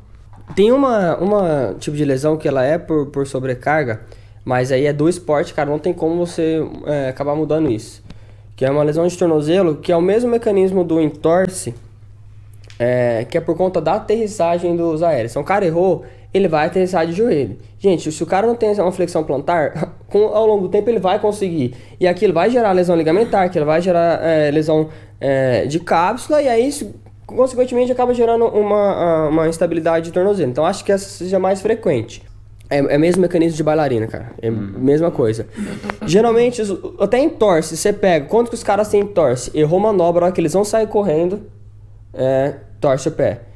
Tem 0.54 0.72
uma, 0.72 1.16
uma 1.18 1.76
tipo 1.78 1.96
de 1.96 2.04
lesão 2.04 2.36
que 2.36 2.48
ela 2.48 2.64
é 2.64 2.78
por, 2.78 3.06
por 3.06 3.26
sobrecarga, 3.26 4.00
mas 4.44 4.72
aí 4.72 4.86
é 4.86 4.92
do 4.92 5.08
esporte, 5.08 5.54
cara, 5.54 5.70
não 5.70 5.78
tem 5.78 5.92
como 5.92 6.26
você 6.26 6.66
é, 6.86 7.08
acabar 7.08 7.36
mudando 7.36 7.70
isso. 7.70 8.02
Que 8.56 8.64
é 8.64 8.70
uma 8.70 8.82
lesão 8.82 9.06
de 9.06 9.16
tornozelo, 9.16 9.76
que 9.76 9.92
é 9.92 9.96
o 9.96 10.02
mesmo 10.02 10.30
mecanismo 10.30 10.82
do 10.82 11.00
entorse, 11.00 11.74
é, 12.78 13.24
que 13.24 13.38
é 13.38 13.40
por 13.40 13.56
conta 13.56 13.80
da 13.80 13.94
aterrissagem 13.94 14.74
dos 14.74 15.02
aéreos. 15.02 15.32
Então 15.32 15.42
o 15.42 15.44
cara 15.44 15.64
errou, 15.64 16.04
ele 16.32 16.48
vai 16.48 16.66
aterrissar 16.66 17.06
de 17.06 17.12
joelho. 17.12 17.56
Gente, 17.78 18.10
se 18.10 18.22
o 18.22 18.26
cara 18.26 18.46
não 18.46 18.56
tem 18.56 18.72
uma 18.80 18.90
flexão 18.90 19.22
plantar, 19.22 19.94
com, 20.10 20.26
ao 20.26 20.46
longo 20.46 20.62
do 20.62 20.68
tempo 20.68 20.90
ele 20.90 20.98
vai 20.98 21.18
conseguir. 21.18 21.74
E 22.00 22.06
aquilo 22.06 22.32
vai 22.32 22.50
gerar 22.50 22.72
lesão 22.72 22.96
ligamentar, 22.96 23.50
que 23.50 23.60
vai 23.60 23.80
gerar 23.80 24.20
é, 24.22 24.50
lesão 24.50 24.88
é, 25.20 25.64
de 25.66 25.78
cápsula, 25.78 26.42
e 26.42 26.48
aí 26.48 26.66
isso, 26.66 26.92
consequentemente 27.26 27.92
acaba 27.92 28.12
gerando 28.12 28.46
uma, 28.46 29.28
uma 29.28 29.48
instabilidade 29.48 30.06
de 30.06 30.12
tornozelo. 30.12 30.50
Então 30.50 30.66
acho 30.66 30.84
que 30.84 30.90
essa 30.90 31.08
seja 31.08 31.38
mais 31.38 31.60
frequente. 31.60 32.22
É, 32.70 32.78
é 32.78 32.98
mesmo 32.98 33.22
mecanismo 33.22 33.56
de 33.56 33.62
bailarina, 33.62 34.06
cara. 34.06 34.32
É 34.42 34.48
a 34.48 34.50
mesma 34.50 35.10
coisa. 35.10 35.46
Geralmente, 36.04 36.62
até 36.98 37.18
em 37.18 37.30
torce, 37.30 37.76
você 37.76 37.92
pega. 37.92 38.26
Quanto 38.26 38.48
que 38.48 38.54
os 38.54 38.62
caras 38.62 38.88
têm 38.88 39.00
em 39.00 39.06
torce? 39.06 39.50
Errou 39.54 39.80
manobra, 39.80 40.24
a 40.24 40.26
hora 40.26 40.34
que 40.34 40.40
eles 40.40 40.52
vão 40.52 40.64
sair 40.64 40.86
correndo, 40.86 41.46
é, 42.12 42.56
torce 42.80 43.08
o 43.08 43.12
pé. 43.12 43.47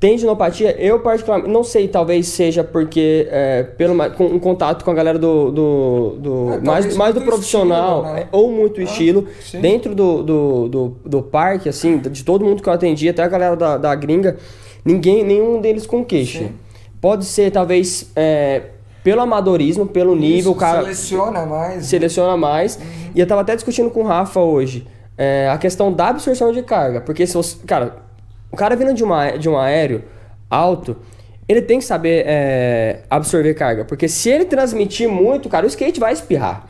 Tendinopatia, 0.00 0.74
eu 0.80 0.98
particularmente, 1.00 1.52
não 1.52 1.62
sei, 1.62 1.86
talvez 1.86 2.26
seja 2.28 2.64
porque, 2.64 3.28
é, 3.30 3.64
pelo 3.64 3.94
com, 4.12 4.24
um 4.28 4.38
contato 4.38 4.82
com 4.82 4.90
a 4.90 4.94
galera 4.94 5.18
do, 5.18 5.50
do, 5.50 6.10
do- 6.18 6.52
É, 6.54 6.58
mais, 6.60 6.96
mais 6.96 7.14
do 7.14 7.20
profissional, 7.20 7.98
estilo, 7.98 8.14
né? 8.14 8.22
é, 8.22 8.26
ou 8.32 8.50
muito 8.50 8.80
Ah, 8.80 8.84
estilo, 8.84 9.26
sim. 9.42 9.60
dentro 9.60 9.94
do, 9.94 10.22
do, 10.22 10.68
do, 10.68 10.96
do 11.04 11.22
parque, 11.22 11.68
assim, 11.68 11.98
de 11.98 12.24
todo 12.24 12.42
mundo 12.42 12.62
que 12.62 12.68
eu 12.70 12.72
atendi, 12.72 13.10
até 13.10 13.22
a 13.22 13.28
galera 13.28 13.54
da, 13.54 13.76
da 13.76 13.94
gringa, 13.94 14.38
ninguém, 14.82 15.22
nenhum 15.22 15.60
deles 15.60 15.86
com 15.86 16.02
queixa. 16.02 16.38
Sim. 16.38 16.52
Pode 16.98 17.26
ser, 17.26 17.50
talvez, 17.50 18.10
é, 18.16 18.62
pelo 19.04 19.20
amadorismo, 19.20 19.84
pelo 19.86 20.16
nível, 20.16 20.52
o 20.52 20.54
cara 20.54 20.80
seleciona 20.80 21.44
mais. 21.44 21.84
seleciona 21.84 22.36
mais. 22.38 22.78
E 23.14 23.20
eu 23.20 23.26
tava 23.26 23.42
até 23.42 23.54
discutindo 23.54 23.90
com 23.90 24.00
o 24.00 24.06
Rafa 24.06 24.40
hoje 24.40 24.86
é, 25.18 25.46
a 25.50 25.58
questão 25.58 25.92
da 25.92 26.08
absorção 26.08 26.52
de 26.52 26.62
carga. 26.62 27.02
Porque 27.02 27.26
se 27.26 27.34
você. 27.34 27.56
Cara, 27.66 27.96
o 28.52 28.56
cara 28.56 28.74
vindo 28.76 28.92
de, 28.94 29.02
uma, 29.04 29.30
de 29.32 29.48
um 29.48 29.56
aéreo 29.58 30.02
alto, 30.48 30.96
ele 31.48 31.62
tem 31.62 31.78
que 31.78 31.84
saber 31.84 32.24
é, 32.26 33.00
absorver 33.10 33.54
carga. 33.54 33.84
Porque 33.84 34.08
se 34.08 34.28
ele 34.30 34.44
transmitir 34.44 35.08
muito, 35.08 35.48
cara, 35.48 35.64
o 35.64 35.68
skate 35.68 35.98
vai 36.00 36.12
espirrar. 36.12 36.66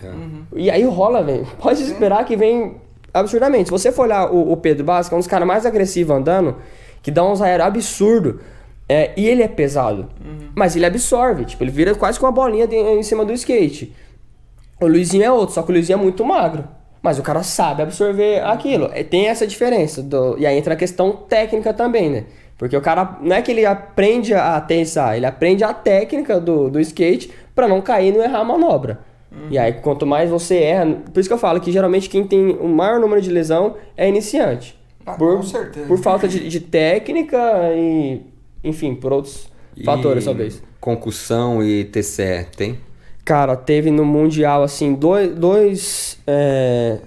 E 0.54 0.70
aí 0.70 0.82
rola, 0.84 1.22
velho. 1.22 1.46
Pode 1.60 1.82
esperar 1.82 2.24
que 2.24 2.36
vem 2.36 2.76
absurdamente. 3.12 3.64
Se 3.66 3.70
você 3.70 3.92
for 3.92 4.02
olhar 4.02 4.30
o, 4.32 4.52
o 4.52 4.56
Pedro 4.56 4.84
Basca, 4.84 5.14
é 5.14 5.16
um 5.16 5.20
dos 5.20 5.26
caras 5.28 5.46
mais 5.46 5.66
agressivos 5.66 6.14
andando, 6.16 6.56
que 7.02 7.10
dá 7.10 7.24
uns 7.24 7.42
aéreos 7.42 7.66
absurdo. 7.68 8.40
É, 8.88 9.12
e 9.16 9.28
ele 9.28 9.42
é 9.42 9.48
pesado. 9.48 10.08
Mas 10.54 10.74
ele 10.74 10.84
absorve. 10.86 11.44
Tipo, 11.44 11.62
ele 11.62 11.70
vira 11.70 11.94
quase 11.94 12.18
com 12.18 12.26
uma 12.26 12.32
bolinha 12.32 12.66
de- 12.66 12.74
em 12.76 13.02
cima 13.02 13.24
do 13.24 13.32
skate. 13.32 13.94
O 14.80 14.86
Luizinho 14.86 15.22
é 15.24 15.30
outro, 15.30 15.54
só 15.54 15.62
que 15.62 15.70
o 15.70 15.72
Luizinho 15.74 15.98
é 15.98 16.02
muito 16.02 16.24
magro. 16.24 16.64
Mas 17.02 17.18
o 17.18 17.22
cara 17.22 17.42
sabe 17.42 17.82
absorver 17.82 18.40
aquilo. 18.44 18.90
É, 18.92 19.02
Tem 19.02 19.28
essa 19.28 19.46
diferença. 19.46 20.02
do- 20.02 20.36
e 20.38 20.46
aí 20.46 20.56
entra 20.58 20.74
a 20.74 20.76
questão 20.76 21.12
técnica 21.12 21.72
também, 21.72 22.10
né? 22.10 22.24
Porque 22.58 22.76
o 22.76 22.80
cara 22.82 23.16
não 23.22 23.34
é 23.34 23.40
que 23.40 23.50
ele 23.50 23.64
aprende 23.64 24.34
a 24.34 24.56
aterrissar, 24.56 25.16
ele 25.16 25.24
aprende 25.24 25.64
a 25.64 25.72
técnica 25.72 26.38
do, 26.38 26.68
do 26.68 26.78
skate 26.80 27.30
pra 27.54 27.66
não 27.66 27.80
cair 27.80 28.12
e 28.12 28.16
não 28.16 28.22
errar 28.22 28.40
a 28.40 28.44
manobra. 28.44 28.98
E 29.48 29.56
aí, 29.56 29.72
quanto 29.74 30.04
mais 30.04 30.28
você 30.28 30.56
erra, 30.56 30.86
por 31.12 31.20
isso 31.20 31.28
que 31.28 31.32
eu 31.32 31.38
falo 31.38 31.60
que 31.60 31.70
geralmente 31.72 32.08
quem 32.08 32.26
tem 32.26 32.50
o 32.50 32.66
maior 32.68 32.98
número 33.00 33.22
de 33.22 33.30
lesão 33.30 33.76
é 33.96 34.08
iniciante. 34.08 34.76
Ah, 35.06 35.12
por, 35.12 35.36
com 35.36 35.42
certeza. 35.44 35.86
por 35.86 35.98
falta 35.98 36.26
de, 36.28 36.48
de 36.48 36.60
técnica 36.60 37.38
e, 37.74 38.20
enfim, 38.62 38.94
por 38.94 39.12
outros 39.12 39.48
fatores, 39.84 40.24
E 40.24 40.26
talvez. 40.26 40.62
Concussão 40.80 41.62
e 41.62 41.84
TCE, 41.84 42.46
tem? 42.56 42.78
Cara, 43.30 43.54
teve 43.54 43.92
no 43.92 44.04
Mundial, 44.04 44.64
assim, 44.64 44.92
dois, 44.92 45.32
dois 45.32 46.18
é, 46.26 46.98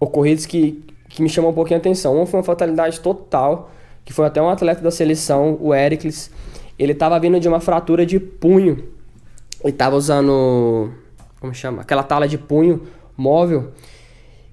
ocorridos 0.00 0.44
que, 0.44 0.84
que 1.08 1.22
me 1.22 1.28
chamam 1.28 1.52
um 1.52 1.54
pouquinho 1.54 1.76
a 1.76 1.78
atenção. 1.78 2.20
Um 2.20 2.26
foi 2.26 2.40
uma 2.40 2.44
fatalidade 2.44 2.98
total, 2.98 3.70
que 4.04 4.12
foi 4.12 4.26
até 4.26 4.42
um 4.42 4.48
atleta 4.48 4.82
da 4.82 4.90
seleção, 4.90 5.56
o 5.60 5.72
Ericles. 5.72 6.28
Ele 6.76 6.92
tava 6.92 7.20
vindo 7.20 7.38
de 7.38 7.46
uma 7.46 7.60
fratura 7.60 8.04
de 8.04 8.18
punho. 8.18 8.82
Ele 9.62 9.72
tava 9.72 9.94
usando, 9.94 10.90
como 11.38 11.54
chama? 11.54 11.82
Aquela 11.82 12.02
tala 12.02 12.26
de 12.26 12.36
punho 12.36 12.82
móvel. 13.16 13.70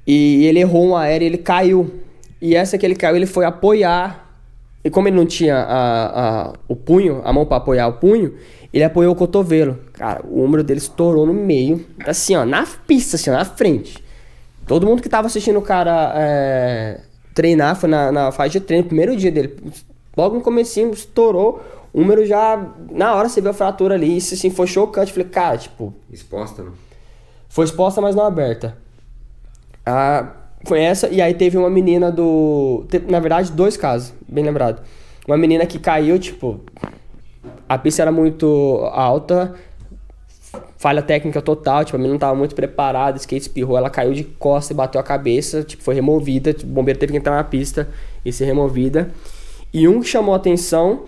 E 0.06 0.46
ele 0.46 0.60
errou 0.60 0.86
um 0.86 0.96
aéreo 0.96 1.26
e 1.26 1.30
ele 1.30 1.40
caiu. 1.40 1.96
E 2.40 2.54
essa 2.56 2.78
que 2.78 2.86
ele 2.86 2.96
caiu, 2.96 3.16
ele 3.16 3.26
foi 3.26 3.44
apoiar. 3.44 4.24
E 4.84 4.90
como 4.92 5.08
ele 5.08 5.18
não 5.18 5.26
tinha 5.26 5.58
a, 5.58 6.50
a- 6.50 6.54
o 6.68 6.76
punho, 6.76 7.24
a 7.26 7.34
mão 7.34 7.44
para 7.44 7.58
apoiar 7.58 7.88
o 7.88 7.94
punho, 7.94 8.36
ele 8.74 8.84
apoiou 8.84 9.14
o 9.14 9.16
cotovelo. 9.16 9.80
Cara, 9.94 10.22
o 10.28 10.44
ombro 10.44 10.64
dele 10.64 10.80
estourou 10.80 11.26
no 11.26 11.34
meio, 11.34 11.86
assim, 12.06 12.36
ó, 12.36 12.46
na 12.46 12.66
pista, 12.86 13.16
assim, 13.16 13.30
ó, 13.30 13.34
na 13.34 13.46
frente. 13.46 14.04
Todo 14.66 14.86
mundo 14.86 15.02
que 15.02 15.10
tava 15.10 15.28
assistindo 15.28 15.60
o 15.60 15.62
cara 15.62 16.14
é, 16.16 17.02
treinar, 17.34 17.76
foi 17.76 17.90
na, 17.90 18.12
na 18.12 18.32
fase 18.32 18.54
de 18.54 18.60
treino, 18.60 18.84
primeiro 18.84 19.16
dia 19.16 19.32
dele. 19.32 19.56
Logo 20.16 20.36
no 20.36 20.42
comecinho, 20.42 20.92
estourou. 20.92 21.62
O 21.94 22.02
número 22.02 22.26
já, 22.26 22.74
na 22.92 23.16
hora 23.16 23.30
você 23.30 23.40
viu 23.40 23.52
a 23.52 23.54
fratura 23.54 23.96
ali, 23.96 24.18
isso 24.18 24.34
assim, 24.34 24.50
foi 24.50 24.68
chocante. 24.68 25.12
Falei, 25.12 25.28
cara, 25.30 25.58
tipo, 25.58 25.94
Exposta, 26.12 26.64
não? 26.64 26.74
foi 27.48 27.66
exposta, 27.66 28.02
mas 28.02 28.16
não 28.16 28.26
aberta. 28.26 28.78
Ah, 29.86 30.34
foi 30.66 30.82
essa, 30.82 31.08
e 31.08 31.22
aí 31.22 31.34
teve 31.34 31.58
uma 31.58 31.70
menina 31.70 32.12
do. 32.12 32.86
Na 33.10 33.20
verdade, 33.20 33.52
dois 33.52 33.78
casos, 33.78 34.14
bem 34.28 34.44
lembrado. 34.44 34.84
Uma 35.26 35.38
menina 35.38 35.66
que 35.66 35.80
caiu, 35.80 36.20
tipo. 36.20 36.60
A 37.68 37.78
pista 37.78 38.02
era 38.02 38.12
muito 38.12 38.88
alta, 38.94 39.56
falha 40.78 41.02
técnica 41.02 41.42
total, 41.42 41.84
tipo, 41.84 41.96
a 41.96 42.00
menina 42.00 42.14
não 42.14 42.20
tava 42.20 42.36
muito 42.36 42.56
preparada, 42.56 43.18
skate 43.18 43.44
espirrou, 43.44 43.78
ela 43.78 43.90
caiu 43.90 44.14
de 44.14 44.24
costa 44.24 44.74
e 44.74 44.76
bateu 44.76 45.02
a 45.02 45.04
cabeça, 45.04 45.64
tipo, 45.64 45.84
foi 45.84 45.96
removida, 45.96 46.54
tipo, 46.54 46.70
o 46.70 46.74
bombeiro 46.74 47.00
teve 47.00 47.12
que 47.12 47.18
entrar 47.18 47.36
na 47.36 47.44
pista 47.44 47.90
e 48.24 48.32
ser 48.32 48.46
removida. 48.46 49.12
E 49.74 49.88
um 49.88 50.00
que 50.00 50.08
chamou 50.08 50.34
atenção 50.34 51.04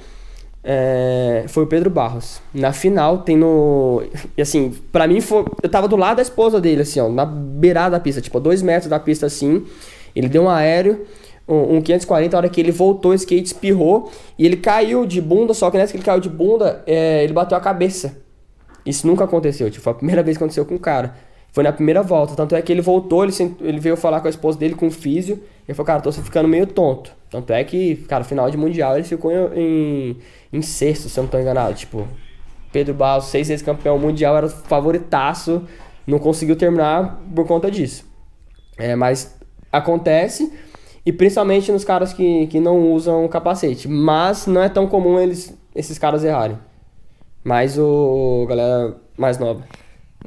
é, 0.63 1.45
foi 1.47 1.63
o 1.63 1.67
Pedro 1.67 1.89
Barros. 1.89 2.41
Na 2.53 2.73
final, 2.73 3.19
tem 3.19 3.37
no. 3.37 4.03
E 4.37 4.41
assim, 4.41 4.71
pra 4.91 5.07
mim 5.07 5.21
foi. 5.21 5.45
Eu 5.63 5.69
tava 5.69 5.87
do 5.87 5.95
lado 5.95 6.17
da 6.17 6.21
esposa 6.21 6.59
dele, 6.59 6.81
assim, 6.81 6.99
ó, 6.99 7.09
na 7.09 7.25
beirada 7.25 7.91
da 7.91 7.99
pista, 7.99 8.21
tipo, 8.21 8.37
a 8.37 8.41
dois 8.41 8.61
metros 8.61 8.89
da 8.89 8.99
pista 8.99 9.25
assim. 9.25 9.65
Ele 10.15 10.27
deu 10.27 10.43
um 10.43 10.49
aéreo, 10.49 11.05
um, 11.49 11.77
um 11.77 11.81
540, 11.81 12.35
a 12.35 12.39
hora 12.39 12.49
que 12.49 12.61
ele 12.61 12.71
voltou, 12.71 13.11
o 13.11 13.15
skate 13.15 13.47
espirrou 13.47 14.11
e 14.37 14.45
ele 14.45 14.57
caiu 14.57 15.05
de 15.05 15.19
bunda, 15.21 15.53
só 15.53 15.71
que 15.71 15.77
nessa 15.77 15.91
que 15.91 15.97
ele 15.97 16.05
caiu 16.05 16.19
de 16.19 16.29
bunda, 16.29 16.83
é, 16.85 17.23
ele 17.23 17.33
bateu 17.33 17.57
a 17.57 17.61
cabeça. 17.61 18.21
Isso 18.85 19.05
nunca 19.05 19.23
aconteceu, 19.25 19.69
tipo, 19.69 19.83
foi 19.83 19.91
a 19.91 19.95
primeira 19.95 20.23
vez 20.23 20.37
que 20.37 20.43
aconteceu 20.43 20.65
com 20.65 20.75
o 20.75 20.79
cara. 20.79 21.15
Foi 21.51 21.63
na 21.63 21.71
primeira 21.71 22.03
volta, 22.03 22.35
tanto 22.35 22.55
é 22.55 22.61
que 22.61 22.71
ele 22.71 22.81
voltou, 22.81 23.23
ele, 23.23 23.31
sent- 23.31 23.59
ele 23.61 23.79
veio 23.79 23.97
falar 23.97 24.21
com 24.21 24.27
a 24.27 24.29
esposa 24.29 24.57
dele, 24.57 24.75
com 24.75 24.87
o 24.87 24.91
físio, 24.91 25.41
ele 25.67 25.75
falou, 25.75 25.87
cara, 25.87 26.01
tô 26.01 26.11
ficando 26.11 26.47
meio 26.47 26.67
tonto. 26.67 27.11
Tanto 27.29 27.51
é 27.51 27.63
que, 27.63 27.95
cara, 28.07 28.23
final 28.23 28.49
de 28.51 28.57
mundial 28.57 28.95
ele 28.95 29.03
ficou 29.03 29.31
em, 29.55 30.17
em, 30.53 30.61
sexto, 30.61 31.09
se 31.09 31.19
eu 31.19 31.23
não 31.23 31.29
tô 31.29 31.39
enganado, 31.39 31.73
tipo, 31.73 32.07
Pedro 32.71 32.93
Barros, 32.93 33.25
seis 33.25 33.47
vezes 33.47 33.65
campeão 33.65 33.97
mundial, 33.97 34.37
era 34.37 34.47
favoritaço, 34.47 35.63
não 36.05 36.19
conseguiu 36.19 36.55
terminar 36.55 37.19
por 37.35 37.47
conta 37.47 37.69
disso. 37.69 38.05
É, 38.77 38.95
mas 38.95 39.35
acontece, 39.71 40.51
e 41.05 41.11
principalmente 41.11 41.71
nos 41.71 41.83
caras 41.83 42.13
que, 42.13 42.47
que 42.47 42.59
não 42.59 42.91
usam 42.91 43.27
capacete. 43.27 43.87
Mas 43.87 44.47
não 44.47 44.61
é 44.61 44.69
tão 44.69 44.87
comum 44.87 45.19
eles, 45.19 45.57
esses 45.75 45.97
caras 45.97 46.23
errarem. 46.23 46.57
Mais 47.43 47.77
o 47.77 48.45
galera 48.47 48.95
mais 49.17 49.37
nova. 49.37 49.63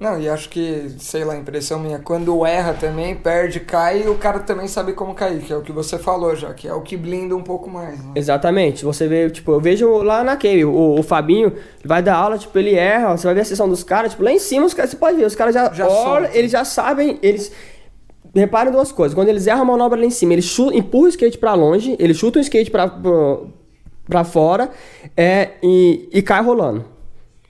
Não, 0.00 0.18
e 0.18 0.26
acho 0.26 0.48
que, 0.48 0.90
sei 0.98 1.22
lá, 1.22 1.36
impressão 1.36 1.78
minha, 1.78 1.98
quando 1.98 2.46
erra 2.46 2.72
também, 2.72 3.14
perde, 3.14 3.60
cai, 3.60 4.08
o 4.08 4.16
cara 4.16 4.40
também 4.40 4.66
sabe 4.66 4.94
como 4.94 5.14
cair, 5.14 5.42
que 5.42 5.52
é 5.52 5.56
o 5.56 5.60
que 5.60 5.70
você 5.70 5.98
falou 5.98 6.34
já, 6.34 6.54
que 6.54 6.66
é 6.66 6.72
o 6.72 6.80
que 6.80 6.96
blinda 6.96 7.36
um 7.36 7.42
pouco 7.42 7.68
mais. 7.68 8.02
Né? 8.02 8.12
Exatamente. 8.14 8.84
Você 8.86 9.06
vê, 9.06 9.28
tipo, 9.28 9.52
eu 9.52 9.60
vejo 9.60 9.98
lá 9.98 10.24
na 10.24 10.34
Cave, 10.34 10.64
o, 10.64 10.98
o 10.98 11.02
Fabinho 11.02 11.52
vai 11.84 12.02
dar 12.02 12.16
aula, 12.16 12.38
tipo, 12.38 12.58
ele 12.58 12.74
erra, 12.74 13.16
você 13.16 13.26
vai 13.26 13.34
ver 13.34 13.42
a 13.42 13.44
sessão 13.44 13.68
dos 13.68 13.84
caras, 13.84 14.12
tipo, 14.12 14.24
lá 14.24 14.32
em 14.32 14.38
cima 14.38 14.64
os 14.64 14.72
caras, 14.72 14.90
você 14.90 14.96
pode 14.96 15.18
ver, 15.18 15.26
os 15.26 15.34
caras 15.34 15.54
já, 15.54 15.70
Já 15.72 15.86
olham, 15.86 16.30
eles 16.32 16.50
já 16.50 16.64
sabem, 16.64 17.18
eles. 17.22 17.52
Reparem 18.34 18.72
duas 18.72 18.90
coisas. 18.92 19.14
Quando 19.14 19.28
eles 19.28 19.46
erram 19.46 19.62
a 19.62 19.64
manobra 19.64 19.98
lá 19.98 20.06
em 20.06 20.10
cima, 20.10 20.32
eles 20.32 20.44
chu- 20.46 20.72
empurram 20.72 21.06
o 21.06 21.08
skate 21.08 21.36
pra 21.38 21.54
longe, 21.54 21.96
eles 21.98 22.16
chutam 22.16 22.40
o 22.40 22.42
skate 22.42 22.70
pra 22.70 24.24
fora 24.24 24.70
é, 25.16 25.52
e, 25.62 26.08
e 26.12 26.22
cai 26.22 26.42
rolando. 26.42 26.84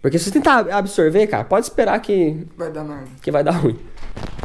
Porque 0.00 0.18
se 0.18 0.24
você 0.24 0.32
tentar 0.32 0.66
absorver, 0.72 1.26
cara, 1.28 1.44
pode 1.44 1.66
esperar 1.66 2.00
que, 2.00 2.46
Vai 2.56 2.72
dar 2.72 2.82
merda. 2.84 3.04
que 3.22 3.30
vai 3.30 3.44
dar 3.44 3.52
ruim. 3.52 3.78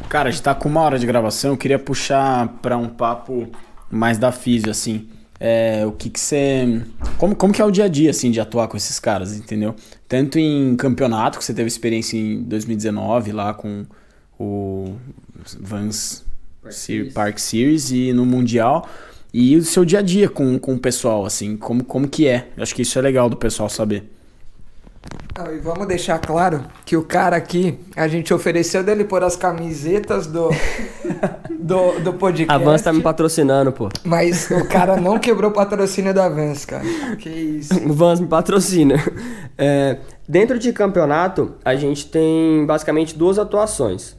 Cara, 0.08 0.30
a 0.30 0.32
gente 0.32 0.44
tá 0.44 0.54
com 0.54 0.70
uma 0.70 0.82
hora 0.82 1.00
de 1.00 1.06
gravação, 1.08 1.52
eu 1.52 1.58
queria 1.58 1.80
puxar 1.80 2.48
pra 2.62 2.78
um 2.78 2.88
papo 2.88 3.48
mais 3.90 4.18
da 4.20 4.32
físio, 4.32 4.70
assim. 4.70 5.10
É, 5.40 5.84
o 5.86 5.92
que 5.92 6.10
que 6.10 6.20
você... 6.20 6.82
Como, 7.18 7.36
como 7.36 7.52
que 7.54 7.62
é 7.62 7.66
o 7.66 7.72
dia 7.72 7.86
a 7.86 7.88
dia, 7.88 8.12
assim, 8.12 8.30
de 8.32 8.40
atuar 8.40 8.68
com 8.68 8.78
esses 8.78 9.00
caras, 9.00 9.36
entendeu? 9.36 9.76
Tanto 10.08 10.38
em 10.40 10.76
campeonato, 10.76 11.38
que 11.40 11.44
você 11.44 11.54
teve 11.54 11.68
experiência 11.68 12.18
em 12.18 12.42
2019 12.44 13.32
lá 13.32 13.54
com 13.54 13.86
o 14.40 14.94
Vans 15.60 16.24
Se- 16.74 17.06
Park 17.14 17.38
Series 17.40 17.92
e 17.92 18.14
no 18.14 18.26
Mundial. 18.26 18.88
E 19.34 19.56
o 19.56 19.64
seu 19.64 19.84
dia 19.86 20.00
a 20.00 20.02
dia 20.02 20.28
com, 20.30 20.58
com 20.58 20.74
o 20.76 20.80
pessoal, 20.80 21.26
assim, 21.26 21.58
como, 21.58 21.84
como 21.84 22.08
que 22.08 22.28
é? 22.28 22.48
Eu 22.56 22.64
acho 22.64 22.74
que 22.74 22.82
isso 22.82 22.98
é 22.98 23.02
legal 23.02 23.30
do 23.30 23.36
pessoal 23.38 23.70
saber. 23.70 24.10
Ah, 25.36 25.52
e 25.52 25.60
vamos 25.60 25.86
deixar 25.88 26.18
claro 26.18 26.66
que 26.84 26.98
o 26.98 27.04
cara 27.04 27.36
aqui, 27.36 27.78
a 27.96 28.08
gente 28.08 28.34
ofereceu 28.34 28.84
dele 28.84 29.04
pôr 29.04 29.24
as 29.24 29.36
camisetas 29.36 30.26
do, 30.26 30.50
do, 31.60 32.00
do 32.00 32.14
podcast. 32.14 32.52
A 32.52 32.58
Vans 32.58 32.82
tá 32.82 32.92
me 32.92 33.02
patrocinando, 33.02 33.72
pô. 33.72 33.88
Mas 34.04 34.50
o 34.50 34.68
cara 34.68 34.98
não 35.00 35.20
quebrou 35.20 35.52
o 35.52 35.54
patrocínio 35.54 36.12
da 36.14 36.28
Vans, 36.28 36.66
cara. 36.66 36.84
Que 37.20 37.30
isso. 37.30 37.76
O 37.88 37.94
Vans 37.94 38.20
me 38.20 38.26
patrocina. 38.28 38.96
É, 39.56 40.00
dentro 40.28 40.58
de 40.58 40.74
campeonato, 40.74 41.54
a 41.64 41.76
gente 41.76 42.08
tem 42.08 42.66
basicamente 42.66 43.16
duas 43.16 43.38
atuações. 43.38 44.17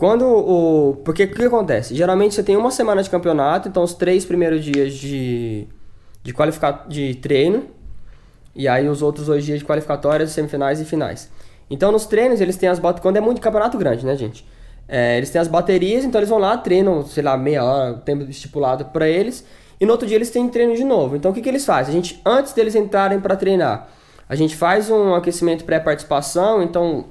Quando 0.00 0.24
o. 0.24 0.96
Porque 1.04 1.24
o 1.24 1.30
que 1.30 1.44
acontece? 1.44 1.94
Geralmente 1.94 2.34
você 2.34 2.42
tem 2.42 2.56
uma 2.56 2.70
semana 2.70 3.02
de 3.02 3.10
campeonato, 3.10 3.68
então 3.68 3.82
os 3.82 3.92
três 3.92 4.24
primeiros 4.24 4.64
dias 4.64 4.94
de, 4.94 5.66
de 6.22 6.34
de 6.88 7.14
treino, 7.16 7.66
e 8.56 8.66
aí 8.66 8.88
os 8.88 9.02
outros 9.02 9.26
dois 9.26 9.44
dias 9.44 9.58
de 9.58 9.64
qualificatórias, 9.66 10.30
semifinais 10.30 10.80
e 10.80 10.86
finais. 10.86 11.30
Então 11.68 11.92
nos 11.92 12.06
treinos 12.06 12.40
eles 12.40 12.56
têm 12.56 12.70
as 12.70 12.78
baterias. 12.78 13.02
Quando 13.02 13.18
é 13.18 13.20
muito 13.20 13.42
campeonato 13.42 13.76
grande, 13.76 14.06
né, 14.06 14.16
gente? 14.16 14.42
É, 14.88 15.18
eles 15.18 15.28
têm 15.28 15.38
as 15.38 15.48
baterias, 15.48 16.02
então 16.02 16.18
eles 16.18 16.30
vão 16.30 16.38
lá, 16.38 16.56
treinam, 16.56 17.04
sei 17.04 17.22
lá, 17.22 17.36
meia 17.36 17.62
hora, 17.62 17.92
o 17.92 17.98
tempo 17.98 18.22
estipulado 18.22 18.86
para 18.86 19.06
eles. 19.06 19.44
E 19.78 19.84
no 19.84 19.92
outro 19.92 20.08
dia 20.08 20.16
eles 20.16 20.30
têm 20.30 20.48
treino 20.48 20.74
de 20.74 20.82
novo. 20.82 21.14
Então 21.14 21.30
o 21.30 21.34
que, 21.34 21.42
que 21.42 21.48
eles 21.50 21.66
fazem? 21.66 21.92
A 21.92 21.94
gente, 21.94 22.22
antes 22.24 22.54
deles 22.54 22.74
entrarem 22.74 23.20
para 23.20 23.36
treinar, 23.36 23.86
a 24.26 24.34
gente 24.34 24.56
faz 24.56 24.88
um 24.90 25.14
aquecimento 25.14 25.62
pré-participação, 25.64 26.62
então 26.62 27.04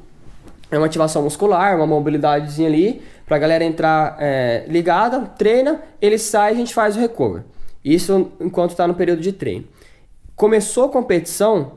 é 0.71 0.77
uma 0.77 0.85
ativação 0.85 1.23
muscular, 1.23 1.75
uma 1.75 1.87
mobilidadezinha 1.87 2.67
ali, 2.67 3.01
pra 3.25 3.37
galera 3.37 3.63
entrar 3.63 4.17
é, 4.19 4.65
ligada, 4.67 5.21
treina, 5.37 5.81
ele 6.01 6.17
sai 6.17 6.51
e 6.51 6.55
a 6.55 6.57
gente 6.57 6.73
faz 6.73 6.95
o 6.95 6.99
recover. 6.99 7.43
Isso 7.83 8.31
enquanto 8.39 8.75
tá 8.75 8.87
no 8.87 8.93
período 8.93 9.21
de 9.21 9.31
treino. 9.31 9.65
Começou 10.35 10.85
a 10.85 10.89
competição, 10.89 11.73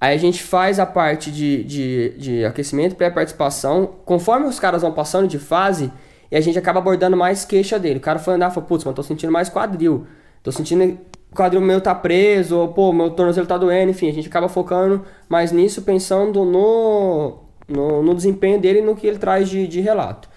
aí 0.00 0.14
a 0.14 0.18
gente 0.18 0.42
faz 0.42 0.78
a 0.78 0.86
parte 0.86 1.30
de, 1.30 1.64
de, 1.64 2.10
de 2.18 2.44
aquecimento, 2.44 2.96
pré-participação, 2.96 3.90
conforme 4.04 4.46
os 4.46 4.58
caras 4.58 4.82
vão 4.82 4.92
passando 4.92 5.28
de 5.28 5.38
fase, 5.38 5.90
e 6.30 6.36
a 6.36 6.40
gente 6.40 6.58
acaba 6.58 6.80
abordando 6.80 7.16
mais 7.16 7.44
queixa 7.44 7.78
dele. 7.78 7.98
O 7.98 8.02
cara 8.02 8.18
foi 8.18 8.34
andar 8.34 8.50
e 8.50 8.54
falou, 8.54 8.68
putz, 8.68 8.84
mas 8.84 8.94
tô 8.94 9.02
sentindo 9.02 9.32
mais 9.32 9.48
quadril, 9.48 10.06
tô 10.42 10.50
sentindo 10.50 10.98
o 11.30 11.36
quadril 11.36 11.60
meu 11.60 11.80
tá 11.80 11.94
preso, 11.94 12.56
ou 12.56 12.68
pô, 12.68 12.92
meu 12.92 13.10
tornozelo 13.10 13.46
tá 13.46 13.56
doendo, 13.58 13.90
enfim, 13.90 14.08
a 14.08 14.12
gente 14.12 14.28
acaba 14.28 14.48
focando 14.48 15.04
mais 15.28 15.52
nisso, 15.52 15.82
pensando 15.82 16.44
no, 16.44 17.45
no, 17.68 18.02
no 18.02 18.14
desempenho 18.14 18.60
dele 18.60 18.80
no 18.80 18.94
que 18.94 19.06
ele 19.06 19.18
traz 19.18 19.48
de, 19.48 19.66
de 19.66 19.80
relato. 19.80 20.28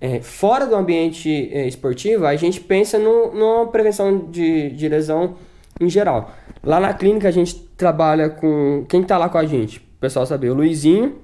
É, 0.00 0.20
fora 0.20 0.66
do 0.66 0.76
ambiente 0.76 1.50
é, 1.52 1.66
esportivo, 1.66 2.26
a 2.26 2.36
gente 2.36 2.60
pensa 2.60 2.98
no, 2.98 3.32
numa 3.32 3.66
prevenção 3.68 4.18
de, 4.30 4.70
de 4.70 4.88
lesão 4.88 5.36
em 5.80 5.88
geral. 5.88 6.30
Lá 6.62 6.78
na 6.78 6.92
clínica 6.92 7.28
a 7.28 7.30
gente 7.30 7.54
trabalha 7.76 8.28
com. 8.28 8.84
Quem 8.88 9.02
tá 9.02 9.16
lá 9.16 9.28
com 9.28 9.38
a 9.38 9.46
gente? 9.46 9.78
O 9.78 10.00
pessoal 10.00 10.26
saber, 10.26 10.50
o 10.50 10.54
Luizinho, 10.54 11.16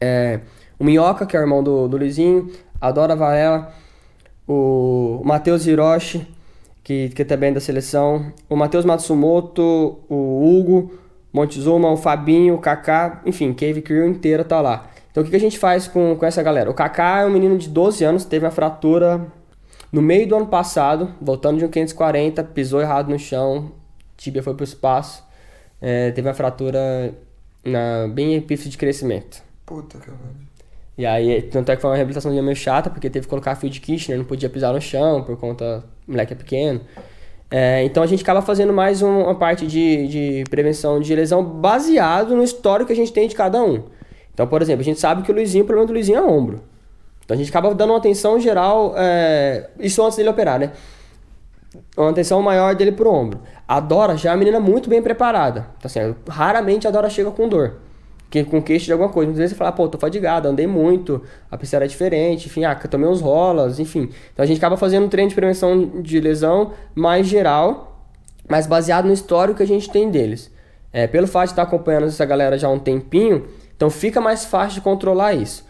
é, 0.00 0.40
o 0.78 0.84
Minhoca, 0.84 1.24
que 1.24 1.36
é 1.36 1.40
o 1.40 1.42
irmão 1.42 1.62
do, 1.62 1.88
do 1.88 1.96
Luizinho, 1.96 2.50
a 2.80 2.90
Dora 2.90 3.16
Varela, 3.16 3.72
o 4.46 5.22
Matheus 5.24 5.66
Hiroshi, 5.66 6.26
que, 6.82 7.08
que 7.10 7.24
também 7.24 7.50
é 7.50 7.54
da 7.54 7.60
seleção, 7.60 8.32
o 8.48 8.56
Matheus 8.56 8.84
Matsumoto, 8.84 9.98
o 10.08 10.44
Hugo, 10.44 10.92
Montezuma, 11.34 11.90
o 11.90 11.96
Fabinho, 11.96 12.54
o 12.54 12.58
Kaká, 12.58 13.20
enfim, 13.26 13.52
Cave 13.52 13.82
Crew 13.82 14.06
inteira 14.06 14.44
tá 14.44 14.60
lá. 14.60 14.86
Então 15.10 15.20
o 15.20 15.24
que, 15.24 15.30
que 15.30 15.36
a 15.36 15.40
gente 15.40 15.58
faz 15.58 15.88
com, 15.88 16.14
com 16.14 16.24
essa 16.24 16.40
galera? 16.44 16.70
O 16.70 16.74
Kaká 16.74 17.22
é 17.22 17.26
um 17.26 17.30
menino 17.30 17.58
de 17.58 17.68
12 17.68 18.04
anos, 18.04 18.24
teve 18.24 18.44
uma 18.44 18.52
fratura 18.52 19.26
no 19.90 20.00
meio 20.00 20.28
do 20.28 20.36
ano 20.36 20.46
passado, 20.46 21.12
voltando 21.20 21.58
de 21.58 21.64
um 21.64 21.68
540, 21.68 22.44
pisou 22.44 22.80
errado 22.80 23.08
no 23.08 23.18
chão, 23.18 23.72
tíbia 24.16 24.44
foi 24.44 24.54
pro 24.54 24.62
espaço, 24.62 25.24
é, 25.80 26.12
teve 26.12 26.28
uma 26.28 26.34
fratura 26.34 27.12
na, 27.64 28.06
bem 28.08 28.36
epífise 28.36 28.70
de 28.70 28.78
crescimento. 28.78 29.42
Puta 29.66 29.98
que. 29.98 30.10
E 30.96 31.04
aí, 31.04 31.42
tanto 31.42 31.72
é 31.72 31.74
que 31.74 31.82
foi 31.82 31.90
uma 31.90 31.96
reabilitação 31.96 32.30
meio 32.30 32.54
chata, 32.54 32.88
porque 32.88 33.10
teve 33.10 33.26
que 33.26 33.30
colocar 33.30 33.56
fio 33.56 33.68
de 33.68 33.80
Kirchner, 33.80 34.16
não 34.16 34.24
podia 34.24 34.48
pisar 34.48 34.72
no 34.72 34.80
chão, 34.80 35.24
por 35.24 35.36
conta, 35.36 35.82
o 36.06 36.12
moleque 36.12 36.32
é 36.32 36.36
pequeno. 36.36 36.80
É, 37.50 37.84
então 37.84 38.02
a 38.02 38.06
gente 38.06 38.22
acaba 38.22 38.42
fazendo 38.42 38.72
mais 38.72 39.00
um- 39.02 39.22
uma 39.22 39.34
parte 39.34 39.66
de, 39.66 40.08
de 40.08 40.44
prevenção 40.50 40.98
de 41.00 41.14
lesão 41.14 41.44
baseado 41.44 42.34
no 42.34 42.42
histórico 42.42 42.88
que 42.88 42.92
a 42.92 42.96
gente 42.96 43.12
tem 43.12 43.28
de 43.28 43.34
cada 43.34 43.62
um. 43.62 43.84
Então, 44.32 44.46
por 44.46 44.60
exemplo, 44.60 44.80
a 44.80 44.84
gente 44.84 44.98
sabe 44.98 45.22
que 45.22 45.30
o 45.30 45.34
Luizinho, 45.34 45.62
o 45.62 45.66
problema 45.66 45.86
do 45.86 45.92
Luizinho 45.92 46.18
é 46.18 46.22
ombro. 46.22 46.62
Então 47.24 47.34
a 47.34 47.38
gente 47.38 47.48
acaba 47.50 47.72
dando 47.74 47.90
uma 47.90 47.98
atenção 47.98 48.38
geral, 48.40 48.94
é, 48.96 49.68
isso 49.78 50.02
antes 50.04 50.16
dele 50.16 50.28
operar, 50.28 50.58
né? 50.58 50.72
Uma 51.96 52.10
atenção 52.10 52.42
maior 52.42 52.74
dele 52.74 52.92
pro 52.92 53.10
ombro. 53.10 53.40
A 53.66 53.80
Dora 53.80 54.16
já 54.16 54.30
é 54.30 54.32
uma 54.32 54.38
menina 54.38 54.60
muito 54.60 54.88
bem 54.90 55.00
preparada. 55.00 55.68
Então, 55.78 55.86
assim, 55.86 56.14
raramente 56.28 56.86
a 56.86 56.90
Dora 56.90 57.08
chega 57.08 57.30
com 57.30 57.48
dor. 57.48 57.76
Que, 58.30 58.42
com 58.42 58.60
queixo 58.60 58.86
de 58.86 58.92
alguma 58.92 59.10
coisa. 59.10 59.26
Muitas 59.26 59.38
vezes 59.38 59.52
você 59.52 59.58
fala, 59.58 59.70
pô, 59.70 59.88
tô 59.88 59.96
fadigada, 59.96 60.48
andei 60.48 60.66
muito, 60.66 61.22
a 61.50 61.56
pista 61.56 61.76
era 61.76 61.86
diferente, 61.86 62.46
enfim, 62.46 62.64
ah, 62.64 62.74
tomei 62.74 63.08
uns 63.08 63.20
rolas, 63.20 63.78
enfim. 63.78 64.10
Então 64.32 64.42
a 64.42 64.46
gente 64.46 64.58
acaba 64.58 64.76
fazendo 64.76 65.06
um 65.06 65.08
treino 65.08 65.28
de 65.28 65.34
prevenção 65.34 66.02
de 66.02 66.18
lesão 66.18 66.72
mais 66.94 67.26
geral, 67.28 68.08
mas 68.48 68.66
baseado 68.66 69.06
no 69.06 69.12
histórico 69.12 69.58
que 69.58 69.62
a 69.62 69.66
gente 69.66 69.88
tem 69.88 70.10
deles. 70.10 70.50
É, 70.92 71.06
pelo 71.06 71.26
fato 71.26 71.46
de 71.46 71.52
estar 71.52 71.62
acompanhando 71.62 72.06
essa 72.06 72.24
galera 72.24 72.58
já 72.58 72.68
há 72.68 72.70
um 72.70 72.78
tempinho, 72.78 73.46
então 73.76 73.90
fica 73.90 74.20
mais 74.20 74.44
fácil 74.44 74.74
de 74.76 74.80
controlar 74.80 75.34
isso. 75.34 75.64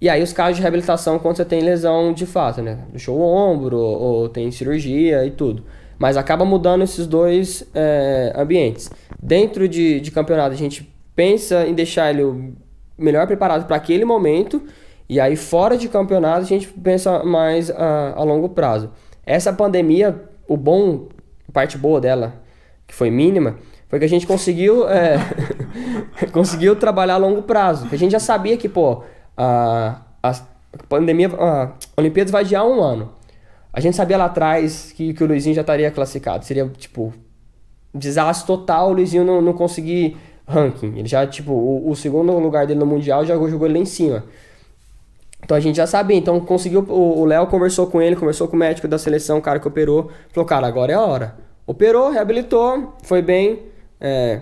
E 0.00 0.08
aí 0.08 0.22
os 0.22 0.32
casos 0.32 0.56
de 0.56 0.62
reabilitação 0.62 1.18
quando 1.18 1.36
você 1.36 1.44
tem 1.44 1.60
lesão 1.60 2.14
de 2.14 2.24
fato, 2.24 2.62
né? 2.62 2.78
Deixou 2.90 3.18
o 3.18 3.22
ombro, 3.22 3.76
ou, 3.76 4.00
ou 4.00 4.28
tem 4.28 4.50
cirurgia 4.50 5.26
e 5.26 5.30
tudo. 5.30 5.62
Mas 5.98 6.16
acaba 6.16 6.46
mudando 6.46 6.82
esses 6.82 7.06
dois 7.06 7.62
é, 7.74 8.32
ambientes. 8.34 8.90
Dentro 9.22 9.68
de, 9.68 10.00
de 10.00 10.10
campeonato, 10.10 10.54
a 10.54 10.56
gente 10.56 10.89
pensa 11.20 11.66
em 11.66 11.74
deixar 11.74 12.08
ele 12.08 12.54
melhor 12.96 13.26
preparado 13.26 13.66
para 13.66 13.76
aquele 13.76 14.06
momento. 14.06 14.62
E 15.06 15.20
aí, 15.20 15.36
fora 15.36 15.76
de 15.76 15.86
campeonato, 15.86 16.40
a 16.40 16.46
gente 16.46 16.66
pensa 16.68 17.22
mais 17.22 17.70
a, 17.70 18.14
a 18.16 18.22
longo 18.22 18.48
prazo. 18.48 18.90
Essa 19.26 19.52
pandemia, 19.52 20.18
o 20.48 20.56
bom, 20.56 21.08
a 21.46 21.52
parte 21.52 21.76
boa 21.76 22.00
dela, 22.00 22.40
que 22.86 22.94
foi 22.94 23.10
mínima, 23.10 23.58
foi 23.86 23.98
que 23.98 24.04
a 24.06 24.08
gente 24.08 24.26
conseguiu, 24.26 24.88
é, 24.88 25.18
conseguiu 26.32 26.74
trabalhar 26.74 27.14
a 27.14 27.18
longo 27.18 27.42
prazo. 27.42 27.86
A 27.92 27.96
gente 27.96 28.12
já 28.12 28.20
sabia 28.20 28.56
que, 28.56 28.68
pô, 28.68 29.02
a, 29.36 30.00
a 30.22 30.32
pandemia, 30.88 31.28
a 31.38 31.72
Olimpíadas 31.98 32.30
vai 32.30 32.44
adiar 32.44 32.66
um 32.66 32.80
ano. 32.80 33.12
A 33.70 33.80
gente 33.80 33.94
sabia 33.94 34.16
lá 34.16 34.24
atrás 34.24 34.90
que, 34.92 35.12
que 35.12 35.22
o 35.22 35.26
Luizinho 35.26 35.54
já 35.54 35.60
estaria 35.60 35.90
classificado. 35.90 36.46
Seria, 36.46 36.66
tipo, 36.78 37.12
desastre 37.94 38.46
total 38.46 38.88
o 38.88 38.92
Luizinho 38.94 39.22
não, 39.22 39.42
não 39.42 39.52
conseguir 39.52 40.16
ranking. 40.50 40.98
Ele 40.98 41.08
já, 41.08 41.26
tipo, 41.26 41.52
o, 41.52 41.90
o 41.90 41.96
segundo 41.96 42.36
lugar 42.38 42.66
dele 42.66 42.78
no 42.80 42.86
Mundial 42.86 43.24
já 43.24 43.34
jogou 43.34 43.66
ele 43.66 43.74
lá 43.74 43.80
em 43.80 43.86
cima. 43.86 44.24
Então 45.42 45.56
a 45.56 45.60
gente 45.60 45.76
já 45.76 45.86
sabia, 45.86 46.16
então 46.16 46.38
conseguiu. 46.40 46.84
O 46.88 47.24
Léo 47.24 47.46
conversou 47.46 47.86
com 47.86 48.00
ele, 48.00 48.14
conversou 48.14 48.46
com 48.46 48.56
o 48.56 48.58
médico 48.58 48.86
da 48.86 48.98
seleção, 48.98 49.38
o 49.38 49.42
cara 49.42 49.58
que 49.58 49.66
operou. 49.66 50.10
Falou, 50.32 50.46
cara, 50.46 50.66
agora 50.66 50.92
é 50.92 50.94
a 50.94 51.00
hora. 51.00 51.36
Operou, 51.66 52.10
reabilitou, 52.10 52.94
foi 53.02 53.22
bem, 53.22 53.60
é, 54.00 54.40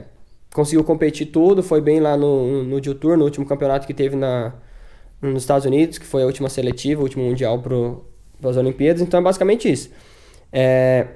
conseguiu 0.53 0.83
competir 0.83 1.27
tudo, 1.27 1.63
foi 1.63 1.81
bem 1.81 2.01
lá 2.01 2.17
no, 2.17 2.65
no 2.65 2.81
Tour, 2.95 3.17
no 3.17 3.25
último 3.25 3.45
campeonato 3.47 3.87
que 3.87 3.95
teve 3.95 4.17
na, 4.17 4.55
nos 5.21 5.43
Estados 5.43 5.67
Unidos, 5.67 5.99
que 5.99 6.07
foi 6.07 6.23
a 6.23 6.27
última 6.27 6.49
seletiva, 6.49 7.01
o 7.01 7.05
último 7.05 7.25
mundial 7.25 7.59
para 7.59 8.51
as 8.51 8.57
Olimpíadas. 8.57 9.03
Então 9.03 9.21
é 9.21 9.23
basicamente 9.23 9.71
isso. 9.71 9.91
É, 10.53 11.07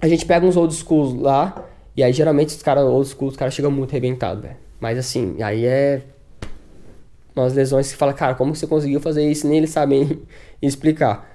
a 0.00 0.08
gente 0.08 0.24
pega 0.24 0.46
uns 0.46 0.56
old 0.56 0.74
schools 0.74 1.14
lá, 1.20 1.64
e 1.96 2.02
aí 2.02 2.12
geralmente 2.12 2.48
os 2.48 2.62
caras 2.62 2.84
old 2.84 3.08
schools, 3.08 3.32
os 3.32 3.36
caras 3.36 3.54
chegam 3.54 3.70
muito 3.70 3.90
arrebentados, 3.90 4.42
velho. 4.42 4.56
Mas 4.80 4.98
assim, 4.98 5.42
aí 5.42 5.64
é 5.64 6.02
umas 7.34 7.52
lesões 7.54 7.90
que 7.90 7.96
fala, 7.96 8.12
cara, 8.12 8.34
como 8.34 8.52
que 8.52 8.58
você 8.58 8.66
conseguiu 8.66 9.00
fazer 9.00 9.28
isso? 9.28 9.46
Nem 9.46 9.58
eles 9.58 9.70
sabem 9.70 10.22
explicar. 10.62 11.28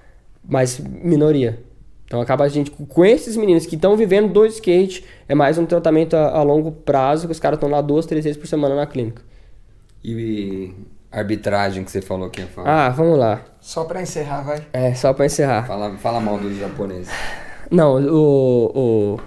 Mas 0.43 0.79
minoria. 0.79 1.59
Então 2.05 2.21
acaba 2.21 2.43
a 2.43 2.47
gente, 2.47 2.71
com 2.71 3.05
esses 3.05 3.37
meninos 3.37 3.65
que 3.67 3.75
estão 3.75 3.95
vivendo 3.95 4.31
do 4.33 4.45
skate, 4.45 5.05
é 5.27 5.35
mais 5.35 5.57
um 5.59 5.65
tratamento 5.65 6.15
a, 6.15 6.29
a 6.37 6.41
longo 6.41 6.71
prazo, 6.71 7.27
que 7.27 7.31
os 7.31 7.39
caras 7.39 7.57
estão 7.57 7.69
lá 7.69 7.81
duas, 7.81 8.05
três 8.05 8.23
vezes 8.23 8.39
por 8.39 8.47
semana 8.47 8.75
na 8.75 8.87
clínica. 8.87 9.21
E 10.03 10.73
arbitragem 11.11 11.83
que 11.83 11.91
você 11.91 12.01
falou 12.01 12.29
que 12.29 12.41
ia 12.41 12.47
falar. 12.47 12.87
Ah, 12.87 12.89
vamos 12.89 13.17
lá. 13.19 13.41
Só 13.59 13.83
pra 13.83 14.01
encerrar, 14.01 14.41
vai. 14.41 14.65
É, 14.73 14.93
só 14.95 15.13
pra 15.13 15.25
encerrar. 15.25 15.67
Fala, 15.67 15.97
fala 15.97 16.19
mal 16.19 16.37
dos 16.39 16.57
japoneses. 16.57 17.11
Não, 17.69 17.95
o, 18.01 18.71
o- 19.15 19.19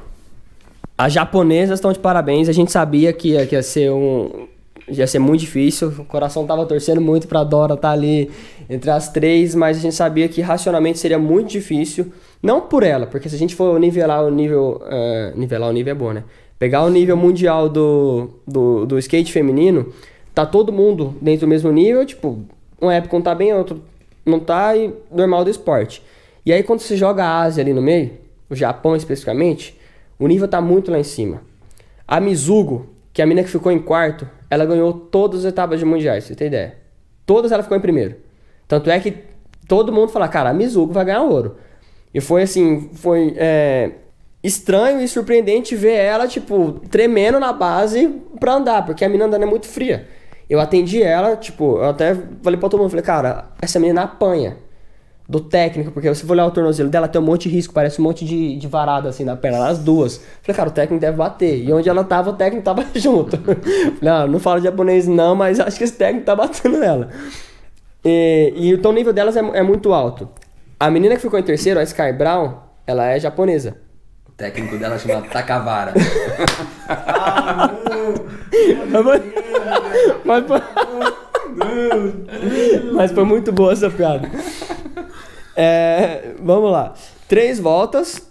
as 1.05 1.13
japonesas 1.13 1.79
estão 1.79 1.93
de 1.93 1.99
parabéns. 1.99 2.49
A 2.49 2.53
gente 2.53 2.71
sabia 2.71 3.13
que 3.13 3.31
ia, 3.31 3.45
que 3.45 3.57
ia 3.57 3.63
ser 3.63 3.91
um 3.91 4.47
ia 4.89 5.07
ser 5.07 5.19
muito 5.19 5.41
difícil. 5.41 5.89
O 5.99 6.05
coração 6.05 6.47
tava 6.47 6.65
torcendo 6.65 7.01
muito 7.01 7.27
pra 7.27 7.43
Dora 7.43 7.75
estar 7.75 7.91
ali 7.91 8.31
entre 8.69 8.91
as 8.91 9.09
três, 9.09 9.55
mas 9.55 9.79
a 9.79 9.81
gente 9.81 9.95
sabia 9.95 10.29
que 10.29 10.41
racionalmente 10.41 10.99
seria 10.99 11.19
muito 11.19 11.49
difícil. 11.49 12.13
Não 12.41 12.61
por 12.61 12.85
ela, 12.85 13.07
porque 13.07 13.29
se 13.29 13.35
a 13.35 13.39
gente 13.39 13.55
for 13.55 13.79
nivelar 13.81 14.25
o 14.25 14.31
nível. 14.31 14.81
eh, 14.89 15.33
nivelar 15.35 15.71
o 15.71 15.73
nível 15.73 15.91
é 15.93 15.95
bom, 15.95 16.13
né? 16.13 16.25
Pegar 16.59 16.85
o 16.85 16.91
nível 16.91 17.17
mundial 17.17 17.69
do, 17.69 18.31
do, 18.47 18.87
do 18.87 18.99
skate 18.99 19.33
feminino, 19.33 19.93
tá 20.33 20.47
todo 20.47 20.73
mundo 20.73 21.17
dentro 21.21 21.47
do 21.47 21.49
mesmo 21.49 21.73
nível, 21.73 22.07
tipo, 22.07 22.45
um 22.81 22.89
época 22.89 23.17
não 23.17 23.23
tá 23.23 23.35
bem, 23.35 23.53
outro 23.53 23.83
não 24.25 24.39
tá, 24.39 24.77
e 24.77 24.93
normal 25.11 25.43
do 25.43 25.51
esporte. 25.51 26.01
E 26.47 26.53
aí 26.53 26.63
quando 26.63 26.79
você 26.79 26.97
joga 26.97 27.25
a 27.25 27.41
Ásia 27.41 27.63
ali 27.63 27.73
no 27.73 27.83
meio, 27.83 28.13
o 28.49 28.55
Japão 28.55 28.95
especificamente, 28.95 29.77
o 30.23 30.29
nível 30.29 30.47
tá 30.47 30.61
muito 30.61 30.91
lá 30.91 30.99
em 30.99 31.05
cima. 31.05 31.43
A 32.07 32.21
Mizugo, 32.21 32.87
que 33.13 33.21
é 33.21 33.25
a 33.25 33.27
mina 33.27 33.43
que 33.43 33.51
ficou 33.51 33.73
em 33.73 33.79
quarto, 33.81 34.29
ela 34.49 34.65
ganhou 34.65 34.93
todas 34.93 35.41
as 35.41 35.47
etapas 35.47 35.81
de 35.81 35.85
mundiais, 35.85 36.23
você 36.23 36.35
tem 36.37 36.47
ideia? 36.47 36.77
Todas 37.27 37.51
ela 37.51 37.63
ficou 37.63 37.77
em 37.77 37.81
primeiro. 37.81 38.17
Tanto 38.69 38.89
é 38.89 39.01
que 39.01 39.17
todo 39.67 39.93
mundo 39.93 40.11
fala, 40.11 40.29
cara, 40.29 40.51
a 40.51 40.55
Mizugo 40.55 40.93
vai 40.93 41.05
ganhar 41.05 41.23
ouro. 41.23 41.57
E 42.15 42.21
foi 42.21 42.43
assim, 42.43 42.91
foi 42.93 43.35
é, 43.37 43.91
estranho 44.45 45.01
e 45.01 45.09
surpreendente 45.09 45.75
ver 45.75 45.95
ela, 45.95 46.29
tipo, 46.29 46.81
tremendo 46.89 47.41
na 47.41 47.53
base 47.53 48.09
pra 48.39 48.55
andar, 48.55 48.87
porque 48.87 49.05
a 49.05 49.09
menina 49.09 49.27
andando 49.27 49.43
é 49.43 49.47
muito 49.47 49.67
fria. 49.67 50.07
Eu 50.49 50.61
atendi 50.61 51.03
ela, 51.03 51.35
tipo, 51.37 51.79
eu 51.79 51.89
até 51.89 52.15
falei 52.43 52.61
pra 52.61 52.69
todo 52.69 52.81
mundo, 52.81 52.91
falei, 52.91 53.05
cara, 53.05 53.49
essa 53.61 53.81
menina 53.81 54.03
apanha 54.03 54.57
do 55.33 55.41
técnico, 55.41 55.91
porque 55.91 56.15
se 56.15 56.27
for 56.27 56.33
olhar 56.33 56.45
o 56.45 56.51
tornozelo 56.51 56.91
dela, 56.91 57.09
tem 57.09 57.19
um 57.19 57.25
monte 57.25 57.49
de 57.49 57.55
risco, 57.55 57.73
parece 57.73 57.99
um 57.99 58.05
monte 58.05 58.23
de, 58.23 58.55
de 58.57 58.69
varada 58.69 59.09
assim 59.09 59.25
na 59.25 59.35
perna, 59.35 59.59
nas 59.59 59.79
duas. 59.79 60.19
Falei, 60.43 60.55
cara, 60.55 60.69
o 60.69 60.73
técnico 60.73 61.01
deve 61.01 61.17
bater. 61.17 61.65
E 61.65 61.73
onde 61.73 61.89
ela 61.89 62.05
tava, 62.05 62.29
o 62.31 62.35
técnico 62.35 62.63
tava 62.63 62.85
junto. 62.95 63.39
Falei, 63.39 64.13
ah, 64.13 64.27
não 64.27 64.39
falo 64.39 64.61
japonês 64.61 65.09
não, 65.09 65.35
mas 65.35 65.59
acho 65.59 65.79
que 65.79 65.85
esse 65.85 65.95
técnico 65.95 66.27
tá 66.27 66.37
batendo 66.37 66.79
nela. 66.79 67.09
E, 68.05 68.53
e 68.55 68.73
então 68.73 68.91
o 68.91 68.95
nível 68.95 69.15
delas 69.15 69.35
é, 69.35 69.41
é 69.41 69.63
muito 69.63 69.95
alto. 69.95 70.29
A 70.79 70.91
menina 70.91 71.17
que 71.17 71.23
ficou 71.23 71.39
em 71.39 71.43
terceiro, 71.43 71.81
a 71.81 71.83
Sky 71.83 72.13
Brown, 72.13 72.57
ela 72.87 73.07
é 73.07 73.19
japonesa. 73.19 73.79
O 74.29 74.33
técnico 74.33 74.77
dela 74.77 74.99
chama 74.99 75.23
Takavara. 75.23 75.95
Mas 80.25 80.47
foi... 80.47 80.63
Mas 82.93 83.13
foi 83.13 83.25
muito 83.25 83.51
boa 83.51 83.73
essa 83.73 83.89
piada. 83.89 84.31
É, 85.57 86.35
vamos 86.41 86.71
lá. 86.71 86.95
Três 87.29 87.59
voltas, 87.59 88.29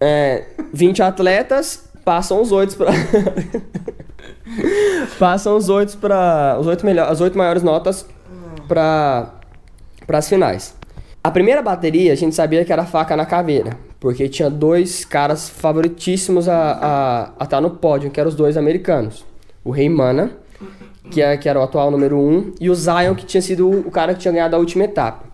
é, 0.00 0.44
20 0.72 1.02
atletas, 1.02 1.88
passam 2.04 2.40
os 2.40 2.52
oito 2.52 2.76
pra. 2.76 2.92
passam 5.18 5.56
os 5.56 5.68
oito 5.68 5.96
para 5.98 6.56
os 6.60 6.66
oito 6.66 6.84
melhores, 6.84 7.12
as 7.12 7.20
oito 7.20 7.36
maiores 7.36 7.62
notas 7.62 8.06
para 8.68 9.32
para 10.06 10.18
as 10.18 10.28
finais. 10.28 10.74
A 11.22 11.30
primeira 11.30 11.62
bateria 11.62 12.12
a 12.12 12.16
gente 12.16 12.34
sabia 12.34 12.64
que 12.64 12.72
era 12.72 12.84
faca 12.84 13.16
na 13.16 13.24
caveira, 13.24 13.78
porque 13.98 14.28
tinha 14.28 14.50
dois 14.50 15.04
caras 15.04 15.48
favoritíssimos 15.48 16.48
a 16.48 17.30
estar 17.32 17.34
a, 17.38 17.46
tá 17.46 17.60
no 17.60 17.70
pódio, 17.70 18.10
que 18.10 18.20
eram 18.20 18.28
os 18.28 18.36
dois 18.36 18.58
americanos. 18.58 19.24
O 19.64 19.70
Rei 19.70 19.88
Mana, 19.88 20.32
que, 21.10 21.22
é, 21.22 21.34
que 21.38 21.48
era 21.48 21.58
o 21.58 21.62
atual 21.62 21.90
número 21.90 22.18
um, 22.18 22.52
e 22.60 22.68
o 22.68 22.74
Zion, 22.74 23.14
que 23.14 23.24
tinha 23.24 23.40
sido 23.40 23.70
o 23.70 23.90
cara 23.90 24.12
que 24.12 24.20
tinha 24.20 24.32
ganhado 24.32 24.54
a 24.54 24.58
última 24.58 24.84
etapa. 24.84 25.24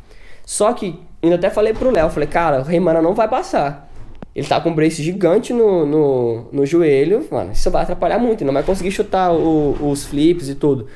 Só 0.51 0.73
que, 0.73 0.99
ainda 1.23 1.37
até 1.37 1.49
falei 1.49 1.73
pro 1.73 1.93
Léo, 1.93 2.11
falei, 2.11 2.29
cara, 2.29 2.59
o 2.59 2.65
Rei 2.65 2.81
Mana 2.81 3.01
não 3.01 3.15
vai 3.15 3.29
passar. 3.29 3.89
Ele 4.35 4.49
tá 4.49 4.61
com 4.61 4.71
um 4.71 4.75
brace 4.75 5.01
gigante 5.01 5.53
no, 5.53 5.87
no, 5.87 6.49
no 6.51 6.67
joelho, 6.67 7.25
mano, 7.31 7.53
isso 7.53 7.71
vai 7.71 7.85
atrapalhar 7.85 8.19
muito, 8.19 8.41
ele 8.41 8.47
não 8.47 8.55
vai 8.55 8.65
conseguir 8.65 8.91
chutar 8.91 9.33
o, 9.33 9.77
os 9.89 10.05
flips 10.05 10.49
e 10.49 10.57
tudo. 10.57 10.89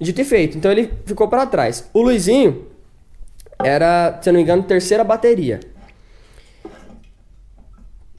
Dito 0.00 0.20
e 0.20 0.24
feito, 0.24 0.58
então 0.58 0.72
ele 0.72 0.92
ficou 1.06 1.28
para 1.28 1.46
trás. 1.46 1.88
O 1.94 2.02
Luizinho 2.02 2.66
era, 3.62 4.18
se 4.20 4.30
eu 4.30 4.32
não 4.32 4.38
me 4.38 4.42
engano, 4.42 4.64
terceira 4.64 5.04
bateria. 5.04 5.60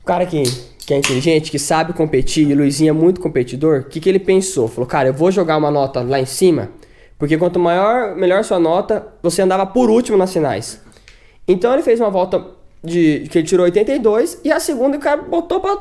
O 0.01 0.05
cara 0.05 0.25
que, 0.25 0.43
que 0.77 0.93
é 0.93 0.97
inteligente, 0.97 1.51
que 1.51 1.59
sabe 1.59 1.91
competir, 1.91 2.47
e 2.47 2.53
o 2.53 2.55
Luizinho 2.55 2.91
é 2.91 2.93
muito 2.93 3.19
competidor, 3.19 3.81
o 3.81 3.83
que, 3.83 3.99
que 3.99 4.07
ele 4.07 4.17
pensou? 4.17 4.69
Falou, 4.69 4.87
cara, 4.87 5.09
eu 5.09 5.13
vou 5.13 5.29
jogar 5.29 5.57
uma 5.57 5.69
nota 5.69 5.99
lá 5.99 6.21
em 6.21 6.25
cima, 6.25 6.69
Porque 7.19 7.37
quanto 7.37 7.59
maior, 7.59 8.15
melhor 8.15 8.43
sua 8.45 8.57
nota, 8.59 9.05
você 9.21 9.41
andava 9.41 9.65
por 9.65 9.89
último 9.89 10.17
nas 10.17 10.31
finais. 10.33 10.81
Então 11.45 11.73
ele 11.73 11.83
fez 11.83 11.99
uma 11.99 12.09
volta 12.09 12.43
de 12.81 13.27
que 13.29 13.37
ele 13.39 13.47
tirou 13.47 13.65
82 13.65 14.39
e 14.43 14.51
a 14.51 14.59
segunda 14.59 14.95
o 14.97 14.99
cara 15.01 15.21
botou 15.21 15.59
pra, 15.59 15.77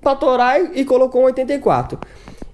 pra 0.00 0.14
torar 0.14 0.76
e, 0.76 0.84
colocou 0.84 1.22
um 1.22 1.24
84. 1.24 1.98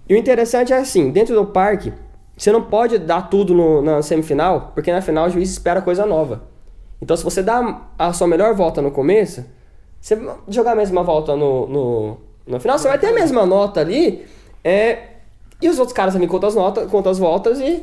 E 0.09 0.15
o 0.15 0.17
interessante 0.17 0.73
é 0.73 0.79
assim, 0.79 1.11
dentro 1.11 1.35
do 1.35 1.45
parque, 1.45 1.93
você 2.37 2.51
não 2.51 2.63
pode 2.63 2.97
dar 2.99 3.29
tudo 3.29 3.53
no- 3.55 3.83
na 3.83 4.01
semifinal, 4.03 4.73
porque 4.75 4.91
na 4.91 5.03
final 5.03 5.27
o 5.27 5.31
juiz 5.31 5.51
espera 5.51 5.83
coisa 5.83 6.07
nova. 6.07 6.43
Então 7.03 7.15
se 7.17 7.23
você 7.23 7.43
dá 7.43 7.83
a 7.99 8.13
sua 8.15 8.27
melhor 8.27 8.55
volta 8.55 8.81
no 8.81 8.91
começo, 8.91 9.45
você 10.01 10.19
jogar 10.49 10.73
a 10.73 10.77
mesma 10.77 11.03
volta 11.03 11.37
no, 11.37 11.67
no, 11.67 12.17
no 12.47 12.61
final, 12.61 12.79
você 12.79 12.89
vai 12.89 12.99
ter 12.99 13.09
a 13.09 13.13
mesma 13.13 13.45
nota 13.45 13.81
ali, 13.81 14.25
é, 14.63 14.99
e 15.61 15.69
os 15.69 15.79
outros 15.79 15.95
caras 15.97 16.15
também 16.15 16.29
contam 16.29 16.49
as 16.49 16.55
notas, 16.55 16.91
contam 16.91 17.13
as 17.13 17.19
voltas 17.19 17.61
e 17.61 17.83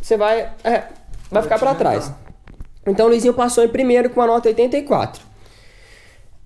você 0.00 0.16
vai, 0.16 0.50
é, 0.64 0.84
vai 1.30 1.42
ficar 1.42 1.58
pra 1.58 1.74
trás. 1.74 2.12
Então 2.86 3.06
o 3.06 3.08
Luizinho 3.08 3.34
passou 3.34 3.64
em 3.64 3.68
primeiro 3.68 4.10
com 4.10 4.20
uma 4.20 4.26
nota 4.26 4.48
84. 4.48 5.22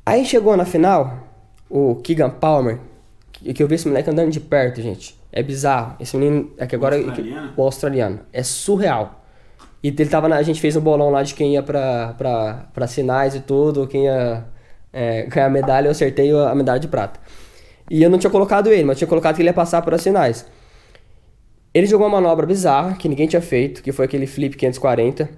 Aí 0.05 0.25
chegou 0.25 0.57
na 0.57 0.65
final, 0.65 1.19
o 1.69 1.97
Keegan 1.97 2.31
Palmer, 2.31 2.79
que, 3.33 3.53
que 3.53 3.63
eu 3.63 3.69
vi 3.69 3.75
esse 3.75 3.89
moleque 3.89 4.11
andando 4.11 4.31
de 4.31 4.41
perto, 4.41 4.81
gente. 4.81 5.19
É 5.33 5.43
bizarro. 5.43 5.97
Esse 6.01 6.17
menino, 6.17 6.51
é 6.57 6.67
que 6.67 6.75
agora. 6.75 6.97
australiano? 6.97 7.53
O 7.57 7.63
australiano. 7.63 8.21
É 8.33 8.43
surreal. 8.43 9.23
E 9.83 9.89
ele 9.89 10.07
tava 10.07 10.29
na, 10.29 10.37
a 10.37 10.43
gente 10.43 10.61
fez 10.61 10.77
um 10.77 10.81
bolão 10.81 11.11
lá 11.11 11.23
de 11.23 11.35
quem 11.35 11.55
ia 11.55 11.63
pra, 11.63 12.15
pra, 12.17 12.67
pra 12.73 12.87
sinais 12.87 13.35
e 13.35 13.41
tudo, 13.41 13.87
quem 13.87 14.05
ia 14.05 14.45
é, 14.93 15.23
ganhar 15.27 15.47
a 15.47 15.51
medalha, 15.51 15.87
eu 15.89 15.91
acertei 15.91 16.33
a 16.33 16.55
medalha 16.55 16.81
de 16.81 16.89
prata. 16.89 17.21
E 17.91 18.03
eu 18.03 18.11
não 18.11 18.19
tinha 18.19 18.31
colocado 18.31 18.71
ele, 18.71 18.85
mas 18.85 18.99
tinha 18.99 19.09
colocado 19.09 19.37
que 19.37 19.43
ele 19.43 19.49
ia 19.49 19.55
passar 19.55 19.83
para 19.83 19.99
sinais. 19.99 20.47
Ele 21.73 21.87
jogou 21.87 22.07
uma 22.07 22.21
manobra 22.21 22.47
bizarra 22.47 22.95
que 22.97 23.09
ninguém 23.09 23.27
tinha 23.27 23.43
feito, 23.43 23.83
que 23.83 23.93
foi 23.93 24.07
aquele 24.07 24.27
flip 24.27 24.57
540 24.57 25.29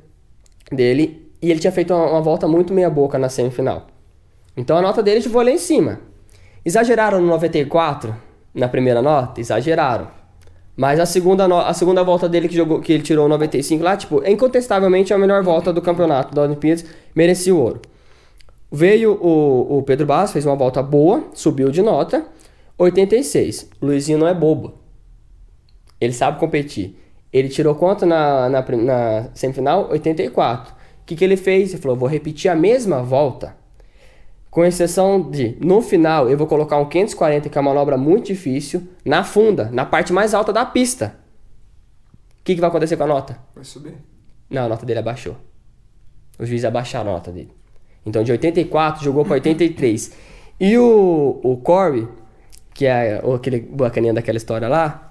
dele, 0.70 1.30
e 1.42 1.50
ele 1.50 1.60
tinha 1.60 1.72
feito 1.72 1.92
uma, 1.92 2.10
uma 2.10 2.20
volta 2.20 2.46
muito 2.46 2.72
meia 2.72 2.88
boca 2.88 3.18
na 3.18 3.28
semifinal. 3.28 3.86
Então 4.56 4.76
a 4.76 4.82
nota 4.82 5.02
dele 5.02 5.20
foi 5.20 5.44
lá 5.44 5.50
em 5.50 5.58
cima. 5.58 6.00
Exageraram 6.64 7.20
no 7.20 7.26
94 7.26 8.14
na 8.54 8.68
primeira 8.68 9.00
nota? 9.02 9.40
Exageraram. 9.40 10.08
Mas 10.76 11.00
a 11.00 11.06
segunda, 11.06 11.44
a 11.66 11.74
segunda 11.74 12.04
volta 12.04 12.28
dele 12.28 12.48
que, 12.48 12.54
jogou, 12.54 12.80
que 12.80 12.92
ele 12.92 13.02
tirou 13.02 13.28
95 13.28 13.82
lá, 13.82 13.96
tipo, 13.96 14.22
é 14.22 14.30
incontestavelmente 14.30 15.12
a 15.12 15.18
melhor 15.18 15.42
volta 15.42 15.72
do 15.72 15.82
campeonato 15.82 16.32
da 16.32 16.42
Olimpíadas, 16.42 16.84
merecia 17.14 17.52
o 17.52 17.58
ouro. 17.58 17.82
Veio 18.70 19.14
o, 19.20 19.78
o 19.78 19.82
Pedro 19.82 20.06
Bastos, 20.06 20.34
fez 20.34 20.46
uma 20.46 20.54
volta 20.54 20.80
boa, 20.80 21.24
subiu 21.34 21.70
de 21.70 21.82
nota, 21.82 22.24
86. 22.78 23.70
Luizinho 23.82 24.18
não 24.18 24.28
é 24.28 24.34
bobo. 24.34 24.74
Ele 26.00 26.12
sabe 26.12 26.38
competir. 26.38 26.96
Ele 27.32 27.48
tirou 27.48 27.74
quanto 27.74 28.06
na, 28.06 28.48
na, 28.48 28.62
na 28.62 29.30
semifinal? 29.34 29.90
84. 29.90 30.72
O 30.72 30.76
que, 31.04 31.16
que 31.16 31.24
ele 31.24 31.36
fez? 31.36 31.72
Ele 31.72 31.82
falou: 31.82 31.96
vou 31.96 32.08
repetir 32.08 32.50
a 32.50 32.54
mesma 32.54 33.02
volta. 33.02 33.56
Com 34.50 34.64
exceção 34.64 35.20
de, 35.30 35.58
no 35.60 35.82
final, 35.82 36.28
eu 36.28 36.38
vou 36.38 36.46
colocar 36.46 36.78
um 36.78 36.88
540, 36.88 37.48
que 37.50 37.58
é 37.58 37.60
uma 37.60 37.70
manobra 37.70 37.98
muito 37.98 38.26
difícil, 38.26 38.88
na 39.04 39.22
funda, 39.22 39.68
na 39.70 39.84
parte 39.84 40.12
mais 40.12 40.32
alta 40.32 40.52
da 40.52 40.64
pista. 40.64 41.16
O 42.40 42.44
que, 42.44 42.54
que 42.54 42.60
vai 42.60 42.70
acontecer 42.70 42.96
com 42.96 43.04
a 43.04 43.06
nota? 43.06 43.38
Vai 43.54 43.64
subir. 43.64 43.94
Não, 44.48 44.64
a 44.64 44.68
nota 44.68 44.86
dele 44.86 45.00
abaixou. 45.00 45.36
Os 46.38 46.48
juízes 46.48 46.64
abaixaram 46.64 47.10
a 47.10 47.14
nota 47.14 47.30
dele. 47.30 47.52
Então 48.06 48.22
de 48.22 48.32
84 48.32 49.04
jogou 49.04 49.24
para 49.24 49.34
83. 49.34 50.12
E 50.58 50.78
o, 50.78 51.40
o 51.42 51.56
Corey, 51.58 52.08
que 52.78 52.86
é 52.86 53.20
o- 53.24 53.34
aquele 53.34 53.58
bacaninha 53.58 54.14
daquela 54.14 54.36
história 54.38 54.68
lá, 54.68 55.10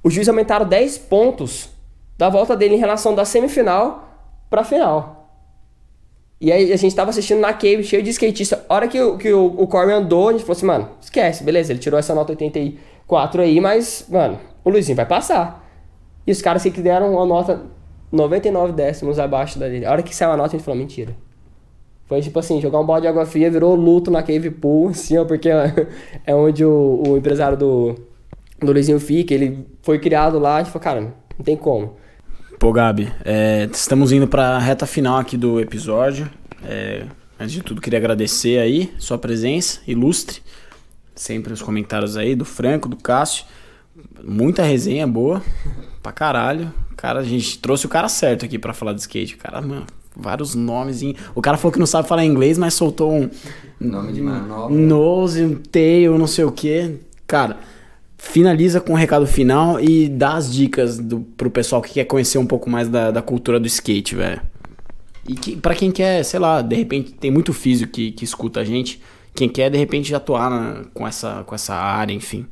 os 0.00 0.14
juízes 0.14 0.28
aumentaram 0.28 0.64
10 0.64 0.96
pontos 0.96 1.68
da 2.16 2.28
volta 2.28 2.56
dele 2.56 2.76
em 2.76 2.78
relação 2.78 3.16
da 3.16 3.24
semifinal 3.24 4.08
pra 4.48 4.62
final. 4.62 5.28
E 6.40 6.52
aí 6.52 6.72
a 6.72 6.76
gente 6.76 6.94
tava 6.94 7.10
assistindo 7.10 7.40
na 7.40 7.52
cave, 7.52 7.82
cheio 7.82 8.00
de 8.00 8.10
skatista. 8.10 8.64
A 8.68 8.74
hora 8.74 8.86
que, 8.86 9.00
o- 9.00 9.18
que 9.18 9.32
o, 9.32 9.44
o 9.58 9.66
Corey 9.66 9.92
andou, 9.92 10.28
a 10.28 10.32
gente 10.32 10.42
falou 10.42 10.56
assim, 10.56 10.66
mano, 10.66 10.88
esquece, 11.00 11.42
beleza, 11.42 11.72
ele 11.72 11.80
tirou 11.80 11.98
essa 11.98 12.14
nota 12.14 12.30
84 12.30 13.42
aí, 13.42 13.60
mas, 13.60 14.06
mano, 14.08 14.38
o 14.64 14.70
Luizinho 14.70 14.94
vai 14.94 15.04
passar. 15.04 15.68
E 16.24 16.30
os 16.30 16.40
caras 16.40 16.62
que 16.62 16.70
deram 16.80 17.12
uma 17.14 17.26
nota 17.26 17.60
99 18.12 18.72
décimos 18.72 19.18
abaixo 19.18 19.58
da 19.58 19.66
dele. 19.66 19.84
A 19.84 19.90
hora 19.90 20.02
que 20.02 20.14
saiu 20.14 20.30
a 20.30 20.36
nota, 20.36 20.50
a 20.54 20.58
gente 20.58 20.64
falou, 20.64 20.78
mentira. 20.78 21.12
Foi 22.10 22.20
tipo 22.20 22.40
assim, 22.40 22.60
jogar 22.60 22.80
um 22.80 22.84
balde 22.84 23.02
de 23.02 23.06
água 23.06 23.24
fria, 23.24 23.48
virou 23.48 23.72
luto 23.76 24.10
na 24.10 24.20
Cave 24.20 24.50
Pool, 24.50 24.88
assim, 24.90 25.16
ó, 25.16 25.24
porque 25.24 25.48
é 26.26 26.34
onde 26.34 26.64
o, 26.64 27.04
o 27.06 27.16
empresário 27.16 27.56
do, 27.56 27.94
do 28.58 28.72
Luizinho 28.72 28.98
fica, 28.98 29.32
ele 29.32 29.64
foi 29.80 29.96
criado 30.00 30.36
lá, 30.36 30.58
gente 30.58 30.72
falou, 30.72 30.82
cara, 30.82 31.00
não 31.38 31.44
tem 31.44 31.56
como. 31.56 31.96
Pô, 32.58 32.72
Gabi, 32.72 33.12
é, 33.24 33.68
estamos 33.72 34.10
indo 34.10 34.26
pra 34.26 34.58
reta 34.58 34.86
final 34.86 35.18
aqui 35.18 35.36
do 35.36 35.60
episódio. 35.60 36.28
É, 36.64 37.04
antes 37.38 37.52
de 37.52 37.62
tudo, 37.62 37.80
queria 37.80 38.00
agradecer 38.00 38.58
aí 38.58 38.92
sua 38.98 39.16
presença 39.16 39.78
ilustre. 39.86 40.42
Sempre 41.14 41.52
os 41.52 41.62
comentários 41.62 42.16
aí 42.16 42.34
do 42.34 42.44
Franco, 42.44 42.88
do 42.88 42.96
Cássio. 42.96 43.44
Muita 44.20 44.64
resenha 44.64 45.06
boa. 45.06 45.40
Pra 46.02 46.10
caralho. 46.10 46.74
Cara, 46.96 47.20
a 47.20 47.24
gente 47.24 47.58
trouxe 47.60 47.86
o 47.86 47.88
cara 47.88 48.08
certo 48.08 48.44
aqui 48.44 48.58
pra 48.58 48.74
falar 48.74 48.94
de 48.94 49.00
skate. 49.00 49.36
Cara, 49.36 49.62
mano, 49.62 49.86
vários 50.20 50.54
nomes. 50.54 51.02
em- 51.02 51.14
O 51.34 51.40
cara 51.42 51.56
falou 51.56 51.72
que 51.72 51.78
não 51.78 51.86
sabe 51.86 52.06
falar 52.08 52.24
inglês, 52.24 52.56
mas 52.58 52.74
soltou 52.74 53.12
um 53.12 53.30
Nome 53.80 54.12
de 54.12 54.20
manobra. 54.20 54.74
nose, 54.76 55.42
um 55.44 55.54
tail, 55.56 56.16
não 56.18 56.26
sei 56.26 56.44
o 56.44 56.52
que. 56.52 56.96
Cara, 57.26 57.58
finaliza 58.18 58.80
com 58.80 58.92
o 58.92 58.96
recado 58.96 59.26
final 59.26 59.80
e 59.80 60.08
dá 60.08 60.34
as 60.34 60.52
dicas 60.52 60.98
do, 60.98 61.20
pro 61.20 61.50
pessoal 61.50 61.80
que 61.80 61.94
quer 61.94 62.04
conhecer 62.04 62.38
um 62.38 62.46
pouco 62.46 62.68
mais 62.68 62.88
da, 62.88 63.10
da 63.10 63.22
cultura 63.22 63.58
do 63.58 63.66
skate, 63.66 64.14
velho. 64.14 64.40
E 65.28 65.34
que, 65.34 65.56
pra 65.56 65.74
quem 65.74 65.90
quer, 65.90 66.24
sei 66.24 66.40
lá, 66.40 66.60
de 66.62 66.74
repente 66.76 67.12
tem 67.12 67.30
muito 67.30 67.52
físico 67.52 67.92
que, 67.92 68.10
que 68.12 68.24
escuta 68.24 68.60
a 68.60 68.64
gente. 68.64 69.00
Quem 69.34 69.48
quer, 69.48 69.70
de 69.70 69.78
repente, 69.78 70.14
atuar 70.14 70.50
na- 70.50 70.84
com, 70.92 71.06
essa, 71.06 71.44
com 71.46 71.54
essa 71.54 71.74
área, 71.74 72.12
enfim. 72.12 72.46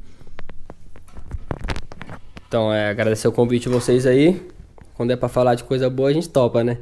Então, 2.47 2.73
é, 2.73 2.89
agradecer 2.90 3.28
o 3.28 3.32
convite 3.32 3.65
de 3.65 3.69
vocês 3.69 4.07
aí. 4.07 4.40
Quando 4.95 5.11
é 5.11 5.16
pra 5.16 5.28
falar 5.28 5.55
de 5.55 5.65
coisa 5.65 5.89
boa, 5.90 6.09
a 6.09 6.12
gente 6.12 6.28
topa, 6.28 6.65
né? 6.65 6.78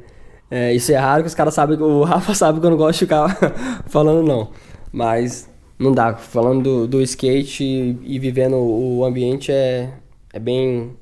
É, 0.50 0.72
isso 0.72 0.92
é 0.92 0.96
raro 0.96 1.22
que 1.22 1.28
os 1.28 1.34
caras 1.34 1.54
sabem, 1.54 1.76
o 1.78 2.02
Rafa 2.04 2.32
sabe 2.34 2.60
que 2.60 2.66
eu 2.66 2.70
não 2.70 2.76
gosto 2.76 2.94
de 3.00 3.04
ficar 3.06 3.36
falando 3.88 4.22
não. 4.26 4.50
Mas 4.92 5.48
não 5.78 5.92
dá. 5.92 6.14
Falando 6.14 6.62
do, 6.62 6.86
do 6.88 7.02
skate 7.02 7.64
e, 7.64 7.98
e 8.04 8.18
vivendo 8.18 8.56
o 8.56 9.04
ambiente 9.04 9.50
é, 9.52 9.90
é 10.32 10.38
bem 10.38 10.92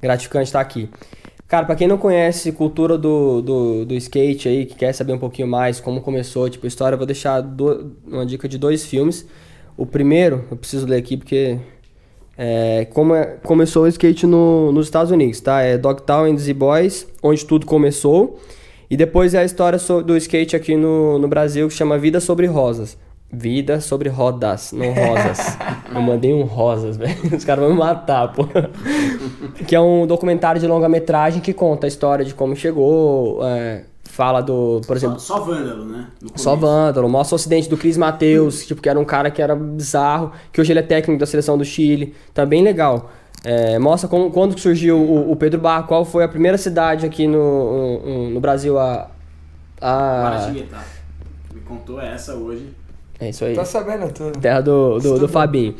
gratificante 0.00 0.46
estar 0.46 0.60
aqui. 0.60 0.88
Cara, 1.46 1.64
pra 1.64 1.76
quem 1.76 1.86
não 1.86 1.96
conhece 1.96 2.50
cultura 2.50 2.98
do, 2.98 3.40
do, 3.40 3.84
do 3.84 3.94
skate 3.94 4.48
aí, 4.48 4.66
que 4.66 4.74
quer 4.74 4.92
saber 4.92 5.12
um 5.12 5.18
pouquinho 5.18 5.46
mais 5.46 5.78
como 5.78 6.00
começou, 6.00 6.50
tipo, 6.50 6.66
história, 6.66 6.94
eu 6.94 6.98
vou 6.98 7.06
deixar 7.06 7.40
do- 7.40 7.92
uma 8.04 8.26
dica 8.26 8.48
de 8.48 8.58
dois 8.58 8.84
filmes. 8.84 9.24
O 9.76 9.86
primeiro, 9.86 10.44
eu 10.50 10.56
preciso 10.56 10.86
ler 10.86 10.96
aqui 10.96 11.16
porque 11.16 11.58
é, 12.36 12.86
como 12.92 13.14
é- 13.14 13.36
começou 13.44 13.84
o 13.84 13.86
skate 13.86 14.26
no- 14.26 14.72
nos 14.72 14.86
Estados 14.86 15.12
Unidos, 15.12 15.40
tá? 15.40 15.62
É 15.62 15.78
Dogtown 15.78 16.24
and 16.24 16.36
the 16.36 16.52
Boys, 16.52 17.06
onde 17.22 17.44
tudo 17.46 17.64
começou. 17.64 18.40
E 18.88 18.96
depois 18.96 19.34
é 19.34 19.38
a 19.38 19.44
história 19.44 19.78
do 20.04 20.16
skate 20.16 20.54
aqui 20.54 20.76
no, 20.76 21.18
no 21.18 21.28
Brasil, 21.28 21.68
que 21.68 21.74
chama 21.74 21.98
Vida 21.98 22.20
sobre 22.20 22.46
Rosas. 22.46 22.96
Vida 23.30 23.80
sobre 23.80 24.08
rodas, 24.08 24.70
não 24.72 24.92
rosas. 24.92 25.58
Eu 25.92 26.00
mandei 26.00 26.32
um 26.32 26.44
rosas, 26.44 26.96
velho. 26.96 27.36
Os 27.36 27.44
caras 27.44 27.64
vão 27.64 27.72
me 27.72 27.78
matar, 27.78 28.32
pô. 28.32 28.46
que 29.66 29.74
é 29.74 29.80
um 29.80 30.06
documentário 30.06 30.60
de 30.60 30.66
longa-metragem 30.66 31.40
que 31.40 31.52
conta 31.52 31.86
a 31.86 31.88
história 31.88 32.24
de 32.24 32.32
como 32.32 32.54
chegou, 32.54 33.40
é, 33.44 33.82
fala 34.04 34.40
do, 34.40 34.80
por 34.86 34.96
exemplo, 34.96 35.18
Só, 35.18 35.40
vândalo, 35.40 35.84
né? 35.84 36.06
só 36.36 36.54
Vândalo, 36.54 37.08
mostra 37.08 37.34
o 37.34 37.36
acidente 37.36 37.68
do 37.68 37.76
Cris 37.76 37.96
Mateus, 37.96 38.64
tipo, 38.64 38.80
que 38.80 38.88
era 38.88 38.98
um 38.98 39.04
cara 39.04 39.30
que 39.30 39.42
era 39.42 39.56
bizarro, 39.56 40.30
que 40.52 40.60
hoje 40.60 40.72
ele 40.72 40.78
é 40.78 40.82
técnico 40.82 41.18
da 41.18 41.26
seleção 41.26 41.58
do 41.58 41.64
Chile, 41.64 42.14
tá 42.32 42.46
bem 42.46 42.62
legal. 42.62 43.10
É, 43.48 43.78
mostra 43.78 44.08
como, 44.08 44.28
quando 44.32 44.56
que 44.56 44.60
surgiu 44.60 44.98
o, 44.98 45.30
o 45.30 45.36
Pedro 45.36 45.60
Barro, 45.60 45.86
qual 45.86 46.04
foi 46.04 46.24
a 46.24 46.28
primeira 46.28 46.58
cidade 46.58 47.06
aqui 47.06 47.28
no, 47.28 48.00
no, 48.00 48.30
no 48.30 48.40
Brasil 48.40 48.76
a... 48.76 49.08
a... 49.80 50.50
Me 51.54 51.60
contou 51.60 52.00
essa 52.00 52.34
hoje. 52.34 52.74
É 53.20 53.28
isso 53.28 53.44
aí. 53.44 53.54
Tá 53.54 53.64
sabendo 53.64 54.12
tudo. 54.12 54.36
Terra 54.40 54.60
do, 54.60 54.98
do, 54.98 55.20
do 55.20 55.28
Fabinho. 55.28 55.76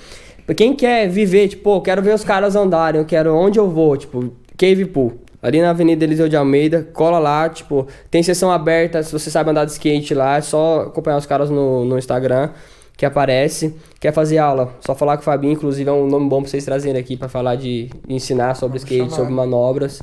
Pra 0.46 0.54
quem 0.54 0.76
quer 0.76 1.08
viver, 1.08 1.48
tipo, 1.48 1.64
pô, 1.64 1.80
quero 1.80 2.00
ver 2.00 2.14
os 2.14 2.22
caras 2.22 2.54
andarem, 2.54 3.00
eu 3.00 3.04
quero 3.04 3.34
onde 3.34 3.58
eu 3.58 3.68
vou, 3.68 3.96
tipo, 3.96 4.32
Cave 4.56 4.84
Pool. 4.84 5.18
Ali 5.42 5.60
na 5.60 5.70
Avenida 5.70 6.04
Eliseu 6.04 6.28
de 6.28 6.36
Almeida, 6.36 6.88
cola 6.92 7.18
lá, 7.18 7.48
tipo, 7.48 7.88
tem 8.08 8.22
sessão 8.22 8.48
aberta, 8.48 9.02
se 9.02 9.10
você 9.10 9.28
sabe 9.28 9.50
andar 9.50 9.64
de 9.64 9.72
skate 9.72 10.14
lá, 10.14 10.36
é 10.36 10.40
só 10.40 10.82
acompanhar 10.82 11.16
os 11.16 11.26
caras 11.26 11.50
no, 11.50 11.84
no 11.84 11.98
Instagram, 11.98 12.50
que 12.96 13.04
aparece. 13.04 13.74
Quer 14.00 14.12
fazer 14.12 14.38
aula, 14.38 14.74
só 14.80 14.94
falar 14.94 15.16
com 15.16 15.22
o 15.22 15.24
Fabinho, 15.24 15.52
inclusive 15.52 15.88
é 15.88 15.92
um 15.92 16.06
nome 16.06 16.28
bom 16.28 16.40
pra 16.40 16.50
vocês 16.50 16.64
trazerem 16.64 17.00
aqui 17.00 17.16
pra 17.16 17.28
falar 17.28 17.56
de, 17.56 17.90
de 18.06 18.14
ensinar 18.14 18.54
sobre 18.54 18.78
skate, 18.78 19.04
chamar. 19.04 19.16
sobre 19.16 19.32
manobras. 19.32 20.02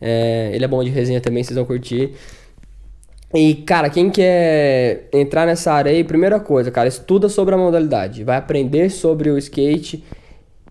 É, 0.00 0.50
ele 0.52 0.64
é 0.64 0.68
bom 0.68 0.82
de 0.84 0.90
resenha 0.90 1.20
também, 1.20 1.42
vocês 1.42 1.56
vão 1.56 1.64
curtir. 1.64 2.12
E, 3.32 3.54
cara, 3.54 3.90
quem 3.90 4.10
quer 4.10 5.08
entrar 5.12 5.46
nessa 5.46 5.72
área 5.72 5.90
aí, 5.90 6.04
primeira 6.04 6.38
coisa, 6.38 6.70
cara, 6.70 6.86
estuda 6.86 7.28
sobre 7.28 7.54
a 7.54 7.58
modalidade. 7.58 8.22
Vai 8.22 8.36
aprender 8.36 8.90
sobre 8.90 9.30
o 9.30 9.38
skate 9.38 10.04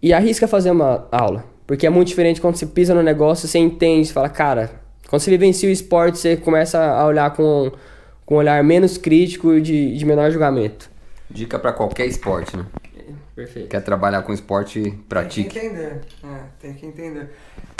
e 0.01 0.13
arrisca 0.13 0.47
fazer 0.47 0.71
uma 0.71 1.07
aula. 1.11 1.43
Porque 1.67 1.87
é 1.87 1.89
muito 1.89 2.09
diferente 2.09 2.39
quando 2.39 2.55
você 2.55 2.65
pisa 2.65 2.93
no 2.93 3.01
negócio, 3.01 3.47
você 3.47 3.57
entende, 3.57 4.07
você 4.07 4.13
fala, 4.13 4.29
cara, 4.29 4.69
quando 5.09 5.21
você 5.21 5.29
vivencia 5.29 5.67
o 5.67 5.71
esporte, 5.71 6.17
você 6.17 6.37
começa 6.37 6.79
a 6.79 7.05
olhar 7.05 7.31
com, 7.31 7.71
com 8.25 8.35
um 8.35 8.37
olhar 8.37 8.63
menos 8.63 8.97
crítico 8.97 9.53
e 9.53 9.61
de, 9.61 9.97
de 9.97 10.05
menor 10.05 10.31
julgamento. 10.31 10.92
Dica 11.34 11.57
pra 11.60 11.73
qualquer 11.73 12.05
esporte, 12.05 12.55
né? 12.55 12.65
Perfeito. 13.35 13.68
Quer 13.69 13.81
trabalhar 13.81 14.22
com 14.22 14.31
esporte, 14.31 14.81
Tem 14.81 14.91
que 14.91 14.97
pratique. 14.99 15.57
entender. 15.57 16.01
É, 16.23 16.39
tem 16.60 16.73
que 16.76 16.85
entender. 16.85 17.30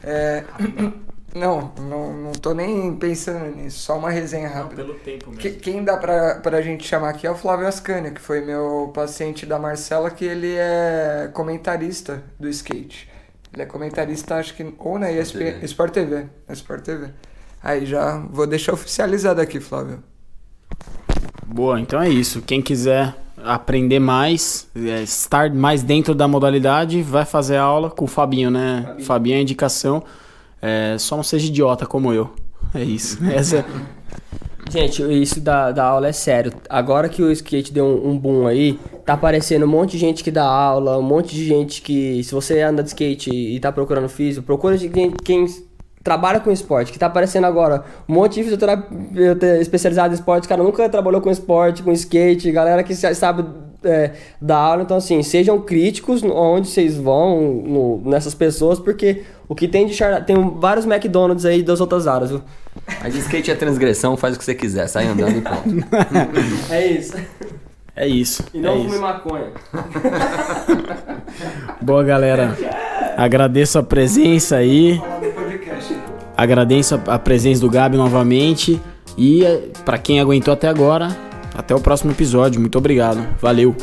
É, 0.04 0.44
não, 1.36 1.72
não, 1.80 2.14
não 2.14 2.32
tô 2.32 2.54
nem 2.56 2.96
pensando 2.96 3.56
nisso. 3.56 3.80
Só 3.80 3.98
uma 4.00 4.10
resenha 4.10 4.50
rápida. 4.50 4.84
pelo 4.84 4.96
tempo 4.96 5.28
mesmo. 5.30 5.40
Que- 5.42 5.52
quem 5.52 5.84
dá 5.84 5.96
pra, 5.98 6.36
pra 6.36 6.60
gente 6.62 6.84
chamar 6.88 7.10
aqui 7.10 7.28
é 7.28 7.32
o 7.32 7.36
Flávio 7.36 7.68
Ascani, 7.68 8.10
que 8.12 8.20
foi 8.20 8.42
meu 8.42 8.92
paciente 8.96 9.46
da 9.46 9.60
Marcela, 9.60 10.10
que 10.10 10.26
ele 10.26 10.56
é 10.56 11.30
comentarista 11.34 12.24
do 12.40 12.50
skate. 12.50 13.08
Ele 13.54 13.62
é 13.62 13.66
comentarista, 13.68 14.36
acho 14.36 14.56
que 14.56 14.74
ou 14.80 14.98
na 14.98 15.12
ESPN, 15.12 15.38
TV. 15.54 15.66
Sport 15.66 15.94
TV. 15.94 16.26
Na 16.48 16.54
Sport 16.56 16.82
TV. 16.84 17.10
Aí 17.62 17.86
já 17.86 18.18
vou 18.18 18.48
deixar 18.48 18.74
oficializado 18.74 19.40
aqui, 19.40 19.60
Flávio. 19.60 20.04
Boa, 21.46 21.80
então 21.80 22.02
é 22.02 22.10
isso. 22.10 22.42
Quem 22.42 22.62
quiser 22.62 23.16
aprender 23.44 24.00
mais, 24.00 24.68
é, 24.76 25.04
estar 25.04 25.54
mais 25.54 25.84
dentro 25.84 26.16
da 26.16 26.28
modalidade, 26.28 27.02
vai 27.02 27.26
fazer 27.26 27.58
aula 27.58 27.90
com 27.90 28.06
o 28.06 28.08
Fabinho, 28.08 28.50
né? 28.50 28.96
Fabinho 29.02 29.38
é 29.38 29.42
indicação. 29.42 30.04
É, 30.62 30.96
só 30.98 31.16
não 31.16 31.24
seja 31.24 31.48
idiota 31.48 31.86
como 31.86 32.14
eu. 32.14 32.30
É 32.74 32.84
isso. 32.84 33.20
Essa 33.30 33.58
é- 33.58 33.66
Gente, 34.72 35.04
isso 35.22 35.40
da, 35.40 35.72
da 35.72 35.84
aula 35.84 36.08
é 36.08 36.12
sério. 36.12 36.52
Agora 36.70 37.10
que 37.10 37.22
o 37.22 37.32
skate 37.32 37.72
deu 37.72 37.86
um, 37.86 38.12
um 38.12 38.18
boom 38.18 38.48
aí, 38.48 38.80
tá 39.06 39.14
aparecendo 39.14 39.66
um 39.66 39.68
monte 39.68 39.92
de 39.92 39.98
gente 40.00 40.24
que 40.24 40.32
dá 40.32 40.46
aula, 40.46 40.98
um 40.98 41.04
monte 41.04 41.36
de 41.36 41.46
gente 41.46 41.82
que, 41.82 42.24
se 42.24 42.34
você 42.34 42.62
anda 42.62 42.82
de 42.82 42.90
skate 42.90 43.30
e 43.30 43.60
tá 43.60 43.72
procurando 43.72 44.08
físico, 44.10 44.46
procura 44.46 44.78
de 44.78 44.90
quem, 44.90 45.12
quem 45.12 45.46
trabalha 46.04 46.40
com 46.40 46.52
esporte, 46.52 46.92
que 46.92 47.00
tá 47.00 47.06
aparecendo 47.06 47.46
agora. 47.46 47.84
Um 48.10 48.16
monte 48.16 48.36
de 48.36 48.44
fisioterapeuta 48.44 49.58
especializado 49.60 50.14
em 50.14 50.18
esporte, 50.18 50.48
cara, 50.48 50.62
nunca 50.62 50.88
trabalhou 50.90 51.22
com 51.22 51.32
esporte, 51.32 51.82
com 51.82 51.92
skate, 51.94 52.52
galera 52.52 52.84
que 52.84 52.94
sa- 52.94 53.14
sabe 53.16 53.46
é, 53.86 54.12
dar 54.42 54.58
aula. 54.58 54.84
Então, 54.84 54.98
assim, 54.98 55.22
sejam 55.24 55.60
críticos 55.62 56.22
onde 56.24 56.68
vocês 56.70 56.98
vão, 56.98 57.42
no- 57.42 58.02
nessas 58.10 58.34
pessoas, 58.34 58.80
porque 58.80 59.24
o 59.48 59.56
que 59.56 59.68
tem 59.68 59.86
de 59.86 59.94
charlatão. 59.94 60.26
Tem 60.26 60.60
vários 60.60 60.86
McDonald's 60.86 61.46
aí 61.46 61.62
das 61.64 61.80
outras 61.82 62.08
áreas, 62.08 62.32
viu? 62.32 62.42
Mas 63.02 63.16
skate 63.16 63.52
é 63.52 63.56
transgressão, 63.56 64.16
faz 64.18 64.36
o 64.36 64.40
que 64.40 64.44
você 64.46 64.56
quiser, 64.56 64.88
sai 64.88 65.08
andando 65.08 65.38
e 65.38 65.42
pronto. 65.42 65.64
É 66.72 66.86
isso. 66.88 67.14
é 67.96 68.08
isso. 68.08 68.44
E 68.54 68.60
não 68.60 68.74
é 68.74 68.78
fume 68.78 68.90
isso. 68.92 69.02
maconha. 69.02 69.48
Boa, 71.82 72.04
galera. 72.04 72.58
Agradeço 73.18 73.78
a 73.78 73.84
presença 73.84 74.56
aí. 74.58 75.00
Agradeço 76.36 77.00
a, 77.08 77.20
presença 77.20 77.62
do 77.62 77.70
Gabi 77.70 77.98
novamente. 77.98 78.82
E 79.18 79.44
para 79.86 79.98
quem 79.98 80.20
aguentou 80.20 80.54
até 80.54 80.68
agora, 80.68 81.16
até 81.56 81.76
o 81.76 81.80
próximo 81.80 82.12
episódio. 82.12 82.60
Muito 82.60 82.78
obrigado. 82.78 83.26
Valeu. 83.40 83.76